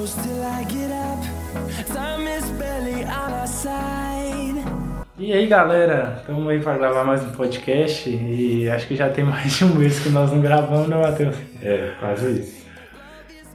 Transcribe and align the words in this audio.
close 0.00 0.14
till 0.22 0.42
I 0.42 0.64
get 0.64 0.90
up. 0.90 1.20
Time 1.86 2.26
is 2.26 2.44
barely 2.58 3.04
on 3.04 3.32
our 3.32 3.46
side. 3.46 4.64
E 5.18 5.30
aí 5.32 5.46
galera, 5.46 6.16
estamos 6.20 6.48
aí 6.48 6.58
para 6.58 6.78
gravar 6.78 7.04
mais 7.04 7.22
um 7.22 7.32
podcast 7.32 8.08
e 8.08 8.70
acho 8.70 8.86
que 8.88 8.96
já 8.96 9.10
tem 9.10 9.24
mais 9.28 9.58
de 9.58 9.64
um 9.66 9.74
mês 9.74 9.98
que 10.00 10.08
nós 10.08 10.32
não 10.32 10.40
gravamos, 10.40 10.88
né 10.88 10.96
Matheus? 10.96 11.36
É, 11.62 11.92
quase 12.00 12.40
isso. 12.40 12.66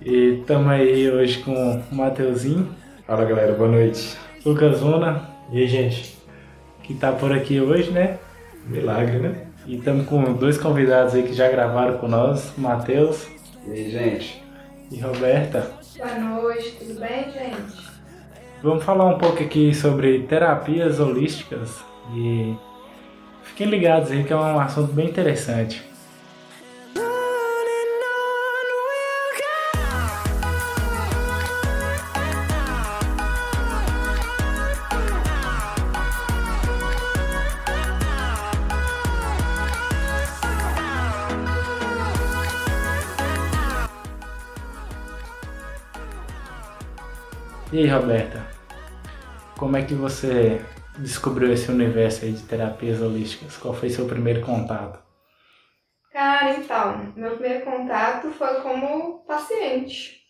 E 0.06 0.40
estamos 0.42 0.68
aí 0.72 1.10
hoje 1.10 1.40
com 1.40 1.52
o 1.92 1.96
Mateuzinho, 1.96 2.70
Fala 3.08 3.26
galera, 3.26 3.54
boa 3.54 3.70
noite. 3.70 4.16
Lucas 4.46 4.78
Zuna, 4.78 5.28
E 5.52 5.62
aí, 5.62 5.68
gente? 5.68 6.16
que 6.84 6.94
tá 6.94 7.12
por 7.12 7.32
aqui 7.32 7.60
hoje, 7.60 7.90
né? 7.90 8.20
Milagre, 8.68 9.18
né? 9.18 9.48
E 9.66 9.78
estamos 9.78 10.06
com 10.06 10.22
dois 10.34 10.60
convidados 10.60 11.16
aí 11.16 11.24
que 11.24 11.34
já 11.34 11.50
gravaram 11.50 11.98
com 11.98 12.08
nós, 12.08 12.54
Matheus 12.56 13.28
E 13.68 13.72
aí, 13.72 13.90
gente? 13.90 14.44
e 14.92 15.00
Roberta. 15.00 15.75
Boa 15.98 16.20
noite, 16.20 16.76
tudo 16.78 17.00
bem, 17.00 17.32
gente? 17.32 17.90
Vamos 18.62 18.84
falar 18.84 19.06
um 19.06 19.18
pouco 19.18 19.42
aqui 19.42 19.74
sobre 19.74 20.24
terapias 20.24 21.00
holísticas 21.00 21.82
e 22.14 22.54
fiquem 23.44 23.68
ligados 23.68 24.12
aí 24.12 24.26
que 24.26 24.34
é 24.34 24.36
um 24.36 24.60
assunto 24.60 24.92
bem 24.92 25.08
interessante. 25.08 25.82
E 47.76 47.80
aí, 47.80 47.88
Roberta, 47.88 48.40
como 49.58 49.76
é 49.76 49.84
que 49.84 49.94
você 49.94 50.62
descobriu 50.98 51.52
esse 51.52 51.70
universo 51.70 52.24
aí 52.24 52.32
de 52.32 52.42
terapias 52.44 53.02
holísticas? 53.02 53.58
Qual 53.58 53.74
foi 53.74 53.90
seu 53.90 54.08
primeiro 54.08 54.40
contato? 54.46 55.04
Cara, 56.10 56.54
então, 56.54 57.12
meu 57.18 57.32
primeiro 57.32 57.66
contato 57.66 58.32
foi 58.32 58.62
como 58.62 59.26
paciente. 59.26 60.22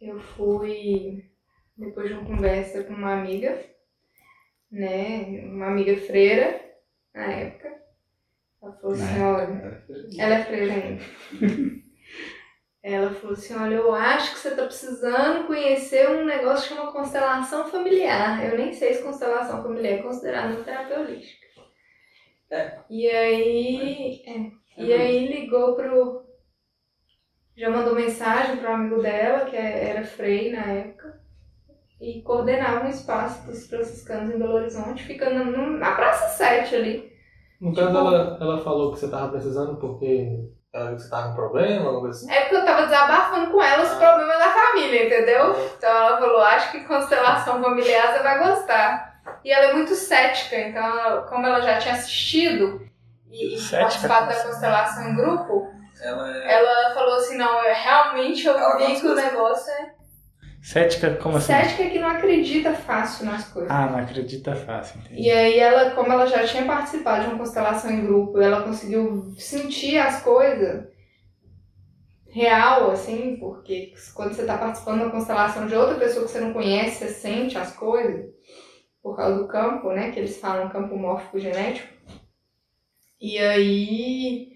Eu 0.00 0.20
fui, 0.20 1.28
depois 1.76 2.06
de 2.06 2.14
uma 2.14 2.24
conversa 2.24 2.84
com 2.84 2.94
uma 2.94 3.14
amiga, 3.14 3.60
né, 4.70 5.42
uma 5.46 5.66
amiga 5.66 5.96
freira, 6.02 6.60
na 7.12 7.32
época. 7.32 7.82
Ela 8.62 8.72
falou 8.74 8.92
assim, 8.92 9.20
olha, 9.20 9.84
ela 10.16 10.34
é 10.36 10.44
freira 10.44 10.72
ainda. 10.72 11.02
Ela 12.82 13.10
falou 13.14 13.34
assim, 13.34 13.54
olha, 13.54 13.74
eu 13.76 13.94
acho 13.94 14.32
que 14.34 14.40
você 14.40 14.56
tá 14.56 14.64
precisando 14.64 15.46
conhecer 15.46 16.10
um 16.10 16.24
negócio 16.24 16.68
que 16.68 16.74
chama 16.74 16.90
constelação 16.92 17.68
familiar. 17.68 18.44
Eu 18.44 18.58
nem 18.58 18.72
sei 18.72 18.94
se 18.94 19.02
constelação 19.04 19.62
familiar 19.62 20.00
é 20.00 20.02
considerada 20.02 20.52
uma 20.54 20.64
terapia 20.64 20.98
holística. 20.98 21.46
E 22.90 23.08
aí, 23.08 24.22
é, 24.26 24.50
e 24.82 24.92
aí 24.92 25.26
ligou 25.28 25.74
pro. 25.74 26.22
Já 27.56 27.70
mandou 27.70 27.94
mensagem 27.94 28.56
pro 28.56 28.72
amigo 28.72 29.00
dela, 29.00 29.44
que 29.44 29.56
é- 29.56 29.90
era 29.90 30.04
Frei 30.04 30.50
na 30.50 30.64
época, 30.66 31.20
e 32.00 32.20
coordenava 32.22 32.84
um 32.84 32.90
espaço 32.90 33.46
dos 33.46 33.68
franciscanos 33.68 34.34
em 34.34 34.38
Belo 34.38 34.54
Horizonte, 34.54 35.04
ficando 35.04 35.44
na 35.78 35.94
Praça 35.94 36.28
7 36.36 36.74
ali. 36.74 37.12
No 37.60 37.74
caso, 37.74 37.96
ela, 37.96 38.38
ela 38.40 38.58
falou 38.58 38.92
que 38.92 38.98
você 38.98 39.08
tava 39.08 39.30
precisando 39.30 39.78
porque 39.78 40.50
ela 40.72 40.86
viu 40.86 40.96
que 40.96 41.02
você 41.02 41.10
tava 41.10 41.28
com 41.28 41.34
problema, 41.34 41.84
alguma 41.86 42.00
coisa 42.00 42.18
assim. 42.18 42.32
É 42.34 42.40
porque 42.42 42.56
eu 42.56 42.64
tava 42.64 42.82
desabafando 42.84 43.50
com 43.50 43.62
ela 43.62 43.82
os 43.82 43.90
problemas 43.94 44.38
da 44.38 44.50
família, 44.50 45.06
entendeu? 45.06 45.70
Então 45.76 45.90
ela 45.90 46.16
falou, 46.18 46.40
acho 46.42 46.70
que 46.72 46.80
constelação 46.84 47.62
familiar 47.62 48.12
você 48.12 48.22
vai 48.22 48.38
gostar. 48.38 49.12
E 49.44 49.52
ela 49.52 49.66
é 49.66 49.72
muito 49.74 49.94
cética, 49.94 50.56
então 50.56 50.82
ela- 50.82 51.22
como 51.22 51.46
ela 51.46 51.60
já 51.60 51.78
tinha 51.78 51.94
assistido 51.94 52.80
e, 53.30 53.56
e 53.56 53.68
participado 53.70 54.26
da 54.28 54.42
constelação 54.42 55.08
em 55.08 55.14
grupo, 55.16 55.70
Ela 56.00 56.36
é. 56.36 56.54
ela 56.54 56.94
falou 56.94 57.14
assim, 57.16 57.36
não, 57.36 57.62
eu, 57.64 57.74
realmente 57.74 58.46
eu 58.46 58.56
Ela 58.58 58.76
vi 58.78 58.98
que 59.00 59.06
o 59.06 59.14
negócio 59.14 59.70
é... 59.72 59.92
Cética, 60.62 61.16
como 61.16 61.36
assim? 61.36 61.48
Cética 61.48 61.82
é 61.82 61.90
que 61.90 61.98
não 61.98 62.08
acredita 62.08 62.72
fácil 62.72 63.26
nas 63.26 63.48
coisas. 63.48 63.68
Ah, 63.68 63.90
não 63.90 63.98
acredita 63.98 64.54
fácil, 64.54 65.00
entendi. 65.00 65.22
E 65.22 65.30
aí 65.30 65.58
ela, 65.58 65.90
como 65.90 66.12
ela 66.12 66.24
já 66.24 66.46
tinha 66.46 66.64
participado 66.64 67.24
de 67.24 67.30
uma 67.30 67.38
constelação 67.38 67.90
em 67.90 68.06
grupo, 68.06 68.40
ela 68.40 68.62
conseguiu 68.62 69.34
sentir 69.36 69.98
as 69.98 70.22
coisas 70.22 70.86
real, 72.28 72.92
assim, 72.92 73.36
porque 73.40 73.92
quando 74.14 74.34
você 74.34 74.42
está 74.42 74.56
participando 74.56 74.98
de 74.98 75.04
uma 75.06 75.10
constelação 75.10 75.66
de 75.66 75.74
outra 75.74 75.96
pessoa 75.96 76.24
que 76.24 76.30
você 76.30 76.40
não 76.40 76.52
conhece, 76.52 76.98
você 76.98 77.08
sente 77.08 77.58
as 77.58 77.74
coisas, 77.74 78.30
por 79.02 79.16
causa 79.16 79.42
do 79.42 79.48
campo, 79.48 79.90
né, 79.90 80.12
que 80.12 80.20
eles 80.20 80.38
falam 80.38 80.70
campo 80.70 80.96
mórfico 80.96 81.40
genético. 81.40 81.92
E 83.20 83.36
aí 83.36 84.51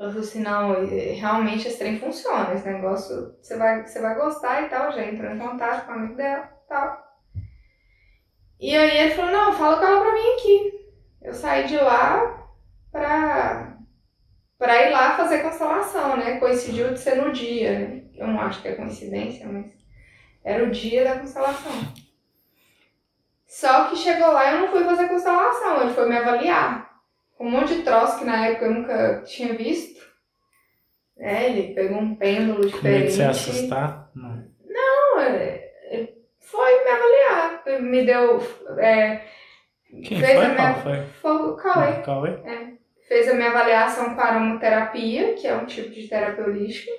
ela 0.00 0.08
falou 0.08 0.26
assim, 0.26 0.40
não, 0.40 0.86
realmente 0.86 1.68
esse 1.68 1.78
trem 1.78 1.98
funciona, 1.98 2.54
esse 2.54 2.66
negócio 2.66 3.36
você 3.38 3.54
vai, 3.58 3.86
você 3.86 4.00
vai 4.00 4.14
gostar 4.14 4.62
e 4.62 4.68
tal, 4.70 4.90
já 4.90 5.04
entrou 5.04 5.30
em 5.30 5.38
contato 5.38 5.84
com 5.84 5.92
o 5.92 5.94
amigo 5.94 6.14
dela 6.14 6.50
e 6.64 6.68
tal. 6.68 7.20
E 8.58 8.74
aí 8.74 8.96
ele 8.96 9.14
falou, 9.14 9.30
não, 9.30 9.52
fala 9.52 9.76
com 9.76 9.84
ela 9.84 10.00
pra 10.00 10.14
mim 10.14 10.34
aqui. 10.38 10.90
Eu 11.20 11.34
saí 11.34 11.66
de 11.66 11.76
lá 11.76 12.48
pra, 12.90 13.76
pra 14.58 14.82
ir 14.84 14.90
lá 14.90 15.18
fazer 15.18 15.42
constelação, 15.42 16.16
né? 16.16 16.40
Coincidiu 16.40 16.94
de 16.94 16.98
ser 16.98 17.16
no 17.16 17.30
dia, 17.30 17.78
né? 17.78 18.02
Eu 18.14 18.26
não 18.26 18.40
acho 18.40 18.62
que 18.62 18.68
é 18.68 18.76
coincidência, 18.76 19.46
mas 19.46 19.66
era 20.42 20.64
o 20.64 20.70
dia 20.70 21.04
da 21.04 21.18
constelação. 21.18 21.72
Só 23.46 23.90
que 23.90 23.96
chegou 23.96 24.32
lá 24.32 24.50
e 24.50 24.54
eu 24.54 24.60
não 24.62 24.68
fui 24.68 24.82
fazer 24.82 25.08
constelação, 25.08 25.82
ele 25.82 25.92
foi 25.92 26.08
me 26.08 26.16
avaliar. 26.16 26.89
Um 27.40 27.50
monte 27.50 27.74
de 27.74 27.82
troço 27.82 28.18
que 28.18 28.24
na 28.26 28.48
época 28.48 28.66
eu 28.66 28.74
nunca 28.74 29.22
tinha 29.22 29.54
visto. 29.54 29.98
É, 31.18 31.48
ele 31.48 31.74
pegou 31.74 31.98
um 31.98 32.14
pêndulo 32.14 32.58
medo 32.60 32.70
diferente. 32.70 33.06
de 33.06 33.12
se 33.12 33.22
assustar? 33.22 34.10
Não. 34.14 34.44
Não, 34.68 35.20
é, 35.20 35.70
é, 35.90 36.08
foi 36.38 36.84
me 36.84 36.90
avaliar. 36.90 37.62
Me 37.80 38.04
deu. 38.04 38.40
É, 38.78 39.22
Quem 39.90 40.20
fez 40.20 40.34
foi? 40.34 40.44
a 40.44 40.48
minha, 40.50 40.74
foi? 40.74 41.02
foi 41.20 41.32
o 41.32 41.56
Cauê. 41.56 42.02
Cauê? 42.02 42.38
Fez 43.08 43.28
a 43.28 43.34
minha 43.34 43.48
avaliação 43.48 44.14
com 44.14 44.20
aromaterapia, 44.20 45.34
que 45.34 45.46
é 45.46 45.56
um 45.56 45.64
tipo 45.64 45.90
de 45.90 46.08
terapia 46.08 46.44
holística. 46.44 46.92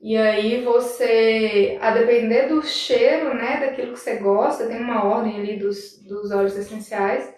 E 0.00 0.16
aí 0.18 0.62
você, 0.62 1.78
a 1.80 1.90
depender 1.90 2.48
do 2.48 2.62
cheiro, 2.62 3.34
né, 3.34 3.58
daquilo 3.60 3.94
que 3.94 3.98
você 3.98 4.16
gosta, 4.16 4.66
tem 4.66 4.78
uma 4.78 5.04
ordem 5.04 5.38
ali 5.38 5.56
dos, 5.56 6.02
dos 6.02 6.30
óleos 6.30 6.56
essenciais. 6.56 7.34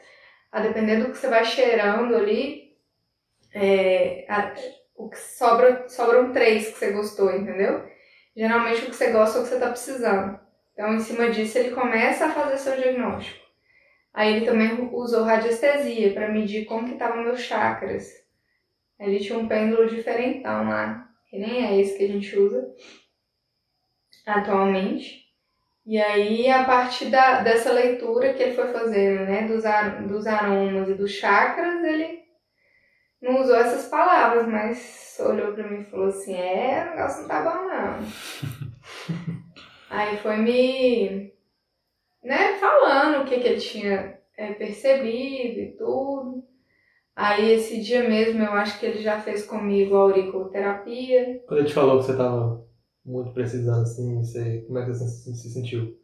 A 0.53 0.61
depender 0.61 0.97
do 0.99 1.11
que 1.13 1.19
você 1.19 1.29
vai 1.29 1.45
cheirando 1.45 2.15
ali, 2.17 2.77
é, 3.55 4.27
a- 4.29 4.55
o 4.97 5.09
que 5.09 5.19
sobra, 5.19 5.89
sobram 5.89 6.33
três 6.33 6.69
que 6.69 6.79
você 6.79 6.93
gostou, 6.93 7.31
entendeu? 7.35 7.87
Geralmente 8.37 8.83
o 8.83 8.87
que 8.87 8.97
você 8.97 9.11
gosta 9.13 9.39
é 9.39 9.41
o 9.41 9.45
que 9.45 9.51
você 9.51 9.61
tá 9.61 9.71
precisando. 9.71 10.39
Então, 10.73 10.95
em 10.95 11.01
cima 11.01 11.31
disso, 11.31 11.59
ele 11.59 11.71
começa 11.75 12.27
a 12.27 12.33
fazer 12.33 12.59
seu 12.59 12.77
diagnóstico. 12.77 13.45
Aí 14.13 14.35
ele 14.37 14.47
também 14.47 14.91
usou 14.93 15.25
radiestesia 15.25 16.13
para 16.15 16.29
medir 16.31 16.65
como 16.67 16.87
que 16.87 16.95
estavam 16.95 17.23
meus 17.25 17.41
chakras. 17.41 18.11
Ele 18.99 19.21
tinha 19.21 19.39
um 19.39 19.49
pêndulo 19.49 19.89
diferentão 19.89 20.69
lá, 20.69 21.09
que 21.29 21.39
nem 21.39 21.67
é 21.67 21.81
esse 21.81 21.97
que 21.99 22.05
a 22.05 22.09
gente 22.09 22.39
usa 22.39 22.75
atualmente. 24.27 25.26
E 25.87 25.99
aí, 25.99 26.51
a 26.51 26.65
partir 26.65 27.11
da, 27.11 27.43
dessa 27.43 27.73
leitura 27.73 28.35
que 28.35 28.43
ele 28.43 28.57
foi 28.57 28.67
fazendo, 28.73 29.25
né, 29.25 29.47
dos, 29.47 29.65
ar, 29.65 30.05
dos 30.05 30.27
aromas 30.27 30.89
e 30.89 30.95
dos 30.95 31.13
chakras, 31.13 31.85
ele 31.85 32.25
não 33.23 33.41
usou 33.41 33.55
essas 33.55 33.89
palavras, 33.89 34.49
mas 34.49 35.17
olhou 35.21 35.53
pra 35.53 35.71
mim 35.71 35.83
e 35.83 35.85
falou 35.85 36.09
assim, 36.09 36.35
é, 36.35 36.83
o 36.83 36.97
negócio 36.97 37.23
não 37.23 37.29
tá 37.29 37.41
bom 37.41 37.69
não. 37.69 37.99
aí 39.89 40.17
foi 40.17 40.37
me, 40.39 41.33
né, 42.21 42.55
falando 42.55 43.23
o 43.23 43.25
que 43.25 43.39
que 43.39 43.47
ele 43.47 43.61
tinha 43.61 44.19
é, 44.37 44.55
percebido 44.55 45.61
e 45.61 45.77
tudo. 45.79 46.45
Aí 47.15 47.53
esse 47.53 47.81
dia 47.81 48.09
mesmo 48.09 48.43
eu 48.43 48.53
acho 48.55 48.81
que 48.81 48.87
ele 48.87 49.01
já 49.01 49.21
fez 49.21 49.47
comigo 49.47 49.95
a 49.95 50.01
auriculoterapia. 50.01 51.45
Quando 51.47 51.61
ele 51.61 51.69
te 51.69 51.75
falou 51.75 52.01
que 52.01 52.07
você 52.07 52.17
tava 52.17 52.67
muito 53.07 53.33
precisando, 53.33 53.83
assim, 53.83 54.19
você, 54.19 54.65
como 54.67 54.79
é 54.79 54.85
que 54.85 54.89
você 54.89 55.07
se, 55.07 55.35
se 55.35 55.51
sentiu? 55.53 55.95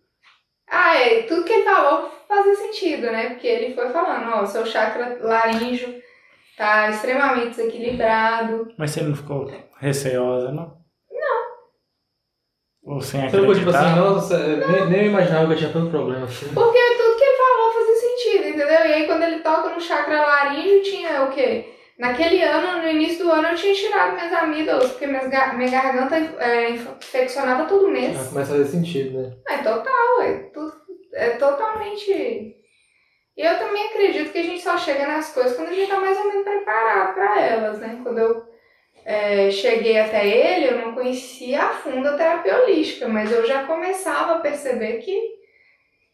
Ah, 0.70 0.96
é, 0.96 1.22
tudo 1.25 1.44
que 1.44 1.52
ele 1.52 1.64
falou 1.64 2.10
fazia 2.28 2.54
sentido, 2.54 3.02
né? 3.10 3.31
Porque 3.31 3.46
ele 3.46 3.75
foi 3.75 3.90
falando, 3.90 4.31
ó, 4.34 4.46
seu 4.46 4.64
chakra 4.64 5.19
laríngeo 5.20 6.00
tá 6.56 6.88
extremamente 6.90 7.50
desequilibrado. 7.56 8.72
Mas 8.78 8.93
você 8.93 9.02
não 9.02 9.14
ficou 9.14 9.50
receosa, 9.78 10.52
não? 10.52 10.81
Não. 11.10 11.43
Ou 12.94 13.00
sem 13.00 13.20
Você 13.28 13.37
não 13.37 13.43
ficou 13.43 13.54
tipo 13.54 13.70
acreditar? 13.70 13.93
assim, 13.93 14.00
nossa, 14.00 14.38
nem, 14.69 14.90
nem 14.90 15.00
eu 15.00 15.06
imaginava 15.06 15.46
que 15.49 15.52
eu 15.52 15.58
tinha 15.58 15.72
tanto 15.72 15.90
problema 15.90 16.25
assim. 16.25 16.46
Porque 16.54 16.78
tudo 16.96 17.16
que 17.16 17.25
ele 17.25 17.37
falou 17.37 17.72
fazia 17.75 18.08
sentido, 18.08 18.49
entendeu? 18.49 18.66
E 18.87 18.93
aí 18.94 19.06
quando 19.06 19.22
ele 19.25 19.40
toca 19.40 19.75
no 19.75 19.81
chakra 19.81 20.22
laríngeo 20.22 20.82
tinha 20.82 21.25
o 21.25 21.32
quê? 21.32 21.66
Naquele 21.99 22.43
ano, 22.43 22.83
no 22.83 22.89
início 22.89 23.25
do 23.25 23.31
ano, 23.31 23.49
eu 23.49 23.55
tinha 23.55 23.75
tirado 23.75 24.15
minhas 24.15 24.33
amígdalas, 24.33 24.91
porque 24.91 25.06
minhas 25.06 25.29
ga- 25.29 25.53
minha 25.53 25.71
garganta 25.71 26.17
é 26.43 26.71
infeccionada 26.71 27.65
todo 27.67 27.91
mês. 27.91 28.17
Já 28.17 28.25
começa 28.25 28.53
a 28.55 28.56
fazer 28.56 28.71
sentido, 28.71 29.19
né? 29.21 29.37
É 29.49 29.59
total, 29.59 30.23
é, 30.23 30.33
tu- 30.53 30.73
é 31.15 31.31
totalmente. 31.31 32.56
E 33.37 33.41
eu 33.41 33.59
também 33.59 33.87
acredito 33.89 34.33
que 34.33 34.39
a 34.39 34.43
gente 34.43 34.62
só 34.62 34.77
chega 34.79 35.06
nas 35.06 35.33
coisas 35.33 35.55
quando 35.56 35.69
a 35.69 35.73
gente 35.75 35.89
tá 35.91 36.00
mais 36.00 36.19
ou 36.19 36.29
menos 36.29 36.44
preparado 36.44 37.15
para 37.15 37.41
elas, 37.41 37.79
né? 37.79 38.00
Quando 38.03 38.19
eu 38.19 38.43
é, 39.05 39.50
cheguei 39.50 39.99
até 40.00 40.27
ele, 40.27 40.69
eu 40.69 40.79
não 40.79 40.95
conhecia 40.95 41.62
a 41.62 41.71
fundo 41.71 42.09
a 42.09 42.17
terapia 42.17 42.62
holística, 42.62 43.06
mas 43.09 43.31
eu 43.33 43.45
já 43.47 43.65
começava 43.65 44.35
a 44.35 44.41
perceber 44.41 44.99
que 44.99 45.19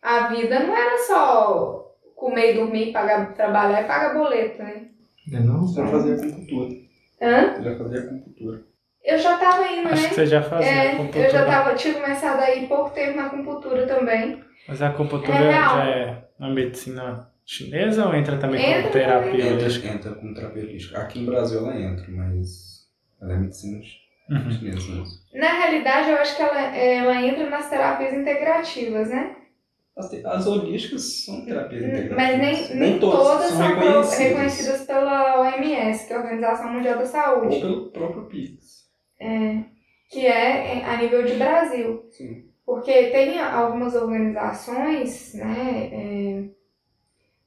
a 0.03 0.29
vida 0.29 0.61
não 0.61 0.77
era 0.77 0.99
só 0.99 1.93
comer 2.15 2.51
e 2.53 2.55
dormir, 2.55 2.93
pagar, 2.93 3.33
trabalhar 3.35 3.83
e 3.83 3.87
pagar 3.87 4.15
boleto, 4.15 4.63
né? 4.63 4.87
Não 5.31 5.39
é 5.39 5.43
não? 5.43 5.67
Você 5.67 5.81
já 5.81 5.87
fazia 5.89 6.15
acupuntura. 6.15 6.75
Hã? 7.21 7.55
Você 7.57 7.63
já 7.63 7.77
fazia 7.79 8.01
acupuntura. 8.01 8.63
Eu 9.05 9.19
já 9.19 9.39
tava 9.39 9.67
indo, 9.73 9.89
Acho 9.89 10.03
né? 10.03 10.09
que 10.09 10.15
você 10.15 10.27
já 10.27 10.43
fazia 10.43 10.71
É, 10.71 10.89
acupuntura. 10.93 11.25
eu 11.25 11.31
já 11.31 11.45
tava, 11.45 11.75
tinha 11.75 11.95
começado 11.95 12.41
a 12.41 12.55
ir 12.55 12.69
pouco 12.69 12.91
tempo 12.91 13.17
na 13.17 13.27
acupuntura 13.27 13.87
também. 13.87 14.43
Mas 14.67 14.83
a 14.83 14.89
acupuntura 14.89 15.45
É 15.47 15.53
já 15.53 15.85
é 15.89 16.25
uma 16.39 16.51
medicina 16.51 17.31
chinesa 17.47 18.07
ou 18.07 18.15
entra 18.15 18.37
também 18.37 18.61
Entra 18.63 18.81
como 18.83 18.93
terapia? 18.93 19.45
Entra, 19.45 19.89
entra 19.89 20.13
com 20.15 20.35
terapia 20.35 20.63
holística. 20.63 20.99
Aqui 20.99 21.21
no 21.21 21.27
Brasil 21.31 21.59
ela 21.61 21.81
entra, 21.81 22.05
mas 22.11 22.87
ela 23.21 23.33
é 23.33 23.37
medicina 23.39 23.81
Uhum. 24.31 24.51
chinesa 24.51 24.93
mesmo. 24.93 25.07
Na 25.33 25.53
realidade, 25.55 26.11
eu 26.11 26.17
acho 26.19 26.37
que 26.37 26.43
ela, 26.43 26.77
ela 26.77 27.23
entra 27.23 27.49
nas 27.49 27.71
terapias 27.71 28.13
integrativas, 28.13 29.09
né? 29.09 29.37
As, 29.99 30.15
as 30.25 30.47
holísticas 30.47 31.25
são 31.25 31.45
terapias 31.45 31.83
integrativas. 31.83 32.17
Mas 32.17 32.39
nem, 32.39 32.77
nem 32.77 33.01
todas, 33.01 33.51
são 33.51 33.59
reconhecidas. 33.59 34.19
reconhecidas 34.19 34.81
pela 34.83 35.41
OMS, 35.41 36.07
que 36.07 36.13
é 36.13 36.17
a 36.17 36.21
Organização 36.21 36.73
Mundial 36.73 36.95
da 36.95 37.01
Ou 37.01 37.07
Saúde, 37.07 37.61
pelo 37.61 37.91
próprio 37.91 38.27
PIX. 38.27 38.87
que 40.09 40.25
é 40.25 40.85
a 40.85 40.97
nível 40.97 41.25
de 41.25 41.35
Brasil. 41.35 42.07
Sim. 42.11 42.49
Porque 42.65 43.11
tem 43.11 43.41
algumas 43.41 43.95
organizações, 43.95 45.35
né, 45.35 45.91
é, 45.91 46.51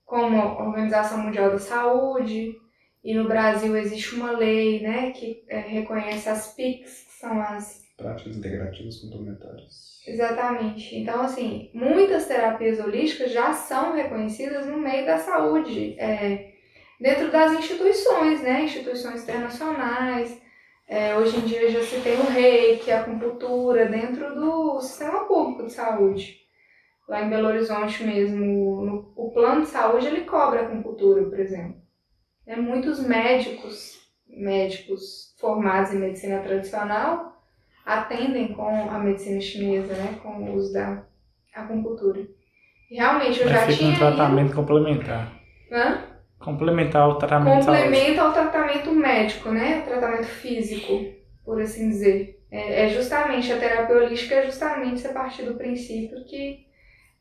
como 0.03 0.35
a 0.41 0.67
Organização 0.67 1.19
Mundial 1.19 1.51
da 1.51 1.59
Saúde, 1.59 2.55
e 3.03 3.13
no 3.13 3.27
Brasil 3.27 3.77
existe 3.77 4.15
uma 4.15 4.31
lei, 4.31 4.81
né, 4.81 5.11
que 5.11 5.43
é, 5.47 5.59
reconhece 5.59 6.27
as 6.27 6.53
PICs, 6.53 7.03
que 7.03 7.19
são 7.19 7.39
as 7.41 7.81
Práticas 7.95 8.35
integrativas 8.35 8.97
complementares. 8.97 9.90
Exatamente. 10.05 10.95
Então, 10.95 11.21
assim, 11.21 11.69
muitas 11.73 12.25
terapias 12.25 12.79
holísticas 12.79 13.31
já 13.31 13.53
são 13.53 13.93
reconhecidas 13.93 14.65
no 14.65 14.77
meio 14.77 15.05
da 15.05 15.17
saúde, 15.17 15.95
é, 15.99 16.53
dentro 16.99 17.31
das 17.31 17.53
instituições, 17.53 18.41
né? 18.41 18.63
Instituições 18.63 19.23
internacionais. 19.23 20.41
É, 20.87 21.15
hoje 21.15 21.37
em 21.37 21.45
dia 21.45 21.69
já 21.69 21.81
se 21.83 22.01
tem 22.01 22.19
o 22.19 22.23
reiki, 22.23 22.91
a 22.91 23.01
acupuntura, 23.01 23.85
dentro 23.87 24.33
do 24.35 24.81
sistema 24.81 25.25
público 25.25 25.63
de 25.65 25.71
saúde. 25.73 26.37
Lá 27.07 27.23
em 27.23 27.29
Belo 27.29 27.47
Horizonte 27.47 28.03
mesmo, 28.03 28.81
no- 28.85 29.13
o 29.15 29.31
plano 29.31 29.61
de 29.61 29.67
saúde 29.67 30.07
ele 30.07 30.21
cobra 30.25 30.61
acupuntura, 30.63 31.23
por 31.29 31.39
exemplo. 31.39 31.75
É, 32.47 32.55
muitos 32.55 32.99
médicos, 32.99 33.99
médicos 34.27 35.35
formados 35.39 35.93
em 35.93 35.99
medicina 35.99 36.41
tradicional, 36.41 37.30
atendem 37.91 38.53
com 38.53 38.89
a 38.89 38.99
medicina 38.99 39.41
chinesa, 39.41 39.93
né, 39.93 40.19
com 40.21 40.29
o 40.29 40.55
uso 40.55 40.73
da 40.73 41.03
acupuntura. 41.53 42.21
E 42.89 42.95
realmente 42.95 43.41
eu 43.41 43.47
já 43.47 43.65
Mas 43.65 43.65
fica 43.65 43.77
tinha 43.77 43.91
um 43.91 43.97
tratamento 43.97 44.55
complementar. 44.55 45.31
ido, 45.67 45.75
Hã? 45.75 46.03
Complementar 46.39 47.07
o 47.07 47.15
tratamento 47.15 47.65
complementa 47.65 48.21
ao 48.21 48.33
tratamento 48.33 48.91
médico, 48.91 49.49
né, 49.49 49.81
o 49.81 49.89
tratamento 49.89 50.25
físico, 50.25 51.05
por 51.45 51.61
assim 51.61 51.89
dizer. 51.89 52.39
É, 52.49 52.85
é 52.85 52.89
justamente 52.89 53.51
a 53.51 53.57
terapia 53.57 53.95
holística 53.95 54.35
é 54.35 54.45
justamente 54.45 54.99
você 54.99 55.09
partir 55.09 55.43
do 55.43 55.55
princípio 55.55 56.25
que 56.25 56.65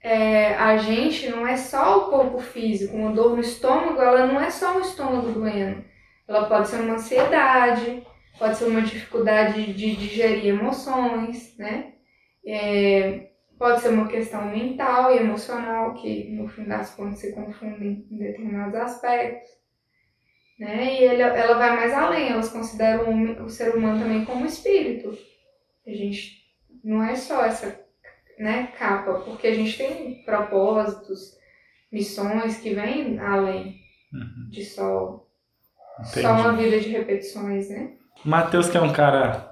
é, 0.03 0.55
a 0.55 0.77
gente 0.79 1.29
não 1.29 1.47
é 1.47 1.57
só 1.57 1.99
o 1.99 2.11
corpo 2.11 2.39
físico, 2.39 2.97
uma 2.97 3.13
dor 3.13 3.37
no 3.37 3.41
estômago, 3.41 4.01
ela 4.01 4.27
não 4.27 4.41
é 4.41 4.51
só 4.51 4.79
o 4.79 4.81
estômago 4.81 5.31
doendo. 5.31 5.85
Ela 6.27 6.47
pode 6.47 6.69
ser 6.69 6.81
uma 6.81 6.95
ansiedade, 6.95 8.03
pode 8.41 8.57
ser 8.57 8.65
uma 8.65 8.83
dificuldade 8.83 9.73
de 9.75 9.95
digerir 9.95 10.47
emoções, 10.47 11.57
né? 11.57 11.93
É, 12.45 13.29
pode 13.59 13.81
ser 13.83 13.91
uma 13.91 14.09
questão 14.09 14.47
mental 14.51 15.15
e 15.15 15.19
emocional, 15.19 15.95
que 15.95 16.31
no 16.31 16.49
fim 16.49 16.65
das 16.65 16.95
contas 16.95 17.21
se 17.21 17.33
confundem 17.35 18.07
em 18.11 18.19
determinados 18.19 18.75
aspectos. 18.75 19.49
Né? 20.59 20.95
E 21.01 21.05
ele, 21.05 21.23
ela 21.23 21.57
vai 21.59 21.77
mais 21.77 21.93
além, 21.93 22.31
elas 22.31 22.51
consideram 22.51 23.05
o, 23.05 23.11
hom- 23.11 23.45
o 23.45 23.49
ser 23.49 23.75
humano 23.75 24.01
também 24.03 24.25
como 24.25 24.45
espírito. 24.47 25.17
A 25.87 25.91
gente 25.91 26.43
não 26.83 27.03
é 27.05 27.15
só 27.17 27.45
essa 27.45 27.79
né, 28.39 28.73
capa, 28.79 29.21
porque 29.21 29.47
a 29.47 29.55
gente 29.55 29.77
tem 29.77 30.23
propósitos, 30.25 31.39
missões 31.93 32.59
que 32.59 32.75
vêm 32.75 33.19
além 33.19 33.79
Uhum. 34.13 34.49
de 34.51 34.65
só, 34.65 35.25
Entendi. 36.01 36.21
só 36.23 36.33
uma 36.33 36.57
vida 36.57 36.81
de 36.81 36.89
repetições, 36.89 37.71
né? 37.71 37.93
Matheus, 38.25 38.69
que 38.69 38.77
é 38.77 38.81
um 38.81 38.93
cara 38.93 39.49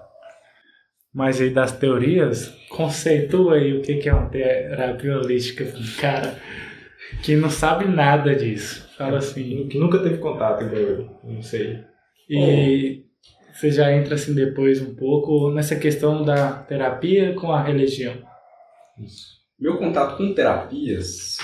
mais 1.13 1.41
aí 1.41 1.51
das 1.51 1.73
teorias, 1.73 2.55
conceitua 2.69 3.55
aí 3.55 3.73
o 3.73 3.83
que 3.83 4.09
é 4.09 4.13
uma 4.13 4.29
terapia 4.29 5.17
holística 5.17 5.65
um 5.65 6.01
cara 6.01 6.39
que 7.23 7.35
não 7.35 7.51
sabe 7.51 7.87
nada 7.87 8.35
disso. 8.35 8.89
Fala 8.97 9.19
assim. 9.19 9.69
Que 9.69 9.79
nunca 9.79 9.99
teve 10.01 10.19
contato 10.19 10.65
igual 10.65 10.81
eu. 10.81 11.21
Não 11.25 11.43
sei. 11.43 11.85
E 12.29 13.05
você 13.53 13.71
já 13.71 13.93
entra 13.93 14.15
assim 14.15 14.35
depois 14.35 14.81
um 14.81 14.95
pouco 14.95 15.51
nessa 15.51 15.77
questão 15.77 16.25
da 16.25 16.53
terapia 16.53 17.35
com 17.35 17.51
a 17.51 17.63
religião. 17.63 18.15
Meu 19.59 19.79
contato 19.79 20.17
com 20.17 20.35
terapias 20.35 21.39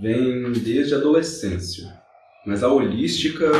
vem 0.00 0.52
desde 0.52 0.94
a 0.94 0.98
adolescência, 0.98 1.86
mas 2.44 2.62
a 2.62 2.68
holística 2.70 3.50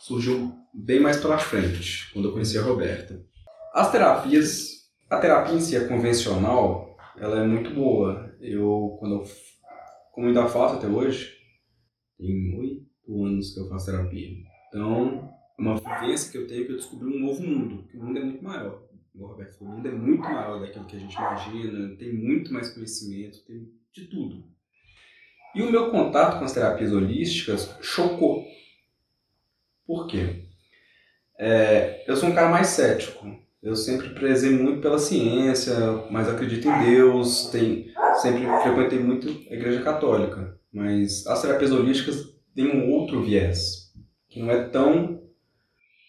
surgiu 0.00 0.59
bem 0.72 1.00
mais 1.00 1.18
pra 1.18 1.38
frente, 1.38 2.12
quando 2.12 2.28
eu 2.28 2.32
conheci 2.32 2.58
a 2.58 2.62
Roberta. 2.62 3.24
As 3.72 3.90
terapias, 3.90 4.90
a 5.08 5.18
terapia 5.18 5.54
em 5.54 5.60
si 5.60 5.76
é 5.76 5.86
convencional, 5.86 6.96
ela 7.16 7.42
é 7.42 7.46
muito 7.46 7.74
boa. 7.74 8.34
Eu, 8.40 8.96
quando 8.98 9.16
eu, 9.16 9.24
como 10.12 10.26
ainda 10.26 10.48
faço 10.48 10.76
até 10.76 10.86
hoje, 10.86 11.36
tem 12.18 12.58
oito 12.58 13.24
anos 13.24 13.52
que 13.52 13.60
eu 13.60 13.68
faço 13.68 13.86
terapia. 13.86 14.28
Então, 14.68 15.30
uma 15.58 15.76
vivência 15.76 16.30
que 16.30 16.38
eu 16.38 16.46
tenho 16.46 16.66
que 16.66 16.72
eu 16.72 16.76
descobri 16.76 17.06
um 17.06 17.20
novo 17.20 17.42
mundo, 17.42 17.86
que 17.88 17.96
o 17.96 18.02
mundo 18.02 18.18
é 18.18 18.24
muito 18.24 18.42
maior. 18.42 18.82
O 19.14 19.26
Roberto 19.26 19.58
falou, 19.58 19.74
o 19.74 19.76
mundo 19.76 19.88
é 19.88 19.92
muito 19.92 20.22
maior 20.22 20.60
daquilo 20.60 20.86
que 20.86 20.96
a 20.96 20.98
gente 20.98 21.14
imagina, 21.14 21.96
tem 21.96 22.14
muito 22.14 22.52
mais 22.52 22.72
conhecimento, 22.72 23.44
tem 23.44 23.68
de 23.92 24.06
tudo. 24.06 24.48
E 25.54 25.62
o 25.62 25.70
meu 25.70 25.90
contato 25.90 26.38
com 26.38 26.44
as 26.44 26.52
terapias 26.52 26.92
holísticas 26.92 27.76
chocou. 27.82 28.44
Por 29.84 30.06
quê? 30.06 30.49
É, 31.42 32.04
eu 32.06 32.14
sou 32.16 32.28
um 32.28 32.34
cara 32.34 32.50
mais 32.50 32.66
cético. 32.66 33.34
Eu 33.62 33.74
sempre 33.74 34.10
prezei 34.10 34.50
muito 34.50 34.82
pela 34.82 34.98
ciência, 34.98 35.74
mas 36.10 36.28
acredito 36.28 36.68
em 36.68 36.84
Deus, 36.84 37.48
tem, 37.50 37.90
sempre 38.20 38.42
frequentei 38.62 38.98
muito 38.98 39.28
a 39.50 39.54
igreja 39.54 39.82
católica. 39.82 40.58
Mas 40.70 41.26
as 41.26 41.40
terapias 41.40 41.72
holísticas 41.72 42.34
têm 42.54 42.68
um 42.68 42.90
outro 42.90 43.22
viés, 43.22 43.90
que 44.28 44.38
não 44.38 44.50
é 44.50 44.64
tão 44.68 45.22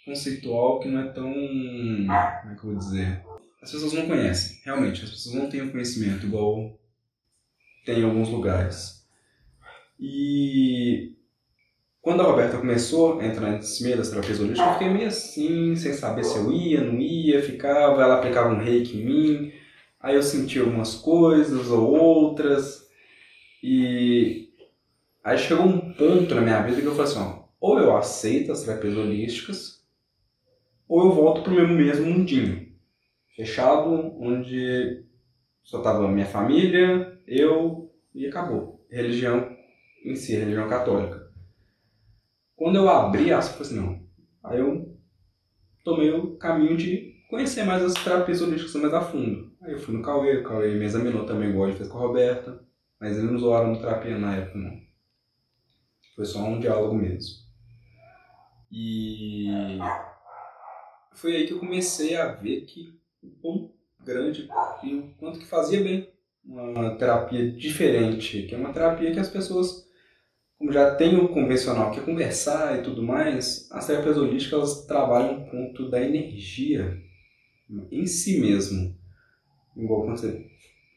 conceitual, 0.05 0.81
que 0.81 0.89
não 0.89 0.99
é 0.99 1.07
tão. 1.11 1.33
Como 1.33 2.11
é 2.11 2.55
que 2.59 2.65
eu 2.65 2.71
vou 2.71 2.75
dizer? 2.75 3.23
As 3.61 3.71
pessoas 3.71 3.93
não 3.93 4.07
conhecem, 4.07 4.59
realmente, 4.65 5.03
as 5.03 5.11
pessoas 5.11 5.35
não 5.35 5.49
têm 5.49 5.61
o 5.61 5.71
conhecimento 5.71 6.25
igual 6.25 6.77
tem 7.85 7.99
em 7.99 8.03
alguns 8.03 8.29
lugares. 8.29 9.05
E 9.99 11.15
quando 12.01 12.21
a 12.21 12.25
Roberta 12.25 12.57
começou 12.57 13.19
a 13.19 13.25
entrar 13.25 13.51
nesse 13.51 13.83
meio 13.83 13.97
das 13.97 14.09
terapias 14.09 14.39
holísticas, 14.39 14.67
eu 14.67 14.73
fiquei 14.73 14.89
meio 14.89 15.07
assim, 15.07 15.75
sem 15.75 15.93
saber 15.93 16.23
se 16.23 16.37
eu 16.37 16.51
ia, 16.51 16.81
não 16.81 16.99
ia, 16.99 17.41
ficava, 17.43 18.01
ela 18.01 18.15
aplicava 18.15 18.53
um 18.53 18.57
reiki 18.57 18.97
em 18.97 19.05
mim, 19.05 19.53
aí 19.99 20.15
eu 20.15 20.23
senti 20.23 20.59
algumas 20.59 20.95
coisas 20.95 21.69
ou 21.69 21.91
outras, 21.91 22.89
e 23.61 24.49
aí 25.23 25.37
chegou 25.37 25.65
um 25.65 25.93
ponto 25.93 26.33
na 26.33 26.41
minha 26.41 26.61
vida 26.63 26.81
que 26.81 26.87
eu 26.87 26.95
falei 26.95 27.11
assim, 27.11 27.19
ó, 27.19 27.43
ou 27.59 27.77
eu 27.77 27.95
aceito 27.95 28.51
as 28.51 28.63
terapias 28.63 28.97
holísticas, 28.97 29.81
ou 30.87 31.05
eu 31.05 31.11
volto 31.11 31.43
pro 31.43 31.53
meu 31.53 31.67
mesmo 31.67 32.07
mundinho, 32.07 32.67
fechado, 33.35 34.15
onde 34.19 35.05
só 35.63 35.81
tava 35.81 36.07
minha 36.07 36.25
família, 36.25 37.17
eu 37.27 37.93
e 38.13 38.27
acabou. 38.27 38.85
Religião 38.89 39.55
em 40.03 40.15
si, 40.15 40.35
religião 40.35 40.67
católica. 40.67 41.20
Quando 42.61 42.75
eu 42.75 42.87
abri 42.87 43.33
as 43.33 43.55
coisas, 43.55 43.75
não. 43.75 43.99
Aí 44.43 44.59
eu 44.59 44.95
tomei 45.83 46.11
o 46.11 46.37
caminho 46.37 46.77
de 46.77 47.11
conhecer 47.27 47.63
mais 47.63 47.81
as 47.81 47.95
terapias 47.95 48.39
holísticas 48.39 48.79
mais 48.79 48.93
a 48.93 49.01
fundo. 49.01 49.51
Aí 49.63 49.71
eu 49.73 49.79
fui 49.79 49.97
no 49.97 50.03
Cauê, 50.03 50.37
o 50.37 50.43
Cauê 50.43 50.75
me 50.75 50.85
examinou 50.85 51.25
também, 51.25 51.49
igual 51.49 51.69
ele 51.69 51.77
fez 51.77 51.89
com 51.89 51.97
a 51.97 52.01
Roberta, 52.01 52.63
mas 52.99 53.17
ele 53.17 53.25
não 53.25 53.37
usaram 53.37 53.79
terapia 53.79 54.15
na 54.15 54.35
época, 54.35 54.59
não. 54.59 54.79
Foi 56.15 56.23
só 56.23 56.37
um 56.37 56.59
diálogo 56.59 56.93
mesmo. 56.93 57.35
E 58.71 59.47
foi 61.13 61.37
aí 61.37 61.47
que 61.47 61.53
eu 61.53 61.59
comecei 61.59 62.15
a 62.15 62.27
ver 62.27 62.61
que 62.65 62.93
o 63.23 63.31
quão 63.41 63.73
grande 64.05 64.47
e 64.83 64.93
o 64.93 65.15
quanto 65.17 65.39
que 65.39 65.47
fazia 65.47 65.81
bem 65.81 66.13
uma 66.45 66.95
terapia 66.95 67.51
diferente, 67.53 68.43
que 68.43 68.53
é 68.53 68.57
uma 68.59 68.71
terapia 68.71 69.11
que 69.11 69.19
as 69.19 69.29
pessoas, 69.29 69.89
como 70.61 70.71
já 70.71 70.93
tem 70.93 71.17
o 71.17 71.27
convencional, 71.27 71.89
que 71.89 71.99
é 71.99 72.03
conversar 72.03 72.77
e 72.77 72.83
tudo 72.83 73.01
mais, 73.01 73.67
as 73.71 73.87
terapias 73.87 74.15
holísticas 74.15 74.59
elas 74.59 74.85
trabalham 74.85 75.39
o 75.39 75.49
ponto 75.49 75.89
da 75.89 75.99
energia 75.99 77.01
em 77.91 78.05
si 78.05 78.39
mesmo. 78.39 78.95
Igual 79.75 80.03
quando 80.03 80.19
você 80.19 80.45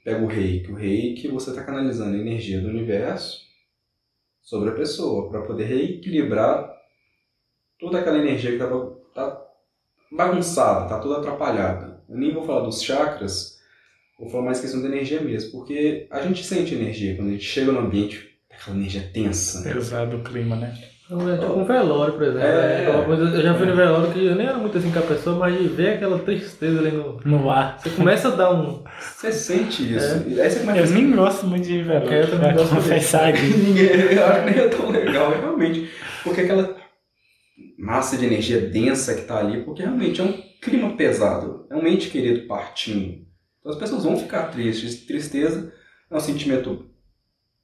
pega 0.05 0.23
o 0.23 0.27
reiki. 0.27 0.71
O 0.71 0.75
reiki 0.75 1.29
você 1.29 1.49
está 1.49 1.65
canalizando 1.65 2.15
a 2.15 2.21
energia 2.21 2.61
do 2.61 2.69
universo 2.69 3.43
sobre 4.43 4.69
a 4.69 4.75
pessoa, 4.75 5.31
para 5.31 5.41
poder 5.41 5.65
reequilibrar 5.65 6.71
toda 7.81 8.01
aquela 8.01 8.19
energia 8.19 8.51
que 8.51 8.57
estava 8.57 9.01
tá 9.15 9.47
bagunçada, 10.13 10.91
tá 10.91 11.01
toda 11.01 11.21
atrapalhada. 11.21 12.05
Eu 12.07 12.19
nem 12.19 12.35
vou 12.35 12.45
falar 12.45 12.67
dos 12.67 12.83
chakras, 12.83 13.59
vou 14.19 14.29
falar 14.29 14.45
mais 14.45 14.61
questão 14.61 14.83
da 14.83 14.89
energia 14.89 15.23
mesmo, 15.23 15.53
porque 15.53 16.07
a 16.11 16.21
gente 16.21 16.45
sente 16.45 16.75
energia 16.75 17.17
quando 17.17 17.29
a 17.29 17.33
gente 17.33 17.45
chega 17.45 17.73
no 17.73 17.79
ambiente, 17.79 18.34
aquela 18.61 18.77
energia 18.77 19.09
tensa. 19.13 19.63
Pesado 19.69 20.17
o 20.19 20.23
clima, 20.23 20.57
né? 20.57 20.75
É 21.11 21.37
tipo 21.37 21.53
um 21.53 21.65
velório, 21.67 22.15
por 22.15 22.23
exemplo. 22.23 22.41
É. 22.41 22.87
né? 22.97 23.05
Coisa- 23.05 23.25
Eu 23.37 23.43
já 23.43 23.55
fui 23.55 23.67
no 23.67 23.77
velório 23.77 24.11
que 24.11 24.25
eu 24.25 24.35
nem 24.35 24.47
era 24.47 24.57
muito 24.57 24.79
assim 24.79 24.91
com 24.91 24.99
a 24.99 25.03
pessoa, 25.03 25.37
mas 25.39 25.59
de 25.59 25.69
ver 25.69 25.95
aquela 25.95 26.19
tristeza 26.19 26.79
ali 26.79 26.93
no. 26.93 27.21
No 27.25 27.51
ar. 27.51 27.79
Você 27.79 27.91
começa 27.91 28.29
a 28.29 28.31
dar 28.31 28.53
um. 28.55 28.83
Você 29.15 29.31
sente 29.31 29.83
isso. 29.95 30.25
E 30.27 30.41
Aí 30.41 30.51
você 30.51 30.61
começa 30.61 30.79
Eu 30.79 30.85
a 30.85 30.89
nem 30.89 31.11
gosto 31.15 31.47
muito 31.47 31.67
de 31.67 31.83
velório. 31.83 32.11
Eu 32.11 32.31
também 32.31 32.55
gosto 32.55 32.75
confessar 32.75 33.29
aqui. 33.29 33.43
Ninguém, 33.53 33.85
eu 34.17 34.27
acho 34.27 34.45
que 34.45 34.51
nem 34.51 34.59
é 34.65 34.69
tão 34.69 34.91
legal, 34.91 35.31
realmente. 35.31 35.91
Porque 36.23 36.41
aquela 36.41 36.75
massa 37.79 38.17
de 38.17 38.25
energia 38.25 38.61
densa 38.61 39.15
que 39.15 39.23
tá 39.23 39.39
ali, 39.39 39.63
porque 39.63 39.83
realmente 39.83 40.21
é 40.21 40.25
um 40.25 40.33
clima 40.63 40.97
pesado. 40.97 41.67
É 41.71 41.77
um 41.77 41.87
ente 41.87 42.09
querido 42.09 42.47
partindo. 42.47 43.19
Então 43.61 43.73
as 43.73 43.79
pessoas 43.79 44.05
vão 44.05 44.17
ficar 44.17 44.45
tristes. 44.45 45.05
Tristeza 45.05 45.71
é 46.11 46.17
um 46.17 46.21
sentimento 46.21 46.87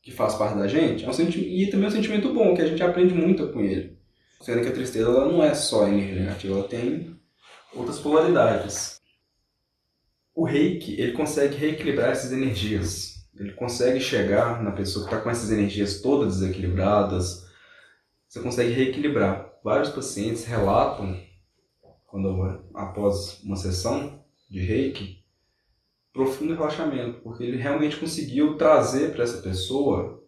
que 0.02 0.11
faz 0.11 0.35
parte 0.35 0.57
da 0.57 0.66
gente, 0.66 1.04
é 1.04 1.09
um 1.09 1.12
senti 1.12 1.40
e 1.40 1.71
também 1.71 1.87
é 1.87 1.88
um 1.88 1.92
sentimento 1.92 2.33
bom, 2.33 2.54
que 2.54 2.62
a 2.62 2.66
gente 2.66 2.83
aprende 2.83 3.14
muito 3.14 3.49
com 3.52 3.61
ele. 3.61 3.99
Sendo 4.40 4.62
que 4.62 4.69
a 4.69 4.73
tristeza 4.73 5.09
ela 5.09 5.30
não 5.30 5.42
é 5.45 5.54
só 5.54 5.87
energia 5.87 6.21
negativa, 6.21 6.54
ela 6.54 6.69
tem 6.69 7.14
outras 7.75 7.99
polaridades. 7.99 8.99
O 10.35 10.45
reiki, 10.45 10.99
ele 10.99 11.12
consegue 11.12 11.57
reequilibrar 11.57 12.11
essas 12.11 12.33
energias. 12.33 13.26
Ele 13.38 13.52
consegue 13.52 14.00
chegar 14.00 14.62
na 14.62 14.73
pessoa 14.73 15.04
que 15.04 15.12
está 15.12 15.23
com 15.23 15.30
essas 15.30 15.50
energias 15.50 16.00
todas 16.00 16.38
desequilibradas. 16.38 17.47
Você 18.26 18.40
consegue 18.40 18.73
reequilibrar. 18.73 19.52
Vários 19.62 19.90
pacientes 19.90 20.45
relatam, 20.45 21.21
quando 22.07 22.64
após 22.75 23.42
uma 23.42 23.57
sessão 23.57 24.25
de 24.49 24.61
reiki, 24.61 25.20
profundo 26.12 26.55
relaxamento, 26.55 27.21
porque 27.21 27.45
ele 27.45 27.57
realmente 27.57 27.97
conseguiu 27.97 28.57
trazer 28.57 29.12
para 29.12 29.25
essa 29.25 29.40
pessoa 29.40 30.23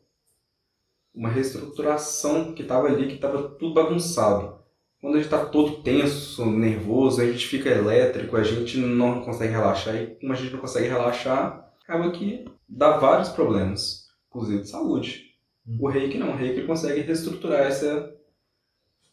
uma 1.15 1.29
reestruturação 1.29 2.55
que 2.55 2.63
estava 2.63 2.87
ali, 2.89 3.09
que 3.09 3.15
estava 3.15 3.51
tudo 3.57 3.75
bagunçado. 3.75 4.61
Quando 5.01 5.15
a 5.15 5.17
gente 5.19 5.27
está 5.27 5.45
todo 5.45 5.83
tenso, 5.83 6.47
nervoso, 6.47 7.21
a 7.21 7.27
gente 7.27 7.47
fica 7.47 7.69
elétrico, 7.69 8.37
a 8.37 8.43
gente 8.43 8.79
não 8.79 9.23
consegue 9.23 9.53
relaxar, 9.53 9.97
e 9.97 10.15
como 10.15 10.33
a 10.33 10.37
gente 10.37 10.53
não 10.53 10.61
consegue 10.61 10.89
relaxar, 10.89 11.73
acaba 11.83 12.11
que 12.13 12.45
dá 12.69 12.99
vários 12.99 13.29
problemas, 13.29 14.07
inclusive 14.29 14.63
de 14.63 14.69
saúde. 14.69 15.33
O 15.79 15.89
reiki 15.89 16.19
não, 16.19 16.31
o 16.31 16.37
reiki 16.37 16.65
consegue 16.67 17.01
reestruturar 17.01 17.63
essa, 17.63 18.15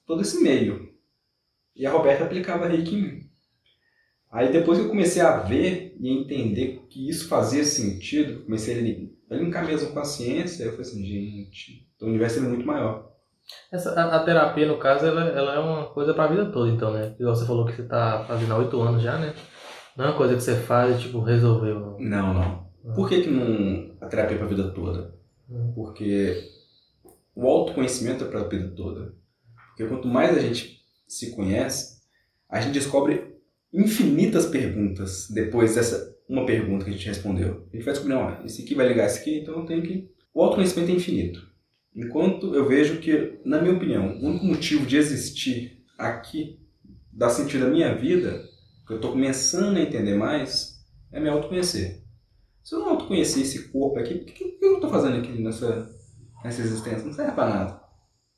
todo 0.06 0.22
esse 0.22 0.42
meio. 0.42 0.94
E 1.76 1.86
a 1.86 1.92
Roberta 1.92 2.24
aplicava 2.24 2.68
reiki 2.68 2.96
em 2.96 3.02
mim. 3.02 3.29
Aí 4.32 4.52
depois 4.52 4.78
que 4.78 4.86
eu 4.86 4.90
comecei 4.90 5.22
a 5.22 5.38
ver 5.40 5.96
e 6.00 6.10
a 6.10 6.14
entender 6.22 6.86
que 6.90 7.10
isso 7.10 7.28
fazia 7.28 7.64
sentido, 7.64 8.44
comecei 8.44 8.78
a 8.78 8.82
li- 8.82 9.18
a 9.30 9.36
linkar 9.36 9.66
mesmo 9.66 9.92
com 9.92 10.00
a 10.00 10.04
ciência, 10.06 10.64
eu 10.64 10.72
falei 10.72 10.86
assim, 10.86 11.04
gente, 11.06 11.88
o 12.02 12.06
universo 12.06 12.40
é 12.40 12.42
muito 12.44 12.66
maior. 12.66 13.10
Essa, 13.72 13.92
a, 13.92 14.18
a 14.18 14.24
terapia, 14.24 14.68
no 14.68 14.78
caso, 14.78 15.06
ela, 15.06 15.22
ela 15.30 15.56
é 15.56 15.60
uma 15.60 15.88
coisa 15.88 16.14
pra 16.14 16.28
vida 16.28 16.52
toda, 16.52 16.70
então, 16.72 16.94
né? 16.94 17.16
Igual 17.20 17.36
você 17.36 17.46
falou 17.46 17.66
que 17.66 17.74
você 17.74 17.84
tá 17.84 18.24
fazendo 18.28 18.54
há 18.54 18.58
oito 18.58 18.80
anos 18.82 19.02
já, 19.02 19.18
né? 19.18 19.34
Não 19.98 20.06
é 20.06 20.08
uma 20.10 20.18
coisa 20.18 20.36
que 20.36 20.42
você 20.42 20.56
faz 20.56 20.96
e, 20.96 21.02
tipo, 21.02 21.20
resolveu. 21.22 21.80
Não. 21.80 22.34
Não, 22.34 22.34
não. 22.34 22.70
Por 22.96 23.10
que, 23.10 23.22
que 23.22 23.30
não 23.30 23.96
a 24.00 24.06
terapia 24.06 24.36
é 24.36 24.38
para 24.38 24.46
a 24.46 24.50
vida 24.50 24.70
toda? 24.70 25.14
Hum. 25.50 25.72
Porque 25.76 26.50
o 27.36 27.48
autoconhecimento 27.48 28.24
é 28.24 28.28
para 28.28 28.42
a 28.42 28.48
vida 28.48 28.70
toda. 28.76 29.14
Porque 29.70 29.86
quanto 29.88 30.08
mais 30.08 30.38
a 30.38 30.40
gente 30.40 30.82
se 31.08 31.36
conhece, 31.36 32.00
a 32.48 32.62
gente 32.62 32.74
descobre 32.74 33.29
infinitas 33.74 34.46
perguntas 34.46 35.30
depois 35.30 35.76
dessa 35.76 36.18
uma 36.30 36.46
pergunta 36.46 36.86
que 36.86 36.92
a 36.92 36.94
gente 36.94 37.08
respondeu. 37.08 37.68
A 37.74 37.76
gente 37.76 37.84
vai 37.84 37.94
descobrir, 37.94 38.16
ó, 38.16 38.44
esse 38.46 38.62
aqui 38.62 38.76
vai 38.76 38.88
ligar 38.88 39.08
esse 39.08 39.20
aqui, 39.20 39.40
então 39.40 39.66
tenho 39.66 39.82
que... 39.82 40.12
O 40.32 40.44
autoconhecimento 40.44 40.92
é 40.92 40.96
infinito. 40.96 41.50
Enquanto 41.96 42.54
eu 42.54 42.68
vejo 42.68 43.00
que, 43.00 43.40
na 43.44 43.60
minha 43.60 43.74
opinião, 43.74 44.16
o 44.20 44.28
único 44.28 44.46
motivo 44.46 44.86
de 44.86 44.96
existir 44.96 45.84
aqui, 45.98 46.60
dar 47.12 47.32
sentido 47.32 47.66
à 47.66 47.70
minha 47.70 47.96
vida, 47.96 48.48
que 48.86 48.94
eu 48.94 48.98
estou 48.98 49.12
começando 49.12 49.78
a 49.78 49.82
entender 49.82 50.16
mais, 50.16 50.86
é 51.12 51.20
me 51.20 51.28
autoconhecer. 51.28 52.04
Se 52.64 52.76
eu 52.76 52.80
não 52.80 52.90
autoconhecer 52.90 53.42
esse 53.42 53.70
corpo 53.70 53.98
aqui, 53.98 54.14
o 54.14 54.26
que, 54.26 54.34
que 54.34 54.66
eu 54.66 54.76
estou 54.76 54.90
fazendo 54.90 55.18
aqui 55.18 55.42
nessa, 55.42 55.90
nessa 56.44 56.62
existência? 56.62 57.04
Não 57.04 57.14
serve 57.14 57.32
para 57.32 57.50
nada. 57.50 57.82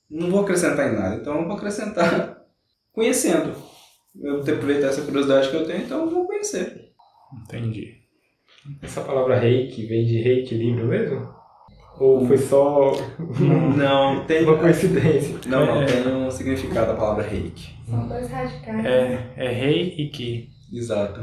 Não 0.09 0.31
vou 0.31 0.41
acrescentar 0.41 0.91
em 0.91 0.95
nada, 0.95 1.15
então 1.15 1.41
eu 1.41 1.45
vou 1.45 1.57
acrescentar 1.57 2.41
conhecendo. 2.93 3.53
Eu 4.19 4.33
tenho 4.41 4.43
que 4.43 4.51
aproveitar 4.51 4.87
essa 4.87 5.01
curiosidade 5.03 5.49
que 5.49 5.55
eu 5.55 5.65
tenho, 5.65 5.83
então 5.83 6.01
eu 6.01 6.09
vou 6.09 6.25
conhecer. 6.25 6.89
Entendi. 7.45 7.93
Essa 8.81 9.01
palavra 9.01 9.39
reiki 9.39 9.85
vem 9.85 10.05
de 10.05 10.21
reequilíbrio 10.21 10.85
mesmo? 10.87 11.29
Ou 11.99 12.25
foi 12.27 12.37
só 12.37 12.91
Não, 13.77 14.25
tem. 14.25 14.43
uma 14.43 14.57
coincidência? 14.57 15.35
Não, 15.47 15.65
não, 15.65 15.81
É. 15.81 15.85
tem 15.85 16.07
um 16.13 16.29
significado 16.31 16.91
a 16.91 16.95
palavra 16.95 17.23
reiki. 17.23 17.73
São 17.89 18.07
dois 18.07 18.29
radicais. 18.29 18.85
É, 18.85 19.19
é 19.37 19.47
rei 19.49 19.95
e 19.97 20.09
ki. 20.09 20.49
Exato. 20.73 21.19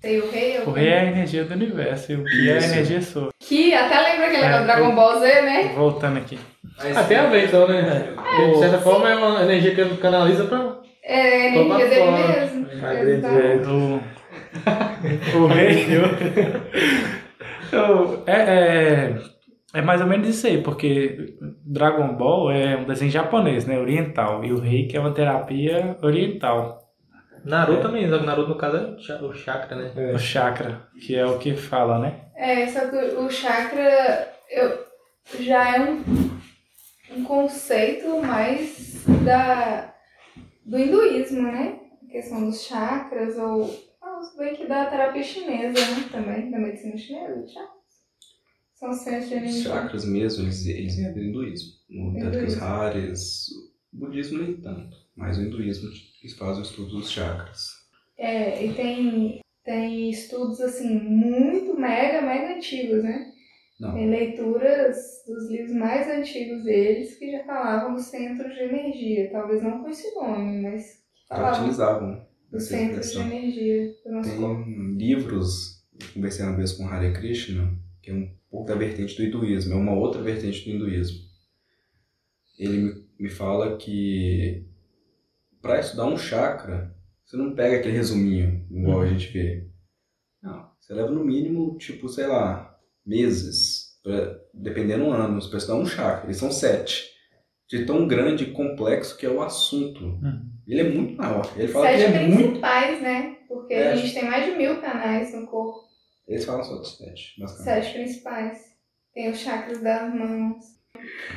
Tem 0.00 0.18
o 0.20 0.30
rei 0.30 0.58
O 0.60 0.72
rei 0.72 0.88
é 0.88 1.00
a 1.00 1.04
energia 1.06 1.44
do 1.44 1.54
universo 1.54 2.12
e 2.12 2.16
o 2.16 2.24
ki 2.24 2.48
é 2.50 2.58
a 2.58 2.64
energia 2.64 3.00
sua. 3.02 3.28
Que 3.38 3.72
até 3.74 4.00
lembra 4.00 4.26
aquele 4.26 4.42
É, 4.42 4.48
negócio 4.48 4.60
do 4.60 4.66
Dragon 4.66 4.94
Ball 4.94 5.20
Z, 5.20 5.42
né? 5.42 5.72
Voltando 5.74 6.18
aqui. 6.18 6.38
Ah, 6.78 7.04
tem 7.04 7.16
a 7.18 7.28
ver, 7.28 7.46
então, 7.46 7.68
né? 7.68 8.12
Porque, 8.16 8.50
de 8.52 8.58
certa 8.58 8.78
forma, 8.78 9.08
é 9.10 9.14
uma 9.16 9.42
energia 9.42 9.74
que 9.74 9.80
ele 9.80 9.96
canaliza 9.98 10.44
pra... 10.44 10.80
É 11.04 11.48
a 11.50 11.52
Toma 11.54 11.80
energia 11.80 11.88
dele 11.88 12.16
fora. 12.16 12.40
mesmo. 12.40 12.66
Agrediu. 12.86 14.00
É, 15.32 15.36
o, 15.36 15.46
rei. 15.46 15.86
o- 17.72 18.22
é, 18.26 18.32
é, 18.32 19.14
é 19.74 19.82
mais 19.82 20.00
ou 20.00 20.06
menos 20.06 20.28
isso 20.28 20.46
aí, 20.46 20.62
porque 20.62 21.34
Dragon 21.64 22.14
Ball 22.14 22.50
é 22.52 22.76
um 22.76 22.84
desenho 22.84 23.10
japonês, 23.10 23.66
né? 23.66 23.78
Oriental. 23.78 24.44
E 24.44 24.52
o 24.52 24.60
reiki 24.60 24.96
é 24.96 25.00
uma 25.00 25.12
terapia 25.12 25.96
oriental. 26.02 26.80
Naruto 27.44 27.82
também, 27.82 28.08
só 28.08 28.18
que 28.18 28.26
Naruto, 28.26 28.50
no 28.50 28.54
caso, 28.56 28.76
é 28.76 28.80
o 28.92 28.98
cha- 29.00 29.20
o 29.22 29.32
chakra, 29.34 29.76
né? 29.76 30.12
O 30.14 30.18
chakra, 30.18 30.82
que 31.04 31.16
é 31.16 31.26
o 31.26 31.38
que 31.38 31.56
fala, 31.56 31.98
né? 31.98 32.14
É, 32.36 32.66
só 32.68 32.86
que 32.88 32.96
o 32.96 33.28
chakra 33.28 34.28
eu, 34.48 34.78
já 35.40 35.76
é 35.76 35.80
um, 35.80 36.02
um 37.16 37.24
conceito 37.24 38.20
mais 38.22 39.02
da, 39.24 39.92
do 40.64 40.78
hinduísmo, 40.78 41.42
né? 41.42 41.80
A 42.02 42.10
questão 42.10 42.44
dos 42.44 42.62
chakras, 42.62 43.36
ou 43.38 43.64
ah, 44.00 44.20
bem 44.38 44.54
que 44.54 44.66
da 44.66 44.86
terapia 44.86 45.22
chinesa, 45.22 45.80
né? 45.80 46.08
Também, 46.10 46.50
da 46.50 46.58
medicina 46.58 46.96
chinesa, 46.96 47.46
chakras. 47.48 47.82
São 48.74 48.90
os 48.90 48.98
centros 48.98 49.28
de 49.28 49.34
Os 49.36 49.42
energia. 49.42 49.62
chakras 49.62 50.04
mesmo, 50.04 50.44
eles, 50.44 50.66
eles 50.66 50.96
vêm 50.96 51.12
do 51.12 51.20
hinduísmo. 51.22 51.72
No 51.88 52.64
Hares, 52.64 53.48
o 53.92 53.96
budismo 53.96 54.42
nem 54.42 54.56
tanto, 54.56 54.96
mas 55.14 55.38
o 55.38 55.42
hinduísmo 55.42 55.88
eles 56.22 56.36
fazem 56.36 56.62
o 56.62 56.66
estudo 56.66 56.90
dos 56.98 57.10
chakras. 57.10 57.82
É, 58.16 58.64
e 58.64 58.74
tem, 58.74 59.40
tem 59.64 60.10
estudos, 60.10 60.60
assim, 60.60 60.98
muito 60.98 61.78
mega, 61.78 62.22
mega 62.22 62.56
antigos, 62.56 63.02
né? 63.02 63.31
Não. 63.82 63.94
Tem 63.94 64.08
leituras 64.08 65.24
dos 65.26 65.50
livros 65.50 65.72
mais 65.72 66.06
antigos 66.06 66.62
deles 66.62 67.18
que 67.18 67.32
já 67.32 67.42
falavam 67.42 67.94
dos 67.94 68.04
centros 68.04 68.54
de 68.54 68.60
energia. 68.60 69.28
Talvez 69.32 69.60
não 69.60 69.82
com 69.82 69.88
esse 69.88 70.14
nome, 70.14 70.62
mas 70.62 71.02
que 71.12 71.28
Já 71.28 71.34
falavam 71.34 71.58
utilizavam 71.58 72.26
dos 72.48 72.62
essa 72.62 72.76
centros 72.76 73.10
de 73.10 73.18
energia 73.18 73.92
do 74.04 74.12
nosso 74.12 74.36
corpo. 74.36 74.64
Tem 74.64 74.94
livros, 74.94 75.84
eu 76.00 76.06
conversei 76.14 76.44
uma 76.46 76.56
vez 76.56 76.70
com 76.70 76.86
Hare 76.86 77.12
Krishna, 77.12 77.76
que 78.00 78.12
é 78.12 78.14
um 78.14 78.32
pouco 78.48 78.68
da 78.68 78.76
vertente 78.76 79.16
do 79.16 79.24
hinduísmo, 79.24 79.74
é 79.74 79.76
uma 79.76 79.94
outra 79.94 80.22
vertente 80.22 80.64
do 80.64 80.76
hinduísmo. 80.76 81.18
Ele 82.56 82.78
me, 82.78 83.08
me 83.18 83.28
fala 83.28 83.76
que 83.78 84.64
para 85.60 85.80
estudar 85.80 86.06
um 86.06 86.16
chakra, 86.16 86.94
você 87.24 87.36
não 87.36 87.52
pega 87.52 87.78
aquele 87.78 87.96
resuminho, 87.96 88.64
igual 88.70 89.00
a 89.00 89.08
gente 89.08 89.26
vê. 89.32 89.66
Não, 90.40 90.70
você 90.78 90.94
leva 90.94 91.10
no 91.10 91.24
mínimo, 91.24 91.76
tipo, 91.78 92.08
sei 92.08 92.28
lá, 92.28 92.71
meses, 93.04 93.98
pra, 94.02 94.36
dependendo 94.54 95.10
anos, 95.10 95.46
para 95.46 95.58
estudar 95.58 95.78
um 95.78 95.86
chakra. 95.86 96.26
Eles 96.26 96.36
são 96.38 96.50
sete. 96.50 97.10
de 97.68 97.86
tão 97.86 98.06
grande 98.06 98.44
e 98.44 98.50
complexo 98.52 99.16
que 99.16 99.24
é 99.24 99.30
o 99.30 99.40
assunto. 99.40 100.04
Uhum. 100.04 100.42
Ele 100.68 100.80
é 100.80 100.88
muito 100.90 101.16
maior. 101.16 101.50
Ele 101.56 101.68
fala 101.68 101.86
Sete 101.86 101.98
que 102.12 102.18
é 102.18 102.26
muito. 102.26 102.42
principais, 102.42 103.00
né? 103.02 103.36
Porque 103.48 103.72
É. 103.72 103.92
a 103.92 103.96
gente 103.96 104.12
tem 104.12 104.24
mais 104.26 104.44
de 104.44 104.58
mil 104.58 104.78
canais 104.82 105.34
no 105.34 105.46
corpo. 105.46 105.80
Eles 106.28 106.44
falam 106.44 106.62
só 106.62 106.76
de 106.82 106.88
sete, 106.88 107.40
basicamente. 107.40 107.84
Sete 107.84 107.94
principais. 107.94 108.58
Tem 109.14 109.30
os 109.30 109.38
chakras 109.38 109.80
das 109.82 110.14
mãos. 110.14 110.56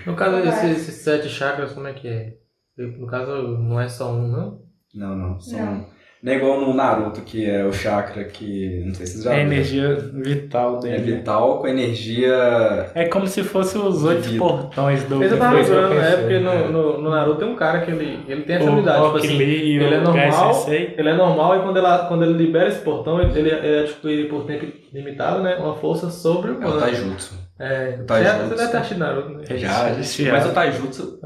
No 0.06 0.14
caso, 0.18 0.32
Vai. 0.44 0.48
esses, 0.72 0.90
esses 0.90 1.02
sete 1.04 1.30
chakras, 1.30 1.72
como 1.72 1.88
é 1.88 1.94
que 1.94 2.08
é? 2.10 2.38
No 2.78 3.08
caso, 3.08 3.32
não 3.58 3.80
é 3.80 3.88
só 3.88 4.12
um, 4.14 4.28
não? 4.28 4.62
Não, 4.94 5.16
não. 5.16 5.40
São... 5.40 5.58
Não. 5.60 5.90
Não. 6.26 6.34
é 6.34 6.36
igual 6.38 6.60
no 6.60 6.74
Naruto, 6.74 7.22
que 7.22 7.46
é 7.50 7.64
o 7.64 7.72
chakra 7.72 8.24
que. 8.24 8.84
Não 8.86 8.94
sei 8.96 9.06
se 9.06 9.12
vocês 9.14 9.24
já 9.26 9.34
É 9.34 9.36
a 9.38 9.42
energia 9.42 9.96
vital 10.14 10.78
É 10.78 10.80
dele. 10.82 11.12
vital 11.18 11.60
com 11.60 11.68
energia. 11.68 12.90
É 12.96 13.06
como 13.06 13.28
se 13.28 13.44
fosse 13.44 13.78
os 13.78 14.04
oito 14.04 14.24
Vida. 14.30 14.40
portões 14.40 15.04
do 15.04 15.24
Eu 15.24 15.38
tava 15.38 15.56
lembrando, 15.60 15.94
é 15.94 16.02
pensei. 16.02 16.18
porque 16.18 16.40
no, 16.40 16.72
no, 16.72 17.02
no 17.02 17.10
Naruto 17.12 17.40
tem 17.40 17.48
um 17.48 17.56
cara 17.56 17.82
que 17.82 17.92
ele, 17.92 18.20
ele 18.28 18.42
tem 18.42 18.56
essa 18.56 18.66
O 18.66 18.70
habilidade, 18.70 19.06
tipo 19.06 19.18
assim, 19.18 19.38
e 19.38 19.76
ele 19.78 19.94
é 19.96 19.98
o 20.00 20.02
normal, 20.04 20.54
Sensei. 20.54 20.96
ele 20.98 21.10
é 21.10 21.14
normal 21.14 21.58
e 21.58 21.62
quando, 21.62 21.78
ela, 21.78 21.98
quando 22.08 22.24
ele 22.24 22.34
libera 22.34 22.68
esse 22.70 22.80
portão, 22.82 23.22
ele, 23.22 23.38
ele 23.40 23.50
é 23.52 23.80
adquirido 23.82 24.30
por 24.30 24.44
tempo 24.46 24.66
limitado, 24.94 25.42
né? 25.44 25.56
Uma 25.58 25.76
força 25.76 26.06
É 26.08 26.10
o 26.10 26.12
sobre-humana. 26.12 26.80
Taijutsu. 26.80 27.45
É, 27.58 28.00
o 28.02 28.06
Taijutsu. 28.06 28.48
você 28.50 28.56
deve 28.56 28.72
ter 28.72 28.78
assistido 28.78 28.98
Naruto, 29.00 29.30
né? 29.30 29.44
Já, 29.58 29.84
mas 29.84 30.14
já. 30.16 30.48
o 30.48 30.54
Taijutsu. 30.54 31.20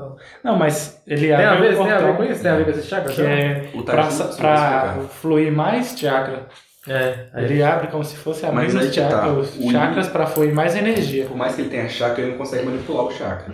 Não, 0.43 0.55
mas 0.55 1.01
ele 1.07 1.21
Tem 1.21 1.33
a, 1.33 1.51
abre 1.53 1.69
ver, 1.69 1.79
o 1.79 1.83
tem 1.83 1.91
a 1.91 1.97
ver 1.99 2.17
com 2.17 2.23
isso? 2.23 2.41
Tem 2.43 2.51
a 2.51 2.55
ver 2.55 2.63
com 2.65 2.71
esse 2.71 2.83
chakra? 2.87 3.13
que 3.13 3.21
é 3.21 3.69
O 3.73 3.83
pra, 3.83 3.95
Taijutsu, 4.03 4.37
pra 4.37 4.53
explicar. 4.55 4.99
fluir 5.09 5.51
mais 5.51 5.97
chakra. 5.99 6.47
É, 6.87 7.29
aí 7.33 7.45
Ele 7.45 7.63
abre 7.63 7.87
como 7.87 8.03
se 8.05 8.15
fosse 8.15 8.45
a 8.45 8.51
Mas 8.51 8.73
mesma 8.73 8.89
que 8.89 8.99
tá. 8.99 9.09
chakra, 9.09 9.33
os 9.33 9.57
O 9.57 9.71
chakras 9.71 10.07
pra 10.07 10.25
fluir 10.27 10.53
mais 10.53 10.75
energia. 10.75 11.25
Por 11.25 11.35
mais 11.35 11.55
que 11.55 11.61
ele 11.61 11.69
tenha 11.69 11.89
chakra, 11.89 12.21
ele 12.21 12.31
não 12.31 12.37
consegue 12.37 12.65
manipular 12.65 13.05
o 13.05 13.11
chakra. 13.11 13.53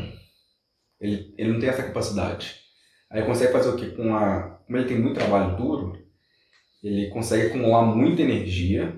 Ele, 1.00 1.34
ele 1.38 1.54
não 1.54 1.60
tem 1.60 1.70
essa 1.70 1.84
capacidade. 1.84 2.56
Aí 3.12 3.20
ele 3.20 3.28
consegue 3.28 3.52
fazer 3.54 3.70
o 3.70 3.76
quê? 3.78 3.88
Com 3.88 4.16
a, 4.16 4.60
como 4.66 4.78
ele 4.78 4.88
tem 4.88 4.98
muito 5.00 5.18
trabalho 5.20 5.56
duro, 5.56 5.94
ele 6.84 7.10
consegue 7.10 7.48
acumular 7.48 7.84
muita 7.84 8.22
energia, 8.22 8.96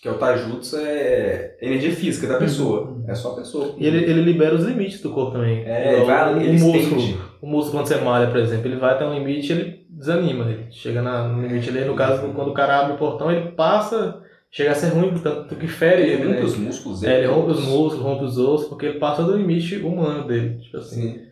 que 0.00 0.08
é 0.08 0.10
o 0.10 0.14
Taijutsu, 0.18 0.76
é 0.78 1.56
energia 1.60 1.90
física 1.92 2.26
da 2.26 2.38
pessoa. 2.38 2.96
É 3.06 3.14
só 3.14 3.32
a 3.32 3.36
pessoa. 3.36 3.74
E 3.76 3.86
ele, 3.86 3.98
ele 4.04 4.22
libera 4.22 4.54
os 4.54 4.64
limites 4.64 5.00
do 5.02 5.10
corpo 5.10 5.32
também. 5.32 5.62
É, 5.66 5.96
ele, 5.96 6.04
vai, 6.06 6.34
o, 6.34 6.40
ele 6.40 6.52
músculo. 6.52 6.76
estende. 7.00 7.18
O 7.42 7.46
músculo, 7.46 7.78
quando 7.78 7.86
você 7.86 7.96
malha, 7.96 8.28
por 8.28 8.38
exemplo, 8.38 8.66
ele 8.66 8.76
vai 8.76 8.94
até 8.94 9.06
um 9.06 9.12
limite 9.14 9.52
e 9.52 9.56
ele 9.56 9.86
desanima. 9.90 10.44
Ele 10.50 10.66
chega 10.70 11.02
na- 11.02 11.28
no 11.28 11.42
limite 11.46 11.68
ali. 11.68 11.84
No 11.84 11.94
caso, 11.94 12.26
quando 12.32 12.48
o 12.50 12.54
cara 12.54 12.80
abre 12.80 12.94
o 12.94 12.98
portão, 12.98 13.30
ele 13.30 13.50
passa, 13.52 14.22
chega 14.50 14.70
a 14.70 14.74
ser 14.74 14.88
ruim, 14.88 15.12
tanto 15.18 15.54
que 15.56 15.66
fere 15.66 16.02
Ele 16.02 16.12
ele. 16.12 16.22
rompe 16.24 16.38
Né? 16.38 16.44
os 16.44 16.56
músculos 16.56 17.02
É, 17.04 17.18
ele 17.18 17.26
rompe 17.26 17.50
os 17.50 17.60
músculos, 17.64 17.98
rompe 18.04 18.24
os 18.24 18.38
ossos, 18.38 18.68
porque 18.68 18.86
ele 18.86 18.98
passa 18.98 19.22
do 19.22 19.36
limite 19.36 19.76
humano 19.76 20.26
dele. 20.26 20.58
Tipo 20.60 20.78
assim. 20.78 21.18
Sim. 21.18 21.30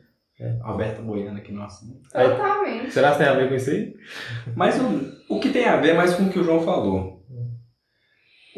Alberto 0.62 1.02
boiando 1.02 1.38
aqui 1.38 1.52
no 1.52 1.62
assunto. 1.62 1.98
Totalmente. 2.12 2.92
Será 2.92 3.10
que 3.12 3.18
tem 3.18 3.26
a 3.26 3.34
ver 3.34 3.48
com 3.48 3.54
isso 3.56 3.70
aí? 3.70 3.92
Mas 4.54 4.78
o, 4.80 5.34
o 5.34 5.40
que 5.40 5.48
tem 5.48 5.64
a 5.64 5.76
ver 5.78 5.90
é 5.90 5.94
mais 5.94 6.14
com 6.14 6.25
o 6.25 6.28
que 6.28 6.38
o 6.38 6.44
João 6.44 6.60
falou. 6.60 7.17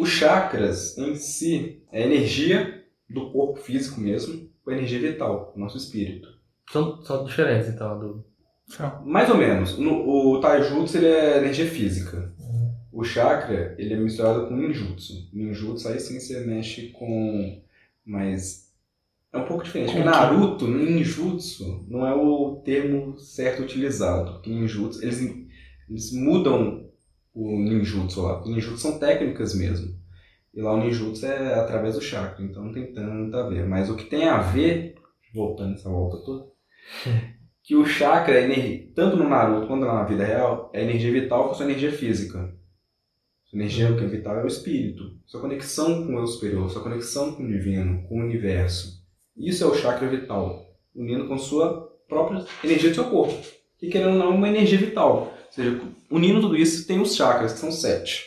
Os 0.00 0.09
chakras 0.09 0.97
em 0.97 1.14
si 1.14 1.83
é 1.92 2.02
energia 2.02 2.83
do 3.07 3.30
corpo 3.30 3.61
físico 3.61 4.00
mesmo, 4.00 4.49
com 4.64 4.73
energia 4.73 4.99
vital, 4.99 5.52
do 5.54 5.61
nosso 5.61 5.76
espírito. 5.76 6.26
São, 6.73 7.04
são 7.04 7.23
diferentes, 7.26 7.69
então, 7.69 7.99
do. 7.99 8.25
Então, 8.66 9.04
Mais 9.04 9.28
ou 9.28 9.37
menos. 9.37 9.76
No, 9.76 10.09
o 10.09 10.40
Taijutsu 10.40 10.97
ele 10.97 11.07
é 11.07 11.37
energia 11.37 11.66
física. 11.66 12.33
O 12.90 13.04
chakra 13.04 13.75
ele 13.78 13.92
é 13.92 13.97
misturado 13.99 14.47
com 14.47 14.57
ninjutsu. 14.57 15.28
Ninjutsu 15.35 15.88
aí 15.88 16.00
sim 16.00 16.19
você 16.19 16.40
mexe 16.47 16.88
com. 16.88 17.61
Mas. 18.02 18.73
É 19.30 19.37
um 19.37 19.45
pouco 19.45 19.64
diferente. 19.64 19.92
Com? 19.92 20.02
Naruto, 20.02 20.66
ninjutsu, 20.66 21.85
não 21.88 22.07
é 22.07 22.14
o 22.14 22.62
termo 22.64 23.19
certo 23.19 23.62
utilizado. 23.62 24.33
Porque 24.33 24.48
ninjutsu, 24.48 25.03
eles, 25.03 25.20
eles 25.90 26.12
mudam 26.12 26.89
o 27.35 27.59
ninjutsu 27.59 28.23
lá. 28.23 28.35
Porque 28.37 28.51
ninjutsu 28.51 28.79
são 28.79 28.99
técnicas 28.99 29.55
mesmo. 29.55 29.99
E 30.53 30.61
lá 30.61 30.73
o 30.73 30.83
ninjutsu 30.83 31.27
é 31.27 31.55
através 31.55 31.95
do 31.95 32.01
chakra, 32.01 32.45
então 32.45 32.64
não 32.64 32.73
tem 32.73 32.93
tanto 32.93 33.37
a 33.37 33.49
ver. 33.49 33.66
Mas 33.66 33.88
o 33.88 33.97
que 33.97 34.05
tem 34.05 34.29
a 34.29 34.38
ver, 34.38 34.97
voltando 35.35 35.75
essa 35.75 35.88
volta 35.88 36.19
toda, 36.25 36.47
que 37.62 37.77
o 37.77 37.85
chakra, 37.85 38.35
é 38.35 38.45
energia, 38.45 38.93
tanto 38.95 39.16
no 39.16 39.29
Naruto 39.29 39.66
quanto 39.66 39.85
na 39.85 40.05
vida 40.05 40.25
real, 40.25 40.71
é 40.75 40.83
energia 40.83 41.12
vital 41.12 41.49
com 41.49 41.55
sua 41.55 41.66
energia 41.66 41.93
física. 41.93 42.53
Sua 43.45 43.59
energia 43.59 43.95
que 43.97 44.05
é 44.05 44.09
vital 44.09 44.37
é 44.37 44.45
o 44.45 44.49
espírito. 44.49 45.19
Sua 45.27 45.40
conexão 45.40 46.07
com 46.07 46.14
o 46.14 46.19
eu 46.19 46.27
superior, 46.27 46.71
sua 46.71 46.83
conexão 46.83 47.35
com 47.35 47.45
o 47.45 47.49
divino, 47.49 48.07
com 48.09 48.16
o 48.16 48.25
universo. 48.25 49.01
Isso 49.37 49.64
é 49.64 49.66
o 49.66 49.75
chakra 49.75 50.09
vital, 50.09 50.66
unindo 50.95 51.27
com 51.27 51.38
sua 51.38 51.88
própria 52.09 52.45
energia 52.62 52.90
do 52.90 52.95
seu 52.95 53.05
corpo. 53.05 53.35
E 53.81 53.88
querendo 53.88 54.12
ou 54.12 54.19
não, 54.19 54.33
é 54.33 54.35
uma 54.35 54.49
energia 54.49 54.79
vital. 54.79 55.33
Ou 55.51 55.55
seja, 55.55 55.81
unindo 56.11 56.41
tudo 56.41 56.57
isso, 56.57 56.87
tem 56.87 57.01
os 57.01 57.15
chakras, 57.17 57.53
que 57.55 57.59
são 57.59 57.73
sete. 57.73 58.25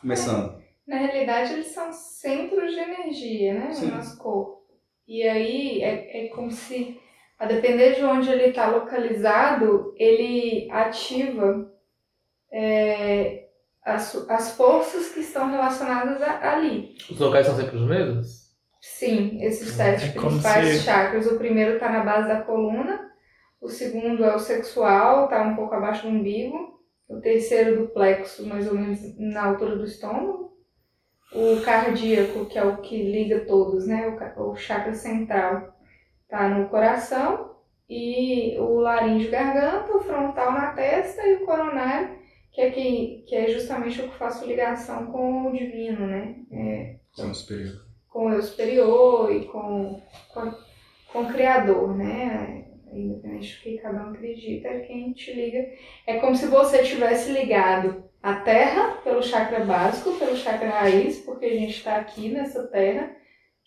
Começando. 0.00 0.60
Na 0.86 0.96
realidade, 0.96 1.52
eles 1.52 1.66
são 1.68 1.92
centros 1.92 2.72
de 2.72 2.80
energia, 2.80 3.54
né? 3.54 3.72
Sim. 3.72 3.86
No 3.86 3.96
nosso 3.96 4.18
corpo. 4.18 4.62
E 5.06 5.22
aí 5.22 5.80
é, 5.82 6.26
é 6.26 6.28
como 6.28 6.50
se, 6.50 6.98
a 7.38 7.46
depender 7.46 7.94
de 7.94 8.04
onde 8.04 8.28
ele 8.30 8.46
está 8.46 8.66
localizado, 8.68 9.94
ele 9.96 10.68
ativa 10.72 11.70
é, 12.52 13.48
as, 13.84 14.14
as 14.28 14.56
forças 14.56 15.08
que 15.10 15.20
estão 15.20 15.50
relacionadas 15.50 16.20
a- 16.22 16.52
ali. 16.54 16.96
Os 17.10 17.18
locais 17.18 17.46
são 17.46 17.56
sempre 17.56 17.76
os 17.76 17.86
mesmos? 17.88 18.42
Sim, 18.80 19.40
esses 19.44 19.68
sete 19.74 20.06
É 20.06 20.08
principais 20.20 20.66
se- 20.68 20.82
chakras. 20.84 21.26
O 21.26 21.38
primeiro 21.38 21.74
está 21.74 21.90
na 21.90 22.00
base 22.04 22.26
da 22.28 22.42
coluna, 22.42 23.11
o 23.62 23.68
segundo 23.68 24.24
é 24.24 24.34
o 24.34 24.38
sexual, 24.38 25.24
está 25.24 25.42
um 25.42 25.56
pouco 25.56 25.74
abaixo 25.74 26.02
do 26.02 26.08
umbigo, 26.12 26.80
o 27.08 27.20
terceiro 27.20 27.80
do 27.80 27.88
plexo, 27.88 28.46
mais 28.46 28.66
ou 28.66 28.74
menos 28.74 29.00
na 29.18 29.46
altura 29.46 29.76
do 29.76 29.84
estômago, 29.84 30.52
o 31.32 31.62
cardíaco, 31.64 32.44
que 32.46 32.58
é 32.58 32.64
o 32.64 32.78
que 32.78 33.02
liga 33.02 33.46
todos, 33.46 33.86
né? 33.86 34.08
O, 34.36 34.50
o 34.50 34.56
chakra 34.56 34.94
central 34.94 35.74
está 36.24 36.48
no 36.48 36.68
coração, 36.68 37.52
e 37.88 38.58
o 38.58 38.80
laríngeo 38.80 39.30
garganta, 39.30 39.94
o 39.96 40.00
frontal 40.00 40.52
na 40.52 40.72
testa 40.72 41.26
e 41.26 41.36
o 41.36 41.44
coronário, 41.46 42.18
que 42.50 42.60
é, 42.60 42.70
que, 42.70 43.24
que 43.28 43.34
é 43.34 43.48
justamente 43.48 44.00
o 44.00 44.08
que 44.08 44.16
faço 44.18 44.46
ligação 44.46 45.06
com 45.06 45.48
o 45.48 45.52
divino, 45.52 46.06
né? 46.06 46.36
É, 46.50 46.96
É 47.18 47.24
o 47.24 47.34
superior. 47.34 47.74
com 48.08 48.26
o 48.26 48.32
eu 48.32 48.42
superior 48.42 49.32
e 49.34 49.44
com, 49.46 50.00
com, 50.32 50.52
com 51.12 51.22
o 51.22 51.32
Criador, 51.32 51.94
né? 51.96 52.61
Independente 52.92 53.56
do 53.56 53.62
que 53.62 53.78
cada 53.78 54.04
um 54.04 54.10
acredita, 54.10 54.68
é 54.68 54.80
quem 54.80 55.12
te 55.12 55.32
liga. 55.32 55.68
É 56.06 56.18
como 56.18 56.36
se 56.36 56.46
você 56.46 56.82
tivesse 56.82 57.32
ligado 57.32 58.04
à 58.22 58.34
Terra 58.34 58.98
pelo 59.02 59.22
chakra 59.22 59.64
básico, 59.64 60.18
pelo 60.18 60.36
chakra 60.36 60.68
raiz, 60.68 61.20
porque 61.20 61.46
a 61.46 61.56
gente 61.56 61.78
está 61.78 61.96
aqui 61.96 62.28
nessa 62.28 62.66
Terra. 62.66 63.16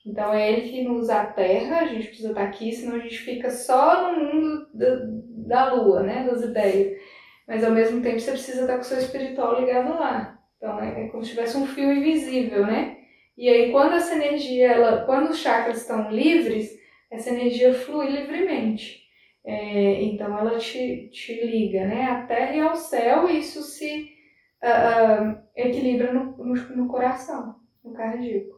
Então 0.05 0.31
é 0.33 0.51
ele 0.51 0.69
que 0.69 0.83
nos 0.83 1.09
aterra, 1.09 1.79
a 1.79 1.85
gente 1.87 2.07
precisa 2.07 2.29
estar 2.29 2.43
aqui, 2.43 2.71
senão 2.71 2.95
a 2.95 2.99
gente 2.99 3.17
fica 3.17 3.49
só 3.49 4.11
no 4.11 4.23
mundo 4.23 4.67
da, 4.71 4.99
da 5.47 5.73
Lua, 5.73 6.03
né? 6.03 6.27
Das 6.29 6.43
ideias. 6.43 7.01
Mas 7.47 7.63
ao 7.63 7.71
mesmo 7.71 8.01
tempo 8.01 8.19
você 8.19 8.31
precisa 8.31 8.61
estar 8.61 8.75
com 8.75 8.81
o 8.81 8.85
seu 8.85 8.99
espiritual 8.99 9.59
ligado 9.59 9.89
lá. 9.89 10.39
Então 10.57 10.79
é, 10.79 11.05
é 11.05 11.07
como 11.07 11.23
se 11.23 11.31
tivesse 11.31 11.57
um 11.57 11.65
fio 11.65 11.91
invisível, 11.91 12.67
né? 12.67 12.97
E 13.37 13.49
aí, 13.49 13.71
quando 13.71 13.95
essa 13.95 14.15
energia, 14.15 14.71
ela, 14.71 15.05
quando 15.05 15.31
os 15.31 15.39
chakras 15.39 15.81
estão 15.81 16.09
livres, 16.09 16.79
essa 17.11 17.31
energia 17.31 17.73
flui 17.73 18.07
livremente. 18.07 19.04
É, 19.45 20.01
então, 20.01 20.37
ela 20.37 20.57
te, 20.57 21.09
te 21.11 21.45
liga 21.45 21.85
né, 21.85 22.05
à 22.05 22.25
terra 22.25 22.55
e 22.55 22.59
ao 22.59 22.75
céu, 22.75 23.29
e 23.29 23.39
isso 23.39 23.61
se 23.61 24.09
ah, 24.61 24.67
ah, 24.67 25.43
equilibra 25.55 26.11
no, 26.11 26.35
no, 26.37 26.55
no 26.55 26.87
coração, 26.87 27.55
no 27.83 27.93
cardíaco. 27.93 28.55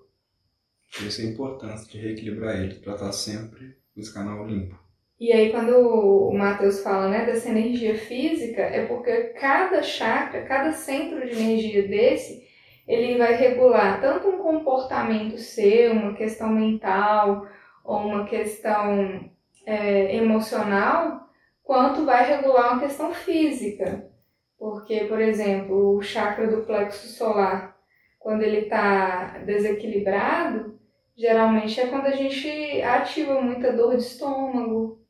Por 0.96 1.06
isso 1.06 1.22
a 1.22 1.26
importância 1.26 1.92
de 1.92 1.98
reequilibrar 1.98 2.62
ele, 2.62 2.76
para 2.76 2.94
estar 2.94 3.12
sempre 3.12 3.76
nesse 3.94 4.14
canal 4.14 4.48
limpo. 4.48 4.80
E 5.20 5.34
aí, 5.34 5.52
quando 5.52 5.72
o 5.72 6.32
Matheus 6.38 6.80
fala 6.82 7.10
né, 7.10 7.26
dessa 7.26 7.50
energia 7.50 7.98
física, 7.98 8.62
é 8.62 8.86
porque 8.86 9.34
cada 9.40 9.82
chakra, 9.84 10.46
cada 10.46 10.72
centro 10.72 11.26
de 11.28 11.34
energia 11.34 11.88
desse, 11.88 12.48
ele 12.88 13.18
vai 13.18 13.36
regular 13.36 14.00
tanto 14.00 14.30
um 14.30 14.38
comportamento 14.38 15.38
seu, 15.38 15.92
uma 15.92 16.14
questão 16.14 16.50
mental 16.50 17.46
ou 17.84 17.98
uma 17.98 18.26
questão 18.26 19.30
é, 19.68 20.16
emocional, 20.16 21.28
quanto 21.62 22.06
vai 22.06 22.26
regular 22.26 22.72
uma 22.72 22.80
questão 22.80 23.14
física. 23.14 24.10
Porque, 24.58 25.02
por 25.02 25.20
exemplo, 25.20 25.98
o 25.98 26.02
chakra 26.02 26.48
do 26.48 26.64
plexo 26.64 27.06
solar, 27.10 27.76
quando 28.18 28.44
ele 28.44 28.60
está 28.62 29.40
desequilibrado, 29.46 30.80
geralmente 31.16 31.82
é 31.82 31.88
quando 31.88 32.06
a 32.06 32.16
gente 32.16 32.82
ativa 32.82 33.42
muita 33.42 33.74
dor 33.74 33.98
de 33.98 34.04
estômago, 34.04 35.06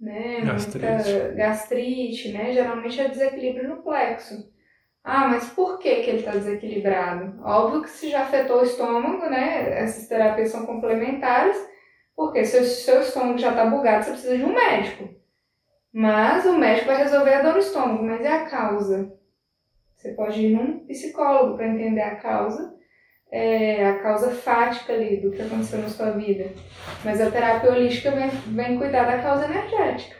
né? 0.00 0.40
Gastrite. 0.40 0.86
Muita 0.86 1.34
gastrite, 1.34 2.32
né? 2.32 2.52
Geralmente 2.54 2.98
é 2.98 3.08
desequilíbrio 3.08 3.68
no 3.68 3.82
plexo. 3.82 4.50
Ah, 5.04 5.28
mas 5.28 5.50
por 5.50 5.78
que, 5.78 6.02
que 6.02 6.10
ele 6.10 6.18
está 6.20 6.30
desequilibrado? 6.32 7.42
Óbvio 7.44 7.82
que 7.82 7.90
se 7.90 8.08
já 8.08 8.22
afetou 8.22 8.60
o 8.60 8.64
estômago, 8.64 9.28
né? 9.28 9.82
Essas 9.82 10.08
terapias 10.08 10.48
são 10.50 10.64
complementares, 10.64 11.56
Porque 12.22 12.44
se 12.44 12.56
o 12.56 12.64
seu 12.64 13.00
estômago 13.00 13.36
já 13.36 13.52
tá 13.52 13.66
bugado, 13.66 14.04
você 14.04 14.12
precisa 14.12 14.38
de 14.38 14.44
um 14.44 14.54
médico. 14.54 15.08
Mas 15.92 16.46
o 16.46 16.56
médico 16.56 16.86
vai 16.86 17.02
resolver 17.02 17.34
a 17.34 17.42
dor 17.42 17.54
no 17.54 17.58
estômago, 17.58 18.04
mas 18.04 18.20
e 18.20 18.26
a 18.28 18.48
causa? 18.48 19.12
Você 19.96 20.12
pode 20.12 20.40
ir 20.40 20.54
num 20.54 20.86
psicólogo 20.86 21.56
para 21.56 21.66
entender 21.66 22.00
a 22.00 22.14
causa, 22.14 22.74
é, 23.30 23.84
a 23.86 23.98
causa 23.98 24.30
fática 24.30 24.92
ali 24.92 25.20
do 25.20 25.32
que 25.32 25.42
aconteceu 25.42 25.80
na 25.80 25.88
sua 25.88 26.12
vida. 26.12 26.48
Mas 27.04 27.20
a 27.20 27.28
terapia 27.28 27.72
holística 27.72 28.12
vem, 28.12 28.28
vem 28.28 28.78
cuidar 28.78 29.04
da 29.04 29.20
causa 29.20 29.44
energética. 29.46 30.16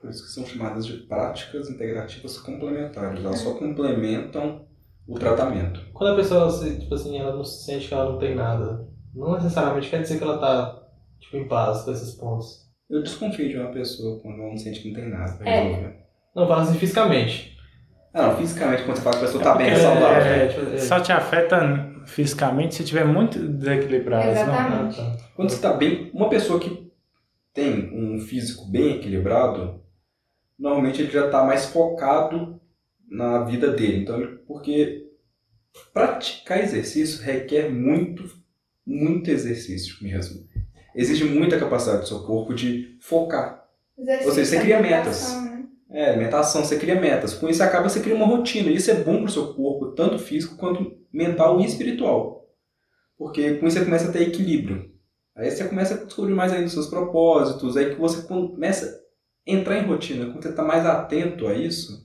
Por 0.00 0.10
isso 0.10 0.22
que 0.22 0.30
são 0.30 0.46
chamadas 0.46 0.86
de 0.86 0.98
práticas 1.08 1.68
integrativas 1.68 2.38
complementares. 2.38 3.24
Elas 3.24 3.40
só 3.40 3.54
complementam 3.54 4.68
o 5.08 5.18
tratamento. 5.18 5.80
Quando 5.92 6.12
a 6.12 6.16
pessoa, 6.16 6.48
se, 6.48 6.78
tipo 6.78 6.94
assim, 6.94 7.18
ela 7.18 7.34
não 7.34 7.44
sente 7.44 7.88
que 7.88 7.94
ela 7.94 8.12
não 8.12 8.18
tem 8.20 8.36
nada, 8.36 8.88
não 9.12 9.32
necessariamente 9.32 9.90
quer 9.90 10.00
dizer 10.00 10.18
que 10.18 10.24
ela 10.24 10.38
tá, 10.38 10.83
tipo, 11.24 11.36
em 11.36 11.48
paz 11.48 11.82
com 11.82 11.92
esses 11.92 12.14
pontos. 12.14 12.64
Eu 12.88 13.02
desconfio 13.02 13.48
de 13.48 13.56
uma 13.56 13.70
pessoa 13.70 14.20
quando 14.20 14.40
ela 14.40 14.50
não 14.50 14.56
sente 14.56 14.80
que 14.80 14.88
não 14.88 14.94
tem 15.00 15.08
nada 15.08 15.32
pra 15.32 15.48
É. 15.48 15.62
resolver. 15.62 15.96
Não, 16.36 16.46
fala 16.48 16.62
assim 16.62 16.78
fisicamente. 16.78 17.56
Ah, 18.12 18.28
não, 18.28 18.36
fisicamente, 18.36 18.84
quando 18.84 18.96
você 18.96 19.02
fala 19.02 19.16
que 19.16 19.22
a 19.24 19.26
pessoa 19.26 19.42
tá 19.44 19.54
bem, 19.56 19.66
é 19.68 19.76
saudável. 19.76 20.32
É, 20.32 20.46
tipo, 20.48 20.60
é. 20.74 20.78
Só 20.78 21.00
te 21.00 21.10
afeta 21.12 21.90
fisicamente 22.06 22.74
se 22.76 22.82
estiver 22.82 23.04
muito 23.04 23.38
desequilibrado. 23.38 24.28
Exatamente. 24.30 25.00
Não? 25.00 25.06
Ah, 25.08 25.16
tá. 25.16 25.24
Quando 25.34 25.50
você 25.50 25.60
tá 25.60 25.72
bem, 25.72 26.10
uma 26.14 26.28
pessoa 26.28 26.60
que 26.60 26.92
tem 27.52 27.90
um 27.92 28.20
físico 28.20 28.66
bem 28.70 28.96
equilibrado, 28.96 29.82
normalmente 30.58 31.02
ele 31.02 31.10
já 31.10 31.28
tá 31.30 31.42
mais 31.44 31.66
focado 31.66 32.60
na 33.08 33.44
vida 33.44 33.70
dele. 33.72 34.02
Então, 34.02 34.20
ele- 34.20 34.36
porque 34.46 35.06
praticar 35.92 36.60
exercício 36.62 37.22
requer 37.24 37.68
muito, 37.70 38.24
muito 38.86 39.30
exercício 39.30 39.96
mesmo. 40.02 40.46
Exige 40.94 41.24
muita 41.24 41.58
capacidade 41.58 42.02
do 42.02 42.08
seu 42.08 42.20
corpo 42.20 42.54
de 42.54 42.96
focar. 43.00 43.64
Exercício, 43.98 44.28
Ou 44.28 44.34
seja, 44.34 44.50
você 44.50 44.60
cria 44.60 44.78
alimentação, 44.78 45.42
né? 45.44 45.64
É, 45.90 46.10
alimentação, 46.10 46.64
você 46.64 46.76
cria 46.78 47.00
metas. 47.00 47.34
Com 47.34 47.48
isso 47.48 47.62
acaba 47.62 47.88
você 47.88 48.00
cria 48.00 48.14
uma 48.16 48.26
rotina. 48.26 48.70
Isso 48.70 48.90
é 48.90 48.94
bom 48.94 49.22
pro 49.22 49.30
seu 49.32 49.54
corpo, 49.54 49.92
tanto 49.92 50.18
físico 50.18 50.56
quanto 50.56 50.92
mental 51.12 51.60
e 51.60 51.64
espiritual. 51.64 52.48
Porque 53.16 53.54
com 53.54 53.66
isso 53.66 53.78
você 53.78 53.84
começa 53.84 54.08
a 54.08 54.12
ter 54.12 54.22
equilíbrio. 54.22 54.90
Aí 55.36 55.50
você 55.50 55.64
começa 55.64 55.94
a 55.94 56.04
descobrir 56.04 56.32
mais 56.34 56.52
ainda 56.52 56.66
os 56.66 56.72
seus 56.72 56.86
propósitos, 56.88 57.76
aí 57.76 57.94
que 57.94 58.00
você 58.00 58.22
começa 58.22 58.86
a 58.86 59.50
entrar 59.50 59.78
em 59.78 59.86
rotina. 59.86 60.26
Quando 60.26 60.42
você 60.42 60.48
está 60.50 60.62
mais 60.64 60.84
atento 60.86 61.46
a 61.46 61.54
isso, 61.54 62.04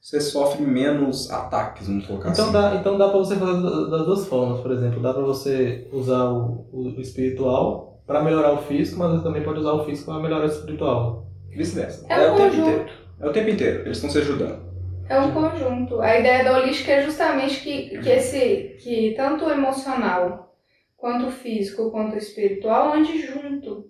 você 0.00 0.20
sofre 0.20 0.62
menos 0.64 1.30
ataques, 1.30 1.86
vamos 1.86 2.06
colocar 2.06 2.30
Então 2.30 2.44
assim. 2.44 2.52
dá, 2.52 2.74
então 2.76 2.96
dá 2.98 3.08
pra 3.08 3.18
você 3.18 3.36
fazer 3.36 3.62
da- 3.62 3.88
das 3.96 4.06
duas 4.06 4.26
formas, 4.26 4.60
por 4.60 4.70
exemplo. 4.70 5.00
Dá 5.02 5.12
pra 5.12 5.22
você 5.22 5.86
usar 5.92 6.24
o, 6.30 6.66
o- 6.72 6.94
o 6.96 7.00
espiritual 7.00 7.97
pra 8.08 8.22
melhorar 8.22 8.52
o 8.54 8.62
físico, 8.62 8.98
mas 8.98 9.12
você 9.12 9.22
também 9.22 9.42
pode 9.44 9.60
usar 9.60 9.72
o 9.74 9.84
físico 9.84 10.10
pra 10.10 10.20
melhorar 10.20 10.44
o 10.44 10.48
espiritual. 10.48 11.26
Vice-versa. 11.50 12.06
É 12.08 12.14
É, 12.14 12.30
um 12.30 12.34
o 12.34 12.36
tempo 12.36 12.50
conjunto. 12.50 12.68
inteiro. 12.70 12.90
É 13.20 13.26
o 13.28 13.32
tempo 13.32 13.50
inteiro. 13.50 13.80
Eles 13.82 13.96
estão 13.98 14.10
se 14.10 14.18
ajudando. 14.18 14.66
É 15.08 15.18
um 15.20 15.32
conjunto. 15.32 16.00
A 16.00 16.18
ideia 16.18 16.42
da 16.44 16.58
holística 16.58 16.92
é 16.92 17.02
justamente 17.02 17.60
que, 17.60 17.98
que 18.00 18.08
esse 18.08 18.76
que 18.80 19.14
tanto 19.16 19.44
o 19.44 19.50
emocional 19.50 20.54
quanto 20.96 21.26
o 21.28 21.30
físico 21.30 21.90
quanto 21.90 22.14
o 22.14 22.18
espiritual 22.18 22.92
ande 22.94 23.24
junto. 23.24 23.86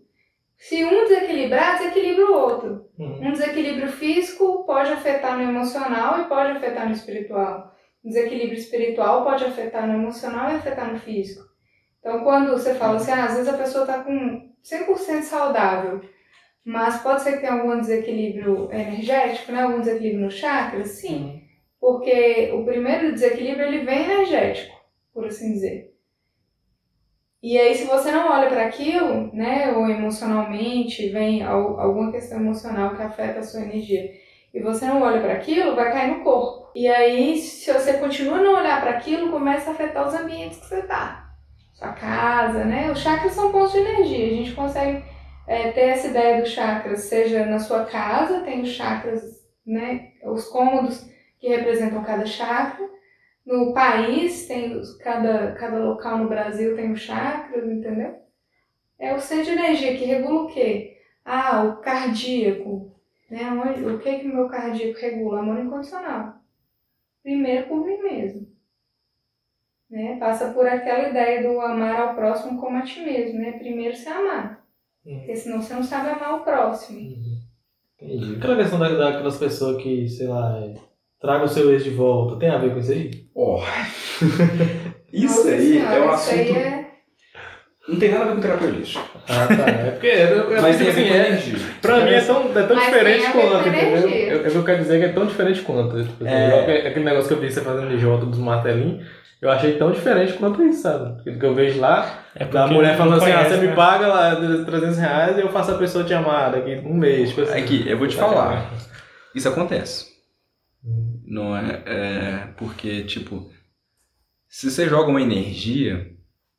Se 0.56 0.84
um 0.84 1.04
desequilibrar, 1.04 1.78
desequilibra 1.78 2.26
o 2.26 2.34
outro. 2.34 2.84
Uhum. 2.98 3.28
Um 3.28 3.32
desequilíbrio 3.32 3.88
físico 3.88 4.64
pode 4.64 4.90
afetar 4.92 5.36
no 5.38 5.44
emocional 5.48 6.20
e 6.20 6.24
pode 6.24 6.52
afetar 6.52 6.86
no 6.86 6.92
espiritual. 6.94 7.72
Um 8.04 8.08
desequilíbrio 8.08 8.58
espiritual 8.58 9.24
pode 9.24 9.44
afetar 9.44 9.86
no 9.86 9.94
emocional 9.94 10.50
e 10.50 10.56
afetar 10.56 10.92
no 10.92 10.98
físico. 10.98 11.47
Então, 12.08 12.24
quando 12.24 12.52
você 12.52 12.74
fala 12.74 12.96
assim, 12.96 13.10
ah, 13.10 13.26
às 13.26 13.34
vezes 13.34 13.48
a 13.52 13.58
pessoa 13.58 13.84
está 13.84 14.02
com 14.02 14.50
100% 14.62 15.24
saudável, 15.24 16.00
mas 16.64 17.02
pode 17.02 17.20
ser 17.20 17.32
que 17.32 17.40
tenha 17.40 17.52
algum 17.52 17.78
desequilíbrio 17.78 18.72
energético, 18.72 19.52
né? 19.52 19.60
algum 19.60 19.80
desequilíbrio 19.80 20.24
no 20.24 20.30
chakra? 20.30 20.82
Sim. 20.86 21.42
Porque 21.78 22.50
o 22.54 22.64
primeiro 22.64 23.12
desequilíbrio 23.12 23.66
ele 23.66 23.84
vem 23.84 24.04
energético, 24.04 24.74
por 25.12 25.26
assim 25.26 25.52
dizer. 25.52 25.94
E 27.42 27.58
aí, 27.58 27.74
se 27.74 27.84
você 27.84 28.10
não 28.10 28.32
olha 28.32 28.48
para 28.48 28.64
aquilo, 28.64 29.30
né, 29.34 29.70
ou 29.72 29.86
emocionalmente, 29.86 31.10
vem 31.10 31.42
al- 31.42 31.78
alguma 31.78 32.10
questão 32.10 32.40
emocional 32.40 32.96
que 32.96 33.02
afeta 33.02 33.40
a 33.40 33.42
sua 33.42 33.60
energia, 33.60 34.10
e 34.54 34.60
você 34.62 34.86
não 34.86 35.02
olha 35.02 35.20
para 35.20 35.34
aquilo, 35.34 35.76
vai 35.76 35.92
cair 35.92 36.16
no 36.16 36.24
corpo. 36.24 36.70
E 36.74 36.88
aí, 36.88 37.36
se 37.36 37.70
você 37.70 37.98
continua 37.98 38.38
a 38.38 38.42
não 38.42 38.54
olhar 38.54 38.80
para 38.80 38.92
aquilo, 38.92 39.30
começa 39.30 39.68
a 39.68 39.74
afetar 39.74 40.08
os 40.08 40.14
ambientes 40.14 40.58
que 40.58 40.66
você 40.68 40.82
tá. 40.82 41.27
Sua 41.78 41.92
casa, 41.92 42.64
né? 42.64 42.90
Os 42.90 42.98
chakras 42.98 43.34
são 43.34 43.52
pontos 43.52 43.70
de 43.70 43.78
energia. 43.78 44.26
A 44.26 44.30
gente 44.30 44.52
consegue 44.52 45.04
é, 45.46 45.70
ter 45.70 45.82
essa 45.82 46.08
ideia 46.08 46.40
dos 46.40 46.50
chakras, 46.50 47.02
seja 47.02 47.46
na 47.46 47.60
sua 47.60 47.84
casa, 47.84 48.40
tem 48.40 48.62
os 48.62 48.70
chakras, 48.70 49.46
né, 49.64 50.10
os 50.24 50.48
cômodos 50.48 51.08
que 51.38 51.48
representam 51.48 52.02
cada 52.02 52.26
chakra. 52.26 52.84
No 53.46 53.72
país, 53.72 54.48
tem 54.48 54.82
cada, 54.98 55.52
cada 55.52 55.78
local 55.78 56.18
no 56.18 56.28
Brasil 56.28 56.74
tem 56.74 56.90
os 56.90 57.00
chakras, 57.00 57.64
entendeu? 57.64 58.16
É 58.98 59.14
o 59.14 59.20
centro 59.20 59.44
de 59.44 59.52
energia 59.52 59.96
que 59.96 60.04
regula 60.04 60.42
o 60.42 60.48
quê? 60.48 60.98
Ah, 61.24 61.62
o 61.62 61.76
cardíaco. 61.76 62.92
Né? 63.30 63.48
O 63.86 64.00
que 64.00 64.18
que 64.18 64.26
o 64.26 64.34
meu 64.34 64.48
cardíaco 64.48 64.98
regula? 64.98 65.38
Amor 65.38 65.60
incondicional. 65.60 66.40
Primeiro 67.22 67.68
por 67.68 67.86
mim 67.86 68.02
mesmo. 68.02 68.57
Né? 69.90 70.16
Passa 70.18 70.52
por 70.52 70.66
aquela 70.66 71.08
ideia 71.08 71.42
do 71.42 71.60
amar 71.60 72.00
ao 72.00 72.14
próximo 72.14 72.60
como 72.60 72.76
a 72.76 72.82
ti 72.82 73.00
mesmo, 73.00 73.38
né? 73.38 73.52
Primeiro 73.52 73.96
se 73.96 74.08
amar. 74.08 74.62
Uhum. 75.04 75.18
Porque 75.18 75.36
senão 75.36 75.62
você 75.62 75.74
não 75.74 75.82
sabe 75.82 76.10
amar 76.10 76.36
o 76.36 76.44
próximo. 76.44 76.98
Uhum. 76.98 77.38
Entendi. 78.00 78.36
Aquela 78.36 78.56
questão 78.56 78.78
da, 78.78 78.88
daquelas 78.90 79.38
pessoas 79.38 79.82
que, 79.82 80.08
sei 80.08 80.28
lá, 80.28 80.58
é, 80.58 80.74
traga 81.20 81.44
o 81.44 81.48
seu 81.48 81.72
ex 81.72 81.82
de 81.82 81.90
volta, 81.90 82.38
tem 82.38 82.50
a 82.50 82.58
ver 82.58 82.72
com 82.72 82.80
isso 82.80 82.92
aí? 82.92 83.10
Ó. 83.34 83.60
isso 85.12 85.36
Nossa 85.36 85.50
aí 85.50 85.72
Senhora, 85.72 85.96
é 85.96 86.00
um 86.00 86.14
isso 86.14 86.30
aí 86.30 86.50
assunto. 86.50 86.77
É- 87.88 87.92
Não 87.92 87.98
tem 87.98 88.10
nada 88.10 88.24
a 88.24 88.26
ver 88.28 88.34
com 88.34 88.40
terapia 88.40 88.68
holística. 88.68 89.04
Ah, 89.28 89.46
tá. 89.46 89.70
É 89.70 89.90
porque 89.92 90.06
eu, 90.06 90.50
eu 90.52 90.62
Mas 90.62 90.76
tem 90.78 90.88
assim, 90.88 91.02
é, 91.02 91.16
energia. 91.28 91.58
Pra 91.80 92.00
mim 92.04 92.10
é 92.10 92.20
tão, 92.20 92.50
é 92.58 92.62
tão 92.62 92.76
Mas 92.76 92.84
diferente 92.86 93.32
quanto, 93.32 93.68
entendeu? 93.68 94.08
Eu, 94.10 94.40
eu 94.46 94.64
quero 94.64 94.78
dizer 94.82 94.98
que 94.98 95.04
é 95.06 95.12
tão 95.12 95.26
diferente 95.26 95.60
quanto. 95.62 96.02
Tipo, 96.04 96.26
É. 96.26 96.86
aquele- 96.86 97.04
negócio 97.04 97.28
que 97.28 97.34
eu 97.34 97.40
vi 97.40 97.50
você 97.50 97.60
fazendo 97.60 97.88
de 97.90 97.98
Jota 97.98 98.26
dos 98.26 98.38
martelinhos, 98.38 99.06
eu 99.40 99.50
achei 99.50 99.76
tão 99.78 99.92
diferente 99.92 100.32
quanto 100.34 100.62
isso, 100.64 100.82
sabe? 100.82 101.14
Porque 101.14 101.32
que 101.38 101.46
eu 101.46 101.54
vejo 101.54 101.78
lá, 101.80 102.24
É 102.34 102.42
a 102.44 102.46
porque 102.46 102.74
mulher 102.74 102.96
falando 102.96 103.22
assim, 103.22 103.30
ah, 103.30 103.36
conhece, 103.36 103.54
você 103.54 103.60
me 103.60 103.66
né? 103.68 103.74
paga 103.74 104.06
lá 104.08 104.36
300 104.66 104.98
reais 104.98 105.36
e 105.38 105.40
eu 105.40 105.48
faço 105.50 105.70
a 105.70 105.78
pessoa 105.78 106.04
te 106.04 106.12
amar 106.12 106.50
daqui 106.52 106.80
um 106.84 106.94
mês. 106.94 107.28
Tipo 107.30 107.42
assim. 107.42 107.58
Aqui, 107.60 107.84
eu 107.88 107.96
vou 107.96 108.08
te 108.08 108.16
falar. 108.16 108.70
Isso 109.34 109.48
acontece. 109.48 110.06
Não 111.26 111.56
é, 111.56 111.82
é 111.86 112.38
porque, 112.56 113.02
tipo, 113.02 113.48
se 114.48 114.70
você 114.70 114.88
joga 114.88 115.10
uma 115.10 115.20
energia, 115.22 116.06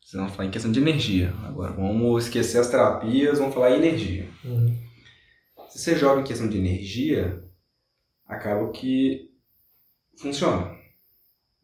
vocês 0.10 0.22
vão 0.24 0.30
falar 0.30 0.48
em 0.48 0.52
questão 0.52 0.72
de 0.72 0.80
energia. 0.80 1.32
Agora, 1.44 1.72
vamos 1.74 2.24
esquecer 2.26 2.58
as 2.60 2.70
terapias, 2.70 3.38
vamos 3.38 3.54
falar 3.54 3.72
em 3.72 3.78
energia. 3.78 4.28
Uhum. 4.44 4.76
Se 5.70 5.78
você 5.80 5.96
joga 5.96 6.22
em 6.22 6.24
questão 6.24 6.50
de 6.50 6.58
energia, 6.58 7.44
acaba 8.26 8.72
que 8.72 9.30
funciona. 10.20 10.76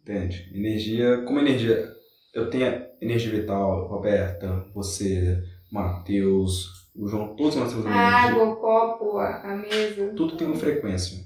Entende? 0.01 0.51
Energia, 0.53 1.23
como 1.23 1.39
energia, 1.39 1.91
eu 2.35 2.47
tenho 2.49 2.85
energia 3.01 3.31
vital, 3.31 3.87
Roberta, 3.87 4.63
você, 4.75 5.41
Matheus, 5.71 6.85
o 6.95 7.07
João, 7.07 7.35
todos 7.35 7.55
nós 7.55 7.69
temos 7.71 7.87
a 7.87 7.89
energia. 7.89 8.17
água, 8.31 8.43
o 8.43 8.55
copo, 8.57 9.17
a, 9.17 9.41
a 9.41 9.57
mesa. 9.57 10.13
Tudo 10.15 10.37
tem 10.37 10.45
uma 10.45 10.55
frequência. 10.55 11.25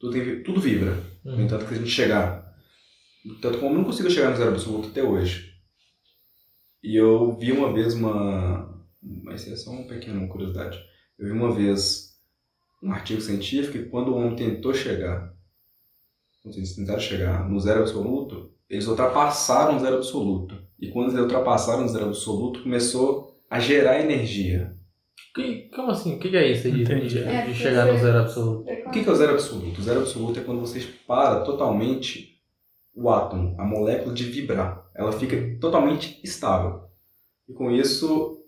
Tudo, 0.00 0.12
tem, 0.12 0.42
tudo 0.42 0.60
vibra. 0.60 0.96
No 1.24 1.34
Uhum. 1.34 1.42
entanto, 1.44 1.66
que 1.66 1.74
a 1.74 1.76
gente 1.76 1.90
chegar. 1.90 2.52
Tanto 3.40 3.58
como 3.58 3.74
eu 3.74 3.78
não 3.78 3.84
consigo 3.84 4.10
chegar 4.10 4.30
no 4.30 4.36
zero 4.36 4.50
absoluto 4.50 4.88
até 4.88 5.02
hoje. 5.02 5.55
E 6.86 6.94
eu 6.96 7.32
vi 7.36 7.50
uma 7.50 7.72
vez 7.72 7.94
uma. 7.94 8.72
Mas 9.24 9.46
é 9.50 9.56
só 9.56 9.70
uma 9.72 9.84
pequena 9.88 10.26
curiosidade. 10.28 10.78
Eu 11.18 11.26
vi 11.26 11.32
uma 11.32 11.50
vez 11.52 12.14
um 12.82 12.92
artigo 12.92 13.20
científico 13.20 13.72
que 13.72 13.84
quando 13.90 14.08
o 14.08 14.16
homem 14.16 14.36
tentou 14.36 14.72
chegar. 14.72 15.34
Quando 16.42 16.56
eles 16.56 16.76
tentaram 16.76 17.00
chegar 17.00 17.48
no 17.48 17.58
zero 17.58 17.80
absoluto, 17.80 18.50
eles 18.70 18.86
ultrapassaram 18.86 19.76
o 19.76 19.80
zero 19.80 19.96
absoluto. 19.96 20.56
E 20.78 20.88
quando 20.90 21.08
eles 21.10 21.20
ultrapassaram 21.20 21.84
o 21.84 21.88
zero 21.88 22.06
absoluto, 22.06 22.62
começou 22.62 23.36
a 23.50 23.58
gerar 23.58 24.00
energia. 24.00 24.72
Que- 25.34 25.68
como 25.74 25.90
assim? 25.90 26.14
O 26.14 26.18
que, 26.20 26.30
que 26.30 26.36
é 26.36 26.50
isso 26.52 26.70
de, 26.70 26.82
Entendi. 26.82 27.08
de- 27.08 27.18
É, 27.24 27.46
de 27.46 27.54
chegar 27.54 27.86
no 27.92 27.98
zero 27.98 28.18
absoluto? 28.18 28.70
O 28.70 28.90
que 28.90 29.02
que 29.02 29.08
é 29.08 29.12
o 29.12 29.16
zero 29.16 29.32
absoluto? 29.32 29.80
O 29.80 29.82
zero 29.82 30.00
absoluto 30.00 30.38
é 30.38 30.42
quando 30.44 30.60
você 30.60 30.80
para 31.06 31.40
totalmente 31.40 32.35
o 32.96 33.10
átomo, 33.10 33.54
a 33.60 33.64
molécula 33.64 34.14
de 34.14 34.24
vibrar. 34.24 34.82
Ela 34.94 35.12
fica 35.12 35.36
totalmente 35.60 36.18
estável. 36.24 36.88
E 37.46 37.52
com 37.52 37.70
isso, 37.70 38.42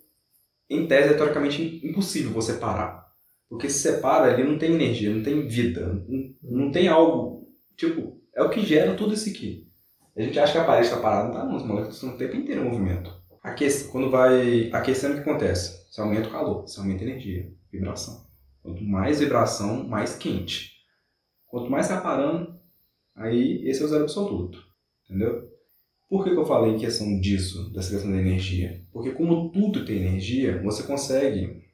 em 0.68 0.86
tese, 0.86 1.10
é 1.10 1.16
teoricamente 1.16 1.86
impossível 1.86 2.32
você 2.32 2.54
parar. 2.54 3.06
Porque 3.48 3.68
se 3.68 3.78
você 3.80 3.98
para 3.98 4.32
ali, 4.32 4.42
não 4.42 4.58
tem 4.58 4.72
energia, 4.72 5.14
não 5.14 5.22
tem 5.22 5.46
vida, 5.46 6.02
não, 6.42 6.72
tem 6.72 6.88
algo. 6.88 7.46
Tipo, 7.76 8.18
é 8.34 8.42
o 8.42 8.50
que 8.50 8.64
gera 8.64 8.94
tudo 8.94 9.14
isso 9.14 9.28
aqui. 9.28 9.68
A 10.16 10.22
gente 10.22 10.38
acha 10.38 10.52
que 10.52 10.58
a 10.58 10.64
parede 10.64 10.88
está 10.88 10.98
parada, 10.98 11.28
não 11.28 11.34
tá 11.34 11.44
não, 11.44 11.56
as 11.56 11.62
moléculas 11.62 11.94
estão 11.94 12.14
o 12.14 12.18
tempo 12.18 12.36
inteiro 12.36 12.62
em 12.62 12.64
movimento. 12.64 13.12
aquece, 13.42 13.88
quando 13.88 14.10
vai 14.10 14.70
aquecendo, 14.72 15.14
o 15.14 15.16
que 15.16 15.28
acontece? 15.28 15.86
Você 15.90 16.00
aumenta 16.00 16.28
o 16.28 16.32
calor, 16.32 16.62
você 16.62 16.80
aumenta 16.80 17.04
a 17.04 17.06
energia, 17.06 17.52
vibração. 17.70 18.26
Quanto 18.62 18.82
mais 18.82 19.20
vibração, 19.20 19.86
mais 19.86 20.16
quente. 20.16 20.72
Quanto 21.46 21.70
mais 21.70 21.88
vai 21.88 22.02
parando, 22.02 22.57
aí 23.18 23.68
esse 23.68 23.82
é 23.82 23.84
o 23.84 23.88
zero 23.88 24.04
absoluto. 24.04 24.66
Entendeu? 25.04 25.48
Por 26.08 26.24
que, 26.24 26.30
que 26.30 26.36
eu 26.36 26.46
falei 26.46 26.72
em 26.72 26.78
questão 26.78 27.20
disso, 27.20 27.70
dessa 27.72 27.90
questão 27.90 28.10
da 28.10 28.18
energia? 28.18 28.80
Porque 28.92 29.10
como 29.10 29.50
tudo 29.50 29.84
tem 29.84 29.98
energia, 29.98 30.62
você 30.62 30.82
consegue 30.82 31.64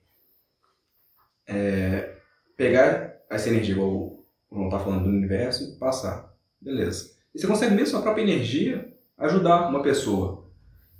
é, 1.46 2.16
pegar 2.57 3.14
essa 3.30 3.48
energia, 3.48 3.74
igual 3.74 3.90
o 3.90 4.24
João 4.50 4.66
está 4.66 4.78
falando 4.78 5.04
do 5.04 5.11
universo, 5.11 5.78
passar. 5.78 6.35
Beleza. 6.61 7.12
E 7.35 7.40
você 7.40 7.46
consegue 7.46 7.74
mesmo 7.74 7.98
a 7.98 8.02
própria 8.02 8.22
energia 8.22 8.92
ajudar 9.18 9.68
uma 9.68 9.83
pessoa. 9.83 10.44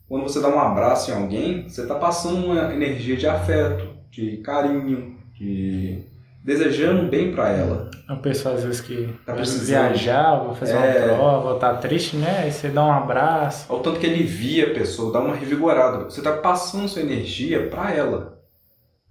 Quando 0.07 0.25
você 0.25 0.41
dá 0.41 0.49
um 0.49 0.61
abraço 0.61 1.11
em 1.11 1.15
alguém, 1.15 1.69
você 1.69 1.83
está 1.83 1.95
passando 1.95 2.47
uma 2.47 2.73
energia 2.73 3.17
de 3.17 3.27
afeto, 3.27 3.97
de 4.11 4.37
carinho, 4.39 5.19
de 5.33 6.03
desejando 6.45 7.09
bem 7.09 7.33
para 7.33 7.49
ela. 7.49 7.91
Uma 8.07 8.19
pessoa 8.19 8.55
às 8.55 8.63
vezes 8.63 8.83
que 8.83 9.09
Tá 9.25 9.33
precisando. 9.33 9.67
viajar, 9.89 10.37
vai 10.45 10.55
fazer 10.55 10.75
É. 10.77 11.07
uma 11.07 11.15
prova, 11.17 11.59
tá 11.59 11.75
triste, 11.77 12.17
né? 12.17 12.41
Aí 12.45 12.53
você 12.53 12.69
dá 12.69 12.85
um 12.85 12.93
abraço. 12.93 13.73
Ao 13.73 13.81
tanto 13.81 13.99
que 13.99 14.07
alivia 14.07 14.67
a 14.71 14.75
pessoa, 14.75 15.11
dá 15.11 15.21
uma 15.21 15.35
revigorada. 15.35 16.05
Você 16.05 16.21
está 16.21 16.37
passando 16.37 16.87
sua 16.87 17.01
energia 17.01 17.71
para 17.71 17.93
ela. 17.95 18.39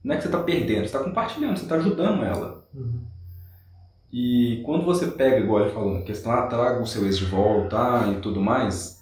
Não 0.04 0.14
é 0.14 0.18
que 0.18 0.24
você 0.24 0.28
está 0.30 0.40
perdendo, 0.44 0.80
você 0.82 0.86
está 0.86 1.00
compartilhando, 1.00 1.58
você 1.58 1.64
está 1.64 1.76
ajudando 1.76 2.24
ela. 2.24 2.64
E 4.12 4.62
quando 4.64 4.86
você 4.86 5.08
pega, 5.08 5.38
igual 5.40 5.62
ele 5.62 5.72
falou, 5.72 5.98
a 5.98 6.02
questão, 6.04 6.32
ah, 6.32 6.46
traga 6.46 6.80
o 6.82 6.86
seu 6.86 7.04
ex 7.06 7.18
de 7.18 7.26
volta 7.26 7.78
ah, 7.78 8.12
e 8.12 8.22
tudo 8.22 8.40
mais, 8.40 9.00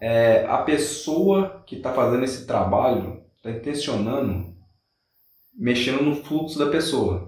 é, 0.00 0.46
a 0.48 0.58
pessoa 0.58 1.64
que 1.66 1.74
está 1.76 1.92
fazendo 1.92 2.22
esse 2.22 2.46
trabalho 2.46 3.20
está 3.36 3.50
intencionando, 3.50 4.54
mexendo 5.58 6.04
no 6.04 6.14
fluxo 6.14 6.56
da 6.58 6.66
pessoa, 6.66 7.27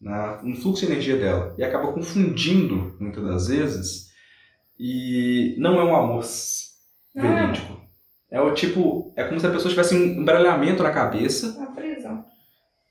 na, 0.00 0.40
no 0.42 0.56
fluxo 0.56 0.84
de 0.86 0.92
energia 0.92 1.16
dela, 1.16 1.54
e 1.58 1.64
acaba 1.64 1.92
confundindo, 1.92 2.96
muitas 3.00 3.24
das 3.24 3.48
vezes, 3.48 4.08
e 4.78 5.54
não 5.58 5.80
é 5.80 5.84
um 5.84 5.94
amor 5.96 6.24
Ah. 7.16 7.20
verídico. 7.20 7.78
É 8.30 8.40
o 8.40 8.52
tipo, 8.52 9.12
é 9.16 9.24
como 9.24 9.40
se 9.40 9.46
a 9.46 9.50
pessoa 9.50 9.70
tivesse 9.70 9.94
um 9.94 10.20
embaralhamento 10.20 10.82
na 10.82 10.90
cabeça. 10.90 11.48
Uma 11.56 11.72
prisão. 11.74 12.24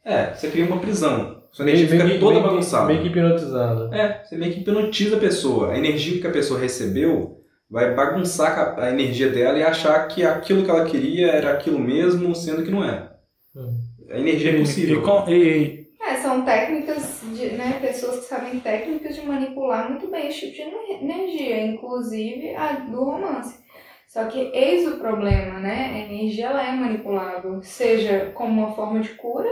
É, 0.04 0.34
você 0.34 0.50
cria 0.50 0.66
uma 0.66 0.80
prisão. 0.80 1.44
Sua 1.52 1.64
energia 1.64 1.86
Meio- 1.88 1.98
fica 1.98 2.08
meio- 2.08 2.20
toda 2.20 2.40
meio 2.40 2.46
bagunçada. 2.48 2.88
Meio 2.88 3.02
que 3.02 3.08
hipnotizado. 3.08 3.94
É, 3.94 4.24
você 4.24 4.36
meio 4.36 4.54
que 4.54 4.60
hipnotiza 4.62 5.16
a 5.16 5.20
pessoa. 5.20 5.72
A 5.72 5.78
energia 5.78 6.20
que 6.20 6.28
a 6.28 6.32
pessoa 6.32 6.60
recebeu 6.60 7.38
vai 7.70 7.94
bagunçar 7.94 8.80
a 8.80 8.90
energia 8.90 9.30
dela 9.30 9.58
e 9.58 9.64
achar 9.64 10.08
que 10.08 10.24
aquilo 10.26 10.64
que 10.64 10.70
ela 10.72 10.86
queria 10.86 11.28
era 11.28 11.54
aquilo 11.54 11.80
mesmo, 11.80 12.34
sendo 12.36 12.64
que 12.64 12.72
não 12.72 12.84
é. 12.84 13.12
Hum. 13.56 13.78
A 14.10 14.18
energia 14.18 14.52
é 14.52 14.58
possível. 14.60 15.04
e 15.28 15.34
e- 15.34 15.87
São 16.22 16.44
técnicas 16.44 17.22
de, 17.34 17.52
né, 17.52 17.80
pessoas 17.80 18.20
que 18.20 18.26
sabem 18.26 18.60
técnicas 18.60 19.16
de 19.16 19.26
manipular 19.26 19.90
muito 19.90 20.08
bem 20.08 20.28
esse 20.28 20.52
tipo 20.52 20.54
de 20.54 20.62
ener- 20.62 21.04
energia, 21.04 21.66
inclusive 21.66 22.56
a 22.56 22.74
do 22.74 23.04
romance. 23.04 23.60
Só 24.08 24.26
que 24.26 24.40
eis 24.54 24.88
o 24.88 24.98
problema, 25.00 25.60
né? 25.60 25.92
A 25.94 26.00
energia 26.12 26.48
ela 26.48 26.66
é 26.68 26.72
manipulável, 26.72 27.62
seja 27.62 28.32
como 28.34 28.62
uma 28.62 28.74
forma 28.76 29.00
de 29.02 29.10
cura, 29.16 29.50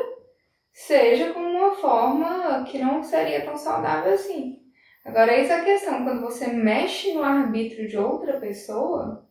seja 0.73 1.33
como 1.33 1.47
uma 1.47 1.75
forma 1.75 2.63
que 2.65 2.77
não 2.79 3.03
seria 3.03 3.45
tão 3.45 3.57
saudável 3.57 4.13
assim. 4.13 4.59
Agora, 5.05 5.37
eis 5.37 5.51
a 5.51 5.61
questão, 5.63 6.03
quando 6.03 6.21
você 6.21 6.47
mexe 6.47 7.13
no 7.13 7.23
arbítrio 7.23 7.87
de 7.87 7.97
outra 7.97 8.39
pessoa, 8.39 9.27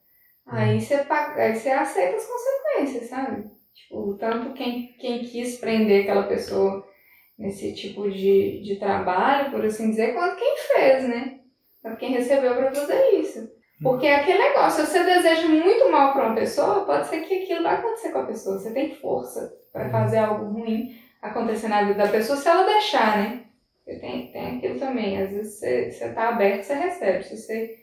aí 0.47 0.81
você, 0.81 0.99
pa- 0.99 1.35
aí 1.37 1.55
você 1.57 1.71
aceita 1.71 2.17
as 2.17 2.27
consequências, 2.27 3.09
sabe? 3.11 3.51
Tipo, 3.75 4.15
tanto 4.19 4.53
quem, 4.55 4.93
quem 4.99 5.25
quis 5.25 5.57
prender 5.59 6.03
aquela 6.03 6.25
pessoa 6.25 6.87
nesse 7.39 7.75
tipo 7.75 8.11
de, 8.11 8.63
de 8.63 8.77
trabalho, 8.77 9.51
por 9.51 9.65
assim 9.65 9.91
dizer, 9.91 10.15
quanto 10.15 10.37
quem 10.37 10.57
fez, 10.57 11.09
né? 11.09 11.41
Quanto 11.83 11.99
quem 11.99 12.13
recebeu 12.13 12.55
para 12.55 12.73
fazer 12.73 13.11
isso. 13.17 13.49
Porque 13.83 14.07
é 14.07 14.17
aquele 14.17 14.39
negócio, 14.39 14.87
se 14.87 14.93
você 14.93 15.05
deseja 15.05 15.49
muito 15.49 15.91
mal 15.91 16.13
para 16.13 16.27
uma 16.27 16.35
pessoa, 16.35 16.85
pode 16.87 17.07
ser 17.09 17.21
que 17.25 17.43
aquilo 17.43 17.65
vai 17.65 17.75
acontecer 17.75 18.13
com 18.13 18.19
a 18.19 18.27
pessoa. 18.27 18.59
Você 18.59 18.73
tem 18.73 18.95
força 18.95 19.53
para 19.73 19.91
fazer 19.91 20.19
algo 20.19 20.53
ruim 20.53 20.97
acontecer 21.21 21.69
na 21.69 21.83
vida 21.83 22.05
da 22.05 22.09
pessoa 22.09 22.39
se 22.39 22.49
ela 22.49 22.65
deixar, 22.65 23.19
né? 23.19 23.45
Porque 23.85 24.01
tem, 24.01 24.33
tem 24.33 24.57
aquilo 24.57 24.79
também. 24.79 25.21
Às 25.21 25.31
vezes 25.31 25.59
você, 25.59 25.91
você 25.91 26.09
tá 26.13 26.29
aberto, 26.29 26.63
você 26.63 26.75
recebe. 26.75 27.25
Se 27.25 27.37
você 27.37 27.77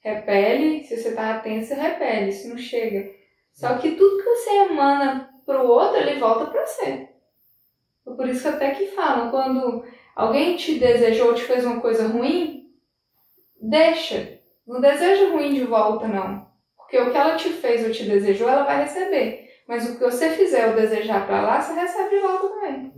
repele, 0.00 0.82
se 0.82 0.96
você 0.96 1.12
tá 1.12 1.36
atento, 1.36 1.66
você 1.66 1.74
repele. 1.74 2.30
Isso 2.30 2.48
não 2.48 2.58
chega. 2.58 3.10
Só 3.52 3.78
que 3.78 3.92
tudo 3.92 4.22
que 4.22 4.30
você 4.30 4.50
emana 4.50 5.30
pro 5.44 5.68
outro, 5.68 5.98
ele 5.98 6.18
volta 6.18 6.46
pra 6.46 6.66
você. 6.66 7.08
Por 8.04 8.28
isso 8.28 8.42
que 8.42 8.48
até 8.48 8.70
que 8.72 8.86
falam, 8.88 9.30
quando 9.30 9.84
alguém 10.14 10.56
te 10.56 10.78
desejou 10.78 11.28
ou 11.28 11.34
te 11.34 11.42
fez 11.42 11.64
uma 11.64 11.80
coisa 11.80 12.06
ruim, 12.06 12.66
deixa. 13.60 14.38
Não 14.66 14.80
deseja 14.80 15.30
ruim 15.30 15.54
de 15.54 15.64
volta, 15.64 16.06
não. 16.08 16.46
Porque 16.76 16.98
o 16.98 17.10
que 17.10 17.16
ela 17.16 17.36
te 17.36 17.48
fez 17.50 17.84
ou 17.84 17.90
te 17.90 18.04
desejou, 18.04 18.48
ela 18.48 18.64
vai 18.64 18.82
receber. 18.82 19.44
Mas 19.66 19.88
o 19.88 19.94
que 19.96 20.04
você 20.04 20.30
fizer 20.30 20.68
ou 20.68 20.76
desejar 20.76 21.26
pra 21.26 21.40
lá, 21.42 21.60
você 21.60 21.72
recebe 21.72 22.10
de 22.16 22.20
volta 22.20 22.48
também. 22.48 22.92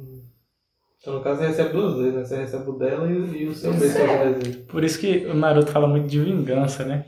Então, 1.00 1.14
no 1.14 1.22
caso, 1.22 1.40
você 1.40 1.46
recebe 1.46 1.72
duas 1.72 1.96
vezes, 1.98 2.14
né? 2.14 2.24
Você 2.24 2.36
recebe 2.36 2.68
o 2.70 2.72
dela 2.72 3.06
e, 3.08 3.12
o- 3.16 3.34
e 3.36 3.46
o 3.46 3.54
seu 3.54 3.70
que 3.72 3.84
é. 3.84 4.62
por 4.68 4.82
isso 4.82 4.98
que 4.98 5.24
o 5.26 5.34
Naruto 5.34 5.70
fala 5.70 5.86
muito 5.86 6.08
de 6.08 6.18
vingança, 6.20 6.84
né? 6.84 7.04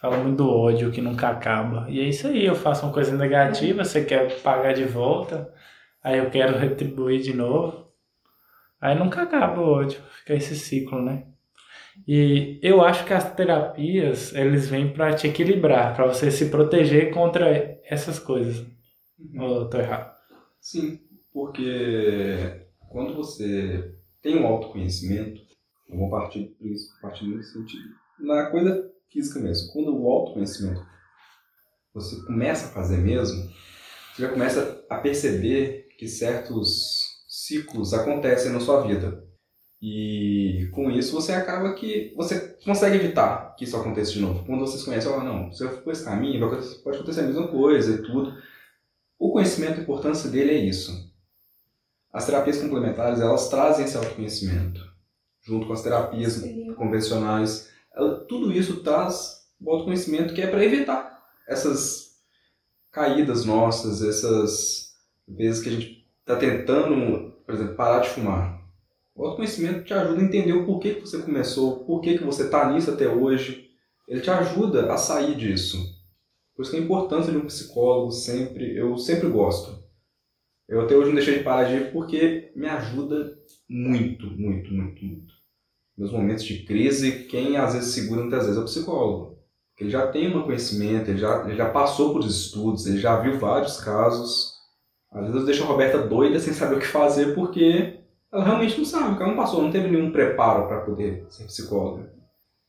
Fala 0.00 0.16
muito 0.16 0.38
do 0.38 0.50
ódio 0.50 0.90
que 0.90 1.02
nunca 1.02 1.28
acaba. 1.28 1.86
E 1.90 2.00
é 2.00 2.04
isso 2.04 2.26
aí, 2.26 2.44
eu 2.46 2.54
faço 2.54 2.86
uma 2.86 2.92
coisa 2.92 3.14
negativa, 3.14 3.84
você 3.84 4.02
quer 4.02 4.40
pagar 4.40 4.72
de 4.72 4.84
volta, 4.84 5.52
aí 6.02 6.18
eu 6.18 6.30
quero 6.30 6.58
retribuir 6.58 7.20
de 7.20 7.34
novo. 7.34 7.90
Aí 8.80 8.98
nunca 8.98 9.22
acaba 9.22 9.60
o 9.60 9.68
ódio, 9.68 10.00
fica 10.18 10.34
esse 10.34 10.56
ciclo, 10.56 11.00
né? 11.00 11.26
E 12.06 12.58
eu 12.62 12.82
acho 12.82 13.04
que 13.04 13.12
as 13.12 13.32
terapias, 13.34 14.34
eles 14.34 14.68
vêm 14.68 14.92
pra 14.92 15.14
te 15.14 15.28
equilibrar, 15.28 15.94
pra 15.94 16.06
você 16.06 16.30
se 16.30 16.50
proteger 16.50 17.12
contra 17.12 17.78
essas 17.84 18.18
coisas. 18.18 18.66
Ou 19.38 19.62
eu 19.62 19.70
tô 19.70 19.78
errado? 19.78 20.12
Sim, 20.60 20.98
porque 21.32 22.66
quando 22.88 23.14
você 23.14 23.94
tem 24.20 24.36
um 24.36 24.46
autoconhecimento, 24.46 25.40
eu 25.88 25.98
vou 25.98 26.10
partir 26.10 26.56
isso, 26.60 26.88
partir 27.00 27.26
nesse 27.26 27.52
sentido. 27.52 27.90
Na 28.18 28.50
coisa 28.50 28.90
física 29.10 29.38
mesmo, 29.40 29.72
quando 29.72 29.96
o 29.96 30.10
autoconhecimento 30.10 30.84
você 31.92 32.24
começa 32.24 32.66
a 32.68 32.70
fazer 32.70 32.98
mesmo, 32.98 33.50
você 34.14 34.22
já 34.22 34.28
começa 34.30 34.84
a 34.88 34.98
perceber 34.98 35.81
que 36.02 36.08
certos 36.08 37.22
ciclos 37.28 37.94
acontecem 37.94 38.50
na 38.50 38.58
sua 38.58 38.82
vida. 38.82 39.22
E 39.80 40.68
com 40.72 40.90
isso 40.90 41.12
você 41.12 41.30
acaba 41.32 41.74
que 41.74 42.12
você 42.16 42.56
consegue 42.64 42.96
evitar 42.96 43.54
que 43.54 43.62
isso 43.62 43.76
aconteça 43.76 44.10
de 44.10 44.20
novo. 44.20 44.44
Quando 44.44 44.66
vocês 44.66 44.82
conhecem, 44.82 45.08
oh, 45.12 45.22
não, 45.22 45.52
se 45.52 45.62
eu 45.62 45.70
for 45.70 45.82
por 45.82 45.92
esse 45.92 46.04
caminho, 46.04 46.40
pode 46.82 46.96
acontecer 46.96 47.20
a 47.20 47.26
mesma 47.26 47.46
coisa 47.46 47.94
e 47.94 48.02
tudo. 48.02 48.36
O 49.16 49.30
conhecimento, 49.30 49.78
a 49.78 49.82
importância 49.84 50.28
dele 50.28 50.50
é 50.50 50.58
isso. 50.58 51.08
As 52.12 52.26
terapias 52.26 52.60
complementares, 52.60 53.20
elas 53.20 53.48
trazem 53.48 53.84
esse 53.84 53.96
autoconhecimento, 53.96 54.84
junto 55.40 55.68
com 55.68 55.72
as 55.72 55.82
terapias 55.82 56.42
convencionais. 56.76 57.70
Ela- 57.94 58.24
tudo 58.24 58.50
isso 58.50 58.82
traz 58.82 59.42
o 59.60 59.70
autoconhecimento 59.70 60.34
que 60.34 60.42
é 60.42 60.48
para 60.48 60.64
evitar 60.64 61.22
essas 61.46 62.16
caídas 62.90 63.44
nossas, 63.44 64.02
essas 64.02 64.91
vezes 65.36 65.62
que 65.62 65.68
a 65.68 65.72
gente 65.72 66.06
está 66.20 66.36
tentando, 66.36 67.32
por 67.44 67.54
exemplo, 67.54 67.74
parar 67.74 68.00
de 68.00 68.10
fumar. 68.10 68.62
O 69.14 69.24
autoconhecimento 69.26 69.84
te 69.84 69.92
ajuda 69.92 70.20
a 70.20 70.24
entender 70.24 70.52
o 70.52 70.64
porquê 70.64 70.94
que 70.94 71.00
você 71.00 71.18
começou, 71.18 71.84
por 71.84 72.00
que 72.00 72.16
você 72.18 72.44
está 72.44 72.72
nisso 72.72 72.90
até 72.90 73.08
hoje. 73.08 73.70
Ele 74.08 74.20
te 74.20 74.30
ajuda 74.30 74.92
a 74.92 74.96
sair 74.96 75.36
disso. 75.36 75.78
Por 76.54 76.62
isso 76.62 76.70
que 76.70 76.76
a 76.76 76.80
importância 76.80 77.32
de 77.32 77.38
um 77.38 77.46
psicólogo 77.46 78.10
sempre, 78.10 78.76
eu 78.76 78.96
sempre 78.96 79.28
gosto. 79.28 79.82
Eu 80.68 80.80
até 80.80 80.96
hoje 80.96 81.08
não 81.08 81.16
deixei 81.16 81.38
de 81.38 81.44
parar 81.44 81.64
de 81.64 81.74
ir 81.74 81.92
porque 81.92 82.52
me 82.56 82.66
ajuda 82.66 83.38
muito, 83.68 84.26
muito, 84.26 84.72
muito, 84.72 85.04
muito. 85.04 85.34
Nos 85.96 86.10
momentos 86.10 86.44
de 86.44 86.64
crise, 86.64 87.24
quem 87.24 87.56
às 87.56 87.74
vezes 87.74 87.92
segura 87.92 88.22
muitas 88.22 88.44
vezes 88.44 88.56
é 88.56 88.60
o 88.60 88.64
psicólogo. 88.64 89.38
Ele 89.78 89.90
já 89.90 90.06
tem 90.06 90.34
um 90.34 90.42
conhecimento, 90.42 91.10
ele 91.10 91.18
já, 91.18 91.44
ele 91.44 91.56
já 91.56 91.68
passou 91.70 92.12
por 92.12 92.24
estudos, 92.24 92.86
ele 92.86 92.98
já 92.98 93.20
viu 93.20 93.38
vários 93.38 93.80
casos. 93.80 94.51
Às 95.12 95.20
vezes 95.20 95.40
eu 95.40 95.46
deixo 95.46 95.62
a 95.64 95.66
Roberta 95.66 95.98
doida 95.98 96.38
sem 96.38 96.52
saber 96.52 96.76
o 96.76 96.80
que 96.80 96.86
fazer 96.86 97.34
porque 97.34 97.98
ela 98.32 98.44
realmente 98.44 98.78
não 98.78 98.84
sabe, 98.84 99.14
ela 99.16 99.28
não 99.28 99.36
passou, 99.36 99.62
não 99.62 99.70
teve 99.70 99.88
nenhum 99.88 100.10
preparo 100.10 100.66
para 100.66 100.80
poder 100.80 101.26
ser 101.28 101.44
psicóloga. 101.44 102.10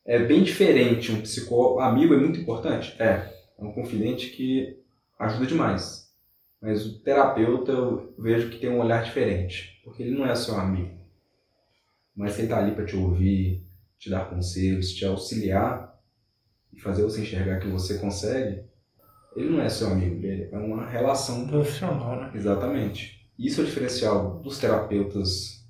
É 0.04 0.18
bem 0.18 0.42
diferente 0.42 1.10
um 1.10 1.22
psicólogo. 1.22 1.80
Amigo 1.80 2.12
é 2.12 2.18
muito 2.18 2.38
importante? 2.38 2.94
É. 3.00 3.32
É 3.58 3.64
um 3.64 3.72
confidente 3.72 4.28
que 4.30 4.78
ajuda 5.18 5.46
demais. 5.46 6.12
Mas 6.60 6.84
o 6.84 6.98
terapeuta 7.00 7.72
eu 7.72 8.14
vejo 8.18 8.50
que 8.50 8.58
tem 8.58 8.68
um 8.68 8.80
olhar 8.80 9.02
diferente. 9.02 9.80
Porque 9.82 10.02
ele 10.02 10.16
não 10.16 10.26
é 10.26 10.34
seu 10.34 10.56
amigo. 10.56 10.98
Mas 12.14 12.38
ele 12.38 12.46
está 12.46 12.58
ali 12.58 12.74
para 12.74 12.84
te 12.84 12.96
ouvir, 12.96 13.62
te 13.98 14.10
dar 14.10 14.28
conselhos, 14.28 14.92
te 14.92 15.06
auxiliar 15.06 15.98
e 16.70 16.78
fazer 16.78 17.02
você 17.02 17.22
enxergar 17.22 17.58
que 17.58 17.68
você 17.68 17.98
consegue. 17.98 18.62
Ele 19.36 19.50
não 19.50 19.60
é 19.62 19.68
seu 19.68 19.88
amigo, 19.88 20.24
ele 20.24 20.48
é 20.52 20.56
uma 20.56 20.86
relação 20.86 21.46
Profissional, 21.46 22.16
né? 22.20 22.32
Exatamente. 22.34 23.28
Isso 23.38 23.60
é 23.60 23.64
o 23.64 23.66
diferencial 23.66 24.38
dos 24.40 24.58
terapeutas, 24.58 25.64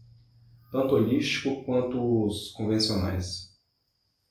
tanto 0.70 0.94
holístico 0.94 1.64
quanto 1.64 2.24
os 2.26 2.50
convencionais. 2.52 3.50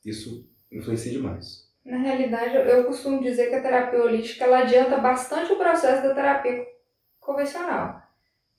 Isso 0.05 0.47
influencia 0.71 1.11
demais. 1.11 1.63
Na 1.85 1.97
realidade, 1.97 2.55
eu- 2.55 2.85
costumo 2.85 3.21
dizer 3.21 3.49
que 3.49 3.55
a 3.55 3.61
terapia 3.61 4.01
holística 4.03 4.45
ela 4.45 4.59
adianta 4.59 4.97
bastante 4.97 5.51
o 5.51 5.57
processo 5.57 6.03
da 6.07 6.13
terapia 6.13 6.65
convencional. 7.19 8.01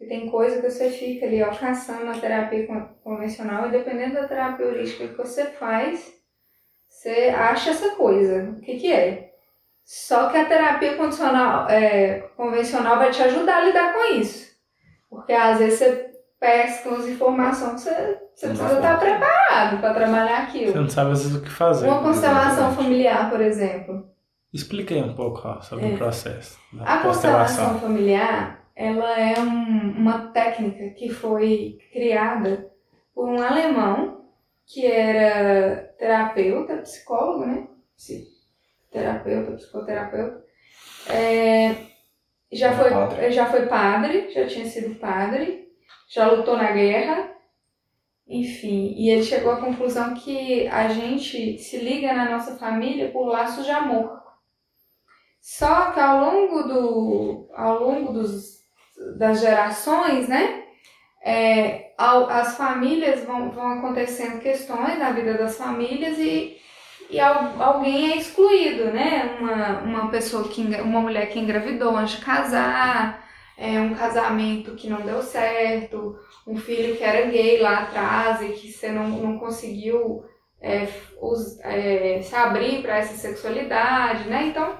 E 0.00 0.06
tem 0.06 0.28
coisa 0.28 0.60
que 0.60 0.70
você 0.70 0.90
fica 0.90 1.24
ali 1.26 1.40
alcançando 1.42 2.04
na 2.04 2.18
terapia 2.18 2.66
con- 2.66 2.88
convencional 3.02 3.68
e 3.68 3.70
dependendo 3.70 4.14
da 4.14 4.26
terapia 4.28 4.66
holística 4.66 5.08
que 5.08 5.16
você 5.16 5.46
faz, 5.52 6.12
você 6.88 7.28
acha 7.28 7.70
essa 7.70 7.94
coisa. 7.96 8.50
O 8.50 8.60
que, 8.60 8.76
que 8.78 8.92
é? 8.92 9.33
Só 9.84 10.28
que 10.30 10.36
a 10.38 10.46
terapia 10.46 10.96
condicional, 10.96 11.68
é, 11.68 12.20
convencional 12.36 12.98
vai 12.98 13.10
te 13.10 13.22
ajudar 13.22 13.58
a 13.58 13.64
lidar 13.64 13.92
com 13.92 14.14
isso. 14.14 14.52
Porque 15.10 15.32
às 15.32 15.58
vezes 15.58 15.78
você 15.78 16.10
pesca 16.40 16.88
umas 16.88 17.06
informações 17.08 17.74
que 17.84 17.90
você, 17.90 18.18
você 18.34 18.46
Não 18.48 18.54
precisa 18.56 18.74
estar 18.76 18.94
conta. 18.98 19.04
preparado 19.06 19.80
para 19.80 19.94
trabalhar 19.94 20.38
aquilo. 20.44 20.72
Você 20.72 20.78
não 20.78 20.88
sabe 20.88 21.12
às 21.12 21.22
vezes 21.22 21.36
o 21.36 21.42
que 21.42 21.50
fazer. 21.50 21.86
Uma 21.86 22.02
constelação 22.02 22.50
Exatamente. 22.70 22.76
familiar, 22.76 23.30
por 23.30 23.40
exemplo. 23.40 24.08
Explique 24.52 24.94
aí 24.94 25.02
um 25.02 25.14
pouco 25.14 25.40
ó, 25.46 25.60
sobre 25.60 25.86
É. 25.90 25.94
o 25.94 25.98
processo 25.98 26.58
A 26.80 26.98
constelação 26.98 27.78
familiar, 27.80 28.64
ela 28.76 29.18
é 29.20 29.38
um- 29.40 29.94
uma 29.98 30.28
técnica 30.28 30.94
que 30.94 31.08
foi 31.10 31.78
criada 31.92 32.70
por 33.14 33.28
um 33.28 33.42
alemão 33.42 34.24
que 34.66 34.86
era 34.86 35.92
terapeuta, 35.98 36.76
psicólogo, 36.78 37.44
né? 37.46 37.66
Psi- 37.96 38.26
Terapeuta, 38.94 39.56
psicoterapeuta. 39.56 40.44
É, 41.08 41.74
já, 42.52 42.72
foi, 42.72 42.90
padre. 42.90 43.30
já 43.32 43.46
foi 43.46 43.66
padre, 43.66 44.30
já 44.30 44.46
tinha 44.46 44.64
sido 44.66 44.94
padre, 45.00 45.68
já 46.08 46.30
lutou 46.30 46.56
na 46.56 46.70
guerra, 46.70 47.32
enfim. 48.28 48.94
E 48.96 49.10
ele 49.10 49.24
chegou 49.24 49.50
à 49.50 49.60
conclusão 49.60 50.14
que 50.14 50.68
a 50.68 50.86
gente 50.88 51.58
se 51.58 51.78
liga 51.78 52.12
na 52.14 52.30
nossa 52.30 52.56
família 52.56 53.10
por 53.10 53.26
laços 53.26 53.64
de 53.64 53.72
amor. 53.72 54.22
Só 55.40 55.90
que 55.90 55.98
ao 55.98 56.20
longo, 56.20 56.62
do, 56.62 57.48
ao 57.52 57.82
longo 57.82 58.12
dos, 58.12 58.60
das 59.18 59.40
gerações, 59.40 60.28
né? 60.28 60.62
é, 61.20 61.92
ao- 61.98 62.28
as 62.30 62.56
famílias 62.56 63.24
vão, 63.24 63.50
vão 63.50 63.78
acontecendo 63.78 64.40
questões 64.40 64.98
na 64.98 65.10
vida 65.10 65.34
das 65.34 65.56
famílias 65.56 66.16
e, 66.18 66.56
e 67.10 67.20
al- 67.20 67.60
alguém 67.62 68.12
é 68.12 68.16
excluído, 68.16 68.86
né? 68.92 69.36
Uma, 69.40 69.78
uma 69.80 70.10
pessoa 70.10 70.48
que 70.48 70.60
uma 70.62 71.00
mulher 71.00 71.28
que 71.30 71.38
engravidou 71.38 71.96
antes 71.96 72.16
de 72.18 72.24
casar, 72.24 73.24
é, 73.56 73.80
um 73.80 73.94
casamento 73.94 74.74
que 74.74 74.88
não 74.88 75.00
deu 75.02 75.22
certo, 75.22 76.18
um 76.46 76.56
filho 76.56 76.96
que 76.96 77.04
era 77.04 77.26
gay 77.30 77.60
lá 77.60 77.80
atrás 77.80 78.42
e 78.42 78.48
que 78.54 78.72
você 78.72 78.90
não, 78.90 79.08
não 79.08 79.38
conseguiu 79.38 80.24
é, 80.60 80.88
us- 81.20 81.58
é, 81.60 82.20
se 82.22 82.34
abrir 82.34 82.82
para 82.82 82.96
essa 82.98 83.14
sexualidade, 83.16 84.28
né? 84.28 84.46
Então 84.48 84.78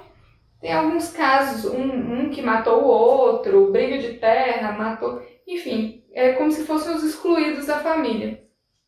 tem 0.61 0.73
alguns 0.73 1.11
casos, 1.11 1.71
um, 1.73 1.83
um 2.27 2.31
que 2.31 2.41
matou 2.41 2.83
o 2.83 2.87
outro, 2.87 3.71
briga 3.71 3.99
de 3.99 4.15
terra, 4.15 4.73
matou. 4.73 5.23
Enfim, 5.47 6.05
é 6.13 6.33
como 6.33 6.51
se 6.51 6.65
fossem 6.65 6.95
os 6.95 7.05
excluídos 7.05 7.67
da 7.67 7.81
família. 7.81 8.43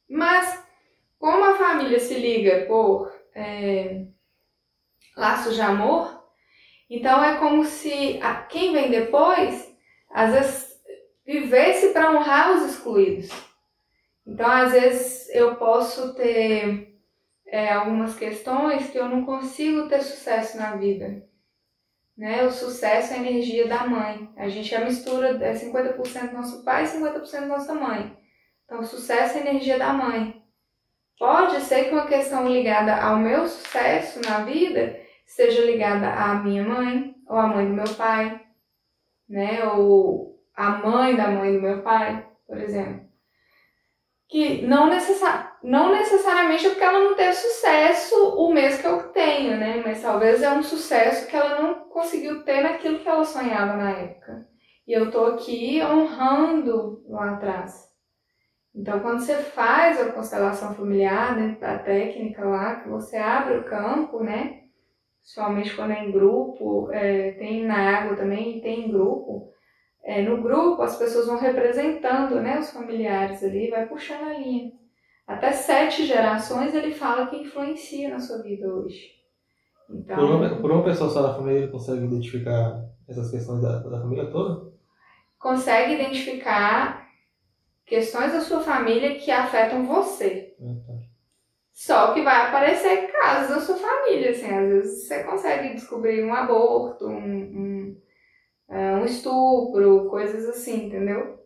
Mas, 0.09 0.63
como 1.19 1.45
a 1.45 1.55
família 1.55 2.01
se 2.01 2.15
liga 2.15 2.67
por 2.67 3.13
é, 3.37 4.07
laços 5.17 5.55
de 5.55 5.61
amor, 5.61 6.25
então 6.91 7.23
é 7.25 7.39
como 7.39 7.65
se 7.65 8.19
a- 8.23 8.43
quem 8.45 8.73
vem 8.73 8.91
depois, 8.91 9.73
às 10.11 10.33
vezes, 10.33 10.77
vivesse 11.27 11.91
para 11.93 12.13
honrar 12.13 12.53
os 12.57 12.71
excluídos. 12.73 13.29
Então, 14.27 14.51
às 14.51 14.73
vezes, 14.73 15.29
eu 15.31 15.57
posso 15.57 16.15
ter 16.15 16.95
é, 17.49 17.73
algumas 17.73 18.17
questões 18.17 18.91
que 18.91 18.99
eu 18.99 19.09
não 19.09 19.25
consigo 19.25 19.89
ter 19.89 20.03
sucesso 20.03 20.57
na 20.59 20.77
vida 20.77 21.27
né? 22.17 22.45
O 22.45 22.51
sucesso 22.51 23.13
é 23.13 23.17
a 23.17 23.21
energia 23.21 23.69
da 23.69 23.87
mãe. 23.87 24.31
A 24.37 24.49
gente 24.49 24.75
é 24.75 24.79
a 24.79 24.85
mistura, 24.85 25.37
é 25.45 25.55
50% 25.55 26.33
nosso 26.33 26.65
pai 26.65 26.85
e 26.85 26.89
50% 26.89 27.47
nossa 27.47 27.75
mãe. 27.75 28.17
Então, 28.65 28.81
o 28.81 28.85
sucesso 28.85 29.37
é 29.37 29.43
a 29.43 29.47
energia 29.51 29.79
da 29.79 29.93
mãe. 29.93 30.43
Pode 31.19 31.61
ser 31.61 31.85
que 31.85 31.95
uma 31.95 32.07
questão 32.07 32.47
ligada 32.47 32.95
ao 32.95 33.17
meu 33.17 33.47
sucesso 33.47 34.21
na 34.21 34.41
vida 34.41 35.01
esteja 35.27 35.65
ligada 35.65 36.13
à 36.13 36.35
minha 36.35 36.63
mãe, 36.63 37.15
ou 37.29 37.39
à 37.39 37.47
mãe 37.47 37.67
do 37.67 37.73
meu 37.73 37.95
pai, 37.95 38.41
né? 39.29 39.65
Ou 39.65 40.39
à 40.55 40.71
mãe 40.71 41.17
da 41.17 41.29
mãe 41.29 41.53
do 41.53 41.63
meu 41.63 41.83
pai, 41.83 42.27
por 42.47 42.59
exemplo. 42.59 43.07
Que 44.29 44.63
não, 44.67 44.89
necessa 44.89 45.57
não 45.63 45.93
necessariamente 45.93 46.67
é 46.67 46.71
porque 46.71 46.85
ela 46.85 46.99
não 46.99 47.15
teve 47.15 47.33
sucesso 47.33 48.15
o 48.37 48.53
mês 48.53 48.81
que 48.81 48.87
eu 48.87 49.05
tenho, 49.11 49.57
né? 49.57 49.83
Mas 49.85 50.03
talvez 50.03 50.43
é 50.43 50.51
um 50.51 50.63
sucesso 50.63 51.27
que 51.27 51.37
ela 51.37 51.61
não 51.61 51.89
conseguiu 51.89 52.45
ter 52.45 52.63
naquilo 52.63 52.99
que 52.99 53.09
ela 53.09 53.25
sonhava 53.25 53.77
na 53.77 53.91
época. 53.91 54.47
E 54.87 54.93
eu 54.93 55.11
tô 55.11 55.27
aqui 55.27 55.83
honrando 55.83 57.03
lá 57.09 57.33
atrás. 57.35 57.86
Então, 58.77 59.01
quando 59.01 59.21
você 59.21 59.37
faz 59.37 59.99
a 59.99 60.13
constelação 60.13 60.75
familiar, 60.75 61.35
né, 61.35 61.57
a 61.63 61.79
técnica 61.79 62.45
lá, 62.45 62.77
que 62.77 62.89
você 62.91 63.17
abre 63.17 63.57
o 63.57 63.65
campo, 63.65 64.23
né? 64.23 64.65
Principalmente 65.23 65.75
quando 65.75 65.93
é 65.93 66.05
em 66.05 66.13
grupo, 66.13 66.91
é, 66.93 67.33
tem 67.33 67.65
na 67.65 67.99
água 67.99 68.15
também, 68.15 68.61
tem 68.61 68.87
em 68.87 68.93
grupo. 68.93 69.51
É, 70.05 70.23
no 70.23 70.43
grupo, 70.43 70.83
as 70.83 70.97
pessoas 70.97 71.27
vão 71.27 71.39
representando, 71.39 72.37
né, 72.41 72.59
os 72.61 72.71
familiares 72.71 73.43
ali, 73.43 73.71
vai 73.71 73.87
puxando 73.87 74.29
a 74.29 74.35
linha. 74.35 74.71
Até 75.27 75.51
sete 75.53 76.05
gerações 76.07 76.75
ele 76.75 76.93
fala 76.93 77.27
que 77.27 77.37
influencia 77.37 78.11
na 78.11 78.21
sua 78.21 78.43
vida 78.43 78.69
hoje. 78.73 79.17
Então, 79.91 80.17
Por 80.17 80.25
uma, 80.25 80.57
por 80.61 80.71
uma 80.71 80.85
pessoa 80.85 81.11
só 81.11 81.23
da 81.23 81.35
família 81.35 81.61
ele 81.61 81.73
consegue 81.73 82.05
identificar 82.05 82.85
essas 83.09 83.31
questões 83.31 83.63
da, 83.63 83.79
da 83.79 84.01
família 84.01 84.27
toda? 84.31 84.67
consegue 85.39 85.95
identificar 85.95 87.06
questões 87.87 88.33
da 88.33 88.41
sua 88.41 88.61
família 88.61 89.15
que 89.15 89.31
afetam 89.31 89.87
você. 89.87 90.55
Tá. 90.59 90.95
Só 91.73 92.15
que 92.15 92.23
vai 92.23 92.47
aparecer 92.47 93.13
casos 93.13 93.55
da 93.55 93.61
sua 93.61 93.77
família, 93.77 94.31
assim, 94.31 94.51
às 94.51 94.69
vezes 94.69 95.07
você 95.07 95.23
consegue 95.25 95.75
descobrir 95.75 96.25
um 96.25 96.35
aborto, 96.35 97.07
um, 97.07 97.13
um, 97.13 98.03
é, 98.71 98.95
um 98.97 99.05
estupro, 99.05 100.09
coisas 100.09 100.49
assim, 100.49 100.87
entendeu? 100.87 101.39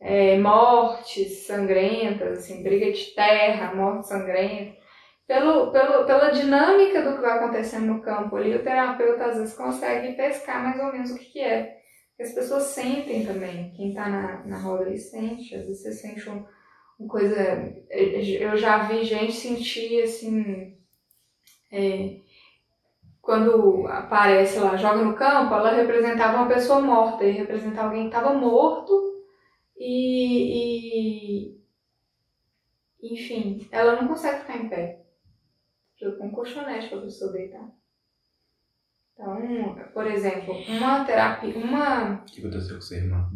É, 0.00 0.36
mortes 0.38 1.46
sangrentas, 1.46 2.38
assim, 2.38 2.62
briga 2.62 2.92
de 2.92 3.14
terra, 3.14 3.74
morte 3.74 4.08
sangrenta. 4.08 4.76
Pelo, 5.26 5.72
pelo, 5.72 6.04
pela 6.04 6.30
dinâmica 6.30 7.02
do 7.02 7.16
que 7.16 7.22
vai 7.22 7.38
acontecendo 7.38 7.86
no 7.86 8.02
campo 8.02 8.36
ali, 8.36 8.54
o 8.54 8.62
terapeuta 8.62 9.24
às 9.24 9.38
vezes 9.38 9.54
consegue 9.54 10.16
pescar 10.16 10.62
mais 10.62 10.80
ou 10.80 10.92
menos 10.92 11.10
o 11.12 11.18
que, 11.18 11.24
que 11.26 11.40
é. 11.40 11.78
Porque 12.16 12.22
as 12.22 12.34
pessoas 12.34 12.62
sentem 12.62 13.26
também, 13.26 13.74
quem 13.74 13.92
tá 13.92 14.08
na, 14.08 14.42
na 14.46 14.58
roda 14.58 14.84
ali 14.84 14.96
sente, 14.96 15.54
às 15.54 15.66
vezes 15.66 15.82
você 15.82 15.92
sente 15.92 16.30
um, 16.30 16.46
uma 16.98 17.08
coisa. 17.10 17.36
Eu 17.90 18.56
já 18.56 18.88
vi 18.88 19.04
gente 19.04 19.34
sentir 19.34 20.02
assim. 20.02 20.78
é, 21.70 22.20
quando 23.20 23.86
aparece 23.88 24.58
lá, 24.58 24.76
joga 24.76 25.04
no 25.04 25.14
campo, 25.14 25.52
ela 25.52 25.72
representava 25.72 26.38
uma 26.38 26.48
pessoa 26.48 26.80
morta 26.80 27.22
e 27.24 27.32
representava 27.32 27.88
alguém 27.88 28.08
que 28.08 28.16
estava 28.16 28.32
morto 28.32 29.22
e, 29.76 31.52
e. 31.52 33.12
Enfim, 33.12 33.68
ela 33.70 34.00
não 34.00 34.08
consegue 34.08 34.40
ficar 34.40 34.56
em 34.56 34.70
pé. 34.70 35.04
Com 36.18 36.28
um 36.28 36.30
colchonete 36.30 36.88
pra 36.88 37.02
pessoa 37.02 37.32
deitar. 37.32 37.70
Então, 39.18 39.74
por 39.94 40.06
exemplo, 40.06 40.54
uma 40.68 41.04
terapia. 41.04 41.56
Uma 41.56 42.14
O 42.16 42.24
que 42.24 42.40
aconteceu 42.40 42.76
com 42.76 42.82
seu 42.82 42.98
irmão? 42.98 43.26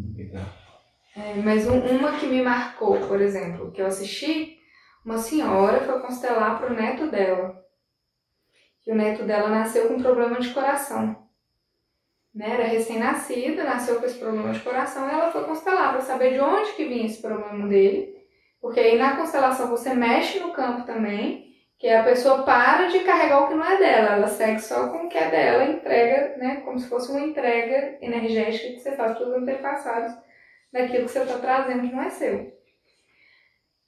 é, 1.17 1.35
mas 1.43 1.67
um- 1.67 1.81
uma 1.81 2.19
que 2.19 2.27
me 2.27 2.43
marcou, 2.43 2.99
por 3.09 3.21
exemplo, 3.21 3.71
que 3.73 3.81
eu 3.81 3.87
assisti, 3.87 4.59
uma 5.05 5.17
senhora 5.17 5.81
foi 5.81 6.01
constelar 6.01 6.59
para 6.59 6.71
o 6.71 6.75
neto 6.75 7.11
dela. 7.11 7.59
Que 8.83 8.93
o 8.93 8.95
neto 8.95 9.25
dela 9.25 9.49
nasceu 9.49 9.89
com 9.89 10.03
problema 10.03 10.39
de 10.39 10.53
coração. 10.53 11.27
Né? 12.35 12.51
Era 12.55 12.65
recém-nascida, 12.65 13.65
nasceu 13.65 13.99
com 13.99 14.07
esse 14.07 14.19
problema 14.19 14.53
de 14.53 14.61
coração 14.61 15.09
e 15.09 15.11
ela 15.13 15.33
foi 15.33 15.45
constelar 15.45 15.93
para 15.93 16.01
saber 16.03 16.35
de 16.35 16.41
onde 16.41 16.73
que 16.75 16.85
vinha 16.87 17.07
esse 17.07 17.21
problema 17.21 17.67
dele. 17.67 18.15
Porque 18.61 18.79
aí 18.79 18.97
na 18.99 19.17
constelação 19.17 19.69
você 19.69 19.95
mexe 19.95 20.39
no 20.39 20.53
campo 20.53 20.85
também, 20.87 21.50
que 21.81 21.89
a 21.89 22.05
pessoa 22.05 22.43
para 22.43 22.89
de 22.89 23.01
carregar 23.01 23.43
o 23.43 23.49
que 23.49 23.55
não 23.55 23.65
é 23.65 23.79
dela, 23.79 24.17
ela 24.17 24.29
segue 24.29 24.61
só 24.61 24.91
com 24.91 25.07
o 25.07 25.09
que 25.09 25.17
é 25.17 25.31
dela, 25.31 25.65
entrega, 25.65 26.37
né? 26.37 26.57
Como 26.57 26.79
se 26.79 26.87
fosse 26.87 27.11
uma 27.11 27.23
entrega 27.23 27.97
energética 28.03 28.75
que 28.75 28.81
você 28.81 28.93
faz 28.93 29.17
para 29.17 29.27
os 29.27 29.35
antepassados 29.35 30.13
daquilo 30.71 31.07
que 31.07 31.11
você 31.11 31.21
está 31.21 31.39
trazendo 31.39 31.81
que 31.81 31.95
não 31.95 32.03
é 32.03 32.11
seu. 32.11 32.53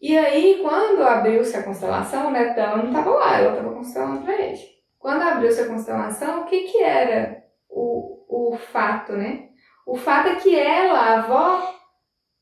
E 0.01 0.17
aí, 0.17 0.61
quando 0.63 1.03
abriu-se 1.03 1.55
a 1.55 1.63
constelação, 1.63 2.31
neto 2.31 2.55
dela 2.55 2.79
não 2.79 2.87
estava 2.87 3.11
lá, 3.11 3.39
ela 3.39 3.51
estava 3.51 3.75
constelando 3.75 4.23
para 4.23 4.41
ele. 4.41 4.59
Quando 4.99 5.23
abriu-se 5.23 5.61
a 5.61 5.69
constelação, 5.69 6.41
o 6.41 6.45
que 6.47 6.63
que 6.63 6.83
era 6.83 7.45
o, 7.69 8.53
o 8.53 8.57
fato, 8.57 9.13
né? 9.13 9.51
O 9.87 9.97
fato 9.97 10.31
é 10.31 10.37
que 10.37 10.59
ela, 10.59 10.99
a 10.99 11.19
avó, 11.19 11.75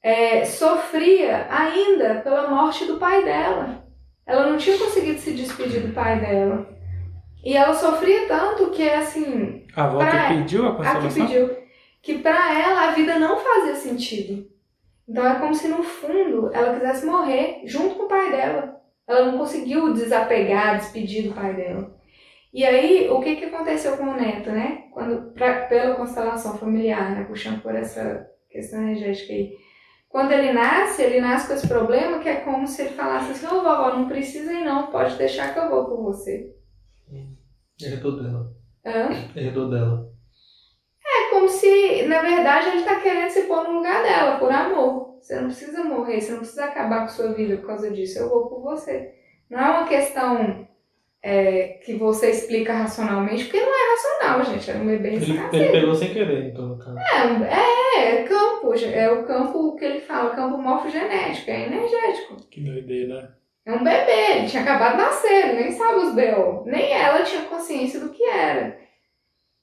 é, 0.01 0.45
sofria 0.45 1.49
ainda 1.51 2.21
pela 2.21 2.49
morte 2.49 2.85
do 2.85 3.01
pai 3.01 3.25
dela. 3.25 3.90
Ela 4.31 4.47
não 4.51 4.57
tinha 4.57 4.79
conseguido 4.79 5.19
se 5.19 5.33
despedir 5.33 5.81
do 5.87 5.93
pai 5.93 6.21
dela. 6.21 6.69
E 7.45 7.57
ela 7.57 7.73
sofria 7.75 8.27
tanto 8.29 8.71
que, 8.71 8.89
assim, 8.89 9.65
A 9.75 9.85
avó 9.85 9.99
Pra- 9.99 10.29
que 10.29 10.35
pediu 10.35 10.65
a 10.67 10.69
a 10.69 10.71
que 10.73 10.77
consolação? 10.79 11.27
pediu, 11.27 11.57
que 12.03 12.19
pra 12.19 12.59
ela 12.61 12.89
a 12.89 12.93
vida 12.93 13.19
não 13.19 13.37
fazia 13.39 13.75
sentido. 13.75 14.47
Então 15.09 15.27
é 15.27 15.39
como 15.39 15.55
se 15.55 15.67
no 15.69 15.83
fundo 15.83 16.51
ela 16.53 16.75
quisesse 16.75 17.05
morrer 17.07 17.63
junto 17.65 17.95
com 17.97 18.05
o 18.05 18.09
pai 18.09 18.31
dela. 18.31 18.77
Ela 19.09 19.27
não 19.33 19.39
conseguiu 19.39 19.93
desapegar, 19.93 20.77
despedir 20.79 21.29
do 21.29 21.35
pai 21.35 21.55
dela. 21.55 21.97
E 22.53 22.65
aí, 22.65 23.09
o 23.09 23.21
que, 23.21 23.37
que 23.37 23.45
aconteceu 23.47 23.97
com 23.97 24.05
o 24.05 24.15
neto, 24.15 24.51
né? 24.51 24.85
Quando, 24.93 25.33
pra- 25.33 25.67
pela 25.67 25.95
constelação 25.95 26.59
familiar, 26.59 27.11
né? 27.17 27.25
Puxando 27.25 27.61
por 27.63 27.75
essa 27.75 28.27
questão 28.51 28.83
energética 28.83 29.33
aí. 29.33 29.53
Quando 30.11 30.33
ele 30.33 30.53
nasce, 30.53 31.03
ele 31.03 31.21
nasce 31.21 31.47
com 31.47 31.53
esse 31.55 31.69
problema 31.69 32.19
que 32.19 32.29
é 32.29 32.41
como 32.41 32.67
se 32.67 32.83
ele 32.83 32.97
falasse 32.97 33.31
assim, 33.31 33.47
ô 33.47 33.63
vovó, 33.63 33.97
não 33.97 34.09
precisa 34.09 34.53
ir 34.53 34.65
não, 34.65 34.89
pode 34.89 35.17
deixar 35.17 35.55
que 35.55 35.61
eu 35.61 35.71
vou 35.71 35.85
por 35.85 36.03
você. 36.03 36.53
Herdou 37.81 38.21
dela. 38.21 38.53
Hã? 38.85 39.09
Herdou 39.37 39.71
dela. 39.71 40.11
É 41.07 41.31
como 41.31 41.49
se, 41.49 42.07
na 42.09 42.23
verdade, 42.23 42.71
ele 42.71 42.83
tá 42.83 42.99
querendo 42.99 43.31
se 43.31 43.43
pôr 43.43 43.63
no 43.63 43.75
lugar 43.75 44.03
dela, 44.03 44.39
por 44.41 44.51
amor. 44.51 45.21
Você 45.21 45.37
não 45.39 45.47
precisa 45.47 45.85
morrer, 45.85 46.21
você 46.21 46.33
não 46.33 46.39
precisa 46.41 46.65
acabar 46.65 47.03
com 47.03 47.09
sua 47.09 47.33
vida 47.33 47.57
por 47.59 47.69
causa 47.69 47.89
disso. 47.93 48.19
Eu 48.19 48.29
vou 48.29 48.49
por 48.49 48.63
você. 48.63 49.15
Não 49.49 49.61
é 49.61 49.71
uma 49.71 49.87
questão 49.87 50.67
é, 51.23 51.79
que 51.85 51.95
você 51.95 52.31
explica 52.31 52.73
racionalmente, 52.73 53.45
porque 53.45 53.61
não 53.61 53.75
é 53.75 53.91
racional, 53.91 54.45
gente. 54.45 54.71
Era 54.71 54.79
um 54.79 54.87
bebê 54.87 55.09
Ele, 55.09 55.17
ele 55.17 55.25
recém-nascido. 55.25 55.73
pegou 55.73 55.95
sem 55.95 56.13
querer, 56.13 56.45
então, 56.47 56.69
no 56.69 56.79
caso. 56.79 56.99
É, 56.99 57.55
é, 57.55 58.15
é 58.15 58.23
campo, 58.25 58.75
é 58.75 59.13
o 59.13 59.25
campo 59.25 59.77
que 59.77 59.85
ele 59.85 60.01
fala, 60.01 60.35
campo 60.35 60.57
morfogenético, 60.59 61.51
é 61.51 61.67
energético. 61.67 62.37
Que 62.51 62.61
doideira. 62.61 63.39
É 63.67 63.73
um 63.73 63.85
bebê, 63.85 64.39
ele 64.39 64.47
tinha 64.49 64.63
acabado 64.63 64.97
de 64.97 65.03
nascer, 65.03 65.49
ele 65.49 65.61
nem 65.61 65.73
sabe 65.73 65.99
os 66.01 66.15
B.O. 66.15 66.65
Nem 66.65 66.93
ela 66.93 67.23
tinha 67.23 67.43
consciência 67.43 68.01
do 68.01 68.09
que 68.09 68.25
era. 68.25 68.79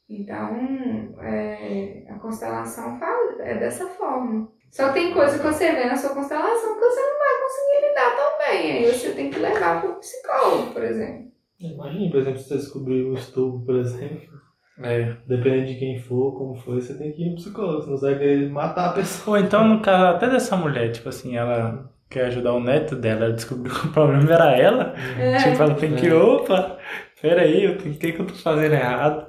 Então, 0.10 1.18
é, 1.22 2.04
a 2.10 2.20
constelação 2.20 2.98
fala 3.00 3.42
é 3.42 3.56
dessa 3.56 3.88
forma. 3.88 4.50
Só 4.70 4.90
que 4.90 4.94
tem 4.94 5.14
coisa 5.14 5.38
que 5.38 5.44
você 5.44 5.72
vê 5.72 5.86
na 5.86 5.96
sua 5.96 6.12
constelação 6.12 6.76
que 6.76 6.80
você 6.80 7.02
não 7.02 7.18
vai 7.18 7.42
conseguir 7.42 7.88
lidar 7.88 8.16
tão 8.16 8.38
bem. 8.38 8.72
Aí 8.72 8.86
você 8.86 9.12
tem 9.12 9.30
que 9.32 9.40
levar 9.40 9.82
para 9.82 9.90
o 9.90 9.96
psicólogo, 9.96 10.72
por 10.72 10.84
exemplo. 10.84 11.32
Imagina, 11.60 12.12
por 12.12 12.20
exemplo, 12.20 12.40
se 12.40 12.48
você 12.50 12.56
descobrir 12.58 13.06
um 13.06 13.14
estupro, 13.14 13.66
por 13.66 13.76
exemplo. 13.76 14.38
É. 14.84 15.16
Dependendo 15.28 15.66
de 15.68 15.76
quem 15.80 16.00
for, 16.00 16.38
como 16.38 16.56
foi, 16.56 16.80
você 16.80 16.96
tem 16.96 17.12
que 17.12 17.24
ir 17.24 17.30
no 17.32 17.36
psicólogo, 17.36 17.82
senão 17.82 17.98
você 17.98 18.06
vai 18.12 18.20
querer 18.20 18.50
matar 18.50 18.90
a 18.90 18.94
pessoa. 18.94 19.38
Ou 19.40 19.44
então, 19.44 19.68
no 19.68 19.82
caso 19.82 20.06
até 20.16 20.30
dessa 20.30 20.56
mulher, 20.56 20.92
tipo 20.92 21.10
assim, 21.10 21.36
ela 21.36 21.92
quer 22.10 22.26
ajudar 22.26 22.54
o 22.54 22.60
neto 22.60 22.96
dela, 22.96 23.26
ela 23.26 23.34
descobriu 23.34 23.74
que 23.74 23.88
o 23.88 23.92
problema 23.92 24.32
era 24.34 24.56
ela. 24.56 24.94
É. 25.20 25.38
Tipo, 25.38 25.64
ela 25.64 25.74
tem 25.74 25.96
que, 25.96 26.08
É. 26.08 26.14
opa, 26.14 26.78
peraí, 27.20 27.64
eu 27.64 27.78
tenho- 27.80 27.96
o 27.96 27.98
que, 27.98 28.12
que 28.12 28.20
eu 28.22 28.28
tô 28.28 28.36
fazendo 28.36 28.74
errado? 28.76 29.26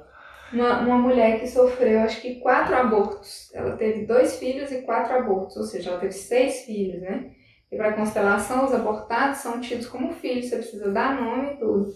Uma, 0.53 0.79
uma 0.81 0.97
mulher 0.99 1.39
que 1.39 1.47
sofreu, 1.47 2.01
acho 2.01 2.21
que 2.21 2.35
quatro 2.35 2.75
abortos. 2.75 3.51
Ela 3.53 3.75
teve 3.75 4.05
dois 4.05 4.37
filhos 4.37 4.71
e 4.71 4.83
quatro 4.83 5.15
abortos, 5.15 5.57
ou 5.57 5.63
seja, 5.63 5.89
ela 5.89 5.99
teve 5.99 6.11
seis 6.13 6.61
filhos, 6.61 7.01
né? 7.01 7.31
E 7.71 7.75
para 7.77 7.93
constelação, 7.93 8.65
os 8.65 8.73
abortados 8.73 9.37
são 9.39 9.59
tidos 9.61 9.87
como 9.87 10.11
filhos, 10.11 10.45
você 10.45 10.55
precisa 10.57 10.91
dar 10.91 11.19
nome 11.19 11.53
e 11.53 11.57
tudo. 11.57 11.87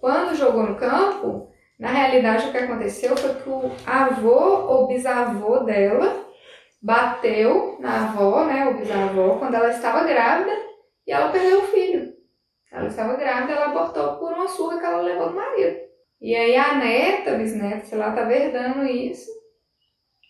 Quando 0.00 0.34
jogou 0.34 0.62
no 0.64 0.76
campo, 0.76 1.50
na 1.78 1.88
realidade 1.88 2.48
o 2.48 2.52
que 2.52 2.58
aconteceu 2.58 3.16
foi 3.16 3.34
que 3.34 3.48
o 3.48 3.70
avô 3.86 4.66
ou 4.66 4.86
bisavô 4.86 5.60
dela 5.60 6.26
bateu 6.82 7.76
na 7.80 8.04
avó, 8.08 8.44
né, 8.44 8.68
o 8.68 8.78
bisavó, 8.78 9.38
quando 9.38 9.54
ela 9.54 9.68
estava 9.68 10.04
grávida 10.04 10.52
e 11.06 11.12
ela 11.12 11.30
perdeu 11.30 11.60
o 11.62 11.66
filho. 11.66 12.10
Ela 12.72 12.86
estava 12.86 13.14
grávida, 13.16 13.52
ela 13.52 13.66
abortou 13.66 14.16
por 14.16 14.32
uma 14.32 14.48
surra 14.48 14.78
que 14.78 14.84
ela 14.86 15.02
levou 15.02 15.28
do 15.30 15.36
marido. 15.36 15.76
E 16.20 16.34
aí 16.34 16.56
a 16.56 16.74
neta, 16.74 17.34
bisneta, 17.36 17.84
sei 17.84 17.98
lá, 17.98 18.12
tava 18.12 18.32
herdando 18.32 18.84
isso. 18.84 19.28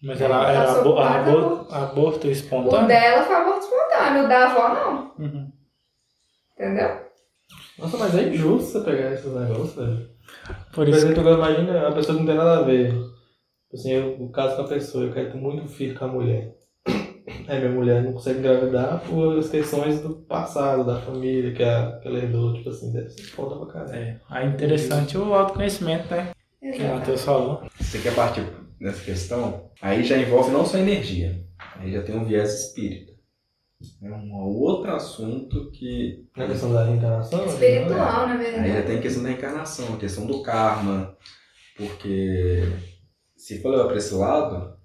Mas 0.03 0.21
É, 0.21 0.25
ela 0.25 0.51
era 0.51 0.71
aborto, 0.73 1.75
aborto 1.75 2.27
O 2.27 2.31
espontâneo? 2.31 2.87
dela 2.89 3.23
foi 3.23 3.37
aborto 3.37 3.61
espontâneo, 3.65 4.25
o 4.25 4.29
da 4.29 4.45
avó 4.45 4.69
não. 4.69 5.15
Uhum. 5.19 5.53
Entendeu? 6.55 7.10
Nossa, 7.81 7.97
mas 7.97 8.15
é 8.15 8.29
injusto 8.29 8.73
você 8.73 8.81
pegar 8.85 9.13
esses 9.13 9.33
negócios, 9.33 9.75
velho. 9.75 10.11
Por 10.73 10.75
Por 10.75 10.89
isso 10.89 10.99
exemplo, 10.99 11.21
agora 11.21 11.53
imagina 11.53 11.79
uma 11.81 11.93
pessoa 11.93 12.15
que 12.17 12.23
não 12.23 12.27
tem 12.29 12.37
nada 12.37 12.59
a 12.59 12.63
ver. 12.63 12.91
Tipo 12.93 13.75
Assim, 13.75 13.93
eu, 13.93 14.29
caso 14.31 14.57
com 14.57 14.63
a 14.63 14.69
pessoa, 14.69 15.05
eu 15.05 15.13
quero 15.13 15.31
ter 15.33 15.39
muito 15.39 15.69
filho 15.69 15.99
com 15.99 16.05
a 16.05 16.09
mulher. 16.09 16.55
Aí 17.49 17.59
minha 17.59 17.71
mulher 17.73 18.03
não 18.03 18.13
consegue 18.13 18.41
engravidar 18.41 19.01
por 19.09 19.39
as 19.39 19.49
questões 19.49 20.01
do 20.01 20.17
passado, 20.17 20.85
da 20.85 21.01
família, 21.01 21.53
que, 21.53 21.63
a, 21.63 21.99
que 22.01 22.09
ela 22.09 22.19
herdou, 22.19 22.55
tipo 22.55 22.69
assim, 22.71 22.93
deve 22.93 23.11
ser 23.11 23.23
foda 23.23 23.57
pra 23.57 23.73
caralho. 23.73 23.95
É, 23.95 24.21
aí 24.29 24.49
interessante 24.49 25.17
o 25.17 25.35
autoconhecimento, 25.35 26.13
né? 26.13 26.31
Que 26.61 26.67
o 26.67 26.75
Exato. 26.75 26.95
Matheus 26.95 27.25
falou. 27.25 27.63
Você 27.81 27.99
quer 27.99 28.15
partir 28.15 28.45
nessa 28.81 29.03
questão? 29.05 29.71
Aí 29.81 30.03
já 30.05 30.19
envolve 30.19 30.51
não 30.51 30.65
só 30.65 30.79
energia, 30.79 31.45
aí 31.77 31.93
já 31.93 32.03
tem 32.03 32.17
um 32.17 32.25
viés 32.25 32.53
espírita. 32.53 33.10
É 34.03 34.11
um 34.11 34.35
outro 34.35 34.91
assunto 34.95 35.71
que 35.71 36.27
Na 36.37 36.47
questão 36.47 36.73
da 36.73 36.85
reencarnação? 36.85 37.47
Espiritual, 37.47 38.27
na 38.29 38.37
verdade. 38.37 38.87
tem 38.87 38.99
a 38.99 39.03
questão 39.03 39.23
da 39.23 39.29
reencarnação, 39.31 39.95
a 39.95 39.97
questão 39.97 40.27
do 40.27 40.43
karma, 40.43 41.17
porque 41.77 42.63
se 43.37 43.61
for 43.63 43.71
levar 43.71 43.87
para 43.87 43.97
esse 43.97 44.15
lado, 44.15 44.77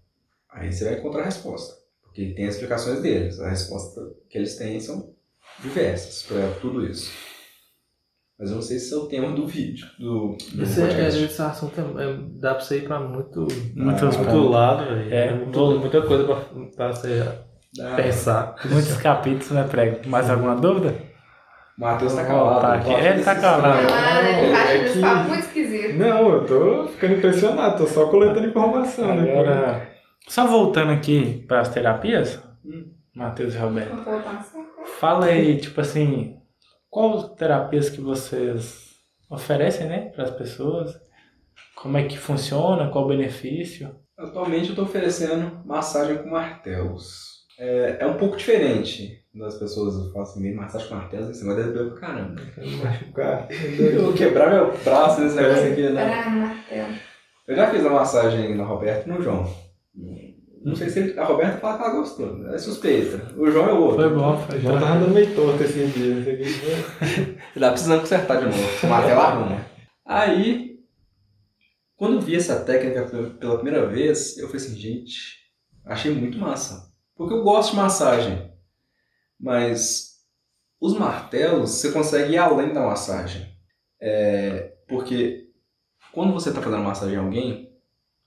aí 0.50 0.72
você 0.72 0.86
vai 0.86 1.00
encontrar 1.00 1.24
a 1.24 1.26
resposta. 1.26 1.76
Porque 2.04 2.34
tem 2.34 2.48
as 2.48 2.54
explicações 2.56 3.02
deles, 3.02 3.40
a 3.42 3.50
resposta 3.50 4.02
que 4.30 4.38
eles 4.38 4.56
têm 4.56 4.80
são 4.80 5.14
diversas 5.62 6.24
para 6.24 6.52
tudo 6.62 6.86
isso. 6.86 7.12
Mas 8.40 8.50
eu 8.50 8.56
não 8.56 8.62
sei 8.62 8.80
se 8.80 8.94
é 8.94 8.98
o 8.98 9.08
tema 9.08 9.32
do 9.34 9.46
vídeo, 9.48 9.88
do, 10.00 10.38
do 10.54 10.64
Esse, 10.64 10.82
é, 10.82 10.88
podcast. 10.88 11.24
esse 11.24 11.42
assunto 11.42 11.80
é, 11.80 11.84
é- 12.04 12.18
dá 12.40 12.56
pra 12.56 12.64
você 12.64 12.78
ir 12.80 12.86
pra 12.86 13.00
muito, 13.00 13.48
Muitos 13.76 14.18
muito 14.18 14.30
pontos. 14.32 14.52
lado, 14.52 14.86
velho. 14.86 15.14
É, 15.14 15.28
É, 15.28 15.34
muito- 15.36 15.80
muita 15.80 16.02
coisa 16.02 16.24
pra, 16.26 16.36
pra 16.76 16.88
você 16.94 17.24
Dá- 17.78 17.96
pensar. 17.96 18.56
Muitos 18.66 18.98
capítulos, 18.98 19.52
né, 19.52 19.64
Prego? 19.70 20.08
Mais 20.10 20.30
alguma 20.30 20.56
dúvida? 20.56 20.96
Matheus 21.78 22.14
tá 22.14 22.26
calado. 22.26 22.62
tô 22.62 22.68
aqui. 22.68 22.94
achando 22.94 23.14
Ele 23.16 23.24
tá 23.24 23.36
calado. 23.36 23.88
Ah, 23.94 24.22
ele 24.30 24.52
tá 24.54 24.60
é 24.60 24.64
achando 24.64 24.86
esse 24.86 25.02
papo 25.02 25.28
muito 25.30 25.40
esquisito. 25.46 25.94
Não, 25.98 26.30
eu 26.30 26.46
tô 26.46 26.88
ficando 26.88 27.14
impressionado, 27.16 27.78
tô 27.78 27.88
só 27.88 28.08
coletando 28.08 28.48
informação. 28.48 29.14
né? 29.16 29.30
Agora, 29.32 29.90
só 30.28 30.48
voltando 30.48 30.92
aqui 30.94 31.44
para 31.48 31.60
as 31.62 31.70
terapias, 31.70 32.40
Hum. 32.66 32.92
Matheus 33.14 33.54
e 33.54 33.58
Roberto, 33.58 33.94
Vou 33.96 34.04
voltar 34.06 34.46
fala 35.00 35.26
aí, 35.26 35.58
tipo 35.60 35.80
assim, 35.82 36.38
quais 36.90 37.30
terapias 37.38 37.90
que 37.90 38.00
vocês 38.02 38.86
oferecem, 39.30 39.88
né, 39.88 40.10
para 40.16 40.24
as 40.24 40.32
pessoas? 40.32 40.96
Como 41.76 41.98
é 41.98 42.04
que 42.04 42.18
funciona? 42.18 42.90
Qual 42.90 43.04
o 43.06 43.08
benefício? 43.10 43.96
Atualmente 44.18 44.66
eu 44.66 44.70
estou 44.70 44.86
oferecendo 44.86 45.62
massagem 45.66 46.18
com 46.24 46.30
martelos. 46.30 47.35
É, 47.58 47.98
é 48.02 48.06
um 48.06 48.16
pouco 48.18 48.36
diferente 48.38 49.22
das 49.34 49.58
pessoas 49.58 49.96
falam 50.12 50.22
assim, 50.24 50.42
meio 50.42 50.56
massagem 50.56 50.88
com 50.88 50.96
martelos, 50.96 51.30
esse 51.30 51.44
negócio 51.46 51.64
deve 51.64 51.78
doer 51.78 51.92
pra 51.92 52.00
caramba. 52.08 52.42
Machucar. 52.84 53.48
Eu 53.52 54.04
vou 54.04 54.14
quebrar 54.14 54.50
meu 54.54 54.78
braço 54.84 55.22
nesse 55.22 55.36
negócio 55.36 55.72
aqui, 55.72 55.90
né? 55.90 56.26
Martelo. 56.26 56.94
Eu 57.48 57.56
já 57.56 57.70
fiz 57.70 57.86
a 57.86 57.90
massagem 57.90 58.56
no 58.56 58.64
Roberto 58.66 59.08
e 59.08 59.10
no 59.10 59.22
João. 59.22 59.54
Não 60.64 60.76
sei 60.76 60.90
se 60.90 61.00
ele, 61.00 61.20
a 61.20 61.24
Roberta 61.26 61.60
fala 61.60 61.78
que 61.78 61.84
ela 61.84 61.94
gostou, 61.96 62.38
né? 62.38 62.56
é 62.56 62.58
suspeita. 62.58 63.34
O 63.38 63.52
João 63.52 63.70
é 63.70 63.74
o 63.74 63.82
outro. 63.84 64.02
Foi 64.02 64.10
bom, 64.18 64.38
foi 64.38 64.60
Já 64.60 64.72
bom. 64.72 64.80
tava 64.80 65.00
dando 65.00 65.14
meio 65.14 65.36
torto 65.36 65.64
esse 65.64 65.86
dia. 65.86 66.16
Ele 67.56 67.60
tá 67.60 67.70
precisando 67.72 68.00
consertar 68.02 68.40
de 68.40 68.46
novo. 68.46 68.58
O 68.84 68.88
martelo 68.88 69.20
arruma. 69.22 69.66
Aí, 70.04 70.80
quando 71.96 72.16
eu 72.16 72.22
vi 72.22 72.36
essa 72.36 72.60
técnica 72.62 73.04
pela- 73.04 73.30
pela 73.30 73.56
primeira 73.60 73.86
vez, 73.86 74.38
eu 74.40 74.48
falei 74.48 74.66
assim, 74.66 74.76
gente, 74.76 75.38
achei 75.86 76.12
muito 76.12 76.38
massa. 76.40 76.92
Porque 77.16 77.34
eu 77.34 77.44
gosto 77.44 77.72
de 77.72 77.78
massagem. 77.78 78.52
Mas 79.40 80.16
os 80.80 80.94
martelos, 80.98 81.72
você 81.72 81.92
consegue 81.92 82.34
ir 82.34 82.38
além 82.38 82.74
da 82.74 82.86
massagem. 82.86 83.56
É, 84.00 84.76
porque 84.88 85.50
quando 86.12 86.34
você 86.34 86.50
está 86.50 86.62
fazendo 86.62 86.84
massagem 86.84 87.16
em 87.16 87.20
alguém, 87.20 87.74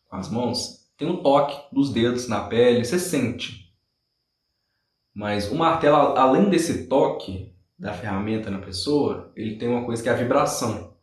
com 0.08 0.16
as 0.16 0.28
mãos, 0.30 0.90
tem 0.96 1.08
um 1.08 1.22
toque 1.22 1.56
dos 1.72 1.92
dedos 1.92 2.28
na 2.28 2.48
pele, 2.48 2.84
você 2.84 2.98
sente. 2.98 3.72
Mas 5.14 5.50
o 5.50 5.54
martelo, 5.54 5.96
além 6.16 6.50
desse 6.50 6.86
toque 6.86 7.54
da 7.78 7.92
ferramenta 7.92 8.50
na 8.50 8.58
pessoa, 8.58 9.32
ele 9.36 9.56
tem 9.56 9.68
uma 9.68 9.84
coisa 9.84 10.02
que 10.02 10.08
é 10.08 10.12
a 10.12 10.16
vibração. 10.16 10.96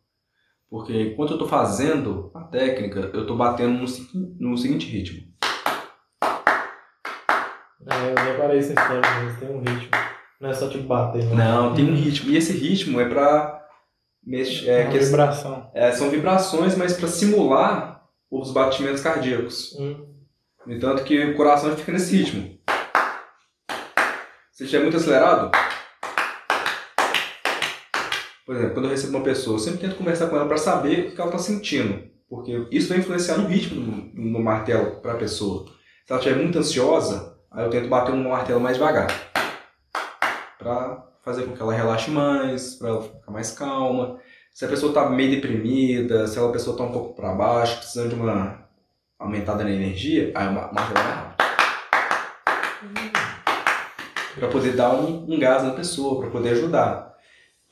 Porque 0.70 1.02
enquanto 1.02 1.32
eu 1.32 1.36
estou 1.36 1.48
fazendo 1.48 2.32
a 2.34 2.44
técnica, 2.44 3.00
eu 3.14 3.22
estou 3.22 3.38
batendo 3.38 3.74
no, 3.74 4.50
no 4.52 4.58
seguinte 4.58 4.88
ritmo. 4.88 5.25
É, 7.96 8.12
eu 8.12 8.16
reparei 8.34 8.58
nesse 8.58 8.74
tempo, 8.76 9.02
mas 9.24 9.40
tem 9.40 9.50
um 9.50 9.60
ritmo. 9.60 9.90
Não 10.42 10.50
é 10.50 10.54
só 10.54 10.70
tipo 10.70 10.84
bater, 10.84 11.24
né? 11.26 11.36
Não, 11.36 11.74
tem 11.74 11.90
um 11.90 11.96
ritmo. 11.96 12.30
E 12.32 12.38
esse 12.38 12.52
ritmo 12.54 13.00
é 13.00 13.06
para 13.08 13.66
mexer. 14.24 14.70
É, 14.70 14.82
Uma 14.84 14.92
que- 14.92 15.00
vibração. 15.00 15.72
é, 15.74 15.92
são 15.92 16.10
vibrações, 16.10 16.76
mas 16.78 16.94
para 16.94 17.08
simular 17.08 18.04
os 18.30 18.52
batimentos 18.52 19.02
cardíacos. 19.02 19.74
Hum. 19.80 20.14
No 20.66 20.74
entanto 20.74 21.04
que 21.04 21.24
o 21.24 21.36
coração 21.38 21.76
fica 21.76 21.92
nesse 21.92 22.16
ritmo. 22.18 22.58
Se 24.52 24.64
estiver 24.64 24.82
muito 24.84 24.98
acelerado, 24.98 25.52
por 28.46 28.56
exemplo, 28.56 28.74
quando 28.74 28.86
eu 28.86 28.92
recebo 28.92 29.18
uma 29.18 29.24
pessoa, 29.24 29.56
eu 29.56 29.60
sempre 29.60 29.80
tento 29.80 29.96
conversar 29.98 30.28
com 30.28 30.36
ela 30.36 30.48
para 30.48 30.58
saber 30.58 31.08
o 31.08 31.12
que 31.16 31.20
ela 31.22 31.30
está 31.30 31.40
sentindo, 31.40 32.04
porque 32.30 32.68
isso 32.72 32.90
vai 32.90 33.00
influenciar 33.00 33.38
no 33.38 33.48
ritmo 33.48 33.82
no, 33.82 34.32
no 34.32 34.40
martelo 34.40 35.02
para 35.02 35.14
a 35.14 35.18
pessoa. 35.18 35.66
Se 36.06 36.12
ela 36.14 36.20
estiver 36.20 36.40
muito 36.42 36.58
ansiosa, 36.58 37.35
aí 37.56 37.64
eu 37.64 37.70
tento 37.70 37.88
bater 37.88 38.14
um 38.14 38.30
martelo 38.30 38.60
mais 38.60 38.76
devagar, 38.76 39.08
para 40.60 41.08
fazer 41.24 41.46
com 41.46 41.54
que 41.54 41.62
ela 41.62 41.74
relaxe 41.74 42.12
mais, 42.12 42.76
para 42.76 42.90
ela 42.90 43.02
ficar 43.02 43.32
mais 43.32 43.52
calma. 43.52 44.20
Se 44.54 44.66
a 44.66 44.68
pessoa 44.68 44.90
está 44.90 45.10
meio 45.10 45.32
deprimida, 45.32 46.28
se 46.28 46.38
a 46.38 46.48
pessoa 46.50 46.76
está 46.76 46.84
um 46.84 46.92
pouco 46.92 47.16
para 47.16 47.34
baixo, 47.34 47.78
precisando 47.78 48.10
de 48.10 48.16
uma 48.16 48.68
aumentada 49.18 49.64
na 49.64 49.72
energia, 49.72 50.32
aí 50.36 50.46
ma- 50.46 50.72
martelo 50.72 51.00
é 51.00 51.04
mais 51.04 51.16
rápido. 51.16 51.36
Para 54.36 54.48
poder 54.50 54.76
dar 54.76 54.94
um, 54.94 55.34
um 55.34 55.40
gás 55.40 55.64
na 55.64 55.72
pessoa, 55.72 56.20
para 56.20 56.30
poder 56.30 56.50
ajudar. 56.50 57.16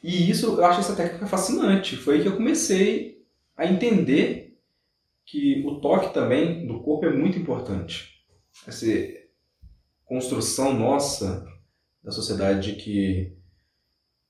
E 0.02 0.30
isso, 0.30 0.58
eu 0.58 0.66
acho 0.66 0.80
essa 0.80 0.96
técnica 0.96 1.28
fascinante. 1.28 1.96
Foi 1.96 2.22
que 2.22 2.28
eu 2.28 2.36
comecei 2.36 3.22
a 3.56 3.66
entender 3.66 4.58
que 5.26 5.64
o 5.66 5.80
toque 5.80 6.14
também 6.14 6.66
do 6.68 6.82
corpo 6.82 7.06
é 7.06 7.10
muito 7.10 7.38
importante. 7.38 8.10
Essa 8.68 8.86
construção 10.06 10.74
nossa 10.74 11.46
da 12.04 12.12
sociedade 12.12 12.74
de 12.74 12.82
que 12.82 13.38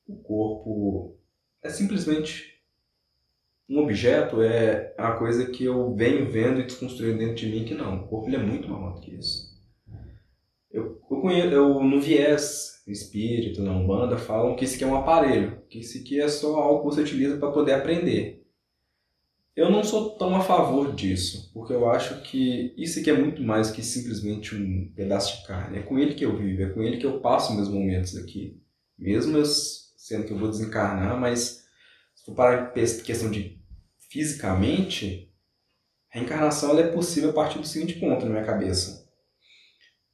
o 0.08 0.16
corpo 0.18 1.18
é 1.62 1.70
simplesmente 1.70 2.54
um 3.70 3.80
objeto, 3.80 4.42
é 4.42 4.94
uma 5.00 5.18
coisa 5.18 5.46
que 5.48 5.64
eu 5.64 5.96
venho 5.96 6.30
vendo 6.30 6.60
e 6.60 6.66
desconstruindo 6.66 7.18
dentro 7.18 7.36
de 7.36 7.48
mim 7.48 7.66
que 7.66 7.74
não. 7.74 8.04
O 8.04 8.08
corpo 8.08 8.28
ele 8.28 8.36
é 8.36 8.40
muito 8.40 8.68
maior 8.70 8.96
do 8.96 9.02
que 9.02 9.12
isso. 9.12 9.54
Eu, 10.70 11.02
eu, 11.10 11.22
conheço, 11.22 11.54
eu 11.54 11.82
no 11.82 12.02
viés 12.02 12.84
espírito, 12.88 13.62
na 13.62 13.72
Umbanda, 13.72 14.18
falam 14.18 14.56
que 14.56 14.66
isso 14.66 14.76
aqui 14.76 14.84
é 14.84 14.88
um 14.88 14.96
aparelho, 14.96 15.62
que 15.70 15.80
isso 15.80 15.98
aqui 16.00 16.20
é 16.20 16.28
só 16.28 16.56
algo 16.58 16.80
que 16.80 16.96
você 16.96 17.02
utiliza 17.02 17.38
para 17.38 17.52
poder 17.52 17.74
aprender. 17.74 18.43
Eu 19.56 19.70
não 19.70 19.84
sou 19.84 20.18
tão 20.18 20.36
a 20.36 20.42
favor 20.42 20.96
disso, 20.96 21.52
porque 21.54 21.74
eu 21.74 21.90
acho 21.90 22.22
que 22.24 22.74
isso 22.76 23.00
aqui 23.00 23.10
é 23.12 23.14
muito 23.18 23.42
mais 23.44 23.70
que 23.70 23.84
simplesmente 23.84 24.56
um 24.56 24.92
pedaço 24.96 25.42
de 25.42 25.48
carne. 25.48 25.78
É 25.78 25.84
com 25.84 26.00
ele 26.00 26.16
que 26.16 26.26
eu 26.26 26.36
vivo, 26.36 26.64
é 26.64 26.70
com 26.70 26.82
ele 26.82 26.98
que 26.98 27.06
eu 27.06 27.20
passo 27.22 27.54
meus 27.54 27.70
momentos 27.70 28.18
aqui. 28.18 28.60
Mesmo 28.98 29.38
eu 29.38 29.46
sendo 29.46 30.26
que 30.26 30.34
eu 30.34 30.40
vou 30.40 30.50
desencarnar, 30.50 31.20
mas 31.20 31.66
se 32.16 32.26
for 32.26 32.72
pes- 32.74 33.02
questão 33.02 33.30
de 33.30 33.60
fisicamente, 34.10 35.32
a 36.14 36.20
reencarnação 36.20 36.72
ela 36.72 36.82
é 36.82 36.92
possível 36.92 37.32
a 37.32 37.34
partir 37.34 37.60
do 37.60 37.68
seguinte 37.68 38.00
ponto 38.00 38.26
na 38.26 38.32
minha 38.32 38.46
cabeça. 38.46 39.08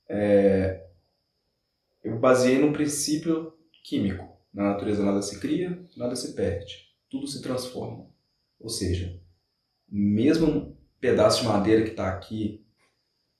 É, 0.07 0.89
eu 2.03 2.19
baseei 2.19 2.57
num 2.59 2.73
princípio 2.73 3.53
químico. 3.83 4.27
Na 4.53 4.71
natureza 4.73 5.03
nada 5.03 5.21
se 5.21 5.39
cria, 5.39 5.85
nada 5.95 6.15
se 6.15 6.33
perde. 6.33 6.89
Tudo 7.09 7.27
se 7.27 7.41
transforma. 7.41 8.07
Ou 8.59 8.69
seja, 8.69 9.18
mesmo 9.91 10.47
um 10.47 10.75
pedaço 10.99 11.41
de 11.41 11.47
madeira 11.47 11.83
que 11.83 11.91
está 11.91 12.09
aqui, 12.09 12.65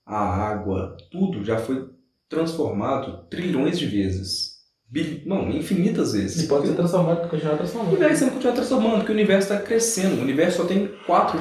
a 0.06 0.18
água, 0.18 0.97
tudo 1.12 1.43
já 1.43 1.58
foi 1.58 1.89
transformado 2.28 3.28
trilhões 3.30 3.78
de 3.78 3.86
vezes. 3.86 4.60
Bil... 4.89 5.22
Não, 5.26 5.50
infinitas 5.52 6.14
vezes. 6.14 6.43
E 6.43 6.47
pode 6.47 6.68
ser 6.68 6.76
transformado, 6.76 7.30
continuar 7.30 7.54
O 7.54 7.58
transformando. 7.58 7.91
universo 7.91 8.20
sempre 8.20 8.34
continua 8.36 8.56
transformando, 8.56 8.97
porque 8.97 9.12
o 9.12 9.16
universo 9.16 9.54
está 9.54 9.64
crescendo. 9.66 10.20
O 10.20 10.24
universo 10.24 10.58
só 10.58 10.66
tem 10.66 10.88
4, 11.06 11.39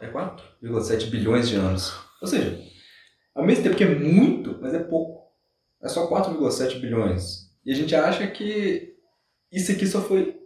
é 0.00 0.10
4,7 0.10 1.10
bilhões 1.10 1.48
de 1.48 1.56
anos. 1.56 1.94
Ou 2.20 2.28
seja, 2.28 2.60
ao 3.34 3.44
mesmo 3.44 3.64
tempo 3.64 3.76
que 3.76 3.84
é 3.84 3.94
muito, 3.94 4.58
mas 4.60 4.74
é 4.74 4.78
pouco. 4.78 5.24
É 5.82 5.88
só 5.88 6.08
4,7 6.08 6.78
bilhões. 6.80 7.50
E 7.64 7.72
a 7.72 7.74
gente 7.74 7.94
acha 7.94 8.26
que 8.26 8.94
isso 9.50 9.72
aqui 9.72 9.86
só 9.86 10.00
foi 10.00 10.38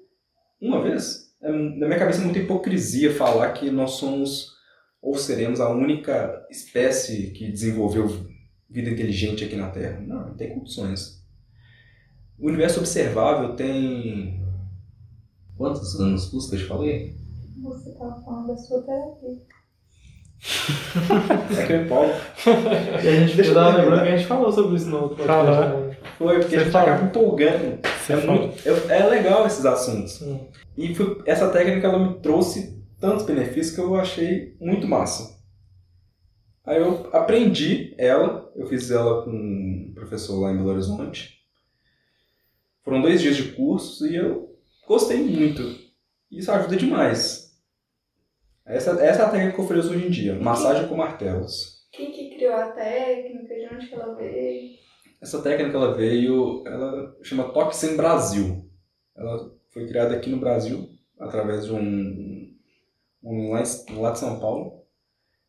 uma 0.61 0.83
vez. 0.83 1.28
É, 1.43 1.51
na 1.53 1.87
minha 1.87 1.99
cabeça 1.99 2.21
é 2.21 2.25
muita 2.25 2.39
hipocrisia 2.41 3.15
falar 3.15 3.53
que 3.53 3.71
nós 3.71 3.93
somos 3.93 4.57
ou 5.01 5.17
seremos 5.17 5.61
a 5.61 5.71
única 5.71 6.45
espécie 6.51 7.31
que 7.31 7.51
desenvolveu 7.51 8.09
vida 8.69 8.91
inteligente 8.91 9.45
aqui 9.45 9.57
na 9.57 9.71
Terra. 9.71 10.01
Não, 10.01 10.29
não 10.29 10.37
tem 10.37 10.53
condições. 10.59 11.25
O 12.39 12.49
universo 12.49 12.81
observável 12.81 13.55
tem. 13.55 14.43
Quantos 15.57 15.99
anos 16.01 16.27
que 16.29 16.37
eu 16.37 16.59
te 16.59 16.65
falei? 16.67 17.17
Você 17.63 17.91
tava 17.93 18.23
falando 18.23 18.49
da 18.49 18.57
sua 18.57 18.83
terapia. 18.83 19.49
É 21.59 21.67
que 21.67 21.73
eu 21.73 21.83
empolgo. 21.85 22.13
E 23.03 23.09
a 23.09 23.21
gente 23.21 23.35
Deixa 23.37 23.51
eu 23.51 23.55
terminar. 23.55 23.77
lembrando 23.77 24.03
que 24.05 24.09
a 24.09 24.17
gente 24.17 24.29
falou 24.29 24.53
sobre 24.53 24.77
isso 24.77 24.89
no 24.89 25.03
outro 25.03 25.17
podcast. 25.17 25.88
Falou. 26.17 26.33
Foi, 26.35 26.39
porque 26.41 26.51
Você 26.51 26.57
a 26.57 26.65
gente 26.65 26.73
fala. 26.73 26.93
acaba 26.93 27.07
empolgando. 27.09 27.79
É, 28.09 28.17
muito, 28.27 28.69
é, 28.91 28.99
é 28.99 29.05
legal 29.07 29.47
esses 29.47 29.67
assuntos. 29.67 30.23
Hum. 30.23 30.47
E 30.77 30.95
foi- 30.95 31.23
essa 31.27 31.49
técnica 31.51 31.87
ela 31.89 31.99
me 31.99 32.21
trouxe 32.21 32.83
tantos 32.99 33.27
benefícios 33.27 33.75
que 33.75 33.81
eu 33.81 33.95
achei 33.97 34.57
muito 34.61 34.87
massa. 34.89 35.37
Aí 36.65 36.79
eu 36.79 37.09
aprendi 37.13 37.95
ela, 37.99 38.51
eu 38.57 38.67
fiz 38.67 38.91
ela 38.91 39.23
com 39.25 39.31
um 39.31 39.93
professor 39.95 40.41
lá 40.41 40.51
em 40.53 40.57
Belo 40.57 40.71
Horizonte. 40.71 41.39
Foram 42.85 43.01
dois 43.03 43.21
dias 43.21 43.37
de 43.37 43.53
curso 43.53 44.07
e 44.07 44.17
eu 44.17 44.55
gostei 44.87 45.19
muito. 45.19 45.63
Isso 46.31 46.51
ajuda 46.53 46.77
demais. 46.77 47.49
Essa, 48.67 48.91
essa 49.03 49.23
é 49.23 49.25
a 49.25 49.31
técnica 49.31 49.55
que 49.55 49.61
eu 49.61 49.65
ofereço 49.65 49.91
hoje 49.91 50.07
em 50.07 50.11
dia, 50.11 50.35
massagem 50.35 50.89
com 50.89 50.97
martelos. 50.97 51.79
Quem 51.91 52.11
que 52.13 52.35
criou 52.37 52.55
a 52.55 52.71
técnica? 52.73 53.55
De 53.55 53.75
onde 53.75 53.87
que 53.87 53.95
ela 53.95 54.15
veio? 54.15 54.79
Essa 55.21 55.43
técnica 55.43 55.77
ela 55.77 55.95
veio, 55.95 56.63
ela 56.67 57.17
chama 57.23 57.53
Sem 57.73 57.97
Brasil. 57.97 58.71
Ela 59.17 59.53
foi 59.71 59.87
criada 59.87 60.15
aqui 60.15 60.31
no 60.31 60.39
Brasil 60.39 60.89
através 61.19 61.67
de 61.67 61.73
um, 61.73 62.57
um 63.23 63.51
lá, 63.51 63.63
lá 63.97 64.13
de 64.13 64.19
São 64.19 64.39
Paulo. 64.39 64.85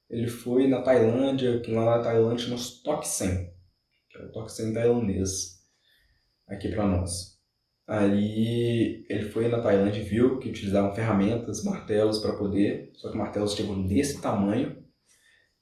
Ele 0.09 0.27
foi 0.27 0.67
na 0.67 0.81
Tailândia, 0.81 1.59
que 1.59 1.71
lá 1.71 1.97
na 1.97 2.03
Tailândia 2.03 2.45
chama 2.45 2.59
Toque 2.83 3.07
Sem, 3.07 3.53
que 4.09 4.17
é 4.17 4.21
o 4.21 4.47
Sem 4.47 4.73
tailandês 4.73 5.59
aqui 6.47 6.69
para 6.69 6.87
nós. 6.87 7.37
Aí 7.87 9.05
ele 9.07 9.29
foi 9.29 9.47
na 9.47 9.61
Tailândia 9.61 9.99
e 9.99 10.03
viu 10.03 10.39
que 10.39 10.49
utilizavam 10.49 10.95
ferramentas, 10.95 11.63
martelos 11.63 12.19
para 12.19 12.37
poder, 12.37 12.91
só 12.95 13.11
que 13.11 13.17
martelos 13.17 13.53
chegam 13.53 13.85
desse 13.85 14.19
tamanho 14.19 14.78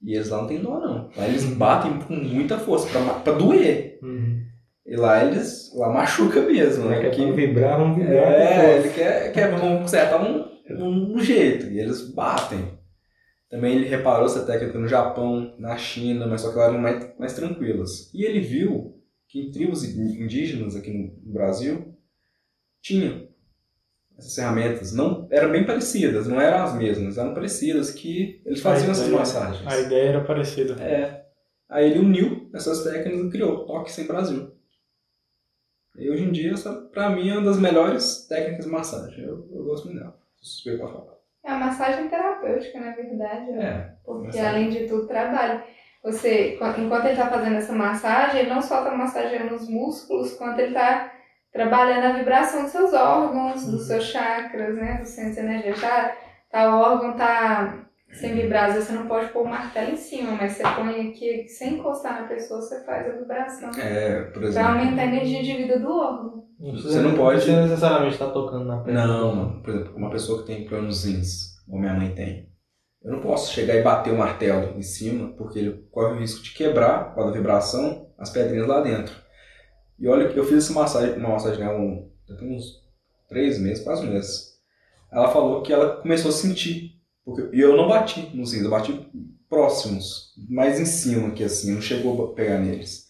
e 0.02 0.14
eles 0.16 0.30
lá 0.30 0.42
não 0.42 0.48
tem 0.48 0.62
dó 0.62 0.80
não. 0.80 1.10
Lá 1.16 1.28
eles 1.28 1.44
batem 1.46 2.00
com 2.00 2.14
muita 2.14 2.58
força 2.58 2.88
pra, 2.90 3.02
pra 3.16 3.34
doer. 3.34 4.00
Uhum. 4.02 4.44
E 4.86 4.96
lá 4.96 5.24
eles 5.26 5.72
lá 5.76 5.92
machuca 5.92 6.42
mesmo, 6.42 6.86
né? 6.86 7.02
Quer 7.02 7.12
Que- 7.12 7.32
vibrar, 7.32 7.78
vamos 7.80 7.98
vibrar. 7.98 8.16
é, 8.34 8.78
ele 8.80 8.90
quer, 8.90 9.32
quer 9.34 9.52
vamos 9.52 9.82
consertar 9.82 10.22
um, 10.24 10.46
um, 11.16 11.20
jeito. 11.20 11.66
E 11.68 11.80
eles 11.80 12.14
batem. 12.14 12.78
Também 13.50 13.76
ele 13.76 13.88
reparou 13.88 14.26
essa 14.26 14.46
técnica 14.46 14.78
no 14.78 14.88
Japão, 14.88 15.56
na 15.58 15.78
China, 15.78 16.28
mas 16.28 16.42
só 16.42 16.52
que 16.52 16.58
elas 16.58 16.70
eram 16.70 16.80
mais, 16.82 17.18
mais 17.18 17.34
tranquilas. 17.34 18.14
E 18.14 18.24
ele 18.24 18.40
viu 18.40 18.96
que 19.28 19.40
em 19.40 19.52
tribos 19.52 19.84
indígenas 19.84 20.76
aqui 20.76 20.92
no 20.92 21.34
Brasil 21.34 21.94
tinha 22.82 23.27
essas 24.18 24.36
ferramentas. 24.36 24.94
Não, 24.94 25.28
eram 25.32 25.52
bem 25.52 25.66
parecidas, 25.66 26.28
não 26.28 26.40
eram 26.42 26.64
as 26.64 26.74
mesmas, 26.76 27.18
eram 27.18 27.34
parecidas 27.34 27.92
que 27.92 28.42
eles 28.46 28.62
faziam 28.62 28.90
A 28.90 28.92
essas 28.92 29.06
ideia- 29.08 29.20
massagens. 29.20 29.68
A 29.68 29.80
ideia 29.80 30.10
era 30.10 30.24
parecida. 30.24 30.82
É. 30.84 31.26
Aí 31.70 31.92
ele 31.92 32.00
uniu 32.00 32.50
essas 32.54 32.84
técnicas 32.84 33.20
e 33.26 33.30
criou 33.30 33.66
Toque 33.66 33.92
Sem 33.92 34.08
Brasil. 34.08 34.52
E 35.98 36.10
hoje 36.10 36.24
em 36.24 36.32
dia, 36.32 36.54
essa 36.54 36.72
pra 36.74 37.10
mim 37.10 37.30
é 37.30 37.34
uma 37.34 37.42
das 37.46 37.60
melhores 37.60 38.28
técnicas 38.28 38.66
de 38.66 38.72
massagem. 38.72 39.24
Eu, 39.24 39.48
eu 39.52 39.64
gosto 39.64 39.86
muito 39.86 40.00
dela. 40.00 40.16
Sou 40.38 40.46
suspeito 40.54 40.80
pra 40.80 40.88
falar. 40.88 41.18
É 41.44 41.50
uma 41.52 41.66
massagem 41.68 42.08
terapêutica, 42.08 42.80
na 42.80 42.92
verdade. 42.96 43.52
né? 43.52 43.66
É. 43.66 43.96
Porque 44.06 44.28
massagem. 44.28 44.48
além 44.48 44.70
de 44.70 44.88
tudo, 44.88 45.08
trabalha. 45.08 45.64
Você, 46.04 46.54
enquanto 46.56 47.06
ele 47.06 47.14
está 47.14 47.30
fazendo 47.30 47.56
essa 47.56 47.74
massagem, 47.74 48.42
ele 48.42 48.50
não 48.50 48.62
só 48.62 48.84
está 48.84 48.96
massageando 48.96 49.56
os 49.56 49.68
músculos, 49.68 50.34
quanto 50.36 50.60
ele 50.60 50.70
está 50.70 51.12
trabalhando 51.54 52.06
a 52.06 52.18
vibração 52.18 52.64
dos 52.64 52.72
seus 52.72 52.94
órgãos, 52.94 53.66
dos 53.66 53.88
seus 53.88 54.04
chakras, 54.06 54.76
né? 54.76 54.98
Dos 55.00 55.10
centros 55.10 55.38
energéticos. 55.38 55.82
Tá, 55.82 56.16
tá, 56.52 56.76
o 56.76 56.80
órgão 56.80 57.14
tá 57.16 57.84
sem 58.14 58.34
vibrar, 58.34 58.66
às 58.70 58.74
vezes 58.74 58.88
você 58.88 58.96
não 58.96 59.08
pode 59.08 59.28
pôr 59.32 59.44
o 59.44 59.50
martelo 59.50 59.92
em 59.92 59.98
cima, 59.98 60.32
mas 60.32 60.54
você 60.54 60.64
põe 60.64 61.10
aqui, 61.10 61.48
sem 61.50 61.74
encostar 61.76 62.22
na 62.22 62.28
pessoa, 62.28 62.62
você 62.62 62.84
faz 62.86 63.06
a 63.08 63.18
vibração. 63.18 63.70
É, 63.78 64.22
por 64.24 64.40
Pra 64.40 64.48
exemplo. 64.48 64.70
aumentar 64.70 65.02
a 65.02 65.06
energia 65.06 65.44
de 65.44 65.54
vida 65.58 65.80
do 65.80 65.92
órgão. 65.92 66.44
Você 66.60 67.00
não 67.02 67.14
pode- 67.16 67.52
necessariamente 67.52 68.14
estar 68.14 68.32
tocando 68.32 68.66
na 68.66 68.78
pele. 68.82 68.98
Não, 68.98 69.36
não. 69.36 69.62
Por 69.62 69.70
exemplo, 69.74 69.96
uma 69.96 70.10
pessoa 70.10 70.40
que 70.42 70.48
tem 70.48 70.62
problema 70.62 70.88
nos 70.88 71.06
rins, 71.06 71.58
como 71.68 71.82
minha 71.82 71.94
mãe 71.94 72.16
tem. 72.16 72.48
Eu 73.04 73.12
não 73.12 73.20
posso 73.20 73.54
chegar 73.54 73.76
e 73.76 73.84
bater 73.84 74.12
o 74.12 74.18
martelo 74.18 74.76
em 74.78 74.82
cima, 74.82 75.34
porque 75.38 75.60
ele 75.60 75.88
corre 75.92 76.14
o 76.16 76.20
risco 76.20 76.42
de 76.44 76.54
quebrar, 76.56 77.14
com 77.14 77.22
a 77.22 77.32
vibração, 77.32 78.08
as 78.18 78.30
pedrinhas 78.32 78.68
lá 78.68 78.82
dentro. 78.82 79.14
E 80.00 80.08
olha 80.08 80.30
que 80.30 80.38
eu 80.38 80.46
fiz 80.46 80.66
essa 80.66 80.74
massagem, 80.74 81.18
uma 81.18 81.30
massagem 81.30 81.60
nela 81.60 81.80
um, 81.80 82.10
tem 82.28 82.56
uns 82.56 82.84
três 83.28 83.60
meses, 83.60 83.84
quase 83.84 84.06
um 84.06 84.12
mês. 84.12 84.58
Ela 85.12 85.32
falou 85.32 85.62
que 85.62 85.74
ela 85.74 85.98
começou 85.98 86.30
a 86.30 86.34
sentir 86.34 86.98
Porque, 87.24 87.50
e 87.56 87.60
eu 87.60 87.76
não 87.76 87.88
bati 87.88 88.36
nos 88.36 88.54
rins, 88.54 88.64
eu 88.64 88.70
bati 88.70 89.10
próximos, 89.50 90.34
mais 90.50 90.80
em 90.80 90.86
cima 90.86 91.30
aqui 91.30 91.44
assim, 91.44 91.74
não 91.74 91.82
chegou 91.82 92.24
a 92.24 92.34
pegar 92.34 92.60
neles. 92.60 93.08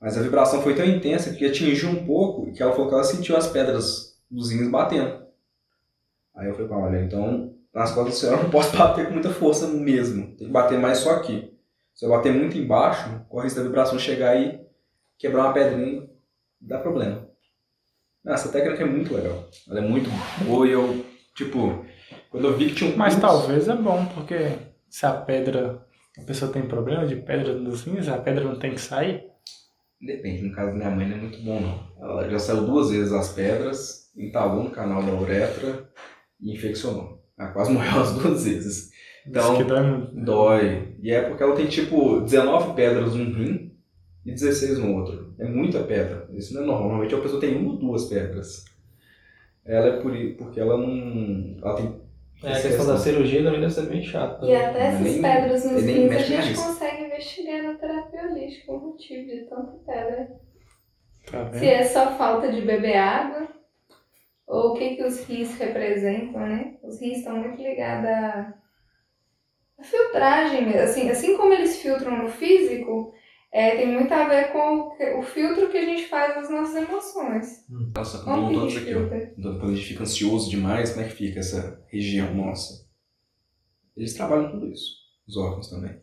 Mas 0.00 0.16
a 0.16 0.22
vibração 0.22 0.62
foi 0.62 0.74
tão 0.74 0.84
intensa 0.84 1.34
que 1.34 1.44
atingiu 1.44 1.88
um 1.90 2.06
pouco 2.06 2.52
que 2.52 2.62
ela 2.62 2.72
falou 2.72 2.88
que 2.88 2.94
ela 2.94 3.04
sentiu 3.04 3.36
as 3.36 3.48
pedras 3.48 4.16
dos 4.30 4.50
rins 4.50 4.68
batendo. 4.70 5.26
Aí 6.34 6.46
eu 6.46 6.54
falei 6.54 6.70
ela, 6.70 6.78
olha, 6.78 7.02
então 7.02 7.54
nas 7.74 7.92
costas 7.92 8.14
da 8.14 8.20
senhora 8.20 8.38
eu 8.38 8.44
não 8.44 8.50
posso 8.50 8.76
bater 8.76 9.06
com 9.06 9.12
muita 9.12 9.30
força 9.30 9.66
mesmo, 9.66 10.36
tem 10.36 10.46
que 10.46 10.52
bater 10.52 10.78
mais 10.78 10.98
só 10.98 11.10
aqui. 11.12 11.52
Se 11.94 12.04
eu 12.04 12.10
bater 12.10 12.32
muito 12.32 12.56
embaixo, 12.56 13.24
corre 13.28 13.44
risco 13.44 13.58
da 13.58 13.66
vibração 13.66 13.98
chegar 13.98 14.40
e 14.40 14.60
quebrar 15.18 15.46
uma 15.46 15.52
pedrinha, 15.52 16.07
dá 16.60 16.78
problema. 16.78 17.26
Essa 18.26 18.50
técnica 18.50 18.82
é 18.82 18.86
muito 18.86 19.14
legal. 19.14 19.48
Ela 19.68 19.78
é 19.78 19.88
muito 19.88 20.10
boa 20.44 20.66
e 20.66 20.72
eu, 20.72 21.04
tipo, 21.34 21.84
quando 22.30 22.46
eu 22.48 22.56
vi 22.56 22.68
que 22.68 22.74
tinha 22.74 22.90
um 22.92 22.96
Mas 22.96 23.14
curso- 23.14 23.26
talvez 23.26 23.68
é 23.68 23.74
bom, 23.76 24.04
porque 24.14 24.50
se 24.88 25.06
a 25.06 25.12
pedra. 25.12 25.86
A 26.18 26.22
pessoa 26.22 26.50
tem 26.52 26.62
problema 26.66 27.06
de 27.06 27.14
pedra 27.16 27.54
nos 27.54 27.84
rins, 27.84 28.08
a 28.08 28.18
pedra 28.18 28.42
não 28.44 28.58
tem 28.58 28.72
que 28.74 28.80
sair. 28.80 29.22
Depende, 30.00 30.42
no 30.42 30.54
caso 30.54 30.70
da 30.72 30.76
minha 30.76 30.90
mãe 30.90 31.08
não 31.08 31.16
é 31.16 31.20
muito 31.20 31.38
bom 31.42 31.60
não. 31.60 31.88
Ela 32.00 32.28
já 32.28 32.38
saiu 32.40 32.64
duas 32.66 32.90
vezes 32.90 33.12
as 33.12 33.32
pedras, 33.32 34.12
entalou 34.16 34.64
no 34.64 34.70
canal 34.70 35.00
da 35.02 35.12
uretra 35.12 35.88
e 36.40 36.52
infeccionou. 36.54 37.22
Ela 37.38 37.52
quase 37.52 37.70
morreu 37.72 38.00
as 38.00 38.12
duas 38.14 38.44
vezes. 38.44 38.90
Diz 38.90 38.90
que 39.24 39.28
Então, 39.28 39.66
dói 39.66 39.82
muito. 39.86 40.24
dói. 40.24 40.96
E 41.02 41.10
é 41.12 41.22
porque 41.22 41.42
ela 41.42 41.54
tem 41.54 41.66
tipo 41.68 42.20
19 42.22 42.74
pedras 42.74 43.14
num 43.14 43.32
rim 43.32 43.76
e 44.26 44.32
16 44.32 44.78
no 44.78 44.94
outro. 44.96 45.34
É 45.38 45.48
muita 45.48 45.80
pedra. 45.84 46.17
Isso 46.32 46.54
não 46.54 46.62
é 46.62 46.66
normal. 46.66 46.88
Normalmente 46.88 47.14
a 47.14 47.20
pessoa 47.20 47.40
tem 47.40 47.56
uma 47.56 47.70
ou 47.72 47.76
duas 47.76 48.06
pedras. 48.06 48.64
Ela 49.64 49.86
é 49.86 50.00
por, 50.00 50.12
porque 50.36 50.60
ela 50.60 50.76
não. 50.76 51.56
Ela 51.62 51.76
tem. 51.76 52.00
É, 52.42 52.52
a 52.52 52.62
questão 52.62 52.86
da 52.86 52.96
cirurgia 52.96 53.42
também 53.42 53.60
deve 53.60 53.72
ser 53.72 53.86
bem 53.86 54.02
chata. 54.02 54.46
E 54.46 54.54
até 54.54 54.86
essas 54.86 55.00
Nem- 55.00 55.20
pedras 55.20 55.64
nos 55.64 55.82
rins 55.82 56.12
a 56.12 56.18
gente 56.18 56.54
consegue 56.56 57.04
investigar 57.04 57.62
na 57.64 57.74
terapia 57.74 58.22
holística 58.30 58.72
o 58.72 58.78
motivo 58.78 59.26
de 59.26 59.40
tanta 59.46 59.72
pedra. 59.84 60.40
Tá? 61.30 61.52
Se 61.52 61.66
é 61.66 61.84
só 61.84 62.16
falta 62.16 62.50
de 62.52 62.62
beber 62.62 62.96
água, 62.96 63.48
ou 64.46 64.70
o 64.70 64.74
que, 64.74 64.96
que 64.96 65.04
os 65.04 65.24
rins 65.24 65.58
representam, 65.58 66.40
né? 66.40 66.76
Os 66.82 67.00
rins 67.00 67.18
estão 67.18 67.36
muito 67.36 67.60
ligados 67.60 68.08
à 68.08 68.54
filtragem 69.82 70.64
mesmo. 70.64 70.80
Assim, 70.80 71.10
assim 71.10 71.36
como 71.36 71.52
eles 71.52 71.82
filtram 71.82 72.22
no 72.22 72.28
físico, 72.28 73.12
é, 73.52 73.76
tem 73.76 73.92
muito 73.92 74.12
a 74.12 74.28
ver 74.28 74.52
com 74.52 74.58
o, 74.58 75.18
o 75.18 75.22
filtro 75.22 75.68
que 75.70 75.78
a 75.78 75.84
gente 75.84 76.06
faz 76.06 76.34
das 76.34 76.50
nossas 76.50 76.76
emoções. 76.76 77.64
Nossa, 77.94 78.18
Como 78.24 78.48
que 78.50 78.54
a 78.56 78.58
voltando 78.58 78.70
gente 78.70 78.90
aqui, 78.90 78.94
ó. 78.94 79.58
Quando 79.58 79.72
a 79.72 79.74
gente 79.74 79.86
fica 79.88 80.02
ansioso 80.02 80.50
demais, 80.50 80.90
como 80.92 81.04
é 81.04 81.08
que 81.08 81.14
fica 81.14 81.40
essa 81.40 81.84
região 81.90 82.34
nossa? 82.34 82.86
Eles 83.96 84.14
trabalham 84.14 84.50
tudo 84.50 84.66
isso. 84.68 84.96
Os 85.26 85.36
órgãos 85.36 85.68
também. 85.68 86.00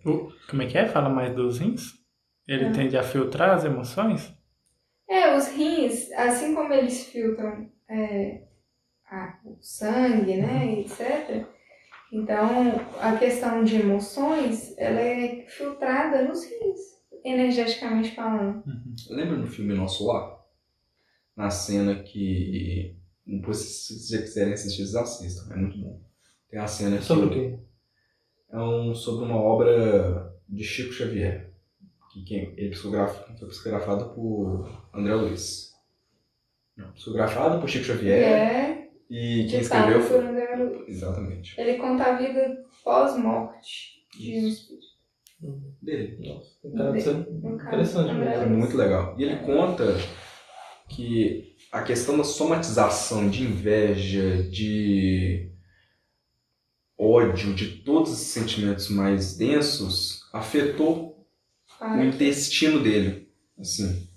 Como 0.49 0.61
é 0.61 0.67
que 0.67 0.77
é? 0.77 0.87
Fala 0.87 1.09
mais 1.09 1.33
dos 1.35 1.59
rins? 1.59 1.93
Ele 2.47 2.65
Ah. 2.65 2.71
tende 2.71 2.97
a 2.97 3.03
filtrar 3.03 3.51
as 3.51 3.63
emoções? 3.65 4.31
É, 5.09 5.35
os 5.35 5.47
rins, 5.47 6.11
assim 6.13 6.53
como 6.53 6.73
eles 6.73 7.05
filtram 7.05 7.69
é, 7.87 8.43
a- 9.09 9.37
o 9.45 9.57
sangue, 9.61 10.37
né, 10.37 10.79
etc. 10.79 11.45
Então, 12.11 12.49
a 12.99 13.15
questão 13.17 13.63
de 13.63 13.75
emoções, 13.79 14.75
ela 14.77 14.99
é 14.99 15.45
filtrada 15.47 16.23
nos 16.23 16.43
rins, 16.43 16.79
energeticamente 17.25 18.15
falando. 18.15 18.63
Lembra 19.09 19.37
no 19.37 19.47
filme 19.47 19.73
Nosso 19.73 20.05
Lar? 20.07 20.39
Na 21.35 21.49
cena 21.49 21.95
que. 21.95 22.95
Depois, 23.25 23.57
se 23.57 23.93
vocês 23.93 24.07
já 24.09 24.21
quiserem 24.21 24.53
assistir, 24.53 24.83
vocês 24.85 24.95
assistam. 24.95 25.53
É 25.53 25.57
muito 25.57 25.77
bom. 25.79 25.99
Tem 26.49 26.59
a 26.59 26.67
cena 26.67 26.97
que. 26.97 27.03
Sobre 27.03 27.25
o 27.25 27.29
quê? 27.31 27.59
É 28.51 28.59
um, 28.59 28.93
sobre 28.93 29.25
uma 29.25 29.37
obra 29.37 30.33
de 30.47 30.63
Chico 30.63 30.93
Xavier. 30.93 31.51
Que 32.13 32.23
quem, 32.23 32.53
ele 32.55 32.69
psicograf, 32.69 33.37
foi 33.37 33.49
psicografado 33.49 34.13
por 34.13 34.87
André 34.93 35.15
Luiz. 35.15 35.73
Não, 36.77 36.91
psicografado 36.93 37.59
por 37.59 37.67
Chico 37.67 37.85
Xavier. 37.85 38.21
é 38.21 38.89
E 39.09 39.47
quem 39.49 39.59
escreveu 39.59 39.99
por 39.99 40.07
foi. 40.07 40.25
André 40.25 40.55
Luiz. 40.55 40.87
Exatamente. 40.87 41.59
Ele 41.59 41.77
conta 41.77 42.03
a 42.05 42.15
vida 42.17 42.63
pós-morte 42.83 44.05
de 44.17 44.39
um 44.39 44.47
espírito. 44.47 44.94
Dele. 45.81 46.17
Nossa, 46.27 46.49
Um 46.63 47.57
cara, 47.57 47.67
interessante 47.67 48.09
André 48.11 48.29
mesmo. 48.29 48.43
É 48.43 48.45
muito 48.57 48.77
legal. 48.77 49.15
E 49.17 49.23
ele 49.23 49.35
conta 49.37 49.83
que 50.89 51.55
a 51.71 51.81
questão 51.83 52.17
da 52.17 52.23
somatização 52.23 53.29
de 53.29 53.43
inveja, 53.43 54.43
de 54.43 55.51
ódio, 56.97 57.53
de 57.53 57.79
todos 57.83 58.13
esses 58.13 58.27
sentimentos 58.27 58.89
mais 58.89 59.35
densos, 59.37 60.21
afetou 60.31 61.27
o 61.67 61.77
Fala. 61.77 62.03
intestino 62.05 62.81
dele, 62.81 63.29
assim. 63.59 64.07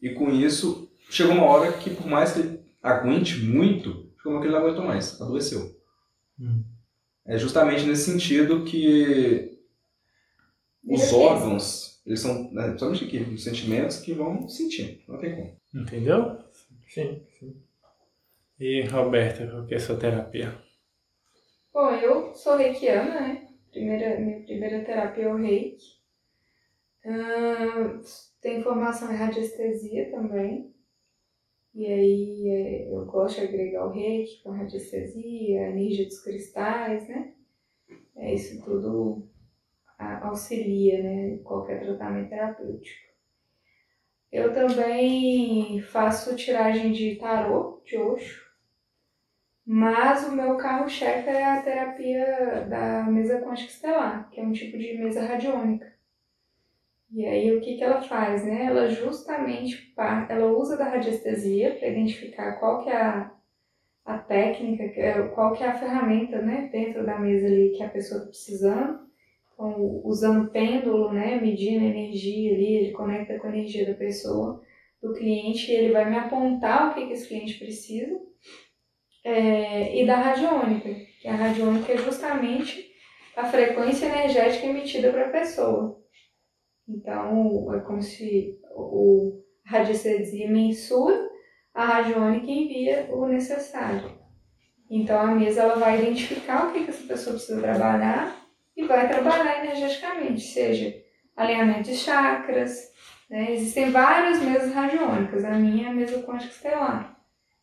E 0.00 0.10
com 0.10 0.30
isso, 0.30 0.90
chegou 1.10 1.34
uma 1.34 1.44
hora 1.46 1.72
que 1.72 1.90
por 1.90 2.06
mais 2.06 2.32
que 2.32 2.40
ele 2.40 2.60
aguente 2.82 3.38
muito, 3.38 4.10
chegou 4.16 4.32
uma 4.32 4.38
hora 4.38 4.40
que 4.40 4.46
ele 4.46 4.54
não 4.54 4.66
aguentou 4.66 4.84
mais, 4.86 5.20
adoeceu. 5.20 5.78
Hum. 6.40 6.64
É 7.26 7.38
justamente 7.38 7.84
nesse 7.84 8.10
sentido 8.10 8.64
que 8.64 9.53
os 10.86 11.12
órgãos, 11.12 12.02
eles 12.06 12.20
são, 12.20 12.50
né, 12.52 12.68
principalmente 12.68 13.04
aqui, 13.04 13.18
os 13.18 13.42
sentimentos 13.42 14.00
que 14.00 14.12
vão 14.12 14.48
sentir, 14.48 15.02
não 15.08 15.18
tem 15.18 15.34
como. 15.34 15.56
Entendeu? 15.74 16.38
Sim, 16.88 17.22
sim. 17.38 17.56
E 18.60 18.82
Roberta, 18.82 19.46
qual 19.46 19.66
que 19.66 19.74
é 19.74 19.76
a 19.76 19.80
sua 19.80 19.98
terapia? 19.98 20.54
Bom, 21.72 21.90
eu 21.90 22.34
sou 22.34 22.56
reikiana, 22.56 23.20
né? 23.20 23.48
Primeira, 23.72 24.20
minha 24.20 24.40
primeira 24.44 24.84
terapia 24.84 25.24
é 25.24 25.34
o 25.34 25.36
reiki. 25.36 25.94
Ahn, 27.04 28.00
tenho 28.40 28.62
formação 28.62 29.12
em 29.12 29.16
radiestesia 29.16 30.10
também. 30.12 30.72
E 31.74 31.86
aí 31.86 32.48
é, 32.48 32.94
eu 32.94 33.04
gosto 33.06 33.40
de 33.40 33.46
agregar 33.48 33.86
o 33.86 33.90
reiki 33.90 34.40
com 34.44 34.50
radiestesia, 34.50 35.62
a 35.62 35.70
energia 35.70 36.06
dos 36.06 36.20
cristais, 36.20 37.08
né? 37.08 37.34
É, 38.14 38.32
isso 38.32 38.64
tudo 38.64 39.28
auxilia, 39.98 41.02
né? 41.02 41.38
Qualquer 41.44 41.80
tratamento 41.80 42.30
terapêutico. 42.30 43.14
Eu 44.32 44.52
também 44.52 45.80
faço 45.80 46.34
tiragem 46.36 46.92
de 46.92 47.16
tarô, 47.16 47.80
de 47.84 47.96
Osho. 47.96 48.42
Mas 49.66 50.26
o 50.26 50.32
meu 50.32 50.56
carro-chefe 50.56 51.28
é 51.30 51.44
a 51.44 51.62
terapia 51.62 52.66
da 52.68 53.04
mesa 53.04 53.40
quântica 53.40 53.70
estelar, 53.70 54.28
que 54.30 54.40
é 54.40 54.42
um 54.42 54.52
tipo 54.52 54.76
de 54.76 54.98
mesa 54.98 55.24
radiônica. 55.24 55.94
E 57.10 57.24
aí 57.24 57.56
o 57.56 57.60
que, 57.60 57.76
que 57.76 57.84
ela 57.84 58.02
faz, 58.02 58.44
né? 58.44 58.64
Ela 58.66 58.88
justamente 58.88 59.94
ela 60.28 60.46
usa 60.52 60.76
da 60.76 60.88
radiestesia 60.88 61.76
para 61.76 61.88
identificar 61.88 62.58
qual 62.58 62.82
que 62.82 62.90
é 62.90 62.96
a, 62.96 63.30
a 64.04 64.18
técnica, 64.18 64.82
é- 64.82 65.28
qual 65.28 65.52
que 65.52 65.62
é 65.62 65.68
a 65.68 65.78
ferramenta, 65.78 66.42
né, 66.42 66.68
dentro 66.72 67.06
da 67.06 67.18
mesa 67.18 67.46
ali 67.46 67.70
que 67.76 67.82
a 67.84 67.88
pessoa 67.88 68.18
está 68.18 68.28
precisando. 68.30 69.08
Então, 69.54 70.02
usando 70.04 70.50
pêndulo, 70.50 71.12
né, 71.12 71.40
medindo 71.40 71.84
a 71.84 71.88
energia 71.88 72.52
ali, 72.52 72.74
ele 72.74 72.92
conecta 72.92 73.38
com 73.38 73.46
a 73.46 73.50
energia 73.50 73.86
da 73.86 73.94
pessoa, 73.94 74.60
do 75.00 75.14
cliente, 75.14 75.70
e 75.70 75.74
ele 75.74 75.92
vai 75.92 76.10
me 76.10 76.16
apontar 76.16 76.90
o 76.90 76.94
que, 76.94 77.06
que 77.06 77.12
esse 77.12 77.28
cliente 77.28 77.58
precisa. 77.58 78.18
É, 79.24 80.02
e 80.02 80.06
da 80.06 80.16
radiônica, 80.16 80.88
que 81.20 81.28
a 81.28 81.36
radiônica 81.36 81.92
é 81.92 81.96
justamente 81.96 82.92
a 83.36 83.44
frequência 83.44 84.06
energética 84.06 84.66
emitida 84.66 85.10
para 85.10 85.26
a 85.26 85.30
pessoa. 85.30 86.02
Então, 86.88 87.72
é 87.74 87.80
como 87.80 88.02
se 88.02 88.60
o 88.72 89.40
radiestesia 89.64 90.50
mensura, 90.50 91.30
a 91.72 91.84
radiônica 91.84 92.50
envia 92.50 93.08
o 93.10 93.26
necessário. 93.26 94.12
Então, 94.90 95.18
a 95.18 95.34
mesa 95.34 95.62
ela 95.62 95.76
vai 95.76 96.00
identificar 96.00 96.68
o 96.68 96.72
que, 96.72 96.84
que 96.84 96.90
essa 96.90 97.06
pessoa 97.06 97.36
precisa 97.36 97.60
trabalhar 97.60 98.43
e 98.76 98.84
vai 98.84 99.08
trabalhar 99.08 99.64
energeticamente, 99.64 100.40
seja 100.40 100.94
alinhamento 101.36 101.90
de 101.90 101.96
chakras, 101.96 102.92
né? 103.28 103.52
Existem 103.52 103.90
várias 103.90 104.42
mesas 104.42 104.72
radiônicas, 104.72 105.44
a 105.44 105.52
minha 105.52 105.88
é 105.88 105.90
a 105.90 105.94
mesa 105.94 106.22
quântica 106.22 106.52
estelar. 106.52 107.18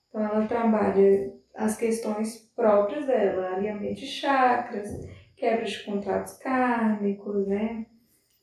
Então, 0.09 0.21
ela 0.21 0.45
trabalha 0.45 1.33
as 1.55 1.77
questões 1.77 2.51
próprias 2.55 3.05
dela, 3.05 3.55
alinhamento 3.55 4.01
de 4.01 4.07
chakras, 4.07 4.89
quebra 5.35 5.65
de 5.65 5.83
contratos 5.83 6.37
kármicos, 6.37 7.47
né? 7.47 7.85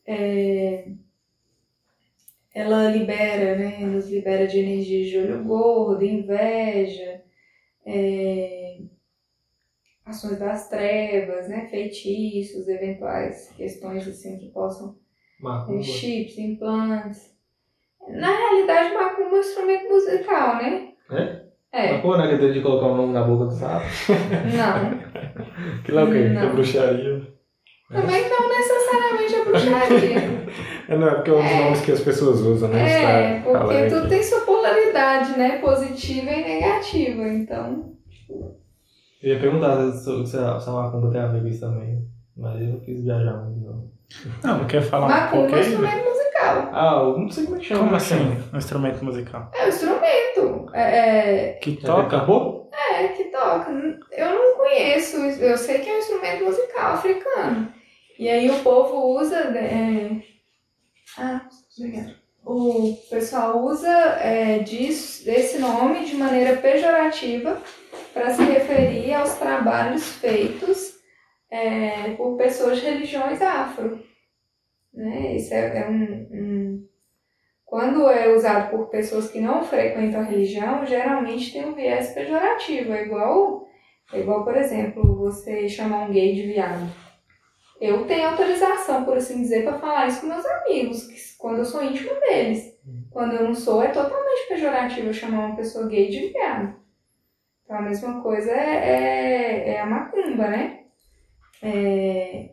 É, 0.05 0.87
ela 2.53 2.89
libera, 2.89 3.55
né? 3.55 3.79
Nos 3.79 4.09
libera 4.09 4.47
de 4.47 4.59
energia 4.59 5.05
de 5.05 5.17
olho 5.17 5.43
gordo, 5.43 6.03
inveja, 6.03 7.23
é, 7.85 8.18
ações 10.09 10.39
das 10.39 10.69
trevas, 10.69 11.47
né? 11.47 11.67
Feitiços, 11.69 12.67
eventuais 12.67 13.51
questões 13.55 14.07
assim 14.07 14.37
que 14.37 14.49
possam 14.49 14.95
Macumba. 15.41 15.79
é, 15.79 15.83
chips, 15.83 16.37
implantes. 16.37 17.29
Na 18.09 18.27
realidade, 18.35 18.93
macumba 18.93 19.35
é 19.35 19.37
um 19.37 19.39
instrumento 19.39 19.89
musical, 19.89 20.55
né? 20.57 20.87
É? 21.11 21.49
É, 21.71 21.91
Mas 21.93 22.01
pô, 22.01 22.17
né? 22.17 22.27
Que 22.27 22.51
de 22.51 22.61
colocar 22.61 22.87
o 22.87 22.97
nome 22.97 23.13
na 23.13 23.23
boca 23.23 23.45
do 23.45 23.51
sapo. 23.51 23.85
não. 24.57 25.09
Que 25.83 25.91
lá 25.91 26.03
o 26.03 26.11
quê? 26.11 26.29
Não. 26.29 26.41
É 26.41 26.51
bruxaria. 26.51 27.27
Também 27.89 28.29
não 28.29 28.49
necessariamente 28.49 29.35
é 29.35 29.43
bruxaria. 29.45 30.39
É, 30.89 30.97
não, 30.97 31.07
é 31.07 31.13
porque 31.15 31.29
é 31.29 31.33
um 31.33 31.41
dos 31.43 31.51
É. 31.51 31.63
nomes 31.63 31.81
que 31.81 31.91
as 31.91 32.01
pessoas 32.01 32.39
usam, 32.39 32.69
né? 32.69 33.35
É, 33.35 33.39
porque 33.41 33.75
aqui. 33.75 33.89
tudo 33.93 34.09
tem 34.09 34.23
sua 34.23 34.41
polaridade, 34.41 35.37
né? 35.37 35.59
Positiva 35.59 36.31
e 36.31 36.43
negativa. 36.43 37.27
Então, 37.27 37.93
Eu 39.21 39.33
ia 39.33 39.39
perguntar 39.39 39.91
se, 39.91 40.25
se, 40.27 40.37
a 40.37 40.59
se 40.59 40.69
a 40.69 40.73
macumba 40.73 41.11
tem 41.11 41.21
a 41.21 41.27
ver 41.27 41.41
com 41.41 41.47
isso 41.47 41.59
também. 41.61 42.07
Mas 42.37 42.61
eu 42.61 42.67
não 42.67 42.79
quis 42.79 43.03
viajar 43.03 43.33
muito, 43.43 43.65
não. 43.65 43.91
Não, 44.43 44.57
não 44.59 44.67
quer 44.67 44.81
falar 44.81 45.05
um 45.05 45.09
macumba 45.09 45.35
é 45.37 45.45
um 45.45 45.49
pouquinho? 45.49 45.71
instrumento 45.73 46.05
musical. 46.09 46.69
Ah, 46.71 46.99
eu 47.03 47.17
não 47.19 47.29
sei 47.29 47.43
como 47.45 47.55
é 47.55 47.59
que 47.59 47.65
chama. 47.65 47.83
Como 47.83 47.95
assim? 47.95 48.15
Um 48.53 48.57
instrumento 48.57 49.05
musical. 49.05 49.51
É 49.53 49.65
um 49.65 49.67
instrumento. 49.69 50.69
É, 50.73 51.51
Que 51.61 51.71
Já 51.75 51.81
toca 51.87 52.03
toca? 52.03 52.15
acabou? 52.17 52.69
é, 52.73 53.07
que 53.09 53.25
toca. 53.25 53.71
Eu 54.11 54.29
não 54.35 54.55
conheço, 54.57 55.17
eu 55.17 55.57
sei 55.57 55.79
que 55.79 55.89
é 55.89 55.95
um 55.95 55.99
instrumento 55.99 56.45
musical 56.45 56.93
africano. 56.93 57.73
E 58.17 58.27
aí 58.29 58.49
o 58.49 58.59
povo 58.59 59.19
usa. 59.19 59.35
é, 59.37 60.21
Ah, 61.17 61.41
obrigada. 61.77 62.15
O 62.45 62.95
pessoal 63.09 63.59
usa 63.63 63.89
é, 63.89 64.59
disso, 64.59 65.25
desse 65.25 65.59
nome 65.59 66.05
de 66.05 66.15
maneira 66.15 66.55
pejorativa 66.57 67.57
para 68.13 68.29
se 68.31 68.43
referir 68.43 69.13
aos 69.13 69.33
trabalhos 69.35 70.03
feitos 70.17 70.97
é, 71.51 72.11
por 72.15 72.37
pessoas 72.37 72.79
de 72.79 72.85
religiões 72.85 73.41
afro. 73.41 74.03
Né? 74.93 75.35
Isso 75.35 75.53
é, 75.53 75.77
é 75.83 75.89
um, 75.89 76.27
um- 76.31 76.87
Quando 77.65 78.09
é 78.09 78.33
usado 78.33 78.69
por 78.71 78.89
pessoas 78.89 79.31
que 79.31 79.39
não 79.39 79.63
frequentam 79.63 80.21
a 80.21 80.23
religião, 80.23 80.85
geralmente 80.85 81.51
tem 81.53 81.65
um 81.65 81.73
viés 81.75 82.09
pejorativo. 82.13 82.93
É 82.93 83.03
igual, 83.05 83.67
é 84.11 84.19
igual, 84.19 84.43
por 84.43 84.55
exemplo, 84.57 85.15
você 85.17 85.67
chamar 85.69 86.07
um 86.07 86.11
gay 86.11 86.33
de 86.33 86.43
viado. 86.47 86.89
Eu 87.79 88.05
tenho 88.05 88.27
autorização, 88.29 89.05
por 89.05 89.15
assim 89.17 89.41
dizer, 89.41 89.63
para 89.63 89.79
falar 89.79 90.07
isso 90.07 90.21
com 90.21 90.27
meus 90.27 90.45
amigos, 90.45 91.07
que- 91.07 91.37
quando 91.37 91.59
eu 91.59 91.65
sou 91.65 91.81
íntima 91.83 92.13
deles. 92.19 92.77
Quando 93.11 93.35
eu 93.35 93.43
não 93.43 93.53
sou, 93.55 93.81
é 93.83 93.87
totalmente 93.89 94.47
pejorativo 94.49 95.07
eu 95.07 95.13
chamar 95.13 95.45
uma 95.47 95.55
pessoa 95.55 95.87
gay 95.87 96.09
de 96.09 96.27
viado. 96.29 96.75
Então 97.69 97.77
a 97.77 97.83
mesma 97.83 98.19
coisa 98.23 98.51
é, 98.51 99.69
é, 99.69 99.69
é 99.75 99.79
a 99.79 99.85
macumba, 99.85 100.47
né? 100.47 100.85
É, 101.61 102.49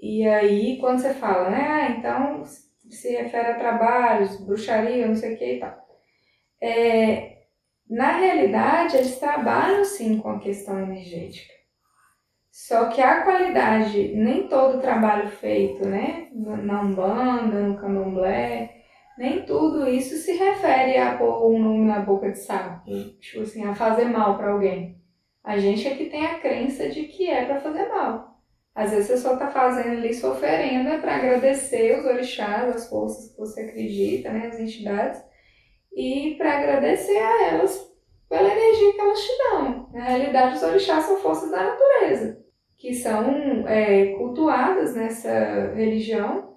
e 0.00 0.26
aí, 0.26 0.78
quando 0.78 1.00
você 1.00 1.12
fala, 1.12 1.50
né? 1.50 1.68
Ah, 1.68 1.90
então 1.90 2.42
se 2.88 3.10
refere 3.10 3.48
a 3.48 3.58
trabalhos, 3.58 4.40
bruxaria, 4.40 5.06
não 5.06 5.14
sei 5.14 5.34
o 5.34 5.38
que 5.38 5.56
e 5.56 5.60
tal. 5.60 5.86
É, 6.62 7.42
na 7.86 8.16
realidade, 8.16 8.96
eles 8.96 9.18
trabalham 9.18 9.84
sim 9.84 10.18
com 10.18 10.30
a 10.30 10.40
questão 10.40 10.80
energética. 10.80 11.52
Só 12.50 12.86
que 12.88 13.02
a 13.02 13.24
qualidade, 13.24 14.14
nem 14.14 14.48
todo 14.48 14.80
trabalho 14.80 15.28
feito, 15.28 15.86
né? 15.86 16.28
Na 16.32 16.80
Umbanda, 16.80 17.60
no 17.60 17.78
Candomblé, 17.78 18.71
nem 19.18 19.44
tudo 19.44 19.88
isso 19.88 20.16
se 20.16 20.32
refere 20.32 20.96
a 20.96 21.16
pôr 21.16 21.50
um 21.50 21.58
nome 21.58 21.84
na 21.84 22.00
boca 22.00 22.30
de 22.30 22.38
sapo. 22.38 22.90
Tipo 23.20 23.42
assim, 23.42 23.64
a 23.64 23.74
fazer 23.74 24.06
mal 24.06 24.36
para 24.36 24.50
alguém. 24.52 25.00
A 25.44 25.58
gente 25.58 25.86
é 25.86 25.94
que 25.94 26.06
tem 26.06 26.24
a 26.24 26.38
crença 26.38 26.88
de 26.88 27.04
que 27.04 27.28
é 27.28 27.44
para 27.44 27.60
fazer 27.60 27.88
mal. 27.88 28.32
Às 28.74 28.90
vezes 28.90 29.08
você 29.08 29.16
só 29.18 29.36
tá 29.36 29.48
fazendo 29.48 29.90
ali 29.90 30.14
sua 30.14 30.32
oferenda 30.32 30.98
para 30.98 31.16
agradecer 31.16 31.98
os 31.98 32.06
orixás, 32.06 32.74
as 32.74 32.88
forças 32.88 33.32
que 33.32 33.38
você 33.38 33.60
acredita, 33.60 34.30
né? 34.30 34.46
As 34.46 34.58
entidades. 34.58 35.22
E 35.92 36.36
para 36.38 36.58
agradecer 36.58 37.18
a 37.18 37.48
elas 37.48 37.92
pela 38.28 38.48
energia 38.50 38.92
que 38.94 39.00
elas 39.00 39.20
te 39.20 39.38
dão. 39.38 39.88
Na 39.92 40.04
realidade, 40.04 40.56
os 40.56 40.62
orixás 40.62 41.04
são 41.04 41.18
forças 41.18 41.50
da 41.50 41.62
natureza, 41.62 42.42
que 42.78 42.94
são 42.94 43.68
é, 43.68 44.14
cultuadas 44.14 44.94
nessa 44.94 45.72
religião, 45.74 46.51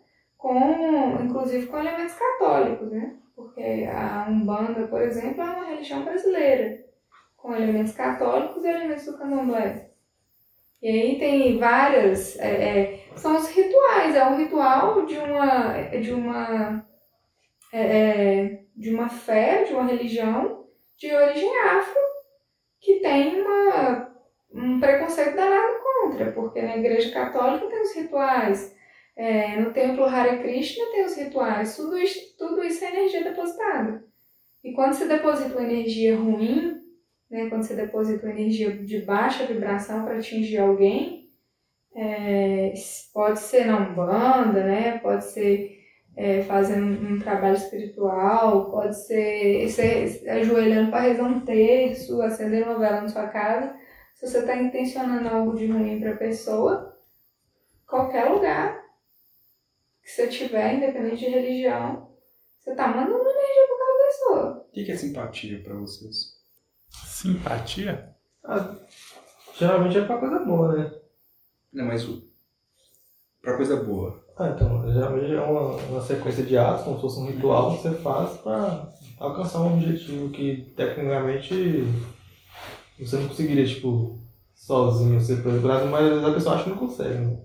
com, 0.45 1.23
inclusive 1.23 1.65
com 1.65 1.79
elementos 1.79 2.13
católicos, 2.13 2.91
né? 2.91 3.15
Porque 3.35 3.89
a 3.91 4.27
Umbanda, 4.29 4.85
por 4.87 5.01
exemplo, 5.01 5.41
é 5.41 5.43
uma 5.43 5.65
religião 5.65 6.05
brasileira, 6.05 6.85
com 7.35 7.55
elementos 7.55 7.93
católicos 7.93 8.63
e 8.63 8.67
elementos 8.67 9.07
do 9.07 9.17
candomblé. 9.17 9.89
E 10.83 10.87
aí 10.87 11.17
tem 11.17 11.57
várias. 11.57 12.37
é, 12.37 12.45
é, 12.47 13.05
são 13.15 13.35
os 13.35 13.49
rituais, 13.49 14.15
é 14.15 14.23
um 14.23 14.37
ritual 14.37 15.03
de 15.07 15.17
uma. 15.17 15.73
de 15.99 16.13
uma. 16.13 16.85
é, 17.73 17.81
é, 17.81 18.59
de 18.75 18.93
uma 18.93 19.09
fé, 19.09 19.63
de 19.63 19.73
uma 19.73 19.85
religião 19.85 20.67
de 20.95 21.11
origem 21.11 21.57
afro, 21.57 22.01
que 22.79 22.99
tem 22.99 23.41
uma, 23.41 24.11
um 24.53 24.79
preconceito 24.79 25.35
danado 25.35 25.73
contra, 25.81 26.31
porque 26.33 26.61
na 26.61 26.77
igreja 26.77 27.11
católica 27.11 27.67
tem 27.67 27.81
os 27.81 27.95
rituais, 27.95 28.74
é, 29.15 29.59
no 29.59 29.71
templo 29.71 30.03
Hare 30.03 30.39
Krishna 30.39 30.85
tem 30.91 31.05
os 31.05 31.15
rituais, 31.15 31.75
tudo 31.75 31.97
isso, 31.97 32.37
tudo 32.37 32.63
isso 32.63 32.83
é 32.83 32.89
energia 32.89 33.23
depositada. 33.23 34.03
E 34.63 34.73
quando 34.73 34.93
você 34.93 35.07
deposita 35.07 35.57
uma 35.57 35.63
energia 35.63 36.17
ruim, 36.17 36.81
né, 37.29 37.47
quando 37.49 37.63
você 37.63 37.75
deposita 37.75 38.25
uma 38.25 38.33
energia 38.33 38.75
de 38.75 39.01
baixa 39.01 39.45
vibração 39.45 40.03
para 40.03 40.17
atingir 40.17 40.57
alguém, 40.57 41.29
é, 41.95 42.73
pode 43.13 43.39
ser 43.39 43.65
na 43.65 43.77
Umbanda, 43.77 44.63
né, 44.65 44.97
pode 44.97 45.23
ser 45.23 45.79
é, 46.17 46.41
fazendo 46.43 46.85
um 46.85 47.19
trabalho 47.19 47.55
espiritual, 47.55 48.69
pode 48.69 48.97
ser 49.05 49.69
você 49.69 50.21
ajoelhando 50.29 50.91
para 50.91 51.01
rezar 51.01 51.23
um 51.23 51.39
terço, 51.39 52.21
acender 52.21 52.63
uma 52.63 52.79
vela 52.79 53.01
na 53.01 53.07
sua 53.07 53.27
casa. 53.27 53.75
Se 54.15 54.27
você 54.27 54.39
está 54.39 54.57
intencionando 54.57 55.27
algo 55.29 55.55
de 55.55 55.67
ruim 55.67 55.99
para 55.99 56.11
a 56.11 56.17
pessoa, 56.17 56.97
qualquer 57.85 58.29
lugar 58.29 58.84
que 60.05 60.11
você 60.11 60.27
tiver, 60.27 60.75
independente 60.75 61.25
de 61.25 61.31
religião, 61.31 62.11
você 62.59 62.69
está 62.71 62.87
mandando 62.87 63.15
uma 63.15 63.31
energia 63.31 63.65
para 63.65 63.75
aquela 63.75 64.07
pessoa. 64.07 64.67
O 64.67 64.71
que 64.71 64.85
que 64.85 64.91
é 64.91 64.95
simpatia 64.95 65.63
pra 65.63 65.73
vocês? 65.73 66.35
Simpatia? 66.89 68.15
Ah, 68.43 68.75
geralmente 69.57 69.97
é 69.97 70.05
pra 70.05 70.19
coisa 70.19 70.39
boa, 70.39 70.77
né? 70.77 70.93
Não, 71.73 71.85
mas 71.85 72.07
o... 72.07 72.23
pra 73.41 73.57
coisa 73.57 73.77
boa. 73.83 74.23
Ah, 74.37 74.49
então, 74.49 74.93
geralmente 74.93 75.33
é 75.33 75.41
uma, 75.41 75.75
uma 75.75 76.01
sequência 76.01 76.43
de 76.43 76.55
atos, 76.55 76.83
como 76.83 76.97
se 76.97 77.01
fosse 77.01 77.19
um 77.19 77.25
ritual 77.25 77.75
que 77.75 77.81
você 77.81 77.95
faz 77.95 78.37
pra 78.37 78.93
alcançar 79.17 79.61
um 79.61 79.73
objetivo 79.73 80.29
que 80.29 80.71
tecnicamente 80.75 81.83
você 82.99 83.15
não 83.17 83.27
conseguiria, 83.29 83.65
tipo, 83.65 84.19
sozinho 84.53 85.19
ser 85.19 85.41
procurado, 85.41 85.87
mas 85.87 86.23
a 86.23 86.31
pessoa 86.31 86.55
acha 86.55 86.65
que 86.65 86.69
não 86.69 86.77
consegue, 86.77 87.17
né? 87.17 87.39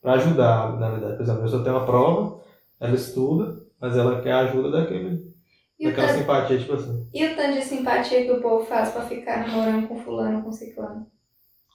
Pra 0.00 0.12
ajudar, 0.14 0.78
na 0.78 0.90
verdade. 0.90 1.16
Por 1.16 1.22
exemplo, 1.22 1.40
a 1.40 1.44
pessoa 1.44 1.64
tem 1.64 1.72
uma 1.72 1.84
prova, 1.86 2.40
ela 2.80 2.94
estuda, 2.94 3.60
mas 3.80 3.96
ela 3.96 4.20
quer 4.22 4.32
a 4.32 4.38
ajuda 4.40 4.70
daquele, 4.70 5.34
E 5.78 5.86
daquela 5.86 6.06
tanto, 6.08 6.18
simpatia, 6.20 6.58
tipo 6.58 6.72
assim. 6.74 7.08
e 7.12 7.26
o 7.26 7.36
tanto 7.36 7.54
de 7.58 7.64
simpatia 7.64 8.24
que 8.24 8.30
o 8.32 8.40
povo 8.40 8.64
faz 8.64 8.90
para 8.92 9.02
ficar 9.06 9.46
namorando 9.46 9.88
com 9.88 9.96
fulano, 9.98 10.42
com 10.42 10.52
ciclano? 10.52 11.06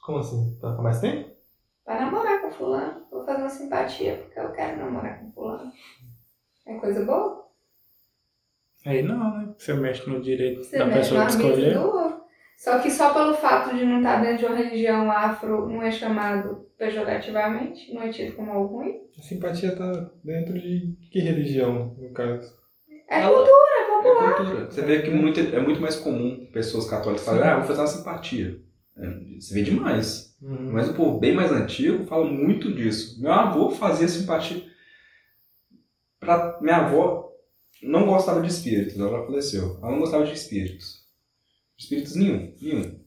Como 0.05 0.19
assim? 0.19 0.57
Pra 0.59 0.71
ficar 0.71 0.83
mais 0.83 0.99
tempo? 1.01 1.29
Para 1.85 2.01
namorar 2.05 2.41
com 2.41 2.51
fulano, 2.51 3.05
vou 3.11 3.25
fazer 3.25 3.41
uma 3.41 3.49
simpatia 3.49 4.15
porque 4.17 4.39
eu 4.39 4.51
quero 4.53 4.77
namorar 4.77 5.19
com 5.19 5.31
fulano. 5.31 5.71
É 6.65 6.75
coisa 6.79 7.03
boa? 7.05 7.43
Aí 8.85 9.01
não, 9.01 9.37
né? 9.37 9.53
Você 9.57 9.73
mexe 9.73 10.09
no 10.09 10.21
direito 10.21 10.63
Você 10.63 10.77
da 10.77 10.89
pessoa 10.89 11.21
arbítrio 11.23 11.49
escolher. 11.51 11.73
do. 11.79 12.12
Só 12.63 12.79
que 12.79 12.89
só 12.89 13.13
pelo 13.13 13.33
fato 13.33 13.75
de 13.75 13.83
não 13.83 13.97
estar 13.97 14.21
dentro 14.21 14.37
de 14.37 14.45
uma 14.45 14.55
religião 14.55 15.11
afro 15.11 15.67
não 15.67 15.83
é 15.83 15.91
chamado 15.91 16.65
pejorativamente, 16.77 17.93
não 17.93 18.01
é 18.01 18.07
tido 18.07 18.37
como 18.37 18.53
algo 18.53 18.77
ruim. 18.77 19.01
A 19.19 19.21
simpatia 19.21 19.75
tá 19.75 20.09
dentro 20.23 20.53
de 20.53 20.97
que 21.11 21.19
religião, 21.19 21.93
no 21.99 22.13
caso? 22.13 22.53
É 23.09 23.21
cultura, 23.21 23.51
é 23.51 23.91
popular. 23.91 24.31
É 24.31 24.35
cultura. 24.35 24.71
Você 24.71 24.81
vê 24.81 25.01
que 25.01 25.09
muito, 25.09 25.41
é 25.41 25.59
muito 25.59 25.81
mais 25.81 25.97
comum 25.97 26.47
pessoas 26.53 26.89
católicas 26.89 27.25
falarem, 27.25 27.49
ah, 27.49 27.57
vou 27.57 27.67
fazer 27.67 27.81
uma 27.81 27.87
simpatia. 27.87 28.57
É, 28.97 29.09
Você 29.37 29.53
vê 29.55 29.61
demais. 29.61 30.33
Mas 30.41 30.87
o 30.87 30.93
povo 30.93 31.19
bem 31.19 31.35
mais 31.35 31.51
antigo 31.51 32.05
fala 32.05 32.25
muito 32.25 32.73
disso. 32.73 33.21
Meu 33.21 33.33
avô 33.33 33.71
fazia 33.71 34.07
simpatia. 34.07 34.63
Pra... 36.17 36.57
Minha 36.61 36.77
avó 36.77 37.29
não 37.81 38.05
gostava 38.05 38.39
de 38.39 38.47
espíritos, 38.47 38.97
ela 38.97 39.25
faleceu. 39.25 39.77
Ela 39.81 39.91
não 39.91 39.99
gostava 39.99 40.23
de 40.23 40.31
espíritos. 40.31 41.02
Espíritos 41.77 42.15
nenhum, 42.15 42.53
nenhum. 42.61 42.99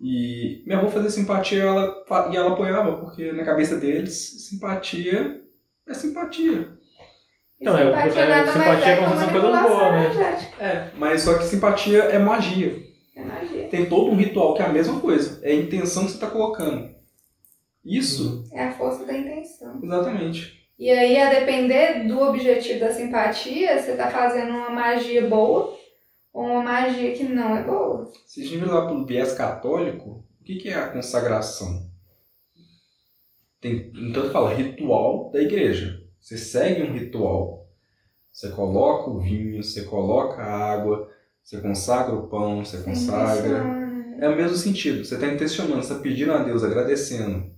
E 0.00 0.62
minha 0.66 0.78
avó 0.78 0.88
fazia 0.88 1.08
simpatia 1.10 1.62
ela, 1.62 2.04
e 2.30 2.36
ela 2.36 2.52
apoiava, 2.52 2.98
porque 2.98 3.32
na 3.32 3.44
cabeça 3.44 3.76
deles, 3.76 4.46
simpatia 4.48 5.40
é 5.88 5.94
simpatia. 5.94 6.68
E 7.58 7.64
Não, 7.64 7.76
é- 7.78 7.84
simpatia 8.10 8.22
é- 8.22 8.28
mais 8.28 8.50
simpatia 8.50 8.86
é 8.86 8.92
é 8.92 8.96
como 8.96 9.14
uma 9.14 9.28
coisa 9.30 9.68
boa, 9.68 9.92
né? 9.92 10.04
energética. 10.04 10.62
É, 10.64 10.90
mas 10.98 11.22
só 11.22 11.38
que 11.38 11.44
simpatia 11.44 11.98
é 12.04 12.18
magia. 12.18 12.82
É 13.16 13.24
magia. 13.24 13.68
Tem 13.68 13.86
todo 13.86 14.10
um 14.10 14.16
ritual 14.16 14.52
que 14.54 14.60
é 14.62 14.66
a 14.66 14.72
mesma 14.72 15.00
coisa. 15.00 15.40
É 15.42 15.52
a 15.52 15.54
intenção 15.54 16.04
que 16.04 16.10
você 16.10 16.16
está 16.16 16.26
colocando. 16.30 16.94
Isso, 17.82 18.44
É 18.52 18.64
a 18.64 18.72
força 18.72 19.06
da 19.06 19.16
intenção. 19.16 19.80
exatamente. 19.82 20.66
E 20.78 20.90
aí, 20.90 21.16
a 21.18 21.30
depender 21.30 22.06
do 22.06 22.20
objetivo 22.20 22.80
da 22.80 22.92
simpatia, 22.92 23.78
você 23.80 23.96
tá 23.96 24.10
fazendo 24.10 24.50
uma 24.50 24.68
magia 24.68 25.26
boa 25.26 25.74
uma 26.42 26.62
magia 26.62 27.14
que 27.14 27.24
não 27.24 27.56
é 27.56 27.64
boa. 27.64 28.10
Se 28.26 28.40
a 28.40 28.44
gente 28.44 28.58
vir 28.58 28.66
lá 28.66 28.86
pelo 28.86 29.06
viés 29.06 29.32
católico, 29.32 30.24
o 30.40 30.44
que, 30.44 30.56
que 30.56 30.68
é 30.68 30.74
a 30.74 30.88
consagração? 30.88 31.90
Tem, 33.60 33.90
então 33.94 34.30
fala 34.30 34.54
ritual 34.54 35.30
da 35.30 35.40
igreja. 35.40 36.02
Você 36.20 36.36
segue 36.36 36.82
um 36.82 36.92
ritual. 36.92 37.66
Você 38.30 38.50
coloca 38.50 39.10
o 39.10 39.18
vinho, 39.18 39.62
você 39.62 39.84
coloca 39.84 40.42
a 40.42 40.72
água, 40.72 41.10
você 41.42 41.58
consagra 41.60 42.14
o 42.14 42.28
pão, 42.28 42.64
você 42.64 42.82
consagra. 42.82 43.62
Funciona. 43.62 44.16
É 44.20 44.28
o 44.28 44.36
mesmo 44.36 44.56
sentido. 44.56 45.04
Você 45.04 45.14
está 45.14 45.26
intencionando, 45.26 45.82
você 45.82 45.92
está 45.92 46.02
pedindo 46.02 46.32
a 46.32 46.42
Deus, 46.42 46.62
agradecendo. 46.62 47.50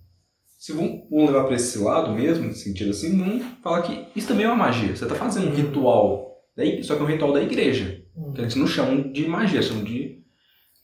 Se 0.58 0.72
vão, 0.72 1.06
vão 1.10 1.26
levar 1.26 1.44
para 1.44 1.56
esse 1.56 1.78
lado 1.78 2.12
mesmo, 2.12 2.46
nesse 2.46 2.64
sentido 2.64 2.90
assim, 2.90 3.16
vão 3.16 3.40
falar 3.62 3.82
que 3.82 4.06
isso 4.14 4.28
também 4.28 4.44
é 4.44 4.48
uma 4.48 4.56
magia. 4.56 4.94
Você 4.94 5.04
está 5.04 5.16
fazendo 5.16 5.48
um 5.48 5.54
ritual, 5.54 6.44
só 6.82 6.94
que 6.94 7.00
é 7.00 7.04
um 7.04 7.08
ritual 7.08 7.32
da 7.32 7.42
igreja. 7.42 7.97
Que 8.34 8.40
eles 8.42 8.54
não 8.56 8.66
chamam 8.66 9.10
de 9.12 9.26
magia, 9.28 9.62
chamam 9.62 9.84
de. 9.84 10.22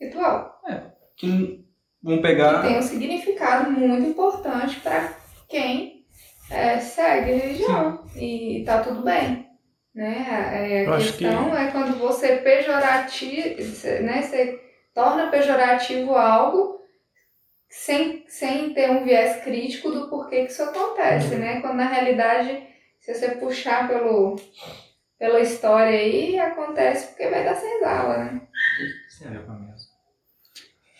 Ritual. 0.00 0.52
que 1.16 1.64
vão 2.02 2.16
Que 2.16 2.22
pegar. 2.22 2.62
tem 2.62 2.78
um 2.78 2.82
significado 2.82 3.70
muito 3.70 4.08
importante 4.10 4.80
para 4.80 5.16
quem 5.48 6.04
é, 6.50 6.78
segue 6.78 7.32
a 7.32 7.36
religião. 7.36 8.04
E 8.16 8.62
tá 8.66 8.82
tudo 8.82 9.02
bem. 9.02 9.46
Né? 9.94 10.26
É, 10.52 10.84
Eu 10.86 10.92
a 10.92 10.96
acho 10.96 11.12
que- 11.12 11.24
questão 11.24 11.56
é 11.56 11.70
quando 11.70 11.96
você 11.98 12.36
pejorativo, 12.38 13.62
né? 14.02 14.22
Você 14.22 14.60
torna 14.92 15.28
pejorativo 15.30 16.14
algo 16.16 16.80
sem, 17.68 18.24
sem 18.28 18.74
ter 18.74 18.90
um 18.90 19.04
viés 19.04 19.42
crítico 19.44 19.90
do 19.90 20.08
porquê 20.08 20.44
que 20.44 20.50
isso 20.52 20.62
acontece, 20.64 21.36
né? 21.36 21.60
Quando 21.60 21.76
na 21.76 21.86
realidade, 21.88 22.60
se 23.00 23.14
você 23.14 23.36
puxar 23.36 23.86
pelo, 23.88 24.36
pela 25.18 25.40
história 25.40 25.98
aí, 25.98 26.38
acontece 26.38 27.08
porque 27.08 27.28
vai 27.28 27.44
dar 27.44 27.54
senzala, 27.54 28.18
né? 28.24 28.40
Serve 29.08 29.38
pra 29.40 29.54
mesmo. 29.54 29.94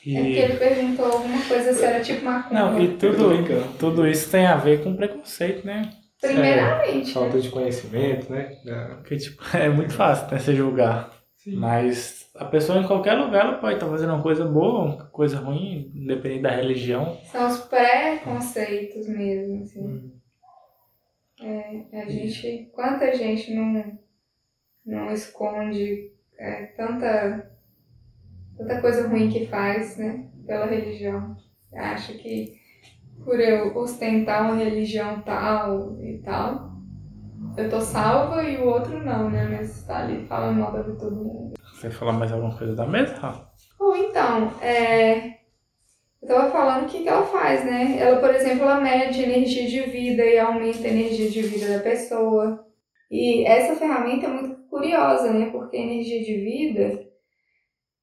É 0.07 0.21
porque 0.21 0.29
E, 0.29 0.39
ele 0.39 0.57
perguntou 0.59 1.07
alguma 1.07 1.43
coisa 1.47 1.73
se 1.73 1.85
era 1.85 2.01
tipo 2.01 2.25
macumba. 2.25 2.55
não, 2.55 2.81
e 2.81 2.97
tudo, 2.97 3.31
tudo 3.79 4.07
isso 4.07 4.31
tem 4.31 4.47
a 4.47 4.57
ver 4.57 4.83
com 4.85 4.95
preconceito, 4.97 5.67
né? 5.67 5.91
Primeiramente, 6.21 7.09
né? 7.09 7.13
Falta 7.15 7.41
de 7.41 7.51
conhecimento, 7.51 8.33
né? 8.33 8.57
Porque, 8.97 9.17
tipo, 9.17 9.43
é 9.57 9.69
muito 9.69 9.93
fácil, 9.95 10.31
né, 10.31 10.39
você 10.39 10.55
julgar. 10.55 11.11
Mas 11.47 12.31
a 12.37 12.47
pessoa 12.47 12.79
em 12.79 12.87
qualquer 12.87 13.15
lugar 13.15 13.45
ela 13.45 13.59
pode 13.59 13.75
estar 13.75 13.87
fazendo 13.87 14.15
uma 14.15 14.23
coisa 14.23 14.47
boa, 14.47 14.85
uma 14.85 15.05
coisa 15.11 15.39
ruim, 15.39 15.91
independente 15.95 16.43
da 16.43 16.51
religião. 16.51 17.19
São 17.25 17.47
os 17.47 17.59
preconceitos 17.61 19.07
mesmo, 19.09 19.63
assim. 19.63 19.81
Hum. 19.81 20.11
É, 21.43 22.01
a 22.01 22.09
gente, 22.09 22.71
quanta 22.73 23.15
gente 23.15 23.53
não, 23.55 23.99
não 24.85 25.11
esconde 25.11 26.13
é, 26.39 26.67
tanta, 26.77 27.51
tanta 28.57 28.81
coisa 28.81 29.09
ruim 29.09 29.31
que 29.31 29.47
faz, 29.47 29.97
né, 29.97 30.29
pela 30.47 30.67
religião. 30.67 31.37
Acha 31.75 32.13
que 32.15 32.61
por 33.25 33.41
eu 33.41 33.77
ostentar 33.77 34.45
uma 34.45 34.57
religião 34.57 35.23
tal 35.23 36.01
e 36.01 36.19
tal, 36.19 36.73
eu 37.57 37.71
tô 37.71 37.81
salva 37.81 38.43
e 38.43 38.57
o 38.57 38.67
outro 38.67 39.03
não, 39.03 39.31
né, 39.31 39.49
mas 39.51 39.85
tá 39.85 40.01
ali 40.01 40.27
falando 40.27 40.59
mal 40.59 40.73
da 40.73 40.83
vida 40.83 40.93
de 40.93 40.99
todo 40.99 41.17
mundo. 41.17 41.55
Você 41.73 41.91
falar 41.91 42.13
mais 42.13 42.33
alguma 42.33 42.57
coisa 42.57 42.75
da 42.75 42.87
mesa, 42.87 43.15
Rafa? 43.15 43.49
Ou 43.79 43.97
então, 43.97 44.51
é, 44.61 45.35
eu 46.23 46.29
tava 46.29 46.51
falando 46.51 46.85
o 46.85 46.89
que, 46.89 47.03
que 47.03 47.09
ela 47.09 47.27
faz, 47.27 47.65
né? 47.65 47.99
Ela, 47.99 48.19
por 48.19 48.35
exemplo, 48.35 48.63
ela 48.63 48.81
mede 48.81 49.23
energia 49.23 49.69
de 49.69 49.91
vida 49.91 50.25
e 50.25 50.39
aumenta 50.39 50.87
a 50.87 50.91
energia 50.91 51.29
de 51.31 51.43
vida 51.43 51.77
da 51.77 51.83
pessoa. 51.83 52.67
E 53.11 53.45
essa 53.45 53.77
ferramenta 53.77 54.27
é 54.27 54.31
muito 54.31 54.64
curiosa, 54.75 55.33
né? 55.33 55.51
Porque 55.53 55.77
a 55.77 55.81
energia 55.81 56.25
de 56.25 56.35
vida, 56.35 57.07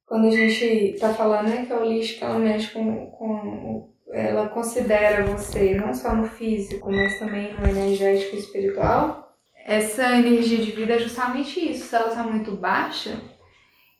quando 0.05 0.27
a 0.27 0.31
gente 0.31 0.95
tá 0.97 1.13
falando 1.13 1.49
né, 1.49 1.65
que 1.65 1.73
a 1.73 1.77
holística 1.77 2.25
ela 2.25 2.39
mexe 2.39 2.71
com, 2.71 3.07
com. 3.07 3.91
Ela 4.13 4.49
considera 4.49 5.25
você 5.25 5.75
não 5.75 5.93
só 5.93 6.15
no 6.15 6.27
físico, 6.27 6.91
mas 6.91 7.19
também 7.19 7.53
no 7.53 7.67
energético 7.67 8.35
e 8.35 8.39
espiritual. 8.39 9.37
Essa 9.65 10.17
energia 10.17 10.57
de 10.57 10.71
vida 10.71 10.93
é 10.93 10.99
justamente 10.99 11.59
isso. 11.59 11.87
Se 11.87 11.95
ela 11.95 12.13
tá 12.13 12.23
muito 12.23 12.51
baixa, 12.55 13.21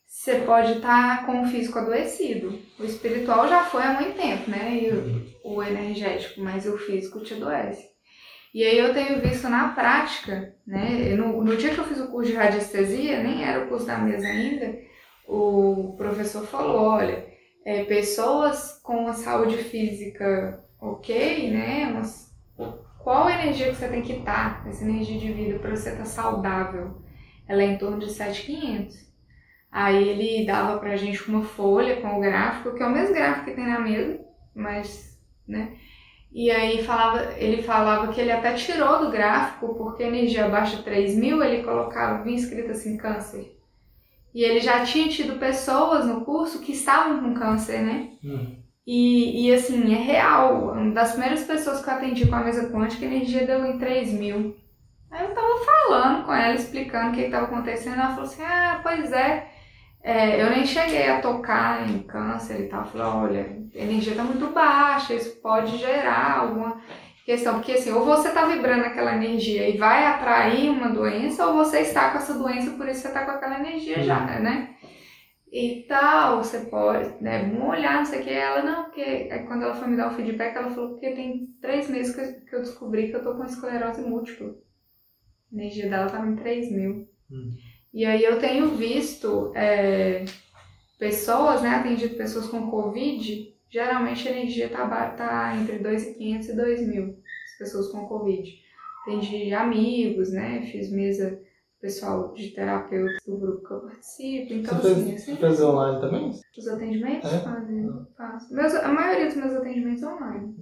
você 0.06 0.40
pode 0.40 0.74
estar 0.74 1.26
com 1.26 1.44
o 1.44 1.48
físico 1.48 1.80
adoecido. 1.80 2.60
O 2.78 2.84
espiritual 2.84 3.48
já 3.48 3.64
foi 3.64 3.84
há 3.84 3.94
muito 3.94 4.18
tempo, 4.18 4.50
né? 4.50 4.82
E 4.82 4.92
o, 4.92 5.56
o 5.56 5.64
energético, 5.64 6.42
mas 6.42 6.66
o 6.66 6.78
físico 6.78 7.22
te 7.22 7.36
adoece. 7.36 7.91
E 8.54 8.64
aí 8.64 8.78
eu 8.78 8.94
tenho 8.94 9.22
visto 9.22 9.48
na 9.48 9.70
prática, 9.70 10.54
né? 10.68 11.16
No, 11.16 11.44
no 11.44 11.56
dia 11.56 11.74
que 11.74 11.80
eu 11.80 11.86
fiz 11.86 12.00
o 12.00 12.08
curso 12.08 12.32
de 12.32 12.38
radiestesia, 12.38 13.24
nem 13.24 13.44
era 13.44 13.64
o 13.64 13.68
curso 13.70 13.86
da 13.86 13.98
mesa 13.98 14.28
ainda, 14.28 14.78
o 15.26 15.96
professor 15.98 16.46
falou, 16.46 16.82
olha, 16.82 17.26
é, 17.66 17.86
pessoas 17.86 18.80
com 18.84 19.08
a 19.08 19.14
saúde 19.14 19.58
física 19.58 20.62
ok, 20.80 21.52
né? 21.52 21.86
Mas 21.94 22.36
qual 23.00 23.28
a 23.28 23.42
energia 23.42 23.70
que 23.70 23.76
você 23.76 23.88
tem 23.88 24.02
que 24.02 24.14
estar, 24.14 24.68
essa 24.68 24.84
energia 24.84 25.18
de 25.18 25.32
vida, 25.32 25.60
para 25.60 25.76
você 25.76 25.92
estar 25.92 26.06
saudável? 26.06 27.02
Ela 27.48 27.64
é 27.64 27.68
em 27.68 27.78
torno 27.78 28.00
de 28.00 28.12
7,500. 28.12 29.12
Aí 29.72 30.10
ele 30.10 30.46
dava 30.46 30.78
pra 30.80 30.98
gente 30.98 31.28
uma 31.30 31.44
folha 31.44 32.02
com 32.02 32.18
o 32.18 32.20
gráfico, 32.20 32.76
que 32.76 32.84
é 32.84 32.86
o 32.86 32.92
mesmo 32.92 33.16
gráfico 33.16 33.46
que 33.46 33.56
tem 33.56 33.66
na 33.66 33.80
mesa, 33.80 34.20
mas, 34.54 35.18
né? 35.48 35.78
E 36.34 36.50
aí 36.50 36.84
falava, 36.84 37.34
ele 37.38 37.62
falava 37.62 38.14
que 38.14 38.22
ele 38.22 38.32
até 38.32 38.54
tirou 38.54 39.00
do 39.00 39.12
gráfico, 39.12 39.76
porque 39.76 40.04
energia 40.04 40.46
abaixo 40.46 40.78
de 40.78 40.84
3 40.84 41.16
mil, 41.18 41.44
ele 41.44 41.64
colocava, 41.64 42.24
vinha 42.24 42.38
escrito 42.38 42.72
assim, 42.72 42.96
câncer. 42.98 43.58
E 44.34 44.44
ele 44.44 44.62
já 44.62 44.86
tinha 44.86 45.10
tido 45.10 45.38
pessoas 45.38 46.06
no 46.06 46.22
curso 46.22 46.60
que 46.62 46.72
estavam 46.72 47.20
com 47.20 47.34
câncer, 47.34 47.82
né? 47.82 48.12
E, 48.88 49.46
e 49.48 49.54
assim, 49.54 49.94
é 49.94 49.98
real. 49.98 50.72
Uma 50.72 50.94
das 50.94 51.12
primeiras 51.12 51.44
pessoas 51.44 51.84
que 51.84 51.90
eu 51.90 51.94
atendi 51.94 52.26
com 52.28 52.36
a 52.36 52.44
mesa 52.44 52.70
quântica, 52.70 53.06
a 53.06 53.10
energia 53.10 53.46
deu 53.46 53.66
em 53.66 53.78
3 53.78 54.14
mil. 54.14 54.56
Aí 55.12 55.26
eu 55.26 55.34
tava 55.34 55.60
falando 55.66 56.26
com 56.26 56.34
ela, 56.34 56.56
explicando 56.56 57.12
o 57.12 57.14
que 57.14 57.22
estava 57.22 57.46
acontecendo. 57.46 57.96
Ela 57.96 58.10
falou 58.10 58.24
assim: 58.24 58.42
Ah, 58.42 58.80
pois 58.82 59.12
é. 59.12 59.51
É, 60.04 60.42
eu 60.42 60.50
nem 60.50 60.66
cheguei 60.66 61.08
a 61.10 61.22
tocar 61.22 61.88
em 61.90 62.00
câncer 62.04 62.62
e 62.62 62.68
tal. 62.68 62.86
Falei: 62.86 63.08
Olha, 63.08 63.58
a 63.76 63.78
energia 63.78 64.16
tá 64.16 64.24
muito 64.24 64.48
baixa, 64.48 65.14
isso 65.14 65.42
pode 65.42 65.78
gerar 65.78 66.40
alguma 66.40 66.82
questão. 67.26 67.56
Porque 67.56 67.74
assim, 67.74 67.92
ou 67.92 68.06
você 68.06 68.30
tá 68.32 68.46
vibrando 68.46 68.86
aquela 68.86 69.16
energia 69.16 69.70
e 69.70 69.78
vai 69.78 70.06
atrair 70.06 70.70
uma 70.70 70.90
doença, 70.90 71.46
ou 71.48 71.56
você 71.56 71.80
está 71.80 72.10
com 72.10 72.18
essa 72.18 72.34
doença, 72.34 72.72
por 72.72 72.88
isso 72.88 73.02
você 73.02 73.12
tá 73.12 73.26
com 73.26 73.32
aquela 73.32 73.60
energia 73.60 74.02
já, 74.02 74.20
né? 74.40 74.76
e 75.52 75.84
tal, 75.88 76.38
você 76.38 76.62
pode, 76.62 77.22
né, 77.22 77.44
vamos 77.44 77.68
olhar, 77.68 77.98
não 77.98 78.06
sei 78.06 78.22
o 78.22 78.24
que, 78.24 78.30
ela 78.30 78.64
não, 78.64 78.86
porque 78.86 79.02
aí 79.02 79.46
quando 79.46 79.64
ela 79.64 79.76
foi 79.76 79.90
me 79.90 79.98
dar 79.98 80.08
o 80.10 80.16
feedback, 80.16 80.56
ela 80.56 80.72
falou 80.72 80.98
que 80.98 81.12
tem 81.12 81.48
três 81.60 81.90
meses 81.90 82.16
que 82.16 82.22
eu, 82.22 82.46
que 82.46 82.56
eu 82.56 82.62
descobri 82.62 83.10
que 83.10 83.18
eu 83.18 83.24
tô 83.24 83.36
com 83.36 83.44
esclerose 83.44 84.02
múltipla. 84.02 84.48
A 84.48 85.56
energia 85.56 85.90
dela 85.90 86.10
tava 86.10 86.26
em 86.26 86.38
3 86.38 86.72
mil. 86.72 87.10
E 87.94 88.06
aí 88.06 88.24
eu 88.24 88.40
tenho 88.40 88.70
visto 88.70 89.52
é, 89.56 90.24
pessoas, 90.98 91.62
né, 91.62 91.70
atendido 91.70 92.16
pessoas 92.16 92.48
com 92.48 92.70
Covid, 92.70 93.54
geralmente 93.70 94.28
a 94.28 94.32
energia 94.32 94.70
tá, 94.70 94.88
tá 95.10 95.58
entre 95.58 95.80
2.500 95.80 96.18
e 96.20 96.56
2.000, 96.56 97.16
as 97.16 97.58
pessoas 97.58 97.88
com 97.90 98.08
Covid. 98.08 98.50
Atendi 99.02 99.54
amigos, 99.54 100.32
né, 100.32 100.62
fiz 100.72 100.92
mesa 100.92 101.42
pessoal 101.82 102.34
de 102.34 102.52
terapeutas 102.52 103.18
do 103.26 103.38
grupo 103.38 103.68
que 103.68 103.74
eu 103.74 103.80
participo, 103.82 104.54
então 104.54 104.78
Você 104.78 104.92
assim, 104.92 105.10
fez, 105.10 105.24
você 105.24 105.36
fez 105.36 105.62
online 105.62 106.00
também? 106.00 106.30
os 106.30 106.68
atendimentos? 106.68 107.34
É? 107.34 107.40
Fazem, 107.40 107.90
faço. 108.16 108.54
Meus, 108.54 108.76
a 108.76 108.88
maioria 108.88 109.26
dos 109.26 109.36
meus 109.36 109.54
atendimentos 109.54 110.04
online. 110.04 110.56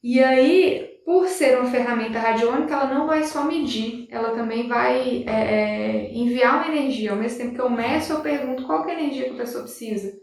E 0.00 0.22
aí, 0.22 0.97
por 1.08 1.26
ser 1.26 1.58
uma 1.58 1.70
ferramenta 1.70 2.18
radiônica, 2.18 2.70
ela 2.70 2.92
não 2.92 3.06
vai 3.06 3.24
só 3.24 3.42
medir, 3.42 4.06
ela 4.10 4.32
também 4.32 4.68
vai 4.68 5.24
é, 5.26 5.30
é, 5.30 6.12
enviar 6.12 6.56
uma 6.56 6.68
energia. 6.68 7.12
Ao 7.12 7.16
mesmo 7.16 7.38
tempo 7.38 7.54
que 7.54 7.60
eu 7.62 7.70
meço, 7.70 8.12
eu 8.12 8.20
pergunto 8.20 8.66
qual 8.66 8.84
que 8.84 8.90
é 8.90 8.94
a 8.94 9.00
energia 9.00 9.24
que 9.24 9.30
a 9.30 9.38
pessoa 9.38 9.64
precisa. 9.64 10.20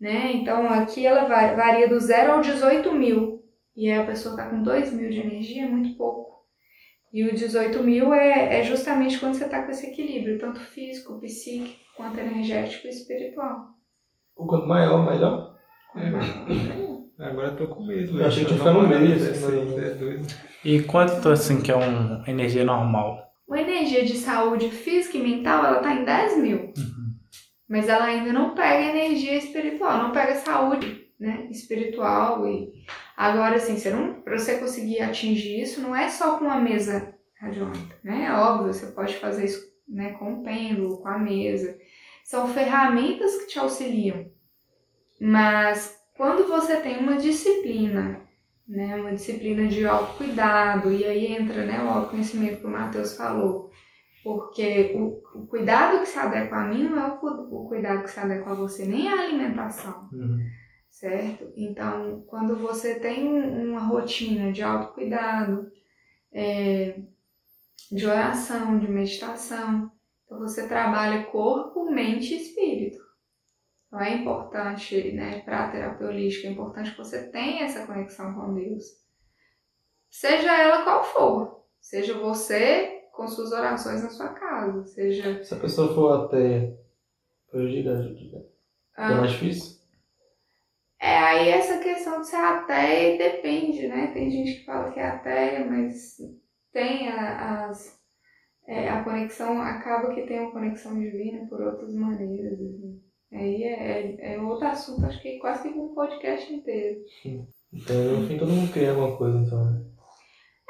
Né? 0.00 0.30
Então, 0.34 0.68
aqui 0.68 1.04
ela 1.04 1.24
varia 1.24 1.88
do 1.88 1.98
0 1.98 2.30
ao 2.30 2.40
18 2.40 2.92
mil. 2.92 3.42
E 3.74 3.90
aí 3.90 3.98
a 3.98 4.06
pessoa 4.06 4.36
está 4.36 4.48
com 4.48 4.62
2 4.62 4.92
mil 4.92 5.10
de 5.10 5.18
energia, 5.18 5.64
é 5.64 5.68
muito 5.68 5.98
pouco. 5.98 6.44
E 7.12 7.24
o 7.24 7.34
18 7.34 7.82
mil 7.82 8.14
é, 8.14 8.60
é 8.60 8.62
justamente 8.62 9.18
quando 9.18 9.34
você 9.34 9.46
está 9.46 9.64
com 9.64 9.72
esse 9.72 9.88
equilíbrio, 9.88 10.38
tanto 10.38 10.60
físico, 10.60 11.18
psíquico, 11.18 11.74
quanto 11.96 12.20
energético 12.20 12.86
e 12.86 12.90
espiritual. 12.90 13.66
O 14.36 14.46
quanto 14.46 14.68
maior, 14.68 15.10
melhor. 15.10 15.56
Agora 17.18 17.48
eu 17.48 17.56
tô 17.56 17.68
com 17.68 17.86
medo. 17.86 18.18
Eu 18.18 18.26
achei 18.26 18.44
que 18.44 18.54
ficar 18.54 18.72
no 18.72 18.88
meio, 18.88 19.08
né? 19.08 19.30
assim, 19.30 19.78
é. 19.78 20.20
E 20.64 20.82
quanto 20.82 21.28
assim 21.28 21.60
que 21.60 21.70
é 21.70 21.74
uma 21.74 22.24
energia 22.26 22.64
normal? 22.64 23.22
Uma 23.46 23.60
energia 23.60 24.04
de 24.04 24.16
saúde 24.16 24.70
física 24.70 25.18
e 25.18 25.22
mental, 25.22 25.64
ela 25.64 25.80
tá 25.80 25.94
em 25.94 26.04
10 26.04 26.38
mil. 26.38 26.72
Mas 27.68 27.88
ela 27.88 28.04
ainda 28.04 28.32
não 28.32 28.54
pega 28.54 28.96
energia 28.96 29.36
espiritual, 29.36 30.02
não 30.02 30.12
pega 30.12 30.34
saúde, 30.36 31.06
né, 31.18 31.46
espiritual 31.50 32.46
e 32.46 32.72
agora 33.16 33.56
assim, 33.56 33.76
você 33.76 33.90
não, 33.90 34.20
para 34.22 34.38
você 34.38 34.58
conseguir 34.58 35.00
atingir 35.00 35.60
isso, 35.62 35.80
não 35.80 35.94
é 35.94 36.08
só 36.08 36.36
com 36.36 36.44
uma 36.44 36.60
mesa 36.60 37.14
radiônica, 37.40 37.96
né? 38.02 38.26
É 38.26 38.32
óbvio, 38.32 38.72
você 38.72 38.86
pode 38.86 39.16
fazer 39.16 39.44
isso, 39.44 39.62
né, 39.88 40.12
com 40.14 40.34
o 40.34 40.42
pêndulo, 40.42 41.00
com 41.00 41.08
a 41.08 41.18
mesa. 41.18 41.78
São 42.24 42.48
ferramentas 42.48 43.36
que 43.36 43.48
te 43.48 43.58
auxiliam. 43.58 44.26
Mas 45.20 45.96
quando 46.16 46.46
você 46.48 46.76
tem 46.80 46.98
uma 46.98 47.16
disciplina, 47.16 48.20
né, 48.68 48.96
uma 48.96 49.12
disciplina 49.12 49.66
de 49.68 49.86
autocuidado, 49.86 50.92
e 50.92 51.04
aí 51.04 51.26
entra 51.26 51.64
né, 51.66 51.82
o 51.82 51.88
autoconhecimento 51.88 52.60
que 52.60 52.66
o 52.66 52.70
Matheus 52.70 53.16
falou, 53.16 53.70
porque 54.22 54.94
o, 54.96 55.22
o 55.38 55.46
cuidado 55.46 56.00
que 56.00 56.06
se 56.08 56.18
adequa 56.18 56.56
a 56.56 56.64
mim 56.68 56.84
não 56.84 56.98
é 56.98 57.18
o, 57.20 57.64
o 57.64 57.68
cuidado 57.68 58.02
que 58.04 58.10
se 58.10 58.20
adequa 58.20 58.52
a 58.52 58.54
você, 58.54 58.86
nem 58.86 59.08
a 59.08 59.20
alimentação 59.22 60.08
Uhum. 60.12 60.38
certo? 60.90 61.52
Então, 61.56 62.22
quando 62.26 62.56
você 62.56 62.98
tem 63.00 63.28
um- 63.28 63.70
uma 63.72 63.80
rotina 63.80 64.52
de 64.52 64.62
autocuidado, 64.62 65.70
é, 66.32 66.98
de 67.92 68.06
oração, 68.06 68.78
de 68.78 68.88
meditação, 68.90 69.90
então 70.24 70.38
você 70.38 70.66
trabalha 70.66 71.24
corpo, 71.26 71.90
mente 71.90 72.34
e 72.34 72.38
espírito. 72.42 73.03
Então 73.94 74.04
é 74.04 74.14
importante, 74.16 75.12
né, 75.12 75.38
para 75.42 75.66
a 75.66 75.70
terapia 75.70 76.08
holística, 76.08 76.48
é 76.48 76.50
importante 76.50 76.90
que 76.90 76.98
você 76.98 77.30
tenha 77.30 77.64
essa 77.64 77.86
conexão 77.86 78.34
com 78.34 78.52
Deus. 78.52 78.82
Seja 80.10 80.60
ela 80.60 80.82
qual 80.82 81.04
for. 81.04 81.64
Seja 81.80 82.18
você 82.18 83.04
com 83.12 83.28
suas 83.28 83.52
orações 83.52 84.02
na 84.02 84.10
sua 84.10 84.30
casa, 84.30 84.84
seja... 84.86 85.44
Se 85.44 85.54
a 85.54 85.60
pessoa 85.60 85.94
for 85.94 86.24
até 86.24 86.76
prejudicar, 87.48 87.98
ajuda. 87.98 88.48
ah, 88.96 89.12
É 89.12 89.14
mais 89.14 89.30
difícil? 89.30 89.80
É, 91.00 91.16
aí 91.16 91.48
essa 91.50 91.78
questão 91.78 92.20
de 92.20 92.26
ser 92.26 92.36
ateia 92.36 93.16
depende, 93.16 93.86
né? 93.86 94.08
Tem 94.08 94.28
gente 94.28 94.58
que 94.58 94.64
fala 94.64 94.90
que 94.90 94.98
é 94.98 95.06
ateia, 95.06 95.64
mas 95.70 96.16
tem 96.72 97.08
a, 97.12 97.68
as, 97.68 97.96
é, 98.66 98.88
a 98.88 99.04
conexão, 99.04 99.62
acaba 99.62 100.12
que 100.12 100.26
tem 100.26 100.40
uma 100.40 100.50
conexão 100.50 100.98
divina 100.98 101.46
por 101.46 101.60
outras 101.60 101.94
maneiras. 101.94 102.54
assim. 102.54 103.03
Aí 103.34 103.64
é, 103.64 104.16
é, 104.20 104.34
é 104.34 104.40
outro 104.40 104.68
assunto, 104.68 105.04
acho 105.06 105.20
que 105.20 105.38
quase 105.40 105.64
que 105.64 105.76
um 105.76 105.92
podcast 105.92 106.52
inteiro. 106.54 107.00
Então, 107.72 108.20
no 108.20 108.28
fim, 108.28 108.38
todo 108.38 108.52
mundo 108.52 108.72
cria 108.72 108.90
alguma 108.90 109.16
coisa, 109.16 109.38
então, 109.38 109.64
né? 109.64 109.84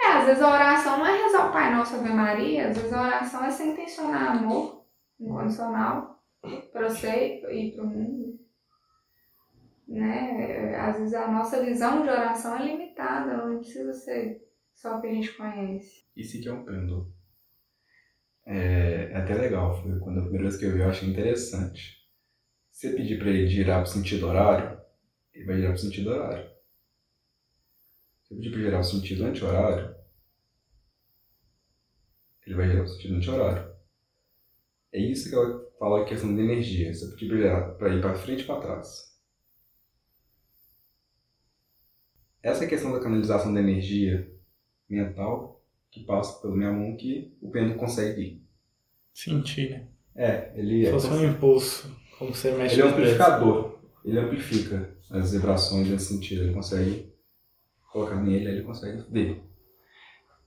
É, 0.00 0.06
às 0.06 0.26
vezes 0.26 0.42
a 0.42 0.52
oração 0.52 0.98
não 0.98 1.06
é 1.06 1.22
rezar 1.22 1.48
o 1.48 1.52
Pai 1.52 1.74
Nosso 1.74 1.96
Ave 1.96 2.08
Maria, 2.08 2.68
às 2.68 2.76
vezes 2.76 2.92
a 2.92 3.02
oração 3.02 3.44
é 3.44 3.50
você 3.50 3.64
intencionar 3.64 4.38
amor 4.38 4.86
incondicional 5.20 6.22
para 6.72 6.88
você 6.88 7.42
e 7.50 7.72
para 7.72 7.84
o 7.84 7.86
mundo. 7.86 8.40
Né? 9.86 10.74
Às 10.76 10.98
vezes 10.98 11.14
a 11.14 11.30
nossa 11.30 11.62
visão 11.62 12.02
de 12.02 12.08
oração 12.08 12.56
é 12.56 12.64
limitada, 12.64 13.46
não 13.46 13.58
precisa 13.58 13.92
ser 13.92 14.42
só 14.74 14.96
o 14.96 15.00
que 15.02 15.06
a 15.06 15.14
gente 15.14 15.36
conhece. 15.36 16.04
Isso 16.16 16.38
aqui 16.38 16.48
é 16.48 16.52
um 16.52 16.64
pêndulo. 16.64 17.12
É, 18.46 19.10
é 19.12 19.16
até 19.16 19.34
legal, 19.34 19.80
foi 19.82 19.98
quando 20.00 20.18
a 20.18 20.22
primeira 20.22 20.48
vez 20.48 20.56
que 20.56 20.64
eu 20.64 20.72
vi 20.72 20.80
eu 20.80 20.88
achei 20.88 21.08
interessante. 21.08 22.03
Se 22.74 22.88
você 22.88 22.96
pedir 22.96 23.20
para 23.20 23.30
ele 23.30 23.46
girar 23.46 23.84
pro 23.84 23.92
sentido 23.92 24.26
horário, 24.26 24.80
ele 25.32 25.44
vai 25.44 25.56
girar 25.56 25.70
pro 25.70 25.80
sentido 25.80 26.10
horário. 26.10 26.50
Se 28.24 28.34
eu 28.34 28.36
pedir 28.36 28.50
para 28.50 28.62
girar 28.62 28.80
pro 28.80 28.90
sentido 28.90 29.24
anti-horário, 29.24 29.96
ele 32.44 32.56
vai 32.56 32.66
girar 32.66 32.82
pro 32.82 32.92
sentido 32.92 33.14
anti-horário. 33.14 33.74
É 34.92 34.98
isso 34.98 35.28
que 35.28 35.36
ela 35.36 35.64
fala 35.78 36.02
a 36.02 36.04
questão 36.04 36.34
da 36.34 36.42
energia. 36.42 36.92
Se 36.92 37.04
eu 37.04 37.10
pedir 37.12 37.28
para 37.28 37.36
girar 37.36 37.74
para 37.76 37.94
ir 37.94 38.00
para 38.00 38.14
frente 38.16 38.42
e 38.42 38.46
para 38.46 38.60
trás. 38.60 39.20
Essa 42.42 42.66
questão 42.66 42.90
da 42.90 43.00
canalização 43.00 43.54
da 43.54 43.60
energia 43.60 44.28
mental 44.88 45.64
que 45.92 46.04
passa 46.04 46.42
pela 46.42 46.56
minha 46.56 46.72
mão 46.72 46.96
que 46.96 47.38
o 47.40 47.52
pêndulo 47.52 47.78
consegue 47.78 48.20
ir. 48.20 48.44
Sentir, 49.14 49.70
né? 49.70 49.88
É, 50.16 50.52
ele 50.56 50.82
Se 50.82 50.88
é, 50.88 50.92
fosse 50.92 51.08
um 51.08 51.24
impulso, 51.24 52.03
como 52.18 52.34
você 52.34 52.50
mexe 52.52 52.74
ele 52.74 52.82
é 52.82 52.84
um 52.84 52.88
amplificador. 52.88 53.78
Ele 54.04 54.18
amplifica 54.18 54.90
as 55.10 55.32
vibrações 55.32 55.88
nesse 55.88 56.12
sentido. 56.14 56.42
Ele 56.42 56.52
consegue 56.54 57.12
colocar 57.92 58.16
nele, 58.16 58.48
ele 58.48 58.62
consegue 58.62 59.02
ver. 59.10 59.42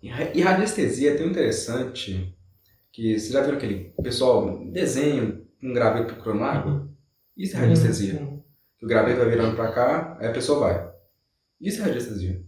E 0.02 0.10
ra- 0.10 0.32
e 0.34 0.42
radiestesia 0.42 1.12
é 1.14 1.18
tão 1.18 1.28
interessante 1.28 2.36
que 2.92 3.18
você 3.20 3.32
já 3.32 3.42
viu 3.42 3.56
aquele 3.56 3.94
pessoal 4.04 4.64
desenho 4.66 5.46
um 5.64 5.74
graveto 5.74 6.14
procurando 6.14 6.44
água? 6.44 6.88
Isso 7.36 7.56
é 7.56 7.60
radiestesia. 7.60 8.20
Uhum. 8.20 8.44
O 8.84 8.88
graveto 8.88 9.20
vai 9.20 9.30
virando 9.30 9.56
pra 9.56 9.72
cá, 9.72 10.18
aí 10.20 10.28
a 10.28 10.32
pessoa 10.32 10.60
vai. 10.60 10.92
Isso 11.60 11.82
é 11.82 11.86
radiestesia. 11.86 12.42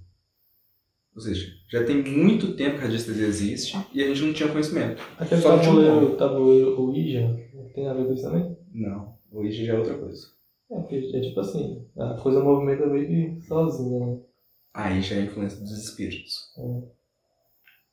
Ou 1.15 1.21
seja, 1.21 1.47
já 1.67 1.83
tem 1.83 2.03
muito 2.03 2.53
tempo 2.53 2.75
que 2.77 2.81
a 2.81 2.85
radiestesia 2.85 3.25
existe 3.25 3.77
e 3.93 4.03
a 4.03 4.07
gente 4.07 4.21
não 4.21 4.31
tinha 4.33 4.47
conhecimento. 4.49 5.01
Aquele 5.17 5.41
Só 5.41 5.55
um 5.55 5.59
tabuleiro, 5.59 6.15
tabuleiro 6.17 6.79
Ouija, 6.81 7.35
tem 7.73 7.87
a 7.89 7.93
ver 7.93 8.05
com 8.05 8.13
isso 8.13 8.23
também? 8.23 8.55
Não, 8.73 9.13
hoje 9.31 9.65
já 9.65 9.73
é 9.73 9.77
outra 9.77 9.97
coisa. 9.97 10.27
É, 10.71 10.79
porque 10.79 10.95
é 11.13 11.21
tipo 11.21 11.39
assim, 11.39 11.85
a 11.97 12.13
coisa 12.15 12.43
movimenta 12.43 12.85
meio 12.85 13.07
que 13.07 13.41
sozinha, 13.47 14.05
né? 14.05 14.17
Aí 14.73 15.01
já 15.01 15.15
é 15.15 15.19
a 15.19 15.23
influência 15.23 15.59
dos 15.59 15.71
espíritos. 15.71 16.53
Hum. 16.57 16.87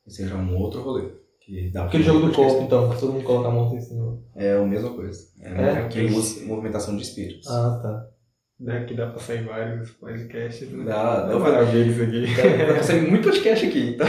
Esse 0.05 0.27
já 0.27 0.35
é 0.35 0.37
um 0.37 0.55
outro 0.57 0.81
rolê. 0.81 1.09
Que 1.41 1.69
dá 1.71 1.85
Aquele 1.85 2.03
jogo 2.03 2.27
do 2.27 2.33
copo, 2.33 2.61
então, 2.61 2.89
que 2.89 2.99
todo 2.99 3.13
mundo 3.13 3.23
coloca 3.23 3.47
a 3.47 3.51
mão 3.51 3.65
assim 3.67 3.77
em 3.77 3.81
cima. 3.81 4.19
É 4.35 4.55
a 4.57 4.65
mesma 4.65 4.93
coisa. 4.93 5.27
É, 5.41 5.61
É? 5.85 5.87
que 5.87 6.01
usa 6.05 6.45
movimentação 6.45 6.95
de 6.95 7.03
espíritos. 7.03 7.47
Ah, 7.47 7.79
tá. 7.81 8.09
Daqui 8.59 8.95
dá 8.95 9.07
pra 9.07 9.19
sair 9.19 9.45
vários 9.45 9.91
podcasts, 9.91 10.69
né? 10.71 10.83
Dá, 10.85 11.21
dá 11.27 11.37
Dá 11.37 11.39
pra 11.39 11.63
isso 11.63 12.01
aqui. 12.01 12.25
Dá 12.65 12.73
pra 12.73 12.83
sair 12.83 13.09
muito 13.09 13.23
podcast 13.29 13.65
aqui, 13.65 13.89
então. 13.91 14.07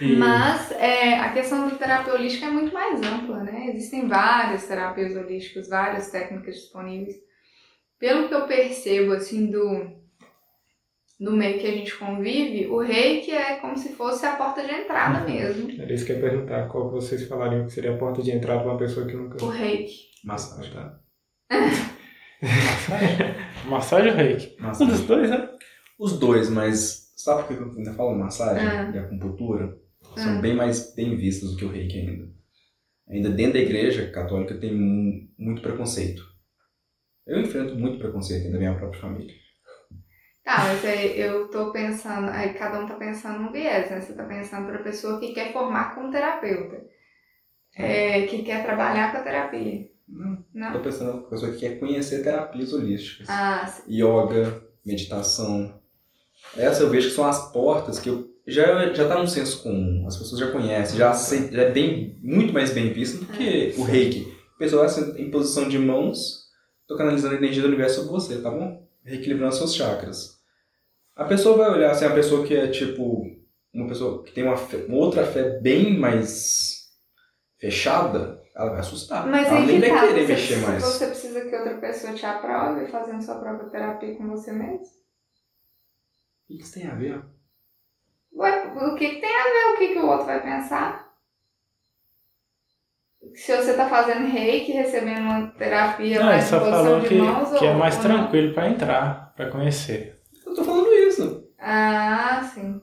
Mas 0.00 0.70
é, 0.72 1.18
a 1.18 1.32
questão 1.32 1.68
da 1.68 1.74
terapia 1.76 2.14
holística 2.14 2.46
é 2.46 2.50
muito 2.50 2.72
mais 2.72 3.00
ampla, 3.02 3.42
né? 3.44 3.68
Existem 3.70 4.06
várias 4.06 4.66
terapias 4.66 5.16
holísticas, 5.16 5.68
várias 5.68 6.10
técnicas 6.10 6.54
disponíveis. 6.56 7.16
Pelo 7.98 8.28
que 8.28 8.34
eu 8.34 8.46
percebo, 8.46 9.12
assim, 9.14 9.46
do, 9.50 9.90
do 11.18 11.32
meio 11.32 11.58
que 11.58 11.66
a 11.66 11.70
gente 11.72 11.96
convive, 11.96 12.66
o 12.66 12.78
reiki 12.80 13.30
é 13.30 13.56
como 13.56 13.76
se 13.76 13.94
fosse 13.94 14.26
a 14.26 14.36
porta 14.36 14.62
de 14.62 14.70
entrada 14.70 15.24
mesmo. 15.24 15.70
Era 15.80 15.92
isso 15.92 16.04
que 16.04 16.12
eu 16.12 16.16
ia 16.16 16.22
perguntar, 16.28 16.68
qual 16.68 16.88
que 16.88 16.94
vocês 16.94 17.26
falariam 17.26 17.64
que 17.64 17.72
seria 17.72 17.94
a 17.94 17.98
porta 17.98 18.22
de 18.22 18.32
entrada 18.32 18.60
pra 18.60 18.72
uma 18.72 18.78
pessoa 18.78 19.06
que 19.06 19.14
nunca... 19.14 19.42
O 19.42 19.48
reiki. 19.48 20.10
Massagem. 20.24 20.72
tá. 20.74 21.00
Massagem 23.66 24.10
ou 24.10 24.16
reiki? 24.16 24.56
Um 24.60 24.64
Massagem. 24.64 24.92
dos 24.92 25.02
dois, 25.06 25.30
né? 25.30 25.48
Os 25.98 26.18
dois, 26.18 26.50
mas 26.50 27.12
sabe 27.16 27.44
por 27.44 27.56
que 27.56 27.62
eu 27.62 27.72
ainda 27.78 27.94
falo 27.94 28.14
massagem 28.18 28.66
Ah. 28.68 28.90
e 28.94 28.98
acupuntura? 28.98 29.74
São 30.16 30.38
Ah. 30.38 30.40
bem 30.40 30.54
mais 30.54 30.94
bem 30.94 31.16
vistos 31.16 31.52
do 31.52 31.56
que 31.58 31.64
o 31.64 31.70
reiki 31.70 31.98
ainda. 31.98 32.28
Ainda 33.08 33.30
dentro 33.30 33.54
da 33.54 33.58
igreja 33.60 34.10
católica 34.10 34.58
tem 34.58 34.74
mu- 34.74 35.28
muito 35.38 35.62
preconceito. 35.62 36.22
Eu 37.26 37.40
enfrento 37.40 37.74
muito 37.76 37.98
preconceito 37.98 38.42
dentro 38.44 38.54
da 38.54 38.58
minha 38.58 38.74
própria 38.78 39.00
família. 39.00 39.34
Tá, 40.44 40.58
mas 40.58 40.84
aí 40.84 41.18
eu 41.20 41.48
tô 41.50 41.72
pensando, 41.72 42.28
aí 42.30 42.54
cada 42.54 42.80
um 42.80 42.86
tá 42.86 42.94
pensando 42.94 43.40
num 43.40 43.52
viés, 43.52 43.90
né? 43.90 44.00
Você 44.00 44.12
tá 44.14 44.24
pensando 44.24 44.68
pra 44.68 44.78
pessoa 44.82 45.18
que 45.18 45.32
quer 45.34 45.52
formar 45.52 45.94
como 45.94 46.10
terapeuta, 46.12 46.84
é, 47.76 48.26
que 48.26 48.42
quer 48.44 48.64
trabalhar 48.64 49.10
com 49.12 49.18
a 49.18 49.22
terapia. 49.22 49.88
Não, 50.08 50.44
Não? 50.54 50.72
tô 50.72 50.80
pensando 50.80 51.14
na 51.20 51.28
pessoa 51.28 51.50
que 51.52 51.58
quer 51.58 51.80
conhecer 51.80 52.22
terapias 52.22 52.72
holísticas. 52.72 53.28
Ah, 53.28 53.66
sim. 53.66 53.82
Yoga, 54.00 54.62
meditação. 54.84 55.80
Essas 56.56 56.80
eu 56.80 56.90
vejo 56.90 57.08
que 57.08 57.14
são 57.16 57.24
as 57.26 57.50
portas 57.52 57.98
que 57.98 58.08
eu, 58.08 58.28
já, 58.46 58.92
já 58.94 59.08
tá 59.08 59.18
no 59.18 59.26
senso 59.28 59.62
comum. 59.62 60.06
As 60.06 60.16
pessoas 60.16 60.40
já 60.40 60.50
conhecem, 60.50 60.96
já, 60.98 61.10
aceitam, 61.10 61.52
já 61.52 61.62
é 61.62 61.70
bem, 61.70 62.18
muito 62.22 62.52
mais 62.52 62.70
bem 62.72 62.92
visto 62.92 63.24
do 63.24 63.32
que 63.32 63.74
o 63.76 63.82
reiki. 63.82 64.34
A 64.54 64.58
pessoa 64.58 64.82
vai 64.82 64.88
sendo 64.90 65.18
em 65.18 65.30
posição 65.30 65.68
de 65.68 65.78
mãos, 65.78 66.46
tô 66.86 66.96
canalizando 66.96 67.34
a 67.34 67.38
energia 67.38 67.62
do 67.62 67.68
universo 67.68 67.96
sobre 67.96 68.12
você, 68.12 68.40
tá 68.40 68.50
bom? 68.50 68.86
Reequilibrando 69.04 69.54
seus 69.54 69.74
chakras. 69.74 70.36
A 71.14 71.24
pessoa 71.24 71.56
vai 71.56 71.70
olhar 71.70 71.90
assim, 71.90 72.04
a 72.04 72.14
pessoa 72.14 72.46
que 72.46 72.54
é 72.54 72.68
tipo, 72.68 73.26
uma 73.72 73.88
pessoa 73.88 74.22
que 74.22 74.32
tem 74.32 74.44
uma, 74.44 74.56
fé- 74.56 74.84
uma 74.88 74.98
outra 74.98 75.24
fé 75.26 75.58
bem 75.60 75.98
mais 75.98 76.88
fechada, 77.58 78.42
ela 78.54 78.70
vai 78.70 78.80
assustar. 78.80 79.26
Mas 79.26 79.46
ela 79.48 79.58
aí 79.60 79.66
nem 79.66 79.80
vai 79.80 79.90
tá, 79.90 80.06
querer 80.06 80.22
você, 80.26 80.32
mexer 80.32 80.56
mais. 80.58 80.82
você 80.84 81.06
precisa 81.06 81.40
que 81.42 81.56
outra 81.56 81.78
pessoa 81.78 82.12
te 82.14 82.24
aprove 82.26 82.86
fazendo 82.88 83.22
sua 83.22 83.36
própria 83.36 83.68
terapia 83.70 84.14
com 84.16 84.28
você 84.28 84.52
mesmo? 84.52 84.80
O 86.48 86.56
que 86.56 86.62
isso 86.62 86.74
tem 86.74 86.86
a 86.86 86.94
ver? 86.94 87.22
O 88.78 88.94
que, 88.94 89.08
que 89.08 89.20
tem 89.20 89.34
a 89.36 89.42
ver 89.44 89.74
o 89.74 89.78
que, 89.78 89.88
que 89.94 89.98
o 89.98 90.06
outro 90.06 90.26
vai 90.26 90.42
pensar? 90.42 91.06
Se 93.34 93.56
você 93.56 93.74
tá 93.74 93.88
fazendo 93.88 94.26
reiki, 94.30 94.72
recebendo 94.72 95.20
uma 95.22 95.46
terapia 95.48 96.18
Não, 96.20 96.26
mais 96.26 96.44
só 96.44 96.60
falou 96.60 97.00
de 97.00 97.08
que, 97.08 97.14
mãos 97.16 97.58
que 97.58 97.66
é 97.66 97.70
ou- 97.70 97.78
mais 97.78 97.96
ou 97.96 98.02
não? 98.04 98.18
tranquilo 98.18 98.54
pra 98.54 98.68
entrar, 98.68 99.32
pra 99.34 99.50
conhecer. 99.50 100.20
Eu 100.46 100.54
tô 100.54 100.64
falando 100.64 100.92
isso. 100.92 101.44
Ah, 101.58 102.42
sim. 102.54 102.80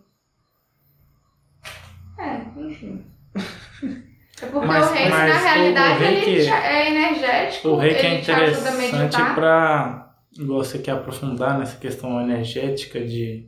É, 2.19 2.59
enfim. 2.59 3.05
É 4.41 4.45
porque 4.47 4.67
Mas- 4.67 4.89
o 4.89 4.93
reiki, 4.93 5.09
mas 5.09 5.33
na 5.33 5.39
o- 5.39 5.43
realidade, 5.43 5.93
o 6.03 6.05
reiki- 6.07 6.29
ele 6.31 6.49
é 6.49 6.89
energético, 6.89 7.67
O 7.69 7.77
reiki 7.77 8.05
é 8.05 8.19
interessante 8.19 9.17
igual 10.39 10.63
você 10.63 10.79
quer 10.79 10.91
aprofundar 10.91 11.57
nessa 11.59 11.77
questão 11.77 12.19
energética 12.19 12.99
de 12.99 13.47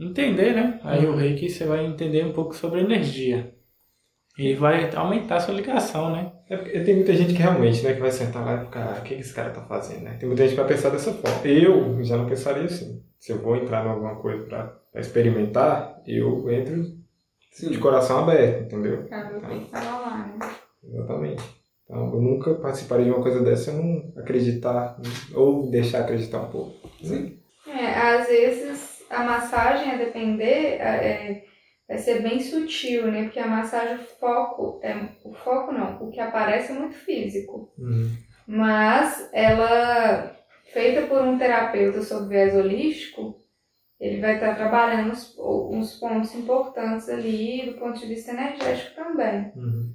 entender, 0.00 0.54
né? 0.54 0.80
Aí 0.84 1.04
Uhum. 1.06 1.12
o 1.14 1.16
reiki 1.16 1.48
você 1.50 1.64
vai 1.64 1.84
entender 1.86 2.24
um 2.24 2.32
pouco 2.32 2.54
sobre 2.54 2.80
energia. 2.80 3.54
E 4.38 4.54
vai 4.54 4.88
aumentar 4.94 5.36
a 5.36 5.40
sua 5.40 5.54
ligação, 5.54 6.10
né? 6.12 6.32
É 6.48 6.56
porque 6.56 6.80
tem 6.80 6.94
muita 6.96 7.12
gente 7.14 7.34
que 7.34 7.42
realmente, 7.42 7.82
né, 7.82 7.92
que 7.92 8.00
vai 8.00 8.10
sentar 8.10 8.44
lá 8.44 8.54
e 8.62 8.64
ficar, 8.64 8.94
ah, 8.96 9.00
o 9.00 9.02
que, 9.02 9.14
que 9.14 9.20
esse 9.20 9.34
cara 9.34 9.50
tá 9.50 9.60
fazendo, 9.62 10.02
né? 10.04 10.16
Tem 10.18 10.26
muita 10.28 10.42
gente 10.44 10.52
que 10.54 10.60
vai 10.60 10.68
pensar 10.68 10.88
dessa 10.90 11.12
forma. 11.12 11.46
Eu 11.46 12.02
já 12.02 12.16
não 12.16 12.26
pensaria 12.26 12.64
assim. 12.64 13.02
Se 13.18 13.32
eu 13.32 13.38
vou 13.38 13.56
entrar 13.56 13.84
em 13.84 13.88
alguma 13.90 14.16
coisa 14.16 14.44
pra, 14.46 14.64
pra 14.90 15.00
experimentar, 15.00 16.00
eu 16.06 16.50
entro 16.50 16.84
de 17.68 17.78
coração 17.78 18.20
aberto, 18.20 18.62
entendeu? 18.62 19.06
Cara, 19.08 19.30
eu 19.34 19.40
tenho 19.42 19.64
que 19.66 19.74
lá, 19.74 20.26
né? 20.38 20.50
Exatamente. 20.82 21.42
Então, 21.84 22.14
eu 22.14 22.22
nunca 22.22 22.54
participaria 22.54 23.04
de 23.04 23.10
uma 23.10 23.20
coisa 23.22 23.42
dessa 23.42 23.64
se 23.64 23.70
eu 23.76 23.82
não 23.82 24.12
acreditar, 24.16 24.96
ou 25.34 25.68
deixar 25.70 26.00
acreditar 26.00 26.40
um 26.40 26.48
pouco. 26.50 26.88
Sim. 27.02 27.36
É, 27.66 27.86
às 27.94 28.26
vezes 28.28 28.79
a 29.10 29.24
massagem, 29.24 29.90
a 29.92 29.96
depender, 29.96 30.80
é, 30.80 31.44
vai 31.88 31.98
ser 31.98 32.22
bem 32.22 32.40
sutil, 32.40 33.10
né? 33.10 33.24
Porque 33.24 33.40
a 33.40 33.48
massagem, 33.48 33.96
o 33.96 34.06
foco, 34.18 34.80
é, 34.82 34.94
o 35.24 35.32
foco 35.32 35.72
não, 35.72 36.00
o 36.00 36.10
que 36.10 36.20
aparece 36.20 36.70
é 36.70 36.74
muito 36.76 36.94
físico. 36.94 37.72
Uhum. 37.76 38.16
Mas 38.46 39.28
ela, 39.32 40.36
feita 40.72 41.02
por 41.02 41.22
um 41.22 41.36
terapeuta 41.36 42.02
sob 42.02 42.28
viés 42.28 42.54
holístico, 42.54 43.40
ele 43.98 44.20
vai 44.20 44.34
estar 44.34 44.54
trabalhando 44.54 45.10
uns, 45.10 45.36
uns 45.38 45.98
pontos 45.98 46.34
importantes 46.34 47.08
ali 47.08 47.66
do 47.66 47.78
ponto 47.78 47.98
de 47.98 48.06
vista 48.06 48.30
energético 48.30 48.94
também. 48.94 49.52
Uhum. 49.56 49.92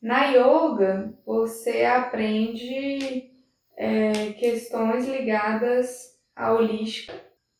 Na 0.00 0.30
yoga, 0.30 1.12
você 1.26 1.84
aprende 1.84 3.30
é, 3.76 4.32
questões 4.32 5.06
ligadas 5.06 6.18
à 6.34 6.52
holística, 6.52 7.14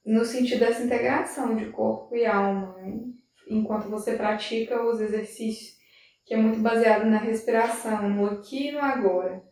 no 0.05 0.24
sentido 0.24 0.61
dessa 0.61 0.82
integração 0.82 1.55
de 1.55 1.66
corpo 1.66 2.16
e 2.16 2.26
alma, 2.26 2.76
né? 2.78 3.00
enquanto 3.48 3.88
você 3.88 4.16
pratica 4.16 4.82
os 4.84 5.00
exercícios, 5.00 5.76
que 6.24 6.34
é 6.34 6.36
muito 6.36 6.61
baseado 6.61 7.05
na 7.05 7.18
respiração, 7.18 8.09
no 8.09 8.26
aqui 8.26 8.68
e 8.68 8.72
no 8.72 8.80
agora. 8.80 9.42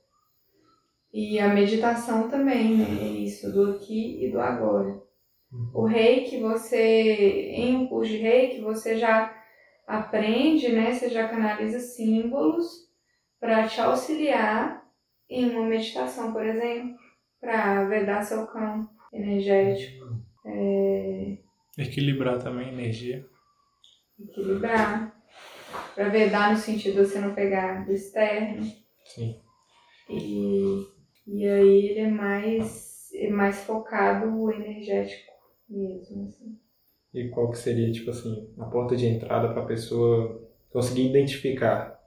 E 1.13 1.39
a 1.41 1.49
meditação 1.49 2.29
também, 2.29 2.77
né? 2.77 2.85
Isso, 2.85 3.53
do 3.53 3.73
aqui 3.73 4.25
e 4.25 4.31
do 4.31 4.41
agora. 4.41 5.01
O 5.75 5.85
reiki, 5.85 6.39
você, 6.39 7.53
em 7.53 7.77
um 7.77 7.89
curso 7.89 8.13
de 8.13 8.19
reiki, 8.19 8.61
você 8.61 8.97
já 8.97 9.37
aprende, 9.87 10.71
né? 10.71 10.93
Você 10.93 11.09
já 11.09 11.29
canaliza 11.29 11.81
símbolos 11.81 12.89
para 13.41 13.67
te 13.67 13.81
auxiliar 13.81 14.87
em 15.29 15.51
uma 15.51 15.67
meditação, 15.67 16.33
por 16.33 16.45
exemplo, 16.45 16.95
para 17.41 17.85
vedar 17.87 18.23
seu 18.23 18.47
campo 18.47 18.91
energético, 19.13 20.00
é, 20.61 21.39
Equilibrar 21.79 22.43
também 22.43 22.69
a 22.69 22.73
energia. 22.73 23.25
equilibrar, 24.19 25.15
para 25.95 26.09
vedar 26.09 26.51
no 26.53 26.57
sentido 26.59 27.03
de 27.03 27.09
você 27.09 27.21
não 27.21 27.35
pegar 27.35 27.85
do 27.87 27.93
externo. 27.93 28.63
Sim. 29.05 29.41
E, 30.09 30.87
e 31.27 31.47
aí 31.49 31.87
ele 31.87 32.01
é 32.01 32.11
mais, 32.11 33.09
é 33.15 33.31
mais 33.31 33.61
focado 33.65 34.51
energético 34.53 35.31
mesmo, 35.69 36.27
assim. 36.27 36.59
E 37.15 37.29
qual 37.29 37.51
que 37.51 37.59
seria, 37.59 37.91
tipo 37.93 38.11
assim, 38.11 38.53
a 38.59 38.65
porta 38.67 38.97
de 38.97 39.07
entrada 39.07 39.49
para 39.53 39.63
a 39.63 39.67
pessoa 39.67 40.49
conseguir 40.71 41.09
identificar 41.09 41.99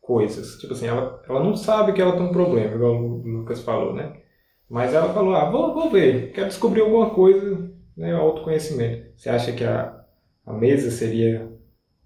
coisas? 0.00 0.58
Tipo 0.60 0.72
assim, 0.72 0.86
ela, 0.86 1.22
ela 1.28 1.42
não 1.44 1.54
sabe 1.56 1.92
que 1.92 2.00
ela 2.00 2.12
tem 2.16 2.22
um 2.26 2.32
problema, 2.32 2.74
igual 2.74 2.96
o 2.96 3.22
Lucas 3.22 3.60
falou, 3.62 3.94
né? 3.94 4.20
Mas 4.68 4.92
ela 4.94 5.12
falou, 5.14 5.34
ah, 5.34 5.50
vou, 5.50 5.74
vou 5.74 5.90
ver, 5.90 6.32
quero 6.32 6.48
descobrir 6.48 6.80
alguma 6.82 7.10
coisa, 7.10 7.67
né? 7.98 8.12
Autoconhecimento. 8.14 9.12
Você 9.16 9.28
acha 9.28 9.52
que 9.52 9.64
a, 9.64 10.04
a 10.46 10.52
mesa 10.54 10.90
seria 10.90 11.50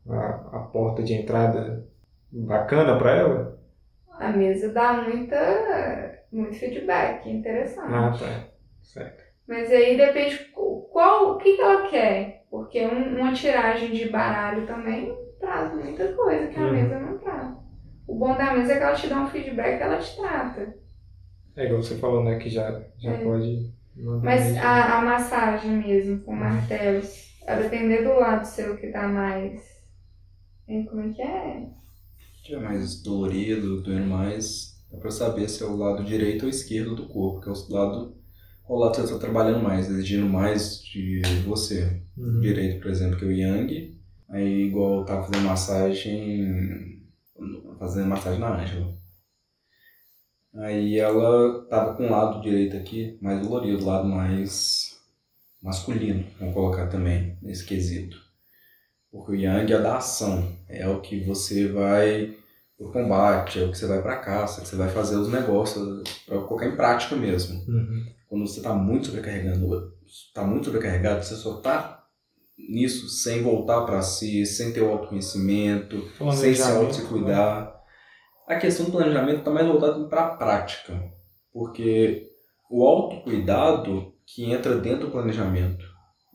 a, 0.09 0.27
a 0.57 0.61
porta 0.73 1.03
de 1.03 1.15
entrada 1.15 1.87
bacana 2.33 2.99
para 2.99 3.17
ela? 3.17 3.59
A 4.19 4.29
mesa 4.31 4.73
dá 4.73 4.95
muita, 5.03 6.19
muito 6.33 6.57
feedback, 6.57 7.29
interessante. 7.29 7.93
Ah, 7.93 8.13
tá. 8.19 8.49
Certo. 8.83 9.25
Mas 9.47 9.71
aí 9.71 9.97
depende 9.97 10.39
qu- 10.55 10.89
qual, 10.93 11.33
o 11.33 11.39
que, 11.39 11.57
que 11.57 11.61
ela 11.63 11.89
quer. 11.89 12.47
Porque 12.51 12.85
um- 12.87 13.19
uma 13.21 13.33
tiragem 13.33 13.93
de 13.93 14.09
baralho 14.09 14.67
também 14.67 15.13
traz 15.41 15.75
muita 15.75 16.13
coisa 16.15 16.47
que 16.49 16.59
a 16.59 16.63
Uhum. 16.63 16.73
mesa 16.73 16.99
não 17.01 17.19
traz. 17.19 17.57
O 18.07 18.15
bom 18.15 18.37
da 18.37 18.55
mesa 18.55 18.75
é 18.75 18.77
que 18.79 18.83
ela 18.83 18.95
te 18.95 19.09
dá 19.09 19.21
um 19.23 19.27
feedback 19.27 19.81
ela 19.81 19.99
te 19.99 20.17
trata. 20.17 20.75
É 21.57 21.65
igual 21.67 21.83
você 21.83 21.97
falou, 21.97 22.23
né? 22.25 22.39
Que 22.39 22.49
já, 22.49 22.83
já 22.99 23.13
É. 23.13 23.25
pode. 23.25 23.73
Mas 23.97 24.57
a, 24.57 24.99
a 24.99 25.03
massagem 25.05 25.71
mesmo, 25.73 26.21
com 26.21 26.35
martelos, 26.35 27.33
a 27.47 27.57
depender 27.57 28.03
do 28.03 28.15
lado 28.19 28.45
seu 28.45 28.77
que 28.77 28.89
tá 28.89 29.09
mais. 29.09 29.61
hein, 30.69 30.85
Como 30.87 31.03
é 31.03 31.13
que 31.13 31.23
é? 31.23 31.69
Se 32.37 32.43
tiver 32.45 32.61
mais 32.61 33.03
dolorido, 33.03 33.83
doendo 33.83 34.07
mais, 34.07 34.83
dá 34.91 34.99
pra 34.99 35.11
saber 35.11 35.49
se 35.49 35.63
é 35.63 35.67
o 35.67 35.77
lado 35.77 36.05
direito 36.05 36.45
ou 36.45 36.49
esquerdo 36.51 36.95
do 36.97 37.07
corpo, 37.09 37.41
que 37.41 37.49
é 37.49 37.53
o 37.53 37.73
lado. 37.75 38.17
Qual 38.65 38.79
lado 38.79 38.95
você 38.97 39.03
está 39.03 39.19
trabalhando 39.19 39.63
mais, 39.63 39.89
exigindo 39.91 40.27
mais 40.29 40.83
de 40.83 41.21
você. 41.45 42.01
Uhum. 42.17 42.41
Direito, 42.41 42.81
por 42.81 42.91
exemplo, 42.91 43.19
que 43.19 43.25
é 43.25 43.29
o 43.29 43.33
Yang. 43.33 44.01
Aí, 44.29 44.67
igual 44.67 45.01
eu 45.01 45.05
tava 45.05 45.25
fazendo 45.25 45.47
massagem. 45.47 47.03
Fazendo 47.79 48.09
massagem 48.09 48.41
na 48.41 48.61
Ângela. 48.63 49.02
Aí 50.55 50.99
ela 50.99 51.65
tava 51.67 51.95
com 51.95 52.07
o 52.07 52.11
lado 52.11 52.43
direito 52.43 52.77
aqui, 52.77 53.19
mais 53.23 53.41
dolorido, 53.41 53.83
o 53.83 53.87
lado 53.87 54.07
mais 54.07 54.99
masculino, 55.63 56.25
vamos 56.39 56.55
colocar 56.55 56.89
também, 56.89 57.39
nesse 57.41 57.65
quesito. 57.65 58.17
Porque 59.11 59.33
o 59.33 59.35
Yang 59.35 59.73
é 59.73 59.79
da 59.81 59.97
ação, 59.97 60.47
é 60.69 60.87
o 60.89 61.01
que 61.01 61.21
você 61.21 61.69
vai 61.69 62.35
pro 62.77 62.91
combate, 62.93 63.61
é 63.61 63.65
o 63.65 63.71
que 63.71 63.79
você 63.79 63.87
vai 63.87 64.03
pra 64.03 64.17
caça, 64.17 64.61
que 64.61 64.69
você 64.69 64.77
vai 64.77 64.89
fazer 64.89 65.17
os 65.17 65.29
negócios 65.31 66.03
para 66.27 66.41
colocar 66.41 66.67
em 66.67 66.77
prática 66.77 67.15
mesmo 67.17 67.59
Uhum. 67.69 68.05
quando 68.29 68.47
você 68.47 68.59
está 68.59 68.75
muito 68.75 69.07
sobrecarregando, 69.07 69.93
está 70.07 70.45
muito 70.45 70.65
sobrecarregado, 70.67 71.23
você 71.23 71.35
só 71.37 71.59
está 71.59 72.05
nisso 72.59 73.09
sem 73.09 73.43
voltar 73.43 73.83
para 73.83 74.03
si, 74.03 74.45
sem 74.47 74.73
ter 74.73 74.81
o 74.83 74.91
autoconhecimento, 74.91 76.03
sem 76.35 76.55
se 76.55 76.63
auto 76.63 76.95
se 76.95 77.03
cuidar. 77.03 77.82
A 78.47 78.57
questão 78.57 78.87
do 78.87 78.93
planejamento 78.93 79.39
está 79.39 79.51
mais 79.51 79.67
voltada 79.67 80.05
para 80.09 80.27
a 80.27 80.37
prática, 80.37 81.01
porque 81.53 82.29
o 82.71 82.87
autocuidado 82.87 84.13
que 84.27 84.51
entra 84.51 84.77
dentro 84.77 85.07
do 85.07 85.13
planejamento, 85.13 85.85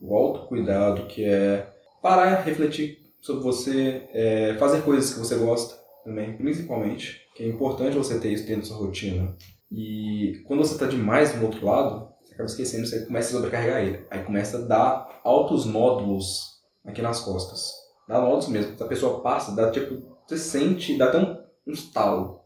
o 0.00 0.14
autocuidado 0.16 1.06
que 1.06 1.24
é 1.24 1.70
parar, 2.02 2.42
refletir 2.42 2.98
sobre 3.20 3.42
você, 3.42 4.08
é, 4.12 4.56
fazer 4.58 4.82
coisas 4.82 5.12
que 5.12 5.18
você 5.18 5.36
gosta 5.36 5.76
também, 6.04 6.36
principalmente, 6.36 7.20
que 7.34 7.42
é 7.42 7.48
importante 7.48 7.96
você 7.96 8.18
ter 8.18 8.32
isso 8.32 8.46
dentro 8.46 8.62
da 8.62 8.68
sua 8.68 8.78
rotina. 8.78 9.36
E 9.70 10.42
quando 10.46 10.64
você 10.64 10.74
está 10.74 10.86
demais 10.86 11.36
no 11.36 11.44
outro 11.44 11.66
lado, 11.66 12.08
você 12.24 12.34
acaba 12.34 12.48
esquecendo, 12.48 12.86
você 12.86 13.04
começa 13.04 13.28
a 13.28 13.32
sobrecarregar 13.32 13.82
ele. 13.82 14.06
Aí 14.10 14.22
começa 14.22 14.58
a 14.58 14.62
dar 14.62 15.20
altos 15.22 15.66
nódulos 15.66 16.58
aqui 16.86 17.02
nas 17.02 17.20
costas. 17.20 17.72
Dá 18.08 18.20
nódulos 18.20 18.48
mesmo. 18.48 18.74
A 18.80 18.86
pessoa 18.86 19.20
passa, 19.20 19.54
dá 19.54 19.70
tipo, 19.70 20.16
você 20.26 20.38
sente, 20.38 20.96
dá 20.96 21.06
até 21.06 21.18
um, 21.18 21.37
um 21.68 21.72
estalo. 21.72 22.38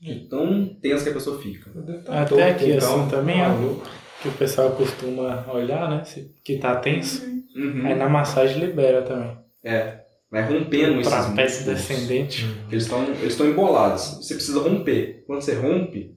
De 0.00 0.28
tão 0.28 0.66
tenso 0.80 1.04
que 1.04 1.10
a 1.10 1.14
pessoa 1.14 1.38
fica. 1.40 1.70
Até 2.08 2.50
aqui, 2.50 2.72
então, 2.72 3.02
assim, 3.02 3.10
também, 3.10 3.42
ó. 3.42 3.48
maluco. 3.50 3.86
Que 4.22 4.28
o 4.28 4.32
pessoal 4.32 4.70
costuma 4.72 5.46
olhar, 5.52 5.88
né? 5.90 6.04
se- 6.04 6.34
Que 6.44 6.56
tá 6.58 6.76
tenso. 6.76 7.22
Uhum. 7.56 7.86
Aí 7.86 7.94
na 7.94 8.08
massagem 8.08 8.58
libera 8.64 9.02
também. 9.02 9.36
É. 9.64 10.00
Vai 10.30 10.42
rompendo 10.50 11.00
esses 11.00 11.12
Trapézio 11.12 11.56
músculos. 11.66 11.88
descendente. 11.88 12.46
Eles 12.70 12.84
estão 12.84 13.02
eles 13.04 13.22
estão 13.32 13.46
embolados. 13.48 14.18
Você 14.22 14.34
precisa 14.34 14.60
romper. 14.60 15.24
Quando 15.26 15.40
você 15.42 15.54
rompe, 15.54 16.14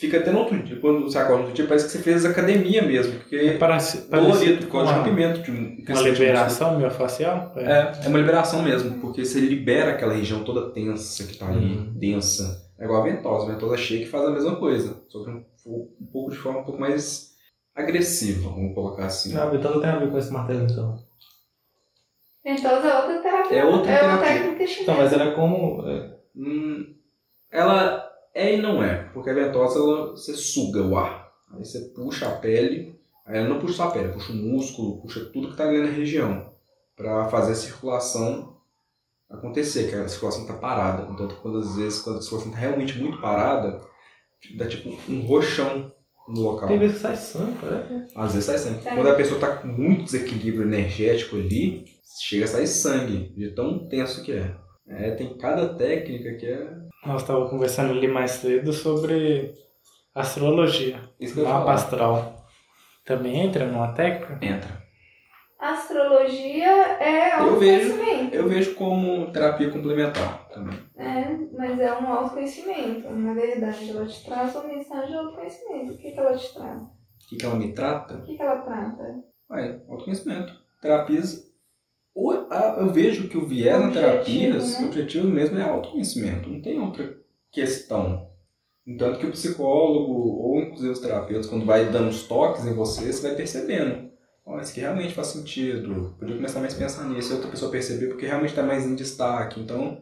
fica 0.00 0.18
até 0.18 0.32
no 0.32 0.38
outro 0.40 0.60
dia. 0.62 0.80
Quando 0.80 1.02
você 1.02 1.18
acorda 1.18 1.34
no 1.36 1.40
outro 1.42 1.54
dia, 1.54 1.66
parece 1.66 1.86
que 1.86 1.92
você 1.92 1.98
fez 1.98 2.24
academia 2.24 2.82
mesmo. 2.82 3.18
Porque 3.20 3.56
Parece, 3.58 4.10
dolorido, 4.10 4.36
parece 4.38 4.56
por 4.66 4.72
causa 4.72 4.92
de 4.92 4.98
rompimento 4.98 5.42
de 5.42 5.50
um 5.52 5.84
uma 5.88 6.02
liberação 6.02 6.78
miofascial. 6.78 7.52
É, 7.56 7.92
é 8.04 8.08
uma 8.08 8.18
liberação 8.18 8.62
mesmo, 8.62 8.98
porque 9.00 9.24
você 9.24 9.38
libera 9.40 9.92
aquela 9.92 10.14
região 10.14 10.42
toda 10.42 10.70
tensa 10.72 11.24
que 11.26 11.36
tá 11.38 11.46
ali, 11.48 11.64
Uhum. 11.76 11.92
densa. 11.94 12.68
É 12.78 12.84
igual 12.84 13.02
a 13.02 13.04
ventosa, 13.04 13.46
a 13.46 13.54
ventosa 13.54 13.76
cheia 13.76 14.00
que 14.04 14.10
faz 14.10 14.24
a 14.24 14.30
mesma 14.30 14.56
coisa, 14.56 15.02
só 15.08 15.22
que 15.22 15.30
um, 15.30 15.44
um 15.66 16.06
pouco 16.10 16.30
de 16.30 16.38
forma 16.38 16.60
um 16.60 16.64
pouco 16.64 16.80
mais 16.80 17.30
agressiva, 17.74 18.48
vamos 18.48 18.74
colocar 18.74 19.04
assim. 19.04 19.36
Ah, 19.36 19.50
então 19.52 19.80
tem 19.80 19.90
a 19.90 19.98
ver 19.98 20.10
com 20.10 20.16
esse 20.18 20.32
martelo, 20.32 20.64
então. 20.64 20.98
Ventosa 22.42 22.88
é 22.88 22.96
outra 22.96 23.18
terapia. 23.22 23.58
É 23.58 23.64
outra 23.64 23.90
É 23.92 24.02
uma 24.02 24.18
terapia. 24.18 24.40
técnica 24.42 24.66
chinesa. 24.66 24.82
Então, 24.82 24.96
mas 24.96 25.12
era 25.12 25.32
como. 25.32 25.86
é, 25.88 26.16
Hum, 26.34 26.94
ela 27.50 28.09
é 28.34 28.54
e 28.54 28.60
não 28.60 28.82
é, 28.82 29.04
porque 29.12 29.30
a 29.30 29.34
ventosa 29.34 29.78
ela, 29.78 30.10
você 30.10 30.34
suga 30.34 30.82
o 30.82 30.96
ar, 30.96 31.32
aí 31.52 31.64
você 31.64 31.80
puxa 31.94 32.28
a 32.28 32.36
pele, 32.36 32.98
aí 33.26 33.38
ela 33.38 33.48
não 33.48 33.58
puxa 33.58 33.74
só 33.74 33.84
a 33.84 33.90
pele, 33.90 34.12
puxa 34.12 34.32
o 34.32 34.36
músculo, 34.36 35.00
puxa 35.00 35.24
tudo 35.32 35.50
que 35.50 35.56
tá 35.56 35.68
ali 35.68 35.80
na 35.80 35.90
região, 35.90 36.52
para 36.96 37.28
fazer 37.28 37.52
a 37.52 37.56
circulação 37.56 38.56
acontecer, 39.30 39.88
que 39.88 39.94
a 39.94 40.08
circulação 40.08 40.46
tá 40.46 40.54
parada. 40.54 41.10
Então, 41.10 41.28
quando 41.40 41.58
às 41.58 41.76
vezes, 41.76 42.00
quando 42.00 42.18
a 42.18 42.22
circulação 42.22 42.52
tá 42.52 42.58
realmente 42.58 42.98
muito 42.98 43.20
parada, 43.20 43.80
dá 44.56 44.66
tipo 44.66 44.90
um 45.08 45.20
roxão 45.22 45.92
no 46.28 46.42
local. 46.42 46.68
Tem 46.68 46.78
vezes 46.78 46.96
que 46.96 47.02
sai 47.02 47.16
sangue, 47.16 47.56
parece. 47.60 48.06
Às 48.14 48.32
vezes 48.32 48.44
sai 48.44 48.58
sangue. 48.58 48.82
Sai. 48.82 48.94
Quando 48.94 49.08
a 49.08 49.14
pessoa 49.14 49.40
tá 49.40 49.56
com 49.56 49.68
muito 49.68 50.04
desequilíbrio 50.04 50.62
energético 50.62 51.36
ali, 51.36 51.84
chega 52.20 52.44
a 52.44 52.48
sair 52.48 52.66
sangue, 52.66 53.32
de 53.36 53.50
tão 53.54 53.88
tenso 53.88 54.22
que 54.22 54.32
é. 54.32 54.54
É, 54.88 55.12
tem 55.12 55.36
cada 55.38 55.74
técnica 55.74 56.34
que 56.34 56.46
é. 56.46 56.89
Nós 57.04 57.22
estávamos 57.22 57.50
conversando 57.50 57.92
ali 57.92 58.06
mais 58.08 58.32
cedo 58.32 58.72
sobre 58.72 59.54
astrologia, 60.14 61.00
Isso 61.18 61.34
que 61.34 61.40
eu 61.40 61.44
ia 61.44 61.50
mapa 61.50 61.60
falar. 61.64 61.74
astral. 61.74 62.46
Também 63.04 63.40
entra 63.40 63.66
numa 63.66 63.92
técnica? 63.92 64.38
Entra. 64.44 64.80
Astrologia 65.58 66.66
é 67.00 67.38
Eu 67.40 67.58
vejo. 67.58 67.92
autoconhecimento. 67.92 68.34
Eu 68.34 68.48
vejo 68.48 68.74
como 68.76 69.30
terapia 69.32 69.70
complementar 69.70 70.48
também. 70.48 70.78
É, 70.96 71.36
mas 71.56 71.78
é 71.78 71.92
um 71.98 72.06
autoconhecimento. 72.12 73.10
Na 73.10 73.34
verdade, 73.34 73.90
ela 73.90 74.06
te 74.06 74.24
traz 74.24 74.54
uma 74.54 74.64
mensagem 74.64 75.10
de 75.10 75.16
autoconhecimento. 75.16 75.92
O 75.94 75.98
que, 75.98 76.12
que 76.12 76.18
ela 76.18 76.36
te 76.36 76.54
traz? 76.54 76.82
O 76.82 77.28
que, 77.28 77.36
que 77.36 77.44
ela 77.46 77.54
me 77.56 77.72
trata? 77.74 78.14
O 78.14 78.22
que, 78.24 78.36
que 78.36 78.42
ela 78.42 78.56
trata? 78.62 79.22
Ué, 79.50 79.80
autoconhecimento. 79.88 80.52
Terapias. 80.80 81.49
Eu 82.78 82.90
vejo 82.92 83.28
que 83.28 83.36
o 83.38 83.46
viés 83.46 83.80
na 83.80 83.90
terapias, 83.90 84.72
né? 84.78 84.84
o 84.84 84.86
objetivo 84.88 85.28
mesmo 85.28 85.58
é 85.58 85.62
autoconhecimento. 85.62 86.48
Não 86.48 86.60
tem 86.60 86.78
outra 86.80 87.16
questão. 87.50 88.28
Entanto 88.86 89.18
que 89.18 89.26
o 89.26 89.30
psicólogo, 89.30 90.12
ou 90.12 90.60
inclusive 90.62 90.92
os 90.92 90.98
terapeutas, 90.98 91.46
quando 91.46 91.64
vai 91.64 91.90
dando 91.90 92.08
os 92.08 92.24
toques 92.24 92.66
em 92.66 92.74
você, 92.74 93.12
você 93.12 93.28
vai 93.28 93.36
percebendo. 93.36 94.10
Ó, 94.44 94.58
isso 94.60 94.72
aqui 94.72 94.80
realmente 94.80 95.14
faz 95.14 95.28
sentido. 95.28 96.16
Podia 96.18 96.34
começar 96.36 96.60
mais 96.60 96.74
a 96.74 96.78
pensar 96.78 97.04
nisso. 97.08 97.32
E 97.32 97.34
outra 97.36 97.50
pessoa 97.50 97.70
perceber 97.70 98.06
porque 98.08 98.26
realmente 98.26 98.50
está 98.50 98.62
mais 98.62 98.86
em 98.86 98.94
destaque. 98.94 99.60
Então, 99.60 99.98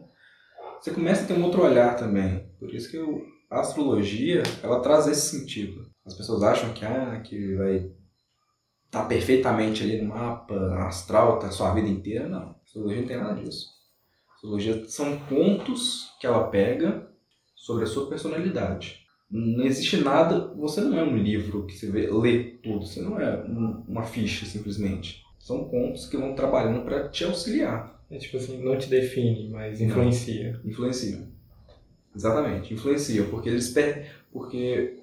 você 0.81 0.91
começa 0.91 1.23
a 1.23 1.27
ter 1.27 1.33
um 1.33 1.43
outro 1.43 1.63
olhar 1.63 1.95
também. 1.97 2.49
Por 2.59 2.73
isso 2.73 2.89
que 2.89 2.97
eu- 2.97 3.21
a 3.51 3.59
astrologia, 3.59 4.43
ela 4.63 4.79
traz 4.79 5.07
esse 5.07 5.37
sentido. 5.37 5.85
As 6.05 6.15
pessoas 6.15 6.41
acham 6.41 6.73
que, 6.73 6.85
ah, 6.85 7.21
que 7.23 7.55
vai 7.55 7.91
estar 8.89 9.05
perfeitamente 9.05 9.83
ali 9.83 10.01
no 10.01 10.09
mapa 10.09 10.55
astral, 10.87 11.37
tá 11.37 11.47
a 11.47 11.51
sua 11.51 11.73
vida 11.73 11.87
inteira. 11.87 12.27
Não. 12.27 12.55
Astrologia 12.65 13.01
não 13.01 13.07
tem 13.07 13.17
nada 13.17 13.41
disso. 13.41 13.67
Astrologia 14.35 14.83
são 14.87 15.19
pontos 15.19 16.09
que 16.19 16.25
ela 16.25 16.47
pega 16.47 17.07
sobre 17.55 17.83
a 17.83 17.87
sua 17.87 18.09
personalidade. 18.09 19.05
Não 19.29 19.63
existe 19.63 19.97
nada, 19.97 20.47
você 20.55 20.81
não 20.81 20.97
é 20.97 21.03
um 21.03 21.15
livro 21.15 21.67
que 21.67 21.77
você 21.77 21.91
vê, 21.91 22.09
lê 22.09 22.43
tudo, 22.63 22.85
você 22.87 22.99
não 22.99 23.19
é 23.19 23.43
um- 23.45 23.83
uma 23.87 24.03
ficha 24.03 24.45
simplesmente. 24.45 25.21
São 25.37 25.65
pontos 25.69 26.07
que 26.07 26.17
vão 26.17 26.33
trabalhando 26.33 26.83
para 26.83 27.09
te 27.09 27.23
auxiliar. 27.23 28.03
É 28.09 28.17
tipo 28.17 28.37
assim, 28.37 28.57
não 28.63 28.75
te 28.75 28.89
define, 28.89 29.49
mas 29.49 29.79
influencia. 29.79 30.59
Influenciam. 30.65 31.27
Exatamente, 32.15 32.73
influenciam, 32.73 33.27
porque 33.29 33.49
eles 33.49 33.69
per... 33.69 34.09
porque 34.31 34.97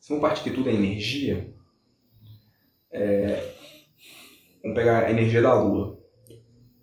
se 0.00 0.08
vamos 0.08 0.22
partir 0.22 0.42
que 0.42 0.50
tudo 0.50 0.68
é 0.68 0.74
energia, 0.74 1.54
é... 2.92 3.54
vamos 4.62 4.76
pegar 4.76 5.04
a 5.04 5.10
energia 5.10 5.42
da 5.42 5.54
Lua. 5.60 5.98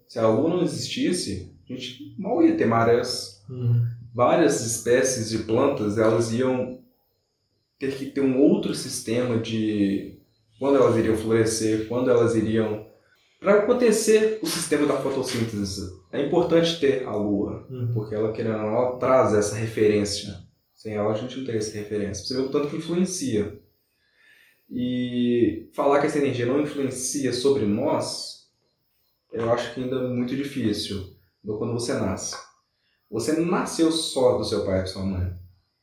Se 0.07 0.19
a 0.19 0.27
Lua 0.27 0.49
não 0.49 0.63
existisse, 0.63 1.53
a 1.69 1.73
gente 1.73 2.15
mal 2.17 2.41
ia 2.43 2.55
ter 2.57 2.65
marés. 2.65 3.43
Várias 4.13 4.65
espécies 4.65 5.29
de 5.29 5.39
plantas, 5.39 5.97
elas 5.97 6.31
iam 6.33 6.79
ter 7.77 7.93
que 7.95 8.05
ter 8.05 8.21
um 8.21 8.39
outro 8.39 8.73
sistema 8.73 9.37
de 9.37 10.19
quando 10.57 10.77
elas 10.77 10.95
iriam 10.95 11.17
florescer, 11.17 11.87
quando 11.89 12.09
elas 12.09 12.33
iriam 12.35 12.87
para 13.41 13.59
acontecer 13.59 14.39
o 14.41 14.47
sistema 14.47 14.87
da 14.87 14.95
fotossíntese. 14.97 15.91
É 16.11 16.25
importante 16.25 16.79
ter 16.79 17.05
a 17.05 17.13
Lua, 17.13 17.67
Uhum. 17.69 17.91
porque 17.93 18.15
ela, 18.15 18.31
querendo 18.31 18.55
ou 18.55 18.61
não, 18.61 18.67
ela 18.69 18.97
traz 18.97 19.33
essa 19.33 19.55
referência. 19.55 20.33
Sem 20.73 20.93
ela, 20.93 21.11
a 21.11 21.15
gente 21.17 21.37
não 21.37 21.45
teria 21.45 21.59
essa 21.59 21.77
referência. 21.77 22.23
Você 22.23 22.35
vê 22.35 22.41
o 22.41 22.49
tanto 22.49 22.69
que 22.69 22.77
influencia. 22.77 23.59
E 24.69 25.69
falar 25.73 25.99
que 25.99 26.07
essa 26.07 26.17
energia 26.17 26.45
não 26.45 26.61
influencia 26.61 27.31
sobre 27.31 27.65
nós, 27.65 28.49
eu 29.31 29.51
acho 29.51 29.73
que 29.73 29.81
ainda 29.81 29.97
é 29.97 30.07
muito 30.07 30.35
difícil. 30.35 31.15
Igual 31.43 31.59
quando 31.59 31.73
você 31.73 31.93
nasce. 31.93 32.35
Você 33.09 33.33
não 33.33 33.45
nasceu 33.45 33.91
só 33.91 34.37
do 34.37 34.43
seu 34.43 34.65
pai 34.65 34.79
e 34.79 34.81
da 34.81 34.87
sua 34.87 35.05
mãe. 35.05 35.33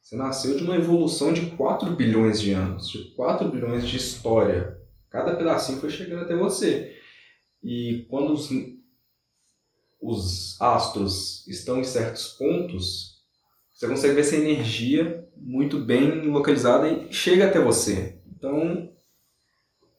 Você 0.00 0.16
nasceu 0.16 0.56
de 0.56 0.64
uma 0.64 0.76
evolução 0.76 1.32
de 1.32 1.46
4 1.52 1.94
bilhões 1.94 2.40
de 2.40 2.52
anos, 2.52 2.90
de 2.90 3.14
4 3.14 3.48
bilhões 3.48 3.86
de 3.86 3.96
história. 3.96 4.76
Cada 5.08 5.36
pedacinho 5.36 5.78
foi 5.78 5.90
chegando 5.90 6.22
até 6.22 6.34
você. 6.34 6.96
E 7.62 8.06
quando 8.10 8.32
os, 8.32 8.50
os 10.00 10.60
astros 10.60 11.46
estão 11.46 11.78
em 11.78 11.84
certos 11.84 12.28
pontos, 12.28 13.22
você 13.72 13.86
consegue 13.86 14.14
ver 14.14 14.20
essa 14.22 14.36
energia 14.36 15.28
muito 15.36 15.78
bem 15.78 16.22
localizada 16.22 16.88
e 16.88 17.12
chega 17.12 17.46
até 17.46 17.60
você. 17.60 18.21
Então, 18.42 18.92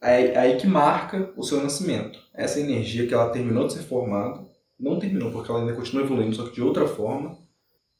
é 0.02 0.38
aí 0.38 0.58
que 0.58 0.66
marca 0.66 1.32
o 1.34 1.42
seu 1.42 1.62
nascimento. 1.62 2.18
Essa 2.34 2.60
energia 2.60 3.06
que 3.06 3.14
ela 3.14 3.30
terminou 3.30 3.66
de 3.66 3.72
ser 3.72 3.84
formada, 3.84 4.46
não 4.78 4.98
terminou 4.98 5.32
porque 5.32 5.50
ela 5.50 5.60
ainda 5.60 5.72
continua 5.72 6.04
evoluindo, 6.04 6.36
só 6.36 6.44
que 6.44 6.52
de 6.52 6.60
outra 6.60 6.86
forma, 6.86 7.38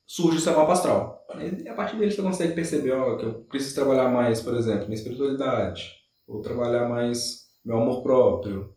surge 0.07 0.37
o 0.37 0.41
seu 0.41 0.55
mapa 0.55 0.75
astral. 0.75 1.25
E 1.63 1.67
a 1.67 1.73
partir 1.73 1.97
dele 1.97 2.11
você 2.11 2.21
consegue 2.21 2.53
perceber 2.53 2.93
ó, 2.93 3.17
que 3.17 3.25
eu 3.25 3.35
preciso 3.45 3.75
trabalhar 3.75 4.11
mais, 4.11 4.43
por 4.43 4.55
exemplo, 4.55 4.85
minha 4.85 4.97
espiritualidade, 4.97 5.95
ou 6.29 6.43
trabalhar 6.43 6.91
mais 6.91 7.45
meu 7.65 7.79
amor 7.79 8.03
próprio, 8.03 8.75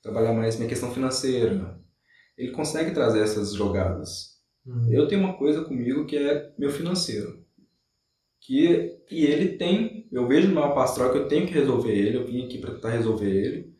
trabalhar 0.00 0.32
mais 0.32 0.56
minha 0.56 0.68
questão 0.68 0.92
financeira. 0.92 1.80
Ele 2.36 2.52
consegue 2.52 2.92
trazer 2.92 3.22
essas 3.22 3.54
jogadas. 3.54 4.38
Uhum. 4.64 4.92
Eu 4.92 5.08
tenho 5.08 5.20
uma 5.20 5.36
coisa 5.36 5.64
comigo 5.64 6.06
que 6.06 6.16
é 6.16 6.52
meu 6.56 6.70
financeiro. 6.70 7.44
Que, 8.40 8.98
e 9.10 9.24
ele 9.24 9.56
tem, 9.56 10.08
eu 10.10 10.26
vejo 10.26 10.48
no 10.48 10.54
mapa 10.54 10.82
astral 10.82 11.12
que 11.12 11.18
eu 11.18 11.28
tenho 11.28 11.46
que 11.46 11.52
resolver 11.52 11.92
ele, 11.92 12.16
eu 12.16 12.26
vim 12.26 12.46
aqui 12.46 12.58
para 12.58 12.74
tentar 12.74 12.90
resolver 12.90 13.28
ele, 13.28 13.74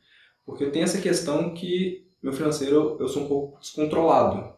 porque 0.44 0.64
eu 0.64 0.72
tenho 0.72 0.84
essa 0.84 1.00
questão 1.00 1.54
que 1.54 2.06
meu 2.22 2.32
financeiro 2.32 2.96
eu 3.00 3.08
sou 3.08 3.24
um 3.24 3.28
pouco 3.28 3.60
descontrolado. 3.60 4.56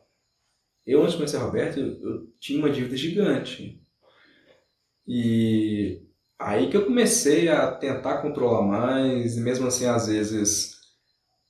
Eu, 0.86 1.00
antes 1.02 1.12
de 1.12 1.18
conhecer 1.18 1.36
Roberto, 1.36 1.78
eu, 1.78 2.00
eu 2.00 2.32
tinha 2.40 2.58
uma 2.58 2.70
dívida 2.70 2.96
gigante. 2.96 3.80
E 5.06 6.02
aí 6.38 6.70
que 6.70 6.76
eu 6.76 6.86
comecei 6.86 7.48
a 7.48 7.70
tentar 7.70 8.22
controlar 8.22 8.62
mais, 8.62 9.36
e 9.36 9.40
mesmo 9.40 9.66
assim, 9.66 9.84
às 9.86 10.06
vezes, 10.06 10.80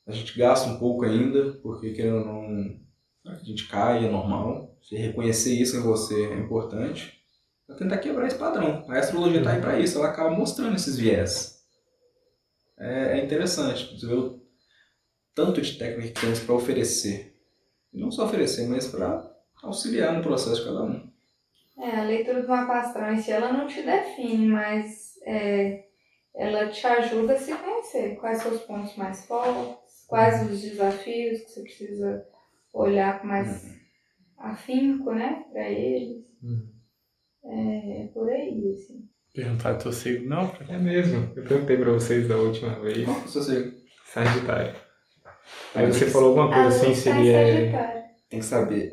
a 0.07 0.13
gente 0.13 0.37
gasta 0.37 0.69
um 0.69 0.79
pouco 0.79 1.05
ainda, 1.05 1.53
porque 1.63 1.93
querendo 1.93 2.19
ou 2.19 2.25
não, 2.25 2.81
a 3.27 3.37
gente 3.45 3.69
cai, 3.69 4.05
é 4.05 4.11
normal. 4.11 4.77
Você 4.83 4.97
reconhecer 4.97 5.55
isso 5.55 5.77
em 5.77 5.83
você 5.83 6.27
é 6.27 6.39
importante. 6.39 7.20
Pra 7.71 7.77
tentar 7.77 7.99
quebrar 7.99 8.27
esse 8.27 8.37
padrão. 8.37 8.85
A 8.89 8.99
astrologia 8.99 9.45
tá 9.45 9.53
aí 9.53 9.61
para 9.61 9.79
isso, 9.79 9.97
ela 9.97 10.09
acaba 10.09 10.31
mostrando 10.31 10.75
esses 10.75 10.97
viés. 10.97 11.61
É, 12.77 13.21
é 13.21 13.25
interessante, 13.25 13.97
você 13.97 14.07
vê 14.09 14.15
o 14.15 14.41
tanto 15.37 15.63
de 15.63 15.79
técnica 15.79 16.09
que 16.09 16.21
temos 16.21 16.41
para 16.41 16.55
oferecer. 16.57 17.33
E 17.93 18.01
não 18.01 18.11
só 18.11 18.25
oferecer, 18.25 18.67
mas 18.67 18.89
para 18.89 19.25
auxiliar 19.63 20.13
no 20.13 20.21
processo 20.21 20.57
de 20.57 20.65
cada 20.65 20.83
um. 20.83 21.09
É, 21.79 21.97
a 21.97 22.03
leitura 22.03 22.43
do 22.43 22.49
mapa 22.49 22.81
astral 22.81 23.13
em 23.13 23.23
si, 23.23 23.31
ela 23.31 23.53
não 23.53 23.69
te 23.69 23.83
define, 23.83 24.49
mas 24.49 25.17
é, 25.25 25.85
ela 26.35 26.69
te 26.71 26.85
ajuda 26.85 27.35
a 27.35 27.39
se 27.39 27.55
conhecer. 27.55 28.17
Quais 28.17 28.43
são 28.43 28.53
os 28.53 28.63
pontos 28.63 28.97
mais 28.97 29.27
fortes, 29.27 30.07
quais 30.09 30.51
os 30.51 30.61
desafios 30.61 31.43
que 31.43 31.51
você 31.53 31.63
precisa 31.63 32.27
olhar 32.75 33.21
com 33.21 33.29
mais 33.29 33.65
afinco, 34.37 35.13
né, 35.13 35.45
para 35.53 35.71
eles. 35.71 36.25
Uhum. 36.43 36.80
É, 37.45 38.09
por 38.13 38.29
aí, 38.29 38.73
assim. 38.73 39.09
Perguntar 39.35 39.75
teu 39.75 39.93
signo, 39.93 40.29
não? 40.29 40.53
É 40.69 40.77
mesmo. 40.77 41.33
Eu 41.37 41.45
perguntei 41.45 41.77
pra 41.77 41.93
vocês 41.93 42.27
da 42.29 42.37
última 42.37 42.79
vez. 42.81 43.05
Qual 43.05 43.17
que 43.17 43.23
é 43.23 43.27
o 43.27 43.29
seu 43.29 43.43
signo? 43.43 43.73
Sagitário. 44.07 44.75
Aí 45.75 45.87
você 45.87 46.07
falou 46.07 46.31
alguma 46.31 46.49
coisa 46.49 46.65
A 46.65 46.69
assim, 46.69 46.87
luz 46.89 47.05
tá 47.05 47.11
em 47.11 47.15
seria. 47.15 47.57
Sagitário. 47.57 48.03
Tem 48.29 48.39
que 48.41 48.45
saber. 48.45 48.93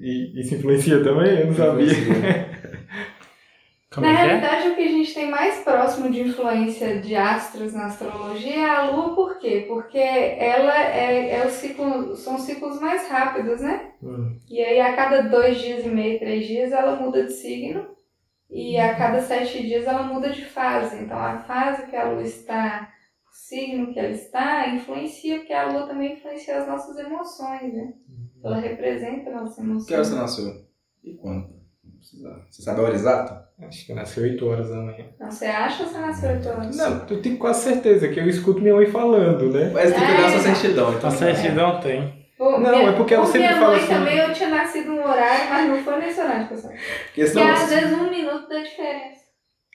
E 0.00 0.40
isso 0.40 0.54
influencia 0.54 1.02
também? 1.02 1.40
Eu 1.40 1.46
não 1.46 1.54
sabia. 1.54 1.86
Como 3.92 4.06
Na 4.06 4.12
é 4.12 4.16
que 4.16 4.20
é? 4.20 4.26
realidade, 4.26 4.68
o 4.68 4.74
que 4.74 4.82
a 4.82 4.88
gente 4.88 5.14
tem 5.14 5.30
mais 5.30 5.60
próximo 5.64 6.10
de 6.10 6.20
influência 6.20 7.00
de 7.00 7.14
astros 7.14 7.72
na 7.72 7.86
astrologia 7.86 8.54
é 8.56 8.68
a 8.68 8.90
Lua, 8.90 9.14
por 9.14 9.38
quê? 9.38 9.64
Porque 9.66 9.96
ela 9.96 10.76
é, 10.76 11.36
é 11.40 11.46
o 11.46 11.50
ciclo, 11.50 12.14
são 12.14 12.38
ciclos 12.38 12.78
mais 12.80 13.08
rápidos, 13.08 13.62
né? 13.62 13.85
Hum. 14.06 14.38
E 14.48 14.60
aí 14.60 14.80
a 14.80 14.94
cada 14.94 15.22
dois 15.22 15.58
dias 15.58 15.84
e 15.84 15.88
meio, 15.88 16.18
três 16.18 16.46
dias, 16.46 16.72
ela 16.72 16.96
muda 16.96 17.24
de 17.24 17.32
signo. 17.32 17.86
E 18.48 18.78
a 18.78 18.94
cada 18.94 19.20
sete 19.20 19.60
dias 19.66 19.86
ela 19.86 20.04
muda 20.04 20.30
de 20.30 20.44
fase. 20.44 20.96
Então 21.02 21.18
a 21.18 21.40
fase 21.40 21.86
que 21.86 21.96
a 21.96 22.04
Lua 22.08 22.22
está, 22.22 22.88
o 23.28 23.34
signo 23.34 23.92
que 23.92 23.98
ela 23.98 24.10
está, 24.10 24.68
influencia, 24.68 25.38
porque 25.38 25.52
a 25.52 25.66
Lua 25.68 25.86
também 25.88 26.12
influencia 26.14 26.58
as 26.58 26.68
nossas 26.68 26.96
emoções, 26.96 27.74
né? 27.74 27.92
Ela 28.44 28.58
representa 28.60 29.30
as 29.30 29.34
nossas 29.58 29.86
Que 29.86 29.94
hora 29.94 30.04
você 30.04 30.14
emoções. 30.14 30.46
nasceu? 30.46 30.64
E 31.02 31.14
quando? 31.14 31.56
Você 32.48 32.62
sabe 32.62 32.80
a 32.80 32.84
hora 32.84 32.94
exata? 32.94 33.48
Acho 33.66 33.84
que 33.84 33.90
eu 33.92 33.96
nasci 33.96 34.20
8 34.20 34.46
horas 34.46 34.68
da 34.68 34.76
manhã. 34.76 35.06
Não, 35.18 35.28
você 35.30 35.46
acha 35.46 35.82
ou 35.82 35.88
você 35.88 35.98
nasceu 35.98 36.30
oito 36.30 36.48
anos? 36.48 36.76
Não, 36.76 37.06
eu 37.08 37.20
tenho 37.22 37.38
quase 37.38 37.62
certeza 37.64 38.06
que 38.08 38.20
eu 38.20 38.28
escuto 38.28 38.60
minha 38.60 38.74
mãe 38.74 38.86
falando, 38.86 39.50
né? 39.50 39.70
Mas 39.74 39.90
tem 39.92 40.04
que 40.06 40.12
olhar 40.12 40.26
a 40.26 40.30
sua 40.40 40.50
É. 40.50 40.54
certidão. 40.54 40.94
Então 40.94 41.08
A 41.08 41.12
certidão 41.12 41.80
tem. 41.80 42.25
Pô, 42.36 42.58
Não, 42.58 42.88
é 42.88 42.92
porque 42.92 43.14
ela 43.14 43.24
sempre 43.24 43.40
minha 43.40 43.54
fala 43.54 43.68
mãe 43.72 43.78
assim- 43.80 43.88
também 43.88 44.18
eu 44.18 44.32
tinha 44.34 44.48
nascido 44.50 44.88
num 44.92 45.02
horário, 45.02 45.48
mas 45.50 45.68
não 45.68 45.82
foi 45.82 45.96
nesse 45.98 46.20
horário, 46.20 46.48
pessoal. 46.48 46.72
Porque 46.72 46.84
Porque 47.06 47.26
senão, 47.28 47.48
às 47.52 47.68
vezes 47.70 47.92
um 47.92 48.10
minuto 48.10 48.48
dá 48.48 48.62
diferença. 48.62 49.20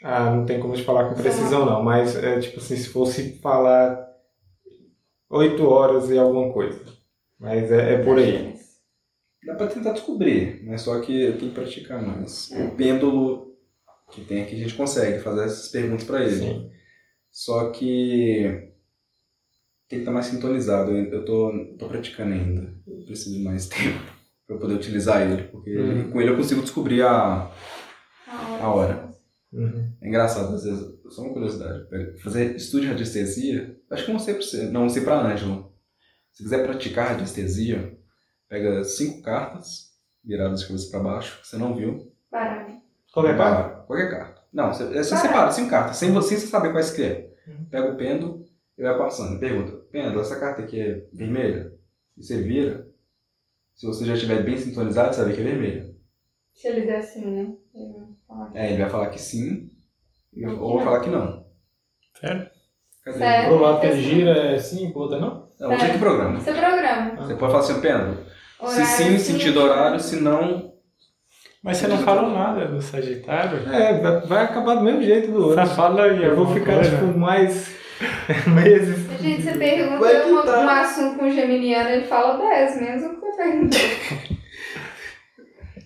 Ah, 0.03 0.29
não 0.31 0.45
tem 0.45 0.59
como 0.59 0.73
te 0.75 0.83
falar 0.83 1.09
com 1.09 1.15
precisão 1.21 1.65
não, 1.65 1.83
mas 1.83 2.15
é 2.15 2.39
tipo 2.39 2.59
assim, 2.59 2.75
se 2.75 2.89
fosse 2.89 3.39
falar 3.39 4.07
8 5.29 5.67
horas 5.67 6.09
e 6.09 6.17
alguma 6.17 6.51
coisa. 6.51 6.79
Mas 7.39 7.71
é, 7.71 7.95
é 7.95 8.03
por 8.03 8.17
aí. 8.19 8.55
Dá 9.45 9.55
pra 9.55 9.67
tentar 9.67 9.93
descobrir, 9.93 10.61
mas 10.65 10.81
só 10.81 10.99
que 11.01 11.31
tem 11.39 11.49
que 11.49 11.55
praticar 11.55 12.01
mais. 12.01 12.51
O 12.51 12.75
pêndulo 12.75 13.55
que 14.11 14.21
tem 14.23 14.43
aqui, 14.43 14.55
a 14.55 14.59
gente 14.59 14.75
consegue 14.75 15.19
fazer 15.19 15.45
essas 15.45 15.69
perguntas 15.69 16.03
pra 16.05 16.21
ele. 16.21 16.35
Sim. 16.35 16.71
Só 17.31 17.71
que 17.71 18.70
tem 19.91 19.99
que 19.99 20.03
estar 20.03 20.11
mais 20.11 20.25
sintonizado. 20.25 20.91
Eu, 20.91 21.23
tô, 21.25 21.51
tô 21.77 21.87
praticando 21.87 22.33
ainda. 22.33 22.73
Eu 22.87 23.03
preciso 23.05 23.35
de 23.37 23.43
mais 23.43 23.67
tempo 23.69 23.99
pra 24.47 24.55
eu 24.55 24.59
poder 24.59 24.73
utilizar 24.75 25.21
ele, 25.21 25.43
porque 25.43 25.77
Uhum. 25.77 26.11
com 26.11 26.21
ele 26.21 26.31
eu 26.31 26.37
consigo 26.37 26.61
descobrir 26.61 27.03
a. 27.03 27.51
A 28.61 28.69
hora. 28.69 29.11
Uhum. 29.51 29.91
É 30.01 30.07
engraçado, 30.07 30.55
às 30.55 30.63
vezes, 30.63 30.85
só 31.09 31.23
uma 31.23 31.33
curiosidade. 31.33 31.85
Fazer 32.23 32.55
estudo 32.55 32.81
de 32.83 32.87
radiestesia, 32.87 33.77
acho 33.91 34.05
que 34.05 34.09
eu 34.11 34.13
não 34.13 34.19
sei 34.19 34.33
pra 34.35 34.43
você, 34.43 34.63
não, 34.69 34.81
não 34.83 34.89
sei 34.89 35.03
pra 35.03 35.19
Ângela. 35.21 35.69
Se 36.31 36.43
quiser 36.43 36.63
praticar 36.65 37.09
radiestesia, 37.09 37.97
pega 38.47 38.83
cinco 38.85 39.21
cartas, 39.21 39.89
viradas 40.23 40.61
de 40.61 40.67
cabeça 40.67 40.89
pra 40.89 40.99
baixo, 41.01 41.41
que 41.41 41.47
você 41.47 41.57
não 41.57 41.75
viu. 41.75 42.11
Baralho. 42.31 42.77
Qualquer 43.13 43.37
carta? 43.37 43.63
Para- 43.69 43.81
Qualquer 43.83 44.09
carta. 44.09 44.41
Não, 44.53 44.71
você, 44.73 44.85
você 44.85 45.17
separa 45.17 45.51
cinco 45.51 45.69
cartas, 45.69 45.97
sem 45.97 46.11
você, 46.11 46.29
sem 46.29 46.37
você 46.39 46.47
saber 46.47 46.71
quais 46.71 46.91
que 46.91 47.03
é. 47.03 47.33
Uhum. 47.47 47.65
Pega 47.69 47.91
o 47.91 47.97
pêndulo 47.97 48.45
e 48.77 48.83
vai 48.83 48.97
passando. 48.97 49.37
Pergunta, 49.39 49.80
pêndulo, 49.91 50.21
essa 50.21 50.39
carta 50.39 50.61
aqui 50.61 50.79
é 50.79 51.03
vermelha? 51.13 51.73
E 52.17 52.23
você 52.23 52.41
vira. 52.41 52.87
Se 53.75 53.85
você 53.85 54.05
já 54.05 54.13
estiver 54.13 54.43
bem 54.43 54.57
sintonizado, 54.57 55.13
você 55.13 55.21
vai 55.21 55.29
ver 55.31 55.35
que 55.35 55.41
é 55.41 55.51
vermelha. 55.51 55.91
Se 56.53 56.67
ele 56.67 56.81
der 56.85 56.97
assim, 56.97 57.25
né? 57.25 57.53
Ele 57.73 57.93
vai 57.93 58.07
falar. 58.27 58.51
É, 58.53 58.69
ele 58.71 58.81
vai 58.81 58.89
falar 58.89 59.09
que 59.09 59.19
sim, 59.21 59.69
e- 60.33 60.45
Ou 60.45 60.53
que 60.55 60.59
ou 60.61 60.75
vai 60.77 60.85
falar 60.85 60.99
que 61.01 61.09
não. 61.09 61.45
Sério? 62.19 62.49
Cadê? 63.03 63.17
Sério? 63.17 63.49
Pro 63.49 63.59
lado 63.61 63.79
que 63.81 63.87
ele 63.87 64.01
gira 64.01 64.31
é 64.53 64.59
sim, 64.59 64.91
pro 64.91 65.01
outro 65.01 65.17
é 65.17 65.19
não? 65.19 65.47
Não, 65.59 65.77
você 65.77 65.89
que 65.89 65.97
programa. 65.97 66.39
Você 66.39 66.53
programa. 66.53 67.15
Você 67.15 67.35
pode 67.35 67.51
falar 67.51 67.59
assim, 67.59 67.81
pêndulo. 67.81 68.17
Se 68.59 68.63
Horário, 68.63 68.85
sim, 68.85 69.17
sentido 69.17 69.59
horário, 69.59 69.99
se 69.99 70.15
não. 70.17 70.71
Mas 71.63 71.77
você 71.77 71.87
não 71.87 71.97
falou 71.99 72.29
nada 72.31 72.67
do 72.67 72.81
Sagitário? 72.81 73.57
É, 73.71 74.21
vai, 74.21 74.43
acabar 74.45 74.75
do 74.75 74.83
mesmo 74.83 75.01
jeito 75.01 75.31
do 75.31 75.47
outro. 75.47 75.65
Só 75.65 75.75
fala 75.75 76.03
aí. 76.03 76.23
Eu 76.23 76.35
vou 76.35 76.47
ficar, 76.53 76.75
coisa. 76.75 76.89
tipo, 76.91 77.17
mais 77.17 77.75
meses. 78.53 79.21
Gente, 79.21 79.41
você 79.43 79.57
pergunta 79.57 80.21
que 80.21 80.31
uma- 80.31 80.43
tá. 80.43 80.59
um 80.59 80.69
assunto 80.69 81.19
com 81.19 81.25
o 81.27 81.31
geminiano, 81.31 81.89
ele 81.89 82.05
fala 82.05 82.37
10, 82.37 82.81
menos 82.81 83.03
o 83.03 83.09
que 83.09 83.19
você 83.21 83.37
perguntou. 83.37 83.79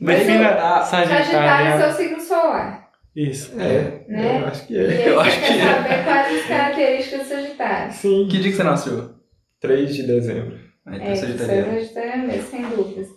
Defina 0.02 0.56
Mas 0.56 0.88
Sagitário 0.88 1.20
é 1.20 1.24
Sagitário. 1.24 1.82
seu 1.82 1.92
signo 2.06 2.20
solar, 2.22 2.90
Isso. 3.16 3.60
É, 3.60 4.04
né? 4.08 4.42
eu 4.42 4.48
acho 4.48 4.68
que 4.68 4.74
E 4.74 4.78
é. 4.78 4.88
aí 4.90 5.08
Eu 5.08 5.20
acho 5.20 5.40
que 5.40 5.46
é. 5.46 5.74
saber 5.74 6.04
quais 6.04 6.36
as 6.42 6.46
características 6.48 7.20
do 7.22 7.26
Sagitário. 7.30 7.94
Sim. 7.94 8.28
Que 8.30 8.40
dia 8.40 8.52
que 8.52 8.58
você 8.58 8.64
nasceu? 8.64 9.16
3 9.62 9.96
de 9.96 10.04
dezembro. 10.04 10.60
Aí 10.86 10.96
É, 10.98 11.00
tem 11.06 11.16
você 11.16 11.26
é 11.26 11.28
Sagitariano. 11.28 11.72
Sagitariano 11.80 12.28
mesmo, 12.28 12.44
sem 12.50 12.62
dúvidas. 12.70 13.08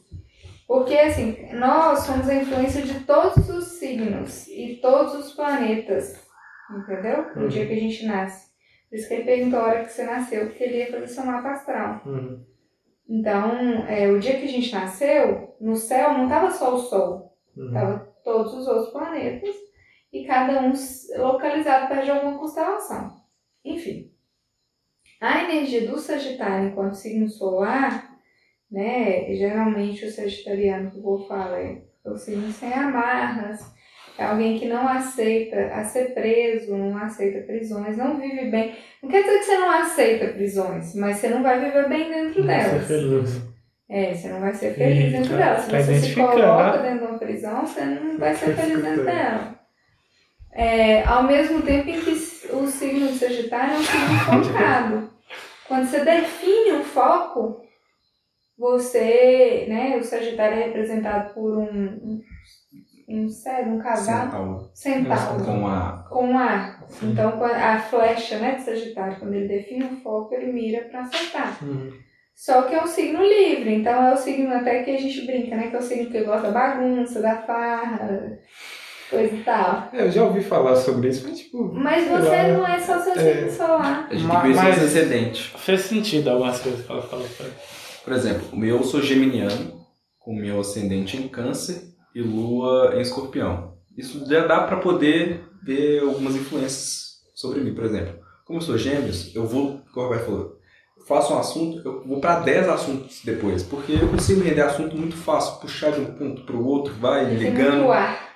Porque, 0.66 0.94
assim, 0.94 1.48
nós 1.54 2.00
somos 2.00 2.28
a 2.28 2.34
influência 2.34 2.82
de 2.82 3.00
todos 3.00 3.48
os 3.48 3.64
signos 3.78 4.46
e 4.48 4.78
todos 4.82 5.14
os 5.14 5.32
planetas, 5.32 6.14
entendeu? 6.70 7.26
No 7.34 7.42
Uhum. 7.42 7.48
dia 7.48 7.66
que 7.66 7.72
a 7.72 7.80
gente 7.80 8.06
nasce. 8.06 8.47
Por 8.88 8.96
isso 8.96 9.08
que 9.08 9.14
ele 9.14 9.24
perguntou 9.24 9.60
a 9.60 9.64
hora 9.64 9.84
que 9.84 9.92
você 9.92 10.04
nasceu, 10.04 10.46
porque 10.46 10.64
ele 10.64 10.78
ia 10.78 10.90
fazer 10.90 11.08
seu 11.08 11.24
mapa 11.24 11.50
astral. 11.50 12.02
Uhum. 12.06 12.44
Então, 13.08 13.86
é, 13.86 14.08
o 14.08 14.18
dia 14.18 14.38
que 14.38 14.44
a 14.44 14.50
gente 14.50 14.72
nasceu, 14.72 15.56
no 15.60 15.76
céu 15.76 16.12
não 16.14 16.24
estava 16.24 16.50
só 16.50 16.74
o 16.74 16.78
Sol, 16.78 17.28
Uhum. 17.56 17.66
estava 17.66 17.98
todos 18.22 18.54
os 18.54 18.68
outros 18.68 18.90
planetas 18.92 19.54
e 20.12 20.24
cada 20.24 20.60
um 20.62 20.72
localizado 21.20 21.88
perto 21.88 22.04
de 22.04 22.10
alguma 22.12 22.38
constelação. 22.38 23.20
Enfim, 23.64 24.12
a 25.20 25.42
energia 25.42 25.90
do 25.90 25.98
Sagitário 25.98 26.68
enquanto 26.68 26.94
signo 26.94 27.28
solar, 27.28 28.16
né, 28.70 29.34
geralmente 29.34 30.04
o 30.04 30.10
sagitariano 30.10 30.90
que 30.90 30.98
o 30.98 31.02
povo 31.02 31.26
fala 31.26 31.58
é 31.58 31.82
o 32.04 32.16
signo 32.16 32.50
sem 32.52 32.72
amarras, 32.72 33.74
é 34.18 34.24
alguém 34.24 34.58
que 34.58 34.66
não 34.66 34.88
aceita 34.88 35.56
a 35.74 35.84
ser 35.84 36.12
preso, 36.12 36.76
não 36.76 36.96
aceita 36.98 37.46
prisões, 37.46 37.96
não 37.96 38.18
vive 38.20 38.50
bem. 38.50 38.74
Não 39.02 39.08
quer 39.08 39.22
dizer 39.22 39.38
que 39.38 39.44
você 39.44 39.58
não 39.58 39.70
aceita 39.70 40.26
prisões, 40.32 40.94
mas 40.96 41.16
você 41.18 41.28
não 41.28 41.42
vai 41.42 41.60
viver 41.64 41.88
bem 41.88 42.10
dentro 42.10 42.44
Vai 42.44 42.60
ser 42.60 42.70
delas. 42.70 42.86
feliz. 42.86 43.42
É, 43.88 44.14
você 44.14 44.28
não 44.28 44.40
vai 44.40 44.52
ser 44.54 44.74
feliz 44.74 45.12
dentro 45.12 45.32
Eita, 45.32 45.36
dela. 45.36 45.58
Se 45.60 45.70
tá 45.70 45.80
você 45.80 45.98
se 46.00 46.14
coloca 46.14 46.82
né? 46.82 46.90
dentro 46.90 47.06
de 47.06 47.12
uma 47.12 47.18
prisão, 47.18 47.66
você 47.66 47.80
não 47.80 48.18
vai 48.18 48.34
ser 48.34 48.54
Tá 48.56 48.62
feliz 48.62 48.82
dentro 48.82 49.04
dela. 49.04 49.58
É, 50.52 51.02
ao 51.04 51.22
mesmo 51.22 51.62
tempo 51.62 51.88
em 51.88 52.00
que 52.00 52.10
o 52.10 52.66
signo 52.66 53.08
de 53.08 53.18
Sagitário 53.18 53.74
é 53.74 53.78
um 53.78 53.82
signo 53.82 54.44
focado. 54.44 55.10
Quando 55.68 55.86
você 55.86 56.04
define 56.04 56.72
um 56.72 56.82
foco, 56.82 57.62
você, 58.58 59.66
né, 59.68 59.96
o 59.96 60.02
Sagitário 60.02 60.58
é 60.58 60.64
representado 60.64 61.32
por 61.34 61.58
um, 61.58 62.20
um, 63.08 63.28
cedro, 63.28 63.70
um 63.72 63.78
cavalo, 63.78 64.00
Centauro. 64.24 64.70
centauro, 64.74 65.44
Com 65.44 65.66
a. 65.66 66.06
com 66.10 66.26
um 66.28 66.38
ar. 66.38 66.84
Então, 67.02 67.42
a 67.44 67.78
flecha, 67.78 68.38
né, 68.38 68.56
de 68.56 68.62
Sagitário, 68.62 69.16
quando 69.18 69.34
ele 69.34 69.48
define 69.48 69.84
um 69.84 69.96
foco, 70.00 70.34
ele 70.34 70.52
mira 70.52 70.82
para 70.90 71.00
acertar. 71.00 71.58
Uhum. 71.62 71.90
Só 72.34 72.62
que 72.62 72.74
é 72.74 72.82
um 72.82 72.86
signo 72.86 73.20
livre, 73.22 73.74
então 73.74 73.92
é 74.00 74.14
o 74.14 74.16
signo 74.16 74.54
até 74.54 74.82
que 74.84 74.90
a 74.92 74.98
gente 75.00 75.26
brinca, 75.26 75.56
né? 75.56 75.68
Que 75.70 75.76
é 75.76 75.78
o 75.78 75.82
signo 75.82 76.10
que 76.10 76.22
gosta 76.22 76.52
da 76.52 76.52
bagunça, 76.52 77.20
da 77.20 77.36
farra, 77.42 78.38
coisa 79.10 79.34
e 79.34 79.42
tal. 79.42 79.88
É, 79.92 80.02
eu 80.02 80.10
já 80.12 80.22
ouvi 80.22 80.40
falar 80.42 80.76
sobre 80.76 81.08
isso, 81.08 81.26
mas 81.28 81.38
tipo. 81.40 81.72
Mas 81.74 82.06
você 82.06 82.28
lá. 82.28 82.48
não 82.48 82.66
é 82.68 82.78
só 82.78 83.00
seu 83.00 83.14
É. 83.14 83.34
signo 83.34 83.50
solar. 83.50 84.06
A 84.08 84.14
gente 84.14 84.26
mas- 84.26 84.56
esse 84.56 84.66
antecedente. 85.00 85.54
Fez 85.58 85.80
sentido 85.80 86.30
algumas 86.30 86.60
coisas 86.60 86.86
que 86.86 86.92
ela 86.92 87.02
falou. 87.02 87.26
Por 88.04 88.12
exemplo, 88.12 88.42
o 88.52 88.56
meu 88.56 88.76
eu 88.76 88.84
sou 88.84 89.02
geminiano, 89.02 89.72
com 90.20 90.32
meu 90.34 90.60
ascendente 90.60 91.16
em 91.16 91.26
câncer 91.26 91.82
e 92.14 92.20
lua 92.22 92.92
em 92.96 93.00
escorpião. 93.00 93.74
Isso 93.96 94.24
já 94.28 94.46
dá 94.46 94.60
pra 94.62 94.76
poder 94.76 95.44
ver 95.62 96.00
algumas 96.02 96.36
influências 96.36 97.18
sobre 97.34 97.60
mim, 97.60 97.74
por 97.74 97.84
exemplo. 97.84 98.18
Como 98.44 98.58
eu 98.58 98.62
sou 98.62 98.78
gêmeos, 98.78 99.34
eu 99.34 99.46
vou, 99.46 99.80
como 99.92 100.06
o 100.06 100.08
Roberto 100.08 100.24
falou, 100.26 100.58
eu 100.96 101.04
faço 101.04 101.34
um 101.34 101.38
assunto, 101.38 101.82
eu 101.84 102.02
vou 102.06 102.20
pra 102.20 102.40
10 102.40 102.68
assuntos 102.68 103.20
depois, 103.24 103.62
porque 103.62 103.92
eu 103.92 104.08
consigo 104.08 104.40
render 104.40 104.62
assunto 104.62 104.96
muito 104.96 105.16
fácil, 105.16 105.60
puxar 105.60 105.92
de 105.92 106.00
um 106.00 106.06
ponto 106.14 106.42
pro 106.44 106.64
outro, 106.64 106.94
vai 106.94 107.24
Você 107.24 107.30
tem 107.36 107.50
ligando. 107.50 107.76
muito 107.76 107.92
ar. 107.92 108.28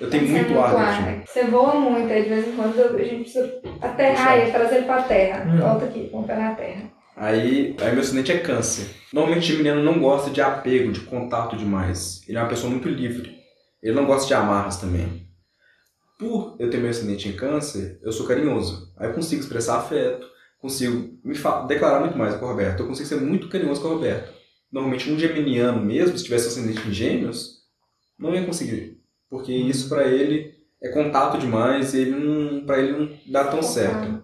Eu 0.00 0.08
tenho 0.08 0.26
Você 0.26 0.32
muito 0.32 0.48
tem 0.48 0.56
ar 0.58 1.02
mim. 1.02 1.22
Você 1.26 1.44
voa 1.44 1.74
muito, 1.74 2.12
aí 2.12 2.22
de 2.22 2.28
vez 2.28 2.48
em 2.48 2.52
quando 2.52 2.80
a 2.80 3.02
gente 3.02 3.22
precisa 3.22 3.60
aterrar 3.80 4.38
e 4.38 4.52
trazer 4.52 4.76
ele 4.76 4.86
pra 4.86 5.02
terra. 5.02 5.44
Hum. 5.44 5.60
Volta 5.60 5.84
aqui, 5.86 6.08
o 6.12 6.22
pé 6.22 6.36
na 6.36 6.54
terra. 6.54 6.97
Aí, 7.18 7.74
aí 7.80 7.92
meu 7.92 8.00
ascendente 8.00 8.30
é 8.30 8.38
câncer. 8.38 8.94
Normalmente 9.12 9.42
o 9.42 9.46
geminiano 9.46 9.82
não 9.82 9.98
gosta 9.98 10.30
de 10.30 10.40
apego, 10.40 10.92
de 10.92 11.00
contato 11.00 11.56
demais. 11.56 12.22
Ele 12.28 12.38
é 12.38 12.40
uma 12.40 12.48
pessoa 12.48 12.70
muito 12.70 12.88
livre. 12.88 13.36
Ele 13.82 13.96
não 13.96 14.06
gosta 14.06 14.28
de 14.28 14.34
amarras 14.34 14.76
também. 14.76 15.26
Por 16.16 16.54
eu 16.60 16.70
ter 16.70 16.78
meu 16.78 16.90
ascendente 16.90 17.28
em 17.28 17.32
câncer, 17.32 17.98
eu 18.02 18.12
sou 18.12 18.24
carinhoso. 18.24 18.92
Aí 18.96 19.08
eu 19.08 19.14
consigo 19.14 19.40
expressar 19.40 19.78
afeto, 19.78 20.28
consigo 20.60 21.18
me 21.24 21.34
declarar 21.66 22.00
muito 22.00 22.16
mais 22.16 22.36
com 22.36 22.44
o 22.44 22.48
Roberto. 22.48 22.80
Eu 22.80 22.86
consigo 22.86 23.08
ser 23.08 23.20
muito 23.20 23.48
carinhoso 23.48 23.80
com 23.80 23.88
o 23.88 23.94
Roberto. 23.94 24.32
Normalmente 24.70 25.10
um 25.10 25.18
geminiano 25.18 25.84
mesmo, 25.84 26.16
se 26.16 26.24
tivesse 26.24 26.46
ascendente 26.46 26.86
em 26.86 26.92
gêmeos, 26.92 27.64
não 28.16 28.32
ia 28.32 28.46
conseguir. 28.46 29.00
Porque 29.28 29.52
isso 29.52 29.88
pra 29.88 30.06
ele 30.06 30.54
é 30.80 30.88
contato 30.90 31.36
demais 31.38 31.94
e 31.94 32.02
ele 32.02 32.10
não, 32.12 32.64
pra 32.64 32.78
ele 32.78 32.92
não 32.92 33.10
dá 33.26 33.44
tão 33.44 33.60
certo. 33.60 34.17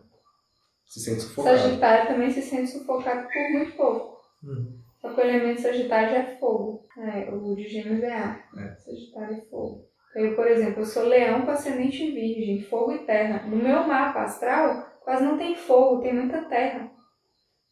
Se 0.86 1.00
sente 1.00 1.22
sufocado. 1.22 1.58
Sagitário 1.58 2.08
também 2.08 2.30
se 2.30 2.42
sente 2.42 2.70
sufocado 2.70 3.26
por 3.28 3.52
muito 3.52 3.76
pouco. 3.76 4.20
Uhum. 4.42 4.78
Só 5.00 5.12
que 5.12 5.20
o 5.20 5.24
elemento 5.24 5.60
Sagitário 5.60 6.10
já 6.10 6.16
é 6.16 6.36
fogo. 6.36 6.86
É, 6.98 7.30
o 7.30 7.54
de 7.54 7.68
Gêmeos 7.68 8.02
é 8.02 8.12
ar. 8.12 8.48
É. 8.56 8.74
Sagitário 8.76 9.36
é 9.36 9.40
fogo. 9.50 9.84
Eu, 10.14 10.34
por 10.36 10.46
exemplo, 10.46 10.80
eu 10.80 10.86
sou 10.86 11.04
leão 11.04 11.42
com 11.42 11.50
ascendente 11.50 12.02
em 12.02 12.14
virgem, 12.14 12.62
fogo 12.62 12.92
e 12.92 12.98
terra. 12.98 13.46
No 13.46 13.56
meu 13.56 13.84
mapa 13.84 14.22
astral, 14.22 14.86
quase 15.00 15.24
não 15.24 15.36
tem 15.36 15.56
fogo, 15.56 16.02
tem 16.02 16.14
muita 16.14 16.42
terra. 16.42 16.90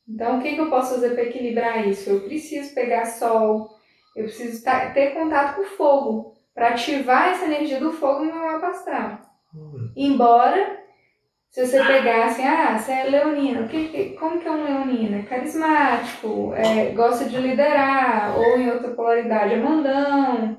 Então, 0.09 0.39
o 0.39 0.43
que, 0.43 0.55
que 0.55 0.61
eu 0.61 0.69
posso 0.69 0.95
fazer 0.95 1.11
para 1.11 1.23
equilibrar 1.23 1.87
isso? 1.89 2.11
Eu 2.11 2.21
preciso 2.23 2.75
pegar 2.75 3.07
sol, 3.07 3.71
eu 4.17 4.25
preciso 4.25 4.65
ter 4.65 5.15
contato 5.15 5.57
com 5.57 5.63
o 5.63 5.77
fogo, 5.77 6.35
para 6.53 6.71
ativar 6.71 7.29
essa 7.29 7.47
energia 7.47 7.79
do 7.79 7.93
fogo 7.93 8.25
no 8.25 8.35
meu 8.35 8.45
mapa 8.45 8.69
astral. 8.69 9.21
Uhum. 9.55 9.93
Embora, 9.97 10.79
se 11.53 11.67
você 11.67 11.85
pegar 11.85 12.25
assim, 12.27 12.45
ah, 12.45 12.77
você 12.79 12.93
é 12.93 13.05
leonino, 13.05 13.65
o 13.65 13.69
que, 13.69 13.89
que- 13.89 14.11
como 14.19 14.41
que 14.41 14.49
é 14.49 14.51
um 14.51 14.65
leonino? 14.65 15.19
É 15.19 15.23
carismático, 15.23 16.53
é, 16.57 16.87
gosta 16.93 17.27
de 17.27 17.37
liderar, 17.37 18.37
ou 18.39 18.59
em 18.59 18.71
outra 18.71 18.89
polaridade 18.93 19.55
é 19.55 19.57
mandão, 19.59 20.57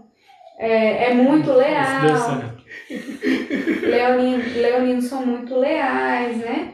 é, 0.59 1.05
é 1.09 1.13
muito 1.15 1.51
leal. 1.51 2.41
Leonino, 3.81 4.43
leoninos 4.61 5.05
são 5.07 5.25
muito 5.25 5.55
leais, 5.57 6.37
né? 6.37 6.73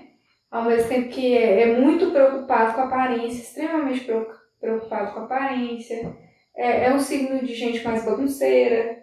Ao 0.51 0.63
mesmo 0.63 0.89
tempo 0.89 1.09
que 1.09 1.37
é, 1.37 1.61
é 1.61 1.79
muito 1.79 2.11
preocupado 2.11 2.73
com 2.73 2.81
a 2.81 2.85
aparência, 2.85 3.41
extremamente 3.41 4.01
preo- 4.01 4.27
preocupado 4.59 5.13
com 5.13 5.19
a 5.21 5.23
aparência. 5.23 6.13
É, 6.55 6.85
é 6.87 6.93
um 6.93 6.99
signo 6.99 7.39
de 7.45 7.53
gente 7.53 7.83
mais 7.85 8.03
bagunceira, 8.03 8.98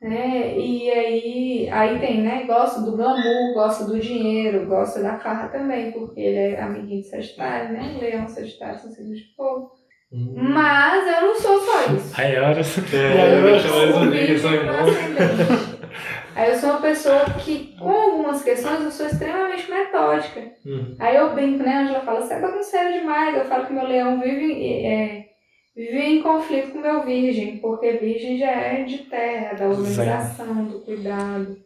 né? 0.00 0.56
E 0.56 0.90
aí, 0.90 1.68
aí 1.70 1.98
tem, 1.98 2.22
né? 2.22 2.44
Gosta 2.46 2.80
do 2.82 2.96
glamour, 2.96 3.54
gosta 3.54 3.84
do 3.84 3.98
dinheiro, 3.98 4.66
gosta 4.66 5.02
da 5.02 5.18
farra 5.18 5.48
também, 5.48 5.90
porque 5.92 6.20
ele 6.20 6.54
é 6.54 6.60
amiguinho 6.60 7.02
de 7.02 7.08
Sagitário, 7.08 7.72
né? 7.72 7.96
Leão 8.00 8.28
Sagitário 8.28 8.78
são 8.78 8.90
signos 8.90 9.18
de 9.18 9.34
fogo. 9.34 9.72
Hum. 10.12 10.34
Mas 10.36 11.06
eu 11.06 11.26
não 11.28 11.34
sou 11.34 11.60
só 11.60 11.92
isso. 11.92 12.14
Aí 12.18 12.38
horas. 12.38 12.78
É, 12.94 13.50
Eu 13.50 13.60
sou 13.60 14.00
um 14.00 14.10
vídeo. 14.10 14.40
Aí 16.34 16.50
eu 16.50 16.56
sou 16.56 16.70
uma 16.70 16.80
pessoa 16.80 17.24
que, 17.44 17.76
com 17.78 17.90
algumas 17.90 18.42
questões, 18.42 18.84
eu 18.84 18.90
sou 18.90 19.06
extremamente 19.06 19.68
metódica. 19.70 20.40
Hum. 20.64 20.94
Aí 20.98 21.16
eu 21.16 21.34
brinco, 21.34 21.62
né? 21.62 21.72
A 21.72 21.80
Angela 21.80 22.00
fala, 22.00 22.22
você 22.22 22.34
é 22.34 22.40
bagunceiro 22.40 22.92
demais. 22.92 23.36
Eu 23.36 23.44
falo 23.44 23.66
que 23.66 23.72
meu 23.72 23.86
leão 23.86 24.20
vive, 24.20 24.86
é, 24.86 25.27
vive 25.78 26.00
em 26.00 26.22
conflito 26.22 26.72
com 26.72 26.80
meu 26.80 27.04
virgem, 27.04 27.58
porque 27.58 27.92
virgem 27.92 28.36
já 28.36 28.50
é 28.50 28.82
de 28.82 28.98
terra, 28.98 29.54
da 29.54 29.68
organização, 29.68 30.64
do 30.64 30.80
cuidado. 30.80 31.56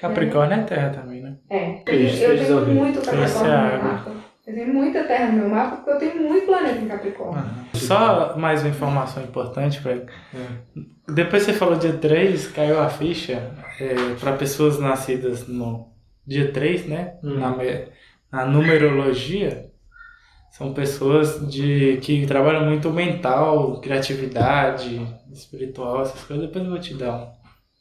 Capricórnio 0.00 0.58
é 0.58 0.62
terra 0.62 0.88
também, 0.88 1.20
né? 1.20 1.36
É, 1.50 1.72
Peixe, 1.84 2.22
eu 2.22 2.30
tenho 2.30 2.40
resolvido. 2.40 2.74
muito 2.74 3.00
Peixe 3.00 3.10
Capricórnio 3.10 3.52
é 3.52 3.60
no 3.60 3.68
meu 3.68 3.92
mapa. 3.92 4.12
Eu 4.46 4.54
tenho 4.54 4.72
muita 4.72 5.04
terra 5.04 5.26
no 5.26 5.38
meu 5.40 5.48
mapa 5.50 5.76
porque 5.76 5.90
eu 5.90 5.98
tenho 5.98 6.28
muito 6.28 6.46
planeta 6.46 6.78
em 6.78 6.88
Capricórnio. 6.88 7.44
Só 7.74 8.38
mais 8.38 8.62
uma 8.62 8.70
informação 8.70 9.22
importante, 9.22 9.82
pra... 9.82 9.98
Depois 11.06 11.42
você 11.42 11.52
falou 11.52 11.76
dia 11.76 11.92
3, 11.92 12.48
caiu 12.48 12.80
a 12.80 12.88
ficha 12.88 13.50
para 14.18 14.32
pessoas 14.32 14.78
nascidas 14.78 15.46
no 15.46 15.92
dia 16.26 16.50
3, 16.52 16.86
né? 16.86 17.14
Hum. 17.22 17.34
Na, 17.34 17.54
na 18.32 18.46
numerologia, 18.46 19.67
são 20.50 20.72
pessoas 20.72 21.48
de 21.50 21.98
que 22.02 22.26
trabalham 22.26 22.64
muito 22.66 22.90
mental, 22.90 23.80
criatividade, 23.80 25.00
espiritual, 25.32 26.02
essas 26.02 26.22
coisas. 26.24 26.46
Depois 26.46 26.64
eu 26.64 26.70
vou 26.70 26.80
te 26.80 26.94
dar 26.94 27.36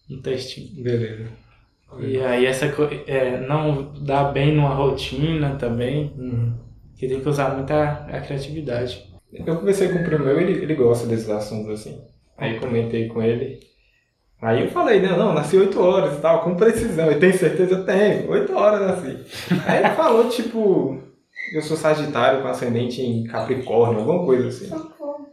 um, 0.10 0.16
um 0.16 0.22
textinho. 0.22 0.84
Beleza. 0.84 1.28
E 2.00 2.20
aí 2.20 2.46
essa 2.46 2.66
é, 3.08 3.40
não 3.48 3.94
dá 4.02 4.26
bem 4.26 4.54
numa 4.54 4.74
rotina 4.74 5.56
também, 5.56 6.14
Hum. 6.18 6.54
que 6.98 7.08
tem 7.08 7.22
que 7.22 7.30
usar 7.30 7.56
muita 7.56 8.06
a 8.12 8.20
criatividade. 8.22 9.08
Eu 9.34 9.56
conversei 9.58 9.90
com 9.90 10.00
o 10.00 10.04
primo 10.04 10.26
meu, 10.26 10.40
ele, 10.40 10.64
ele 10.64 10.76
gosta 10.76 11.08
desses 11.08 11.30
assuntos 11.30 11.72
assim. 11.80 12.02
Aí 12.38 12.60
comentei 12.60 13.08
com 13.08 13.22
ele. 13.22 13.60
Aí 14.42 14.62
eu 14.62 14.70
falei, 14.70 15.02
não, 15.02 15.18
não, 15.18 15.34
nasci 15.34 15.58
8 15.58 15.82
horas 15.82 16.18
e 16.18 16.22
tal, 16.22 16.44
com 16.44 16.56
precisão. 16.56 17.12
E 17.12 17.16
tem 17.16 17.34
certeza? 17.34 17.76
Eu 17.76 17.86
tenho, 17.86 18.30
8 18.30 18.54
horas 18.56 18.82
nasci. 18.82 19.18
Aí 19.66 19.80
ele 19.84 19.96
falou, 19.96 20.30
tipo, 20.30 21.02
eu 21.54 21.62
sou 21.62 21.78
sagitário 21.78 22.42
com 22.42 22.48
ascendente 22.48 23.02
em 23.02 23.24
Capricórnio, 23.26 24.00
alguma 24.00 24.26
coisa 24.26 24.48
assim. 24.50 24.68
Socorro. 24.68 25.28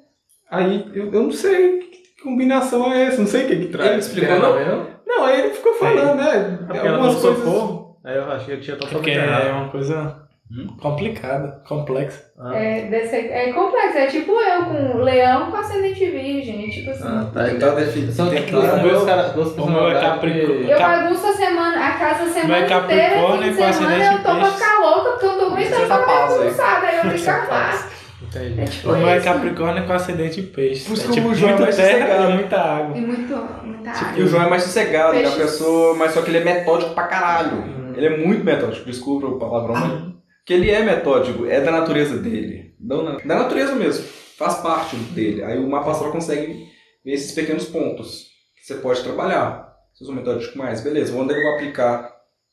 Aí 0.50 0.90
eu, 0.94 1.12
eu 1.12 1.22
não 1.22 1.32
sei 1.32 1.78
que 1.80 2.22
combinação 2.22 2.92
é 2.92 3.04
essa, 3.04 3.18
não 3.20 3.26
sei 3.26 3.44
o 3.44 3.48
que 3.48 3.56
que 3.56 3.66
traz. 3.68 3.90
Ele 3.90 3.98
explicou, 3.98 4.38
Não, 4.38 4.58
não? 4.66 4.86
não? 5.06 5.24
Aí 5.24 5.40
ele 5.40 5.50
ficou 5.50 5.74
falando, 5.74 6.16
né? 6.16 6.58
É 6.62 6.66
porque 6.66 6.78
ela 6.86 6.98
falou 6.98 7.20
coisas. 7.20 7.38
socorro. 7.44 7.96
Aí 8.04 8.16
eu 8.16 8.24
achei 8.30 8.56
que 8.56 8.62
tinha 8.62 8.76
totalmente 8.76 9.02
Porque 9.02 9.10
é 9.18 9.52
uma 9.52 9.68
coisa 9.70 10.23
Hum? 10.52 10.66
complicada, 10.80 11.62
complexa. 11.66 12.22
Ah, 12.38 12.54
É, 12.54 12.82
desse, 12.88 13.16
é 13.16 13.50
complexo, 13.52 13.96
é 13.98 14.06
tipo 14.06 14.32
eu 14.32 14.64
com 14.66 14.98
leão 14.98 15.50
com 15.50 15.56
ascendente 15.56 16.04
virgem, 16.10 16.68
tipo 16.68 16.90
assim. 16.90 17.02
ah, 17.06 17.30
tá. 17.32 17.44
Tentar 17.44 17.70
definir. 17.70 18.12
São 18.12 18.26
são 18.28 18.78
duas 18.82 19.04
caras, 19.04 19.34
O 19.34 19.66
meu 19.70 19.88
é 19.90 20.00
Capricórnio. 20.00 20.68
Eu 20.68 20.78
bagunço 20.78 21.26
a 21.26 21.32
semana, 21.32 21.86
a 21.86 21.92
casa 21.92 22.24
a 22.24 22.26
semana 22.28 22.48
Vai 22.48 22.62
inteira, 22.64 22.80
Capricórnio 22.80 23.42
fim 23.42 23.50
de 23.50 23.56
com 23.66 23.72
semana 23.72 24.04
eu 24.04 24.16
tô 24.18 24.22
pra 24.22 24.44
ficar 24.52 24.78
louca, 24.80 25.10
porque 25.12 25.26
eu 25.26 25.38
tô 25.38 25.46
aguentando 25.46 25.76
tá 25.88 25.96
ficar 25.96 25.98
pausa 26.06 26.34
aí. 26.34 26.40
bagunçada, 26.44 26.86
aí 26.86 26.96
eu 26.96 27.24
tá 27.24 27.32
arrumar. 27.32 27.88
Entendi. 28.22 28.60
É 28.60 28.64
tipo 28.64 28.88
O 28.90 28.96
meu 28.96 29.08
é. 29.08 29.20
Capricórnio 29.20 29.86
com 29.86 29.92
ascendente 29.94 30.40
em 30.40 30.46
peixe. 30.46 30.84
Por 30.86 30.92
isso 30.94 31.10
É 31.10 31.14
tipo 31.14 31.28
o 31.28 31.34
João 31.34 31.50
é 31.52 31.54
muita 31.54 31.64
mais 31.64 31.76
terra 31.76 31.98
sossegado. 31.98 32.30
e 32.30 32.34
muita 32.34 32.56
água. 32.60 32.96
E 32.96 33.00
muito, 33.00 33.48
muita 33.64 33.90
água. 33.90 34.12
E 34.18 34.22
o 34.22 34.28
João 34.28 34.42
é 34.44 34.50
mais 34.50 34.62
sossegado, 34.62 35.14
ele 35.14 35.24
é 35.24 35.28
uma 35.28 35.36
Peixes. 35.36 35.52
pessoa, 35.52 35.94
mas 35.96 36.12
só 36.12 36.20
que 36.22 36.30
ele 36.30 36.38
é 36.38 36.44
metódico 36.44 36.94
pra 36.94 37.04
caralho. 37.06 37.56
Hum. 37.56 37.92
Ele 37.96 38.06
é 38.06 38.16
muito 38.18 38.44
metódico, 38.44 38.84
desculpa 38.86 39.26
o 39.26 39.38
palavrão, 39.38 39.74
mas 39.74 40.13
que 40.44 40.52
ele 40.52 40.70
é 40.70 40.82
metódico, 40.82 41.46
é 41.46 41.60
da 41.60 41.70
natureza 41.70 42.18
dele. 42.18 42.74
Não 42.80 43.02
na- 43.02 43.18
da 43.18 43.34
natureza 43.36 43.74
mesmo, 43.74 44.04
faz 44.36 44.56
parte 44.58 44.96
dele. 44.96 45.42
Aí 45.42 45.58
o 45.58 45.68
mapa 45.68 45.90
astral 45.92 46.12
consegue 46.12 46.66
ver 47.04 47.12
esses 47.12 47.32
pequenos 47.32 47.64
pontos 47.66 48.26
que 48.58 48.66
você 48.66 48.74
pode 48.74 49.02
trabalhar. 49.02 49.72
Se 49.94 50.02
eu 50.02 50.06
sou 50.06 50.14
metódico 50.14 50.58
mais, 50.58 50.80
beleza, 50.82 51.16
onde 51.16 51.32
eu 51.34 51.42
vou 51.42 51.54
aplicar 51.54 52.10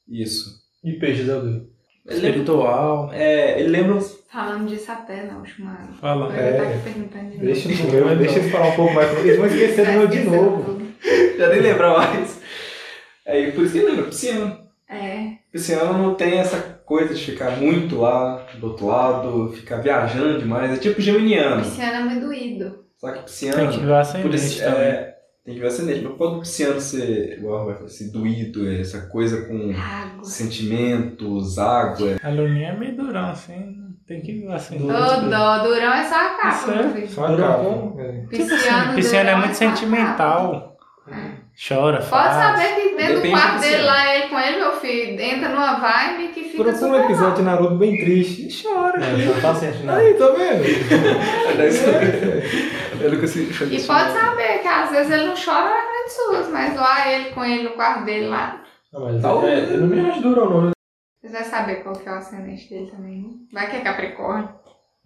isso? 0.08 0.62
E 0.84 0.94
peixes 0.94 1.28
é 1.28 1.36
o 1.36 1.42
quê? 1.42 1.48
Ele 2.04 2.16
lembra, 2.16 2.30
Espiritual. 2.30 3.10
é, 3.14 3.60
ele 3.60 3.70
lembra 3.70 3.96
uns- 3.96 4.20
Falando 4.32 4.68
disso 4.70 4.92
até 4.92 5.24
na 5.24 5.38
última. 5.38 5.78
Fala. 6.00 6.34
É. 6.36 6.58
Deixa 7.40 7.68
meu, 7.70 8.16
deixa 8.18 8.40
eles 8.40 8.52
falar 8.52 8.68
um 8.70 8.76
pouco 8.76 8.94
mais. 8.94 9.18
Eles 9.20 9.38
vão 9.38 9.46
esquecer 9.46 9.86
do 9.86 9.92
meu 9.92 10.08
de 10.08 10.20
novo. 10.24 10.82
já 11.38 11.50
nem 11.50 11.60
lembra 11.62 11.98
mais. 11.98 12.42
Aí 13.28 13.52
por 13.52 13.64
isso 13.66 13.74
que 13.74 13.80
ele 13.80 13.88
lembra, 13.92 14.06
pisciano. 14.06 14.58
É. 14.90 15.34
Pisciano 15.52 15.98
não 15.98 16.16
tem 16.16 16.40
essa 16.40 16.58
coisa 16.86 17.14
de 17.14 17.24
ficar 17.24 17.52
muito 17.58 18.00
lá 18.00 18.46
do 18.58 18.68
outro 18.68 18.88
lado, 18.88 19.52
ficar 19.54 19.78
viajando 19.78 20.40
demais. 20.40 20.72
É 20.72 20.78
tipo 20.78 21.02
geminiano. 21.02 21.62
Pisciano 21.62 21.94
é 21.94 22.04
muito 22.04 22.26
doído. 22.26 22.86
Só 22.98 23.12
que 23.12 23.24
pisciano. 23.24 23.58
Tem 23.58 23.70
que 23.70 23.86
ver 23.86 23.94
ascendente 23.94 24.62
é, 24.62 25.16
tem 25.44 25.56
que 25.56 25.60
ver 25.60 25.68
ascendente. 25.68 26.06
Mas 26.06 26.18
quando 26.18 26.38
o 26.38 26.40
pisciano 26.40 26.80
ser, 26.80 27.38
igual 27.40 27.88
ser 27.88 28.12
doído, 28.12 28.72
essa 28.72 29.08
coisa 29.08 29.46
com 29.46 29.74
Água. 29.76 30.24
sentimentos, 30.24 31.58
água. 31.58 32.16
A 32.24 32.30
Luninha 32.30 32.70
é 32.70 32.78
meio 32.78 32.96
durão, 32.96 33.30
assim. 33.32 33.76
Tem 34.08 34.22
que 34.22 34.40
ver 34.40 34.48
o 34.48 34.54
ascendente. 34.54 34.86
Ô, 34.86 35.30
dó, 35.30 35.64
durão 35.64 35.94
é 35.94 36.04
só 36.08 36.16
a 36.16 36.38
capa, 36.38 36.72
meu 36.76 36.90
filho. 36.92 37.10
Só 37.10 37.26
a 37.26 37.38
capa. 37.38 38.02
É. 38.02 38.10
Assim, 38.10 38.28
Pisciano, 38.28 38.96
pisciano 38.96 39.30
é 39.30 39.36
muito 39.36 39.54
sentimental. 39.56 40.78
Chora, 41.68 41.98
Pode 41.98 42.10
faz. 42.10 42.36
saber 42.38 42.76
que 42.76 42.96
dentro 42.96 43.14
do 43.14 43.22
Depende 43.22 43.40
quarto 43.40 43.56
do 43.56 43.62
dele 43.62 43.84
lá, 43.84 44.16
ele 44.16 44.28
com 44.30 44.40
ele, 44.40 44.58
meu 44.58 44.72
filho, 44.80 45.22
entra 45.22 45.50
numa 45.50 45.74
vibe 45.80 46.30
que 46.34 46.44
fica 46.46 46.64
Procura 46.64 46.88
um 46.92 47.04
episódio 47.06 47.36
de 47.36 47.42
Naruto 47.44 47.76
bem 47.76 47.98
triste 48.00 48.48
e 48.48 48.64
chora. 48.64 49.04
É, 49.04 49.12
não 49.26 49.34
tá 49.36 49.42
paciente, 49.42 49.84
não. 49.84 49.94
Aí, 49.94 50.14
tá 50.16 50.26
vendo? 50.32 50.64
Eu 53.04 53.12
nunca 53.12 53.28
se 53.28 53.42
E 53.44 53.84
pode 53.84 54.12
saber 54.12 54.60
que 54.60 54.68
às 54.68 54.90
vezes 54.90 55.12
ele 55.12 55.26
não 55.28 55.36
chora 55.36 55.70
na 55.70 55.82
frente 55.82 56.14
suas, 56.14 56.48
mas 56.50 56.76
lá 56.76 57.12
ele 57.12 57.30
com 57.30 57.46
ele 57.46 57.64
no 57.64 57.72
quarto 57.72 58.06
dele 58.06 58.28
lá, 58.28 58.64
Não, 58.92 59.02
mas 59.02 59.22
Tá 59.22 59.30
é, 59.48 59.76
eu 59.76 59.78
não 59.82 59.88
me 59.88 60.22
duro, 60.22 60.50
não. 60.50 60.72
você 61.22 61.30
vai 61.32 61.44
saber 61.44 61.76
qual 61.84 61.96
que 61.96 62.10
é 62.10 62.12
o 62.12 62.16
ascendente 62.16 62.70
dele 62.70 62.90
também, 62.90 63.22
né? 63.22 63.30
Vai 63.54 63.70
que 63.70 63.76
é 63.78 63.82
Capricórnio. 63.82 64.50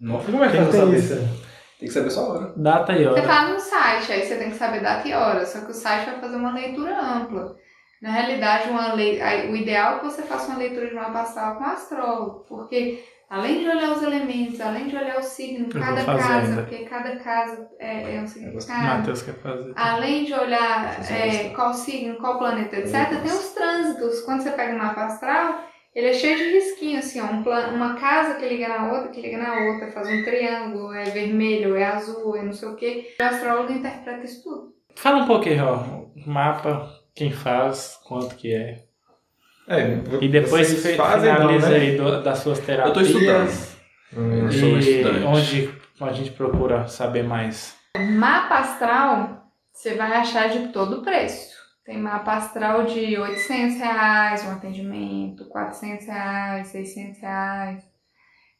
Nossa, 0.00 0.30
Como 0.30 0.42
é 0.44 0.48
que 0.50 0.56
pra 0.56 0.72
saber 0.72 0.96
isso? 0.98 1.45
Tem 1.78 1.88
que 1.88 1.94
saber 1.94 2.10
sua 2.10 2.28
hora. 2.28 2.52
Data 2.56 2.92
e 2.92 3.04
Você 3.04 3.20
hora. 3.20 3.22
tá 3.22 3.48
no 3.48 3.60
site, 3.60 4.12
aí 4.12 4.26
você 4.26 4.36
tem 4.36 4.50
que 4.50 4.56
saber 4.56 4.80
data 4.80 5.06
e 5.06 5.12
hora, 5.12 5.44
só 5.44 5.60
que 5.60 5.70
o 5.70 5.74
site 5.74 6.06
vai 6.06 6.20
fazer 6.20 6.36
uma 6.36 6.52
leitura 6.54 6.98
ampla. 6.98 7.56
Na 8.00 8.10
realidade, 8.10 8.70
uma 8.70 8.92
lei, 8.94 9.20
aí, 9.20 9.50
o 9.50 9.56
ideal 9.56 9.96
é 9.96 9.98
que 9.98 10.04
você 10.04 10.22
faça 10.22 10.48
uma 10.48 10.58
leitura 10.58 10.88
de 10.88 10.94
mapa 10.94 11.20
astral 11.20 11.56
com 11.56 11.64
astrólogo, 11.64 12.44
porque 12.48 13.02
além 13.28 13.60
de 13.60 13.68
olhar 13.68 13.92
os 13.92 14.02
elementos, 14.02 14.60
além 14.60 14.86
de 14.86 14.96
olhar 14.96 15.18
o 15.18 15.22
signo, 15.22 15.68
cada 15.68 16.04
casa, 16.04 16.34
ainda. 16.34 16.62
porque 16.62 16.84
cada 16.84 17.16
casa 17.16 17.68
é, 17.78 18.16
é 18.16 18.20
um 18.20 18.26
significado. 18.26 18.82
Matheus 18.82 19.22
quer 19.22 19.34
fazer. 19.34 19.72
Além 19.76 20.24
de 20.24 20.34
olhar 20.34 21.00
é, 21.10 21.48
qual 21.50 21.74
signo, 21.74 22.16
qual 22.16 22.38
planeta, 22.38 22.76
etc., 22.76 23.20
tem 23.22 23.32
os 23.32 23.52
trânsitos. 23.52 24.20
Quando 24.20 24.42
você 24.42 24.50
pega 24.50 24.74
o 24.74 24.78
mapa 24.78 25.04
astral, 25.04 25.64
ele 25.96 26.08
é 26.08 26.12
cheio 26.12 26.36
de 26.36 26.44
risquinhos, 26.52 27.06
assim, 27.06 27.20
ó, 27.20 27.24
um 27.24 27.42
plan- 27.42 27.68
uma 27.74 27.94
casa 27.94 28.34
que 28.34 28.46
liga 28.46 28.68
na 28.68 28.92
outra, 28.92 29.08
que 29.10 29.20
liga 29.20 29.38
na 29.38 29.54
outra, 29.72 29.90
faz 29.90 30.06
um 30.08 30.22
triângulo, 30.22 30.92
é 30.92 31.04
vermelho, 31.04 31.74
é 31.74 31.84
azul, 31.84 32.36
é 32.36 32.42
não 32.42 32.52
sei 32.52 32.68
o 32.68 32.76
quê. 32.76 33.14
O 33.18 33.22
astrólogo 33.24 33.72
interpreta 33.72 34.22
isso 34.24 34.42
tudo. 34.44 34.74
Fala 34.94 35.24
um 35.24 35.26
pouquinho, 35.26 35.64
ó. 35.64 36.06
Mapa, 36.30 36.88
quem 37.14 37.30
faz, 37.32 37.98
quanto 38.06 38.34
que 38.36 38.52
é. 38.54 38.84
É, 39.68 39.98
E 40.20 40.28
depois 40.28 40.68
vocês 40.68 40.82
fe- 40.82 40.94
fazem, 40.96 41.28
não, 41.32 41.40
finaliza 41.40 41.70
né? 41.70 41.76
aí 41.76 41.96
do- 41.96 42.22
das 42.22 42.38
suas 42.38 42.60
terapias. 42.60 42.88
Eu 42.88 42.94
tô 42.94 43.00
estudando. 43.00 43.76
Hum. 44.16 44.44
Eu 44.44 44.52
sou 44.52 44.68
E 44.68 44.78
estudante. 44.78 45.24
onde 45.26 45.70
a 46.00 46.12
gente 46.12 46.30
procura 46.30 46.86
saber 46.86 47.24
mais. 47.24 47.74
Mapa 47.98 48.56
astral, 48.58 49.50
você 49.72 49.94
vai 49.94 50.12
achar 50.12 50.48
de 50.50 50.68
todo 50.68 51.02
preço. 51.02 51.55
Tem 51.86 52.02
mapa 52.02 52.32
astral 52.32 52.84
de 52.84 53.16
800 53.16 53.78
reais 53.78 54.44
um 54.44 54.50
atendimento, 54.50 55.48
400 55.48 56.04
reais, 56.06 56.66
600 56.66 57.20
reais, 57.20 57.84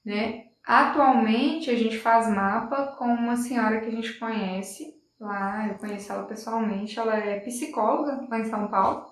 né? 0.05 0.45
Atualmente 0.65 1.69
a 1.69 1.75
gente 1.75 1.99
faz 1.99 2.29
mapa 2.29 2.95
com 2.97 3.07
uma 3.07 3.35
senhora 3.35 3.81
que 3.81 3.89
a 3.89 3.91
gente 3.91 4.17
conhece 4.21 4.95
lá, 5.21 5.67
eu 5.67 5.75
conheço 5.75 6.13
ela 6.13 6.23
pessoalmente, 6.23 7.01
ela 7.01 7.17
é 7.17 7.41
psicóloga 7.41 8.25
lá 8.31 8.39
em 8.39 8.45
São 8.45 8.69
Paulo 8.69 9.05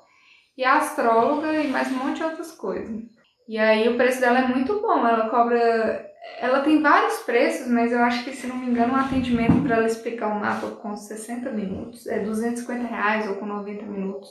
e 0.56 0.64
astróloga 0.64 1.52
e 1.52 1.66
mais 1.66 1.90
um 1.90 1.96
monte 1.96 2.18
de 2.18 2.22
outras 2.22 2.52
coisas. 2.52 3.02
E 3.48 3.58
aí 3.58 3.88
o 3.88 3.96
preço 3.96 4.20
dela 4.20 4.38
é 4.38 4.46
muito 4.46 4.80
bom, 4.80 5.04
ela 5.04 5.28
cobra 5.28 6.08
ela 6.38 6.60
tem 6.60 6.82
vários 6.82 7.18
preços, 7.20 7.68
mas 7.68 7.92
eu 7.92 8.00
acho 8.00 8.24
que, 8.24 8.32
se 8.32 8.46
não 8.46 8.56
me 8.56 8.66
engano, 8.66 8.94
um 8.94 8.96
atendimento 8.96 9.62
para 9.62 9.76
ela 9.76 9.86
explicar 9.86 10.28
o 10.28 10.40
mapa 10.40 10.68
com 10.72 10.96
60 10.96 11.50
minutos 11.50 12.06
é 12.06 12.20
250 12.20 12.86
reais 12.86 13.28
ou 13.28 13.36
com 13.36 13.46
90 13.46 13.84
minutos. 13.84 14.28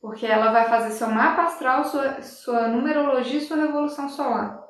Porque 0.00 0.26
ela 0.26 0.52
vai 0.52 0.68
fazer 0.68 0.90
seu 0.90 1.08
mapa 1.08 1.44
astral, 1.44 1.84
sua, 1.84 2.20
sua 2.20 2.68
numerologia 2.68 3.38
e 3.38 3.42
sua 3.42 3.56
revolução 3.56 4.08
solar. 4.08 4.62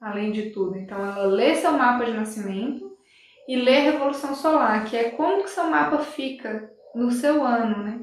Além 0.00 0.32
de 0.32 0.50
tudo. 0.50 0.76
Então, 0.76 0.98
ela 0.98 1.24
lê 1.24 1.54
seu 1.54 1.72
mapa 1.72 2.04
de 2.04 2.12
nascimento 2.12 2.84
e 3.48 3.56
lê 3.56 3.80
revolução 3.80 4.34
solar, 4.34 4.84
que 4.84 4.96
é 4.96 5.10
como 5.10 5.42
que 5.42 5.50
seu 5.50 5.64
mapa 5.64 5.98
fica 5.98 6.70
no 6.94 7.10
seu 7.10 7.42
ano, 7.42 7.82
né? 7.82 8.00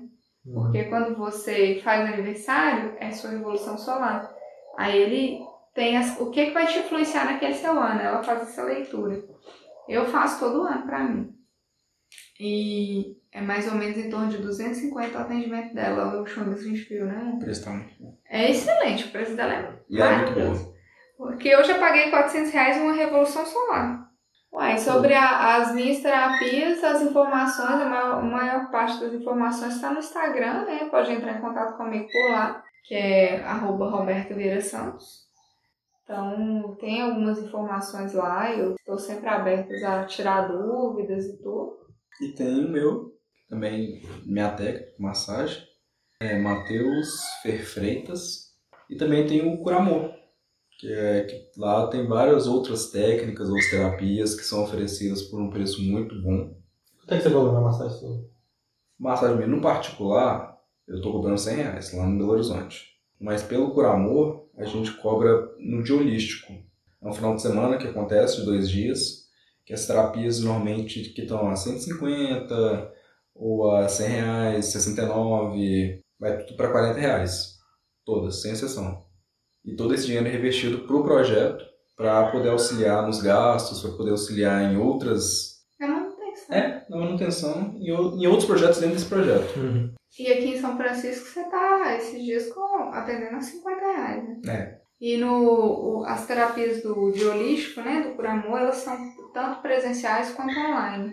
Porque 0.52 0.86
quando 0.86 1.16
você 1.16 1.80
faz 1.84 2.12
aniversário, 2.12 2.96
é 3.00 3.12
sua 3.12 3.32
revolução 3.32 3.78
solar. 3.78 4.34
Aí 4.78 4.98
ele 4.98 5.40
tem 5.74 5.98
as, 5.98 6.20
o 6.20 6.30
que, 6.30 6.46
que 6.48 6.52
vai 6.54 6.68
te 6.68 6.80
influenciar 6.80 7.26
naquele 7.26 7.54
seu 7.54 7.80
ano. 7.80 8.00
Ela 8.02 8.24
faz 8.24 8.42
essa 8.44 8.64
leitura. 8.64 9.24
Eu 9.90 10.06
faço 10.06 10.40
todo 10.40 10.62
ano 10.64 10.86
pra 10.86 11.00
mim. 11.00 11.34
E 12.40 13.18
é 13.32 13.42
mais 13.42 13.68
ou 13.72 13.78
menos 13.78 13.98
em 13.98 14.10
torno 14.10 14.30
de 14.30 14.38
250 14.38 15.18
o 15.18 15.22
atendimento 15.22 15.74
dela, 15.74 16.22
o 16.22 16.26
chão 16.26 16.44
que 16.46 16.60
a 16.60 16.64
gente 16.64 16.84
viu, 16.90 17.06
né? 17.06 17.32
O 17.36 17.40
preço 17.40 17.64
tá 17.66 17.72
muito 17.72 17.94
bom. 18.00 18.18
É 18.30 18.50
excelente, 18.50 19.06
o 19.06 19.12
preço 19.12 19.36
dela 19.36 19.54
é 19.54 19.74
E 19.90 20.02
é 20.02 20.18
muito 20.18 20.34
boa. 20.34 20.74
Porque 21.18 21.48
eu 21.50 21.64
já 21.64 21.78
paguei 21.80 22.10
400 22.10 22.52
reais 22.52 22.78
uma 22.78 22.94
revolução 22.94 23.46
solar. 23.46 24.10
Uai, 24.52 24.78
sobre 24.78 25.14
a- 25.16 25.56
as 25.56 25.74
minhas 25.74 26.00
terapias, 26.00 26.84
as 26.84 27.02
informações, 27.02 27.82
a 27.82 27.86
maior, 27.86 28.20
a 28.20 28.22
maior 28.22 28.70
parte 28.72 29.00
das 29.00 29.14
informações 29.14 29.76
está 29.76 29.92
no 29.92 30.00
Instagram, 30.00 30.66
né? 30.66 30.88
Pode 30.92 31.12
entrar 31.12 31.38
em 31.38 31.42
contato 31.42 31.76
comigo 31.78 32.08
por 32.12 32.32
lá, 32.32 32.64
que 32.84 32.94
é 32.94 33.44
arroba 33.44 33.90
Roberto 33.90 34.36
Vieira 34.36 34.62
Santos. 34.62 35.23
Então, 36.04 36.76
tem 36.80 37.02
algumas 37.02 37.40
informações 37.40 38.14
lá, 38.14 38.54
eu 38.54 38.76
estou 38.76 39.00
sempre 39.00 39.30
aberta 39.30 39.74
a 39.88 40.06
tirar 40.06 40.50
dúvidas 40.50 41.26
e 41.26 41.38
tudo. 41.42 41.78
E 42.22 42.34
tem 42.34 42.66
o 42.66 42.70
meu, 42.70 43.14
também 43.50 44.02
minha 44.26 44.52
técnica, 44.52 44.94
massagem, 45.00 45.64
é 46.20 46.38
Matheus 46.38 47.24
Fer 47.42 47.66
Freitas. 47.66 48.54
E 48.90 48.98
também 48.98 49.26
tem 49.26 49.48
o 49.48 49.58
Curamor, 49.64 50.14
que 50.78 50.92
é 50.92 51.24
que 51.24 51.52
lá 51.58 51.88
tem 51.88 52.06
várias 52.06 52.48
outras 52.48 52.92
técnicas 52.92 53.50
ou 53.50 53.56
terapias 53.72 54.36
que 54.36 54.44
são 54.44 54.64
oferecidas 54.64 55.22
por 55.24 55.42
um 55.42 55.50
preço 55.50 55.82
muito 55.82 56.22
bom. 56.22 56.54
Quanto 57.00 57.14
é 57.14 57.18
que 57.18 57.24
você 57.24 57.30
falou 57.30 57.54
na 57.54 57.62
massagem 57.62 57.98
sua? 57.98 58.30
Massagem 59.00 59.38
mesmo, 59.38 59.56
no 59.56 59.62
particular, 59.62 60.58
eu 60.88 61.02
tô 61.02 61.12
cobrando 61.12 61.38
100 61.38 61.56
reais 61.56 61.94
lá 61.94 62.06
no 62.06 62.18
Belo 62.18 62.32
Horizonte. 62.32 62.94
Mas 63.20 63.42
pelo 63.42 63.72
Curamor, 63.72 64.43
a 64.58 64.66
gente 64.66 64.92
cobra 64.94 65.50
no 65.60 65.84
dia 65.84 65.96
holístico. 65.96 66.54
É 67.02 67.08
um 67.08 67.14
final 67.14 67.36
de 67.36 67.42
semana 67.42 67.78
que 67.78 67.88
acontece, 67.88 68.38
de 68.38 68.46
dois 68.46 68.70
dias, 68.70 69.24
que 69.66 69.74
as 69.74 69.86
terapias 69.86 70.40
normalmente 70.40 71.10
que 71.10 71.22
estão 71.22 71.48
a 71.50 71.56
150 71.56 72.92
ou 73.36 73.72
a 73.72 73.88
100 73.88 74.08
reais, 74.08 74.66
69, 74.68 76.02
vai 76.20 76.38
tudo 76.38 76.56
para 76.56 76.72
40 76.72 77.00
reais. 77.00 77.58
Todas, 78.06 78.42
sem 78.42 78.52
exceção. 78.52 79.06
E 79.66 79.76
todo 79.76 79.94
esse 79.94 80.06
dinheiro 80.06 80.28
é 80.28 80.32
revestido 80.32 80.80
para 80.86 80.96
o 80.96 81.04
projeto, 81.04 81.64
para 81.96 82.32
poder 82.32 82.50
auxiliar 82.50 83.06
nos 83.06 83.22
gastos, 83.22 83.82
para 83.82 83.92
poder 83.92 84.12
auxiliar 84.12 84.62
em 84.72 84.78
outras... 84.78 85.53
É 86.54 86.86
na 86.90 86.98
manutenção 86.98 87.76
e 87.80 87.90
em 87.90 88.28
outros 88.28 88.46
projetos 88.46 88.80
dentro 88.80 88.96
desse 88.96 89.08
projeto. 89.10 89.54
E 90.20 90.32
aqui 90.32 90.50
em 90.56 90.60
São 90.62 90.78
Francisco 90.78 91.26
você 91.28 91.44
tá 91.50 91.96
esses 91.98 92.22
dias 92.24 92.52
com, 92.54 92.90
atendendo 92.94 93.36
a 93.38 93.42
50 93.42 93.80
reais, 93.80 94.24
né? 94.24 94.42
É. 94.48 94.84
E 95.02 95.18
no, 95.18 96.00
o- 96.02 96.06
as 96.06 96.26
terapias 96.28 96.82
do, 96.84 97.12
de 97.12 97.26
holístico, 97.26 97.82
né, 97.82 98.02
do 98.04 98.16
Curamor, 98.16 98.60
elas 98.60 98.76
são 98.78 98.96
tanto 99.34 99.62
presenciais 99.62 100.32
quanto 100.34 100.58
online. 100.58 101.12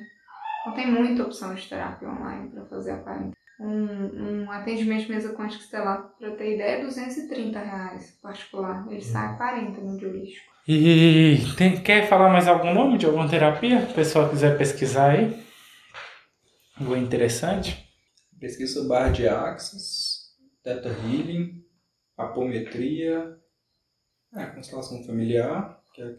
Então 0.60 0.74
tem 0.74 0.90
muita 0.90 1.22
opção 1.22 1.54
de 1.54 1.66
terapia 1.68 2.08
online 2.08 2.50
para 2.50 2.66
fazer 2.66 2.92
a 2.92 2.98
quarentena. 2.98 3.32
Um, 3.58 4.44
um 4.44 4.50
atendimento 4.50 5.06
de 5.06 5.12
mesa 5.12 5.34
quântica 5.34 5.62
estelar, 5.62 6.10
para 6.18 6.30
ter 6.36 6.54
ideia, 6.54 6.76
é 6.78 6.82
230 6.84 7.58
reais 7.58 8.18
particular. 8.22 8.86
Ele 8.90 9.00
sai 9.02 9.26
a 9.28 9.36
40 9.36 9.80
no 9.80 9.96
de 9.98 10.06
holístico. 10.06 10.49
E 10.72 11.36
tem- 11.56 11.82
quer 11.82 12.08
falar 12.08 12.28
mais 12.28 12.46
algum 12.46 12.72
nome 12.72 12.96
de 12.96 13.04
alguma 13.04 13.28
terapia? 13.28 13.84
Se 13.86 13.90
o 13.90 13.94
pessoal 13.94 14.28
quiser 14.28 14.56
pesquisar 14.56 15.10
aí. 15.10 15.36
Algo 16.78 16.94
interessante. 16.94 17.84
Pesquisa 18.38 18.86
barra 18.86 19.08
de 19.10 19.26
axis, 19.26 20.28
Theta 20.62 20.88
Healing, 20.88 21.64
apometria, 22.16 23.36
é, 24.32 24.46
constelação 24.46 25.02
familiar, 25.02 25.80
que 25.92 26.02
é 26.02 26.14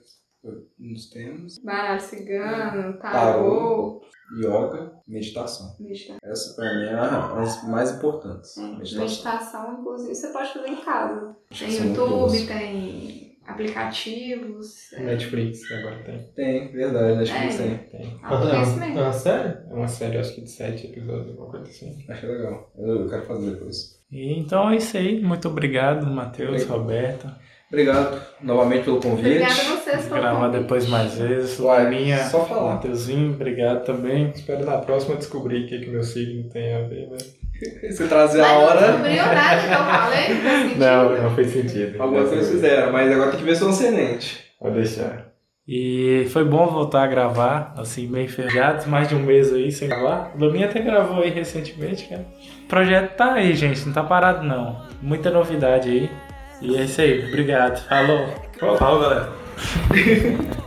dos 0.77 1.09
temas, 1.09 1.57
Baralho 1.59 2.01
cigano, 2.01 2.97
Tarô. 2.99 4.01
tarô, 4.01 4.01
yoga, 4.37 4.99
meditação. 5.07 5.77
meditação. 5.79 6.17
Essa 6.23 6.55
pra 6.57 6.73
mim 6.75 6.85
é 6.87 6.93
a- 6.93 7.39
as 7.41 7.63
mais 7.69 7.91
importantes. 7.91 8.57
É, 8.57 8.61
Meditação. 8.63 8.99
Meditação, 9.01 9.79
inclusive, 9.79 10.13
você 10.13 10.27
pode 10.33 10.51
fazer 10.53 10.67
em 10.67 10.81
casa. 10.83 11.37
Tem 11.57 11.69
muito 11.81 12.01
YouTube, 12.01 12.47
tem 12.47 13.30
aplicativos. 13.45 14.93
É, 14.93 15.01
Netflix 15.01 15.71
agora 15.71 15.97
tem. 16.03 16.19
Tem, 16.35 16.71
verdade, 16.71 17.17
Netflix 17.17 17.59
É. 17.59 17.63
tem. 17.67 17.77
Tem. 17.99 18.19
Ah, 18.23 19.11
sério? 19.11 19.57
É 19.69 19.73
uma 19.73 19.87
série, 19.87 20.17
acho 20.17 20.35
que 20.35 20.41
de 20.41 20.49
sete 20.49 20.87
episódios, 20.87 21.29
alguma 21.29 21.47
coisa 21.49 21.65
assim. 21.65 22.03
Acho 22.07 22.27
legal. 22.27 22.71
Eu, 22.77 23.01
eu 23.01 23.09
quero 23.09 23.25
fazer 23.25 23.51
depois. 23.51 23.99
E, 24.11 24.39
então 24.39 24.69
é 24.69 24.77
isso 24.77 24.97
aí. 24.97 25.21
Muito 25.21 25.47
obrigado, 25.47 26.05
Matheus, 26.07 26.63
Roberto. 26.65 27.27
Obrigado 27.69 28.21
novamente 28.41 28.83
pelo 28.83 28.99
convite. 28.99 29.27
Obrigada 29.27 29.53
a 29.53 29.75
vocês 29.77 30.03
pelo 30.05 30.19
Gravar 30.21 30.45
convite. 30.47 30.61
depois 30.61 30.89
mais 30.89 31.17
vezes. 31.17 31.57
Uai, 31.57 31.85
Laninha, 31.85 32.17
só 32.25 32.45
falar. 32.45 32.75
Matheusinho, 32.75 33.33
obrigado 33.33 33.85
também. 33.85 34.29
Espero 34.35 34.65
na 34.65 34.77
próxima 34.79 35.15
descobrir 35.15 35.63
o 35.63 35.67
que, 35.67 35.79
que 35.79 35.89
meu 35.89 36.03
signo 36.03 36.49
tem 36.49 36.73
a 36.75 36.81
ver, 36.81 37.07
né? 37.09 37.17
Você 37.89 38.07
trazer 38.07 38.41
a 38.41 38.47
não 38.47 38.61
hora. 38.63 38.79
descobriu 38.79 39.15
nada 39.25 39.61
que 39.61 39.73
eu 39.73 39.85
falei? 39.85 40.75
Não. 40.77 41.09
Não, 41.11 41.23
não 41.23 41.35
fez 41.35 41.51
sentido. 41.51 42.01
Algumas 42.01 42.29
coisas 42.29 42.49
fizeram, 42.49 42.91
mas 42.91 43.11
agora 43.11 43.31
tem 43.31 43.39
que 43.39 43.45
ver 43.45 43.55
se 43.55 43.63
é 43.63 43.65
um 43.65 43.69
ascendente. 43.69 44.45
Pode 44.59 44.75
deixar. 44.75 45.31
E 45.67 46.27
foi 46.31 46.43
bom 46.43 46.67
voltar 46.67 47.03
a 47.03 47.07
gravar, 47.07 47.73
assim, 47.77 48.07
meio 48.07 48.25
enfergados, 48.25 48.85
mais 48.87 49.07
de 49.07 49.15
um 49.15 49.19
mês 49.19 49.53
aí 49.53 49.71
sem 49.71 49.87
gravar. 49.87 50.31
O 50.35 50.37
Domingo 50.37 50.65
até 50.65 50.81
gravou 50.81 51.21
aí 51.23 51.29
recentemente, 51.29 52.07
cara. 52.09 52.25
O 52.63 52.67
projeto 52.67 53.15
tá 53.15 53.33
aí, 53.33 53.53
gente, 53.53 53.85
não 53.85 53.93
tá 53.93 54.03
parado 54.03 54.43
não. 54.43 54.81
Muita 55.01 55.29
novidade 55.29 55.89
aí. 55.89 56.09
E 56.61 56.75
é 56.77 56.83
isso 56.83 56.99
aí, 57.01 57.27
obrigado. 57.27 57.87
Falou. 57.87 58.27
Falou, 58.77 59.01
galera. 59.01 59.29